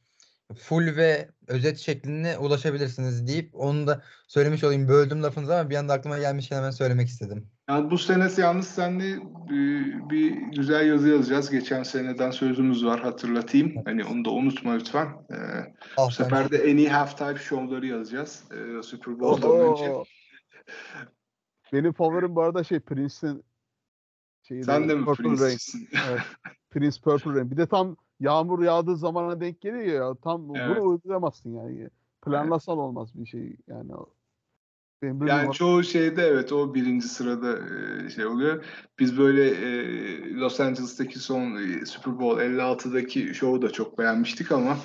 full 0.59 0.97
ve 0.97 1.29
özet 1.49 1.79
şeklinde 1.79 2.39
ulaşabilirsiniz 2.39 3.27
deyip 3.29 3.55
onu 3.55 3.87
da 3.87 4.03
söylemiş 4.29 4.65
olayım. 4.65 4.89
Böldüm 4.89 5.23
lafınızı 5.23 5.57
ama 5.57 5.71
bir 5.71 5.77
anda 5.77 5.93
aklıma 5.93 6.19
gelmişken 6.19 6.57
hemen 6.57 6.71
söylemek 6.71 7.09
istedim. 7.09 7.54
Yani 7.69 7.91
bu 7.91 7.99
sene 7.99 8.29
yalnız 8.37 8.69
seninle 8.69 9.11
e, 9.11 10.11
bir 10.11 10.31
güzel 10.31 10.87
yazı 10.89 11.09
yazacağız. 11.09 11.51
Geçen 11.51 11.83
seneden 11.83 12.31
sözümüz 12.31 12.85
var 12.85 13.01
hatırlatayım. 13.01 13.75
Hani 13.85 14.05
onu 14.05 14.25
da 14.25 14.31
unutma 14.31 14.73
lütfen. 14.73 15.07
Ee, 15.07 15.37
bu 15.97 16.03
Halftime 16.03 16.29
sefer 16.29 16.51
de 16.51 16.57
en 16.57 16.77
iyi 16.77 16.89
halftime 16.89 17.37
show'ları 17.37 17.87
yazacağız. 17.87 18.45
Ee, 18.53 18.83
Super 18.83 19.21
Bowl'dan 19.21 19.73
önce. 19.73 19.93
Benim 21.73 21.93
favorim 21.93 22.37
bu 22.37 22.43
arada 22.43 22.65
şey 22.65 22.81
Prince'in 22.81 23.45
şeyi 24.43 24.65
Sen 24.65 24.89
de 24.89 24.95
mi 24.95 25.05
Purple 25.05 25.45
Rain. 25.45 25.59
Evet. 26.09 26.21
Prince 26.71 27.01
Purple 27.01 27.35
Rain. 27.35 27.51
Bir 27.51 27.57
de 27.57 27.67
tam 27.67 27.97
yağmur 28.21 28.63
yağdığı 28.63 28.97
zamana 28.97 29.41
denk 29.41 29.61
geliyor 29.61 29.85
ya. 29.85 30.15
Tam 30.15 30.57
Evet. 30.57 30.77
bunu 30.77 30.89
uygulamazsın 30.89 31.57
yani. 31.57 31.91
Planlasan 32.23 32.79
olmaz 32.79 33.09
bir 33.15 33.27
şey 33.27 33.57
yani. 33.67 33.93
Benim 35.05 35.21
bir 35.21 35.27
Yani 35.27 35.43
numara- 35.43 35.53
çoğu 35.53 35.83
şeyde 35.83 36.23
evet 36.23 36.53
o 36.53 36.75
birinci 36.75 37.09
sırada 37.09 37.59
şey 38.11 38.27
oluyor. 38.27 38.65
Biz 38.99 39.19
böyle 39.19 39.51
e, 39.51 40.35
Los 40.35 40.61
Angeles'taki 40.61 41.19
son 41.19 41.59
Super 41.85 42.19
Bowl 42.19 42.41
56'daki 42.41 43.35
şovu 43.35 43.63
da 43.63 43.71
çok 43.71 43.99
beğenmiştik 43.99 44.53
ama 44.53 44.79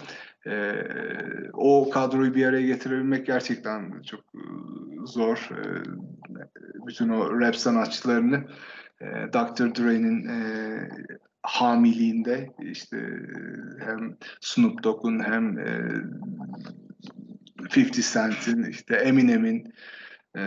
e, 0.47 0.73
o 1.53 1.89
kadroyu 1.89 2.35
bir 2.35 2.45
araya 2.45 2.65
getirebilmek 2.65 3.25
gerçekten 3.25 4.01
çok 4.01 4.21
zor. 5.05 5.49
E, 5.51 5.83
bütün 6.87 7.09
o 7.09 7.39
rap 7.39 7.55
sanatçılarını 7.55 8.43
e, 9.01 9.05
Dr. 9.33 9.75
Dre'nin 9.75 10.27
e, 10.27 10.89
hamiliğinde 11.43 12.49
işte 12.61 12.97
hem 13.79 14.17
Snoop 14.41 14.83
Dogg'un 14.83 15.19
hem 15.19 15.59
e, 15.59 15.91
50 17.75 17.91
Cent'in 18.13 18.63
işte 18.63 18.95
Eminem'in 18.95 19.73
e, 20.35 20.41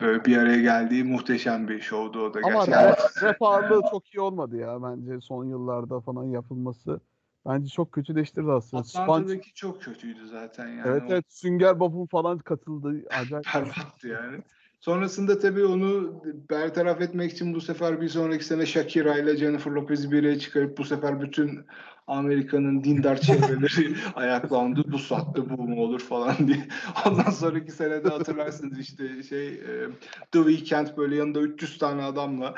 böyle 0.00 0.24
bir 0.24 0.36
araya 0.36 0.62
geldiği 0.62 1.04
muhteşem 1.04 1.68
bir 1.68 1.80
şovdu 1.80 2.20
o 2.20 2.34
da 2.34 2.40
Ama 2.42 2.64
gerçekten. 2.64 2.84
rap, 2.84 2.98
rap 3.22 3.42
ağırlığı 3.42 3.82
çok 3.90 4.14
iyi 4.14 4.20
olmadı 4.20 4.56
ya 4.56 4.82
bence 4.82 5.20
son 5.20 5.44
yıllarda 5.44 6.00
falan 6.00 6.24
yapılması. 6.24 7.00
Bence 7.46 7.68
çok 7.68 7.92
kötüleştirdi 7.92 8.52
aslında. 8.52 8.84
Sponge, 8.84 9.02
Atlanta'daki 9.12 9.54
çok 9.54 9.82
kötüydü 9.82 10.28
zaten 10.28 10.68
yani. 10.68 10.88
evet 10.88 11.02
evet 11.08 11.24
Sünger 11.28 11.80
Bob'un 11.80 12.06
falan 12.06 12.38
katıldı. 12.38 13.04
Acayip. 13.10 13.46
berbattı 13.54 14.08
yani. 14.08 14.38
Sonrasında 14.80 15.38
tabii 15.38 15.64
onu 15.64 16.22
bertaraf 16.50 17.00
etmek 17.00 17.32
için 17.32 17.54
bu 17.54 17.60
sefer 17.60 18.00
bir 18.00 18.08
sonraki 18.08 18.44
sene 18.44 18.66
Shakira 18.66 19.18
ile 19.18 19.36
Jennifer 19.36 19.70
Lopez'i 19.70 20.10
bir 20.12 20.20
araya 20.20 20.38
çıkarıp 20.38 20.78
bu 20.78 20.84
sefer 20.84 21.20
bütün 21.20 21.66
Amerika'nın 22.06 22.84
dindar 22.84 23.20
çevreleri 23.20 23.94
ayaklandı. 24.14 24.84
Bu 24.92 24.98
saatte 24.98 25.50
bu 25.50 25.62
mu 25.62 25.82
olur 25.82 26.00
falan 26.00 26.48
diye. 26.48 26.68
Ondan 27.06 27.30
sonraki 27.30 27.72
senede 27.72 28.08
hatırlarsınız 28.08 28.78
işte 28.78 29.22
şey 29.22 29.48
e, 29.48 29.88
The 30.32 30.38
Weeknd 30.44 30.96
böyle 30.96 31.16
yanında 31.16 31.40
300 31.40 31.78
tane 31.78 32.02
adamla 32.02 32.54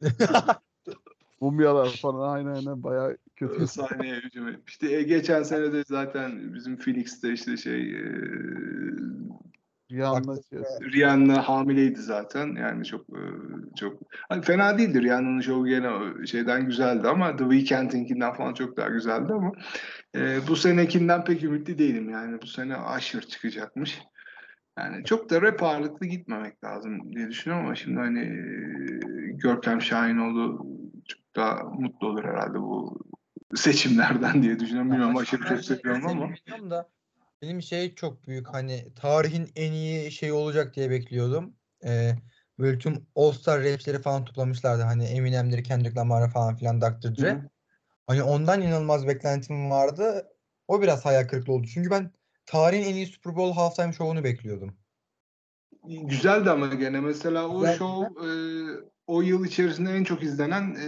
Mumyalar 1.40 1.88
falan 2.02 2.34
aynen 2.34 2.54
aynen 2.54 2.82
bayağı 2.82 3.16
kötü. 3.36 3.66
sahneye 3.66 4.16
hücum 4.16 4.48
etmişti. 4.48 4.94
E, 4.94 5.02
geçen 5.02 5.42
sene 5.42 5.72
de 5.72 5.84
zaten 5.86 6.54
bizim 6.54 6.76
Phoenix'te 6.76 7.32
işte 7.32 7.56
şey 7.56 7.90
e, 7.90 8.04
Rihanna 9.90 10.36
şey- 10.50 10.90
Rihanna 10.92 11.48
hamileydi 11.48 12.00
zaten. 12.00 12.56
Yani 12.56 12.84
çok 12.84 13.00
e, 13.10 13.20
çok 13.76 14.02
hani 14.28 14.42
fena 14.42 14.78
değildir. 14.78 15.02
Rihanna'nın 15.02 15.40
şovu 15.40 15.66
gene 15.66 15.90
o 15.90 16.26
şeyden 16.26 16.66
güzeldi 16.66 17.08
ama 17.08 17.36
The 17.36 17.44
Weeknd'inkinden 17.44 18.32
falan 18.32 18.54
çok 18.54 18.76
daha 18.76 18.88
güzeldi 18.88 19.32
ama 19.32 19.52
e, 20.16 20.38
bu 20.48 20.56
senekinden 20.56 21.24
pek 21.24 21.42
ümitli 21.42 21.78
değilim. 21.78 22.10
Yani 22.10 22.42
bu 22.42 22.46
sene 22.46 22.76
Usher 22.96 23.20
çıkacakmış. 23.20 24.02
Yani 24.78 25.04
çok 25.04 25.30
da 25.30 25.42
rap 25.42 25.62
ağırlıklı 25.62 26.06
gitmemek 26.06 26.64
lazım 26.64 27.12
diye 27.12 27.28
düşünüyorum 27.28 27.66
ama 27.66 27.74
şimdi 27.74 27.98
hani 27.98 28.20
e, 28.20 29.00
Görkem 29.32 29.82
Şahinoğlu 29.82 30.66
çok 31.08 31.36
daha 31.36 31.64
mutlu 31.64 32.06
olur 32.06 32.24
herhalde 32.24 32.58
bu 32.58 33.00
seçimlerden 33.54 34.42
diye 34.42 34.58
düşünüyorum. 34.60 34.90
Bilmiyorum 34.90 35.16
Usher'ı 35.16 35.44
çok 35.44 35.60
seviyorum 35.64 36.06
ama. 36.06 36.28
Da 36.70 36.88
benim 37.44 37.62
şey 37.62 37.94
çok 37.94 38.26
büyük 38.26 38.48
hani 38.48 38.94
tarihin 38.94 39.50
en 39.56 39.72
iyi 39.72 40.12
şey 40.12 40.32
olacak 40.32 40.76
diye 40.76 40.90
bekliyordum. 40.90 41.54
Ee, 41.84 42.12
böyle 42.58 42.78
tüm 42.78 43.06
All 43.16 43.32
Star 43.32 43.64
rapçileri 43.64 44.02
falan 44.02 44.24
toplamışlardı. 44.24 44.82
Hani 44.82 45.04
Eminem'leri, 45.04 45.62
Kendrick 45.62 45.96
Lamar'ı 45.96 46.28
falan 46.28 46.56
filan 46.56 46.80
Dr. 46.80 47.16
Dre. 47.16 47.32
Hı. 47.32 47.48
Hani 48.06 48.22
ondan 48.22 48.62
inanılmaz 48.62 49.06
beklentim 49.06 49.70
vardı. 49.70 50.28
O 50.68 50.82
biraz 50.82 51.04
hayal 51.04 51.28
kırıklığı 51.28 51.52
oldu. 51.52 51.66
Çünkü 51.74 51.90
ben 51.90 52.10
tarihin 52.46 52.82
en 52.82 52.94
iyi 52.94 53.06
Super 53.06 53.36
Bowl 53.36 53.54
halftime 53.56 53.92
şovunu 53.92 54.24
bekliyordum. 54.24 54.76
Güzeldi 55.84 56.50
ama 56.50 56.66
gene 56.66 57.00
mesela 57.00 57.48
o 57.48 57.60
Güzel. 57.60 57.78
show 57.78 58.26
e, 58.26 58.30
o 59.06 59.22
yıl 59.22 59.44
içerisinde 59.44 59.90
en 59.90 60.04
çok 60.04 60.22
izlenen 60.22 60.74
e, 60.74 60.86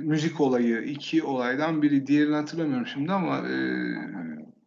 müzik 0.00 0.40
olayı. 0.40 0.82
iki 0.82 1.22
olaydan 1.22 1.82
biri. 1.82 2.06
Diğerini 2.06 2.34
hatırlamıyorum 2.34 2.86
şimdi 2.86 3.12
ama 3.12 3.38
e, 3.38 3.54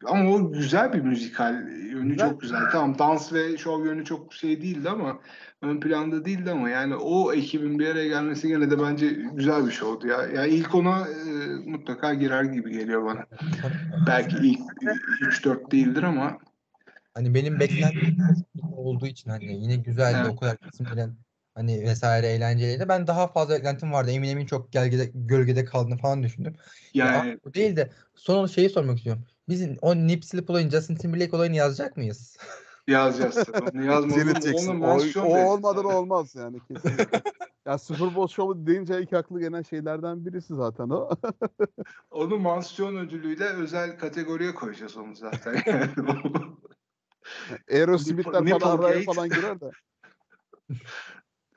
ama 0.05 0.31
o 0.31 0.51
güzel 0.51 0.93
bir 0.93 1.01
müzikal 1.01 1.53
yönü 1.69 2.09
Güzel. 2.09 2.29
çok 2.29 2.41
güzel. 2.41 2.61
Tamam 2.71 2.99
dans 2.99 3.33
ve 3.33 3.57
şov 3.57 3.85
yönü 3.85 4.05
çok 4.05 4.33
şey 4.33 4.61
değildi 4.61 4.89
ama 4.89 5.19
ön 5.61 5.79
planda 5.79 6.25
değildi 6.25 6.51
ama 6.51 6.69
yani 6.69 6.95
o 6.95 7.33
ekibin 7.33 7.79
bir 7.79 7.87
araya 7.87 8.07
gelmesi 8.07 8.47
gene 8.47 8.71
de 8.71 8.79
bence 8.79 9.07
güzel 9.33 9.65
bir 9.65 9.71
şovdu 9.71 10.07
ya. 10.07 10.21
Yani 10.35 10.49
ilk 10.49 10.75
ona 10.75 11.07
e, 11.07 11.47
mutlaka 11.65 12.13
girer 12.13 12.43
gibi 12.43 12.71
geliyor 12.71 13.05
bana. 13.05 13.25
Belki 14.07 14.35
ilk 14.37 14.59
3-4 15.21 15.71
değildir 15.71 16.03
ama 16.03 16.37
Hani 17.13 17.33
benim 17.33 17.59
beklentim 17.59 18.17
olduğu 18.71 19.07
için 19.07 19.29
hani 19.29 19.63
yine 19.63 19.75
güzeldi 19.75 20.17
Evet. 20.21 20.31
o 20.33 20.35
kadar 20.35 20.57
kesin 20.57 20.85
bilen 20.85 21.15
hani 21.55 21.81
vesaire 21.81 22.27
eğlenceliydi. 22.27 22.89
Ben 22.89 23.07
daha 23.07 23.27
fazla 23.27 23.55
beklentim 23.55 23.91
vardı. 23.91 24.11
Eminem'in 24.11 24.45
çok 24.45 24.73
gölgede, 24.73 25.11
gölgede 25.13 25.65
kaldığını 25.65 25.97
falan 25.97 26.23
düşündüm. 26.23 26.55
Ya 26.93 27.05
yani 27.05 27.39
bu 27.45 27.53
değil 27.53 27.75
de 27.75 27.89
son 28.15 28.47
şeyi 28.47 28.69
sormak 28.69 28.97
istiyorum. 28.97 29.25
Biz 29.49 29.67
o 29.81 29.95
Nipsey 29.95 30.39
Hussle'ın 30.39 30.69
Justin 30.69 30.95
Timberlake 30.95 31.35
olayını 31.35 31.55
yazacak 31.55 31.97
mıyız? 31.97 32.37
yazacağız. 32.87 33.49
Onu 33.61 33.83
onu 34.53 34.69
O, 34.69 34.73
mansiyon 34.73 35.25
o 35.25 35.37
olmadan 35.51 35.85
olmaz 35.85 36.35
yani 36.35 36.59
kesinlikle. 36.67 37.21
ya 37.65 37.77
Super 37.77 38.15
Bowl 38.15 38.33
şovu 38.33 38.67
deyince 38.67 39.01
ilk 39.01 39.13
aklı 39.13 39.39
gelen 39.39 39.61
şeylerden 39.61 40.25
birisi 40.25 40.55
zaten 40.55 40.89
o. 40.89 41.09
Onu 42.11 42.39
mansiyon 42.39 42.95
ödülüyle 42.95 43.45
özel 43.45 43.99
kategoriye 43.99 44.55
koyacağız 44.55 44.97
onu 44.97 45.15
zaten. 45.15 45.55
Aerosmith'ler 47.71 48.59
falan 48.59 48.77
araya 48.77 49.01
falan 49.01 49.29
girer 49.29 49.61
de. 49.61 49.71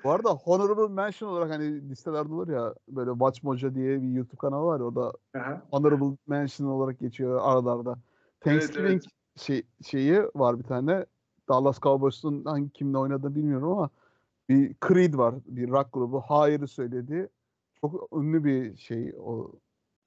Bu 0.04 0.10
arada 0.10 0.28
Honorable 0.30 0.94
Mention 0.94 1.28
olarak 1.28 1.50
hani 1.50 1.90
listelerde 1.90 2.34
olur 2.34 2.48
ya 2.48 2.74
böyle 2.88 3.10
Watch 3.10 3.44
Mojo 3.44 3.74
diye 3.74 4.02
bir 4.02 4.08
YouTube 4.08 4.36
kanalı 4.36 4.66
var 4.66 4.80
ya, 4.80 4.86
orada 4.86 5.12
Aha. 5.34 5.62
Honorable 5.70 6.16
Mention 6.26 6.66
olarak 6.66 6.98
geçiyor 6.98 7.40
aralarda. 7.42 7.98
Evet, 8.46 8.62
Thanksgiving 8.62 9.02
Şey, 9.36 9.62
şeyi 9.86 10.22
var 10.34 10.58
bir 10.58 10.64
tane. 10.64 11.06
Dallas 11.48 11.80
Cowboys'un 11.80 12.44
hangi 12.44 12.70
kimle 12.70 12.98
oynadığını 12.98 13.34
bilmiyorum 13.34 13.72
ama 13.72 13.90
bir 14.48 14.74
Creed 14.88 15.14
var. 15.14 15.34
Bir 15.46 15.70
rock 15.70 15.92
grubu. 15.92 16.20
Hayır'ı 16.20 16.68
söylediği 16.68 17.28
çok 17.80 18.08
ünlü 18.12 18.44
bir 18.44 18.76
şey 18.76 19.14
o 19.24 19.52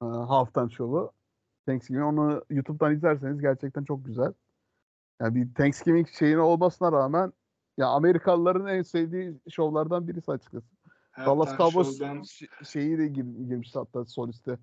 e, 0.02 0.04
halftime 0.04 0.70
şovu. 0.70 1.12
Thanksgiving 1.66 2.04
onu 2.04 2.44
YouTube'dan 2.50 2.94
izlerseniz 2.94 3.40
gerçekten 3.40 3.84
çok 3.84 4.04
güzel. 4.04 4.32
Yani 5.20 5.34
bir 5.34 5.54
Thanksgiving 5.54 6.08
şeyine 6.08 6.40
olmasına 6.40 6.92
rağmen 6.92 7.32
ya 7.78 7.86
Amerikalıların 7.86 8.66
en 8.66 8.82
sevdiği 8.82 9.34
şovlardan 9.50 10.08
birisi 10.08 10.32
açıkçası. 10.32 10.66
Dallas 11.18 11.48
Halftime 11.48 11.56
Cowboys 11.56 11.98
Show'dan 11.98 12.22
ş- 12.22 12.48
şeyi 12.64 12.98
de 12.98 13.06
gir- 13.06 13.48
girmişti 13.48 13.78
hatta 13.78 14.04
soliste. 14.04 14.58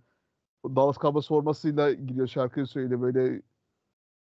Dallas 0.65 0.97
Cowboys 0.97 1.27
formasıyla 1.27 1.93
giriyor 1.93 2.27
şarkıyı 2.27 2.65
söylüyor 2.65 3.01
böyle 3.01 3.41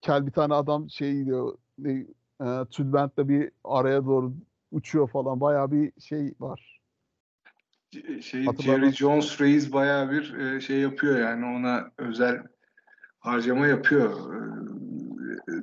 kel 0.01 0.27
bir 0.27 0.33
tane 0.33 0.55
adam 0.55 0.91
şey 0.91 1.15
gidiyor 1.19 1.59
ne, 1.79 2.07
e, 2.41 2.65
tülbentle 2.71 3.29
bir 3.29 3.51
araya 3.65 4.07
doğru 4.07 4.33
uçuyor 4.73 5.09
falan 5.09 5.41
bayağı 5.41 5.73
bir 5.73 6.01
şey 6.01 6.35
var. 6.41 6.81
şey. 8.23 8.47
Jerry 8.59 8.93
Jones 8.93 9.41
Reis 9.41 9.73
bayağı 9.73 10.11
bir 10.11 10.35
e, 10.39 10.61
şey 10.61 10.81
yapıyor 10.81 11.19
yani 11.19 11.45
ona 11.45 11.91
özel 11.99 12.43
harcama 13.19 13.67
yapıyor. 13.67 14.35
E, 14.35 14.68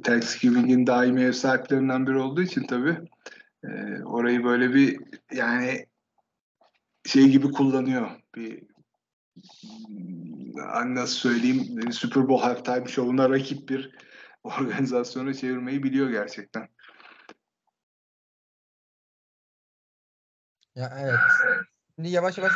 Thanksgiving'in 0.04 0.88
daimi 0.88 1.22
ev 1.22 1.32
sahiplerinden 1.32 2.08
biri 2.08 2.18
olduğu 2.18 2.42
için 2.42 2.64
tabii 2.68 2.98
e, 3.64 4.04
orayı 4.04 4.44
böyle 4.44 4.74
bir 4.74 5.00
yani 5.32 5.86
şey 7.06 7.30
gibi 7.30 7.52
kullanıyor. 7.52 8.12
Bir 8.36 8.64
hmm, 9.88 10.96
nasıl 10.96 11.16
söyleyeyim 11.16 11.92
Super 11.92 12.28
Bowl 12.28 12.44
halftime 12.44 12.88
şovuna 12.88 13.30
rakip 13.30 13.70
bir 13.70 13.92
organizasyona 14.44 15.34
çevirmeyi 15.34 15.84
biliyor 15.84 16.10
gerçekten. 16.10 16.68
Ya 20.76 20.98
evet. 21.00 21.20
Şimdi 21.96 22.10
yavaş 22.10 22.38
yavaş 22.38 22.54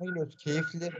geliyoruz. 0.00 0.36
Keyifli, 0.36 0.90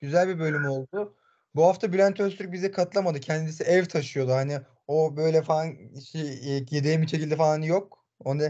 güzel 0.00 0.28
bir 0.28 0.38
bölüm 0.38 0.66
oldu. 0.66 1.16
Bu 1.54 1.64
hafta 1.66 1.92
Bülent 1.92 2.20
Öztürk 2.20 2.52
bize 2.52 2.70
katılamadı. 2.70 3.20
Kendisi 3.20 3.64
ev 3.64 3.84
taşıyordu. 3.84 4.32
Hani 4.32 4.60
o 4.90 5.16
böyle 5.16 5.42
falan 5.42 5.76
şey, 6.12 6.22
e, 6.22 6.64
yedeği 6.70 7.02
bir 7.02 7.06
şekilde 7.06 7.36
falan 7.36 7.62
yok. 7.62 8.04
Onu, 8.24 8.42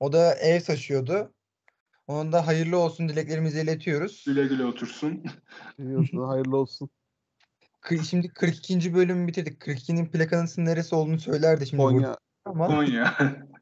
o 0.00 0.12
da 0.12 0.34
ev 0.34 0.60
taşıyordu. 0.60 1.34
Onun 2.06 2.32
da 2.32 2.46
hayırlı 2.46 2.78
olsun 2.78 3.08
dileklerimizi 3.08 3.60
iletiyoruz. 3.60 4.24
Güle 4.26 4.46
güle 4.46 4.64
otursun. 4.64 5.24
Biliyorsun 5.78 6.18
hayırlı 6.18 6.56
olsun. 6.56 6.90
Şimdi 8.08 8.28
42. 8.28 8.94
bölümü 8.94 9.28
bitirdik. 9.28 9.62
42'nin 9.62 10.06
plakanın 10.06 10.48
neresi 10.56 10.94
olduğunu 10.94 11.18
söylerdi 11.18 11.66
şimdi 11.66 11.82
burada 11.82 11.96
Konya 11.96 12.16
ama 12.44 12.66
Konya. 12.66 13.14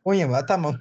Konya 0.05 0.28
mı? 0.28 0.40
Tamam. 0.49 0.78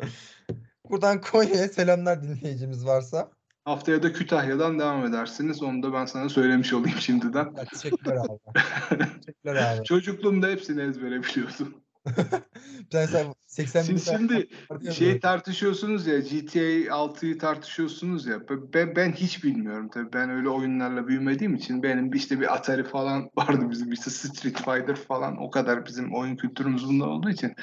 Buradan 0.90 1.20
Konya'ya 1.20 1.68
selamlar 1.68 2.22
dinleyicimiz 2.22 2.86
varsa. 2.86 3.30
Haftaya 3.66 4.02
da 4.02 4.12
Kütahya'dan 4.12 4.78
devam 4.78 5.06
edersiniz. 5.06 5.62
Onu 5.62 5.82
da 5.82 5.92
ben 5.92 6.04
sana 6.04 6.28
söylemiş 6.28 6.72
olayım 6.72 6.98
şimdiden. 6.98 7.54
Teşekkürler 7.54 8.16
abi. 8.16 8.38
Teşekkürler 9.20 9.76
abi. 9.76 9.84
Çocukluğumda 9.84 10.46
hepsini 10.46 10.82
ezbere 10.82 11.22
biliyordum. 11.22 11.74
Sen, 12.92 13.06
sen 13.06 13.32
80 13.46 13.88
bin 13.88 13.96
Siz 13.96 14.08
şimdi 14.08 14.48
şey 14.94 15.06
böyle. 15.06 15.20
tartışıyorsunuz 15.20 16.06
ya 16.06 16.18
GTA 16.18 16.60
6'yı 16.88 17.38
tartışıyorsunuz 17.38 18.26
ya 18.26 18.40
ben, 18.74 18.96
ben 18.96 19.12
hiç 19.12 19.44
bilmiyorum 19.44 19.88
tabii 19.92 20.12
ben 20.12 20.30
öyle 20.30 20.48
oyunlarla 20.48 21.08
büyümediğim 21.08 21.54
için 21.54 21.82
benim 21.82 22.12
işte 22.12 22.40
bir 22.40 22.54
Atari 22.54 22.84
falan 22.84 23.30
vardı 23.36 23.66
bizim 23.70 23.92
işte 23.92 24.10
Street 24.10 24.56
Fighter 24.56 24.96
falan 24.96 25.42
o 25.42 25.50
kadar 25.50 25.86
bizim 25.86 26.14
oyun 26.14 26.36
kültürümüz 26.36 26.88
bunda 26.88 27.08
olduğu 27.08 27.30
için 27.30 27.54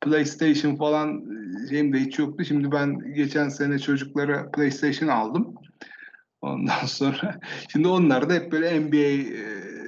PlayStation 0.00 0.76
falan 0.76 1.22
e, 1.64 1.68
şeyim 1.68 1.92
de 1.92 1.98
hiç 1.98 2.18
yoktu. 2.18 2.44
Şimdi 2.44 2.72
ben 2.72 3.14
geçen 3.14 3.48
sene 3.48 3.78
çocuklara 3.78 4.50
PlayStation 4.50 5.08
aldım. 5.08 5.54
Ondan 6.40 6.86
sonra 6.86 7.40
şimdi 7.68 7.88
onlar 7.88 8.30
da 8.30 8.34
hep 8.34 8.52
böyle 8.52 8.80
NBA 8.80 8.96
e, 8.96 9.85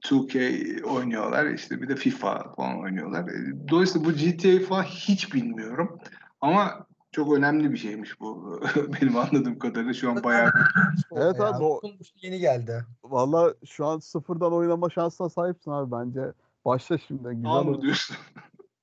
2K 0.00 0.82
oynuyorlar. 0.84 1.46
işte 1.46 1.82
bir 1.82 1.88
de 1.88 1.96
FIFA 1.96 2.54
falan 2.56 2.80
oynuyorlar. 2.80 3.28
E, 3.28 3.68
Dolayısıyla 3.68 4.08
bu 4.08 4.12
GTA 4.12 4.66
falan 4.66 4.82
hiç 4.82 5.34
bilmiyorum. 5.34 5.98
Ama 6.40 6.86
çok 7.12 7.36
önemli 7.38 7.72
bir 7.72 7.76
şeymiş 7.76 8.20
bu. 8.20 8.60
Benim 9.02 9.16
anladığım 9.16 9.58
kadarıyla 9.58 9.92
şu 9.94 10.10
an 10.10 10.24
bayağı 10.24 10.52
Evet 11.12 11.40
abi, 11.40 11.64
o- 11.64 11.80
yeni 12.22 12.38
geldi. 12.38 12.84
Valla 13.04 13.54
şu 13.66 13.86
an 13.86 13.98
sıfırdan 13.98 14.52
oynama 14.52 14.90
şansına 14.90 15.28
sahipsin 15.28 15.70
abi 15.70 15.92
bence. 15.92 16.32
Başla 16.64 16.98
şimdi. 16.98 17.28
Güzel 17.28 17.50
Al 17.50 17.64
mı 17.64 17.70
olur. 17.70 17.82
diyorsun? 17.82 18.16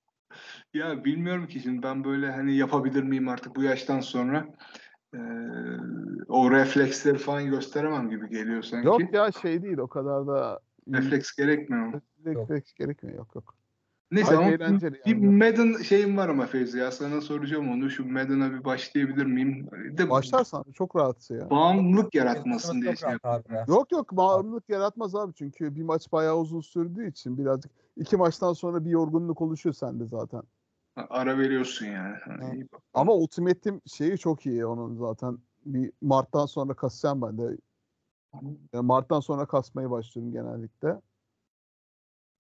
ya 0.73 1.06
bilmiyorum 1.06 1.48
ki 1.48 1.60
şimdi 1.60 1.84
ben 1.84 2.03
böyle 2.03 2.31
hani 2.31 2.56
yapabilir 2.56 3.03
miyim 3.03 3.27
artık 3.27 3.56
bu 3.56 3.64
yaştan 3.64 3.99
sonra. 3.99 4.48
Ee, 5.14 5.18
o 6.27 6.52
refleksleri 6.52 7.18
falan 7.18 7.45
gösteremem 7.45 8.10
gibi 8.10 8.30
geliyor 8.30 8.64
sanki. 8.64 8.88
Yok 8.88 9.14
ya 9.14 9.31
şey 9.31 9.64
değil 9.64 9.77
o 9.77 9.88
kadar 9.88 10.27
da 10.27 10.60
Refleks 10.94 11.36
gerekmiyor 11.36 11.86
mu? 11.86 12.02
refleks 12.26 12.74
gerekmiyor 12.74 13.18
yok 13.18 13.36
yok. 13.36 13.56
Neyse 14.12 14.36
Gayet 14.36 14.62
ama 14.62 14.70
eğlenceli 14.70 14.94
bir 15.06 15.12
yani. 15.12 15.28
Madden 15.28 15.82
şeyim 15.82 16.18
var 16.18 16.30
ama 16.30 16.46
Fevzi 16.46 16.78
ya 16.78 16.92
sana 16.92 17.22
soracağım 17.22 17.72
onu. 17.72 17.90
Şu 17.90 18.06
Madden'a 18.12 18.54
bir 18.54 18.64
başlayabilir 18.64 19.26
miyim? 19.26 19.68
De 19.98 20.10
Başlarsan 20.10 20.66
çok 20.74 20.96
rahatsın 20.96 21.40
ya. 21.40 21.50
bağımlılık 21.50 22.16
yaratmasın 22.16 22.82
diye 22.82 22.96
şey. 22.96 23.10
Yok 23.68 23.92
yok 23.92 24.12
bağımlılık 24.12 24.70
yaratmaz 24.70 25.16
abi 25.16 25.34
çünkü 25.34 25.76
bir 25.76 25.84
maç 25.84 26.12
bayağı 26.12 26.38
uzun 26.38 26.62
sürdüğü 26.62 27.10
için 27.10 27.38
birazcık 27.38 27.72
iki 27.98 28.18
maçtan 28.18 28.54
sonra 28.54 28.86
bir 28.86 28.90
yorgunluk 28.90 29.42
oluşuyor 29.42 29.74
sende 29.74 30.06
zaten. 30.06 30.42
Ara 30.96 31.38
veriyorsun 31.38 31.86
yani. 31.86 32.16
Ha, 32.16 32.38
Ha. 32.42 32.54
iyi 32.54 32.68
bak. 32.74 32.82
Ama 32.94 33.14
Ultimate 33.14 33.60
Team 33.60 33.82
şeyi 33.86 34.18
çok 34.18 34.46
iyi 34.46 34.66
onun 34.66 34.96
zaten. 34.96 35.38
Bir 35.66 35.92
Mart'tan 36.02 36.46
sonra 36.46 36.74
kasacağım 36.74 37.22
ben 37.22 37.38
de. 37.38 37.58
Yani 38.74 38.86
Mart'tan 38.86 39.20
sonra 39.20 39.45
kasmaya 39.45 39.91
başlıyorum 39.91 40.34
genellikle. 40.34 41.02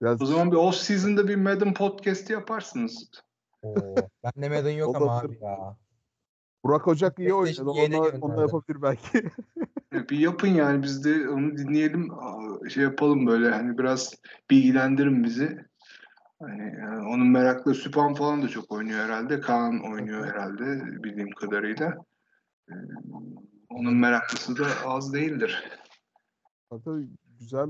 Biraz 0.01 0.21
O 0.21 0.25
zaman 0.25 0.51
bir 0.51 0.57
off 0.57 0.75
season'da 0.75 1.27
bir 1.27 1.35
Madden 1.35 1.73
podcast 1.73 2.29
yaparsınız. 2.29 3.11
Oo, 3.61 3.75
bende 4.23 4.49
Madden 4.49 4.71
yok 4.77 4.95
ama 4.95 5.19
abi 5.19 5.37
ya. 5.41 5.77
Burak 6.63 6.87
Ocak 6.87 7.19
iyi 7.19 7.33
oynadı. 7.33 7.65
De 7.65 7.69
onunla 7.69 8.09
gönderdi. 8.09 8.41
yapabilir 8.41 8.81
belki. 8.81 9.29
E, 9.93 10.09
Bir 10.09 10.19
yapın 10.19 10.47
yani 10.47 10.83
biz 10.83 11.05
de 11.05 11.29
onu 11.29 11.57
dinleyelim. 11.57 12.11
Şey 12.69 12.83
yapalım 12.83 13.27
böyle 13.27 13.49
hani 13.49 13.77
biraz 13.77 14.15
bilgilendirin 14.49 15.23
bizi. 15.23 15.65
Hani 16.41 16.75
yani 16.81 17.07
onun 17.07 17.27
meraklı 17.27 17.73
Süpan 17.73 18.13
falan 18.13 18.41
da 18.41 18.47
çok 18.47 18.71
oynuyor 18.71 18.99
herhalde. 18.99 19.39
Kaan 19.39 19.91
oynuyor 19.91 20.25
herhalde 20.25 20.63
bildiğim 21.03 21.31
kadarıyla. 21.31 21.97
Onun 23.69 23.95
meraklısı 23.95 24.57
da 24.57 24.67
az 24.85 25.13
değildir. 25.13 25.63
Tabii 26.69 27.07
güzel. 27.39 27.69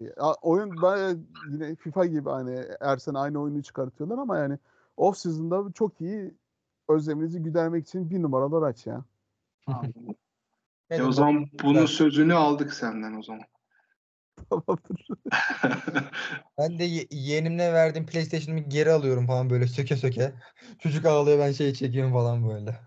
Ya, 0.00 0.32
oyun 0.42 0.82
bayağı 0.82 1.18
yine 1.50 1.76
FIFA 1.76 2.06
gibi 2.06 2.30
hani 2.30 2.64
her 2.80 2.96
sene 2.96 3.18
aynı 3.18 3.40
oyunu 3.42 3.62
çıkartıyorlar 3.62 4.18
ama 4.18 4.38
yani 4.38 4.58
off 4.96 5.16
season'da 5.16 5.72
çok 5.72 6.00
iyi 6.00 6.34
özleminizi 6.88 7.42
gidermek 7.42 7.88
için 7.88 8.10
bir 8.10 8.22
numaralı 8.22 8.56
araç 8.58 8.86
ya. 8.86 9.04
E 10.90 11.02
o 11.02 11.12
zaman 11.12 11.46
bunun 11.62 11.86
sözünü 11.86 12.34
aldık 12.34 12.74
senden 12.74 13.18
o 13.18 13.22
zaman. 13.22 13.42
Tamamdır. 14.50 15.08
Ben 16.58 16.78
de 16.78 16.84
ye- 16.84 17.06
yeğenimle 17.10 17.72
verdiğim 17.72 18.06
PlayStation'ımı 18.06 18.60
geri 18.60 18.92
alıyorum 18.92 19.26
falan 19.26 19.50
böyle 19.50 19.66
söke 19.66 19.96
söke. 19.96 20.32
Çocuk 20.78 21.06
ağlıyor 21.06 21.38
ben 21.38 21.52
şey 21.52 21.74
çekiyorum 21.74 22.12
falan 22.12 22.48
böyle. 22.48 22.80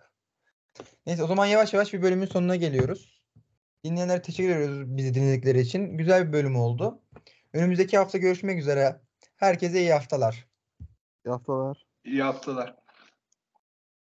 Neyse 1.06 1.24
o 1.24 1.28
zaman 1.28 1.46
yavaş 1.46 1.74
yavaş 1.74 1.94
bir 1.94 2.02
bölümün 2.02 2.26
sonuna 2.26 2.56
geliyoruz. 2.56 3.22
Dinleyenlere 3.86 4.22
teşekkür 4.22 4.56
ediyoruz 4.56 4.98
bizi 4.98 5.14
dinledikleri 5.14 5.60
için. 5.60 5.98
Güzel 5.98 6.28
bir 6.28 6.34
bölüm 6.34 6.56
oldu. 6.56 7.02
Önümüzdeki 7.54 7.98
hafta 7.98 8.18
görüşmek 8.18 8.60
üzere. 8.60 9.02
Herkese 9.36 9.80
iyi 9.80 9.94
haftalar. 9.94 10.48
İyi 11.26 11.30
haftalar. 11.30 11.86
İyi 12.06 12.24
haftalar. 12.24 12.83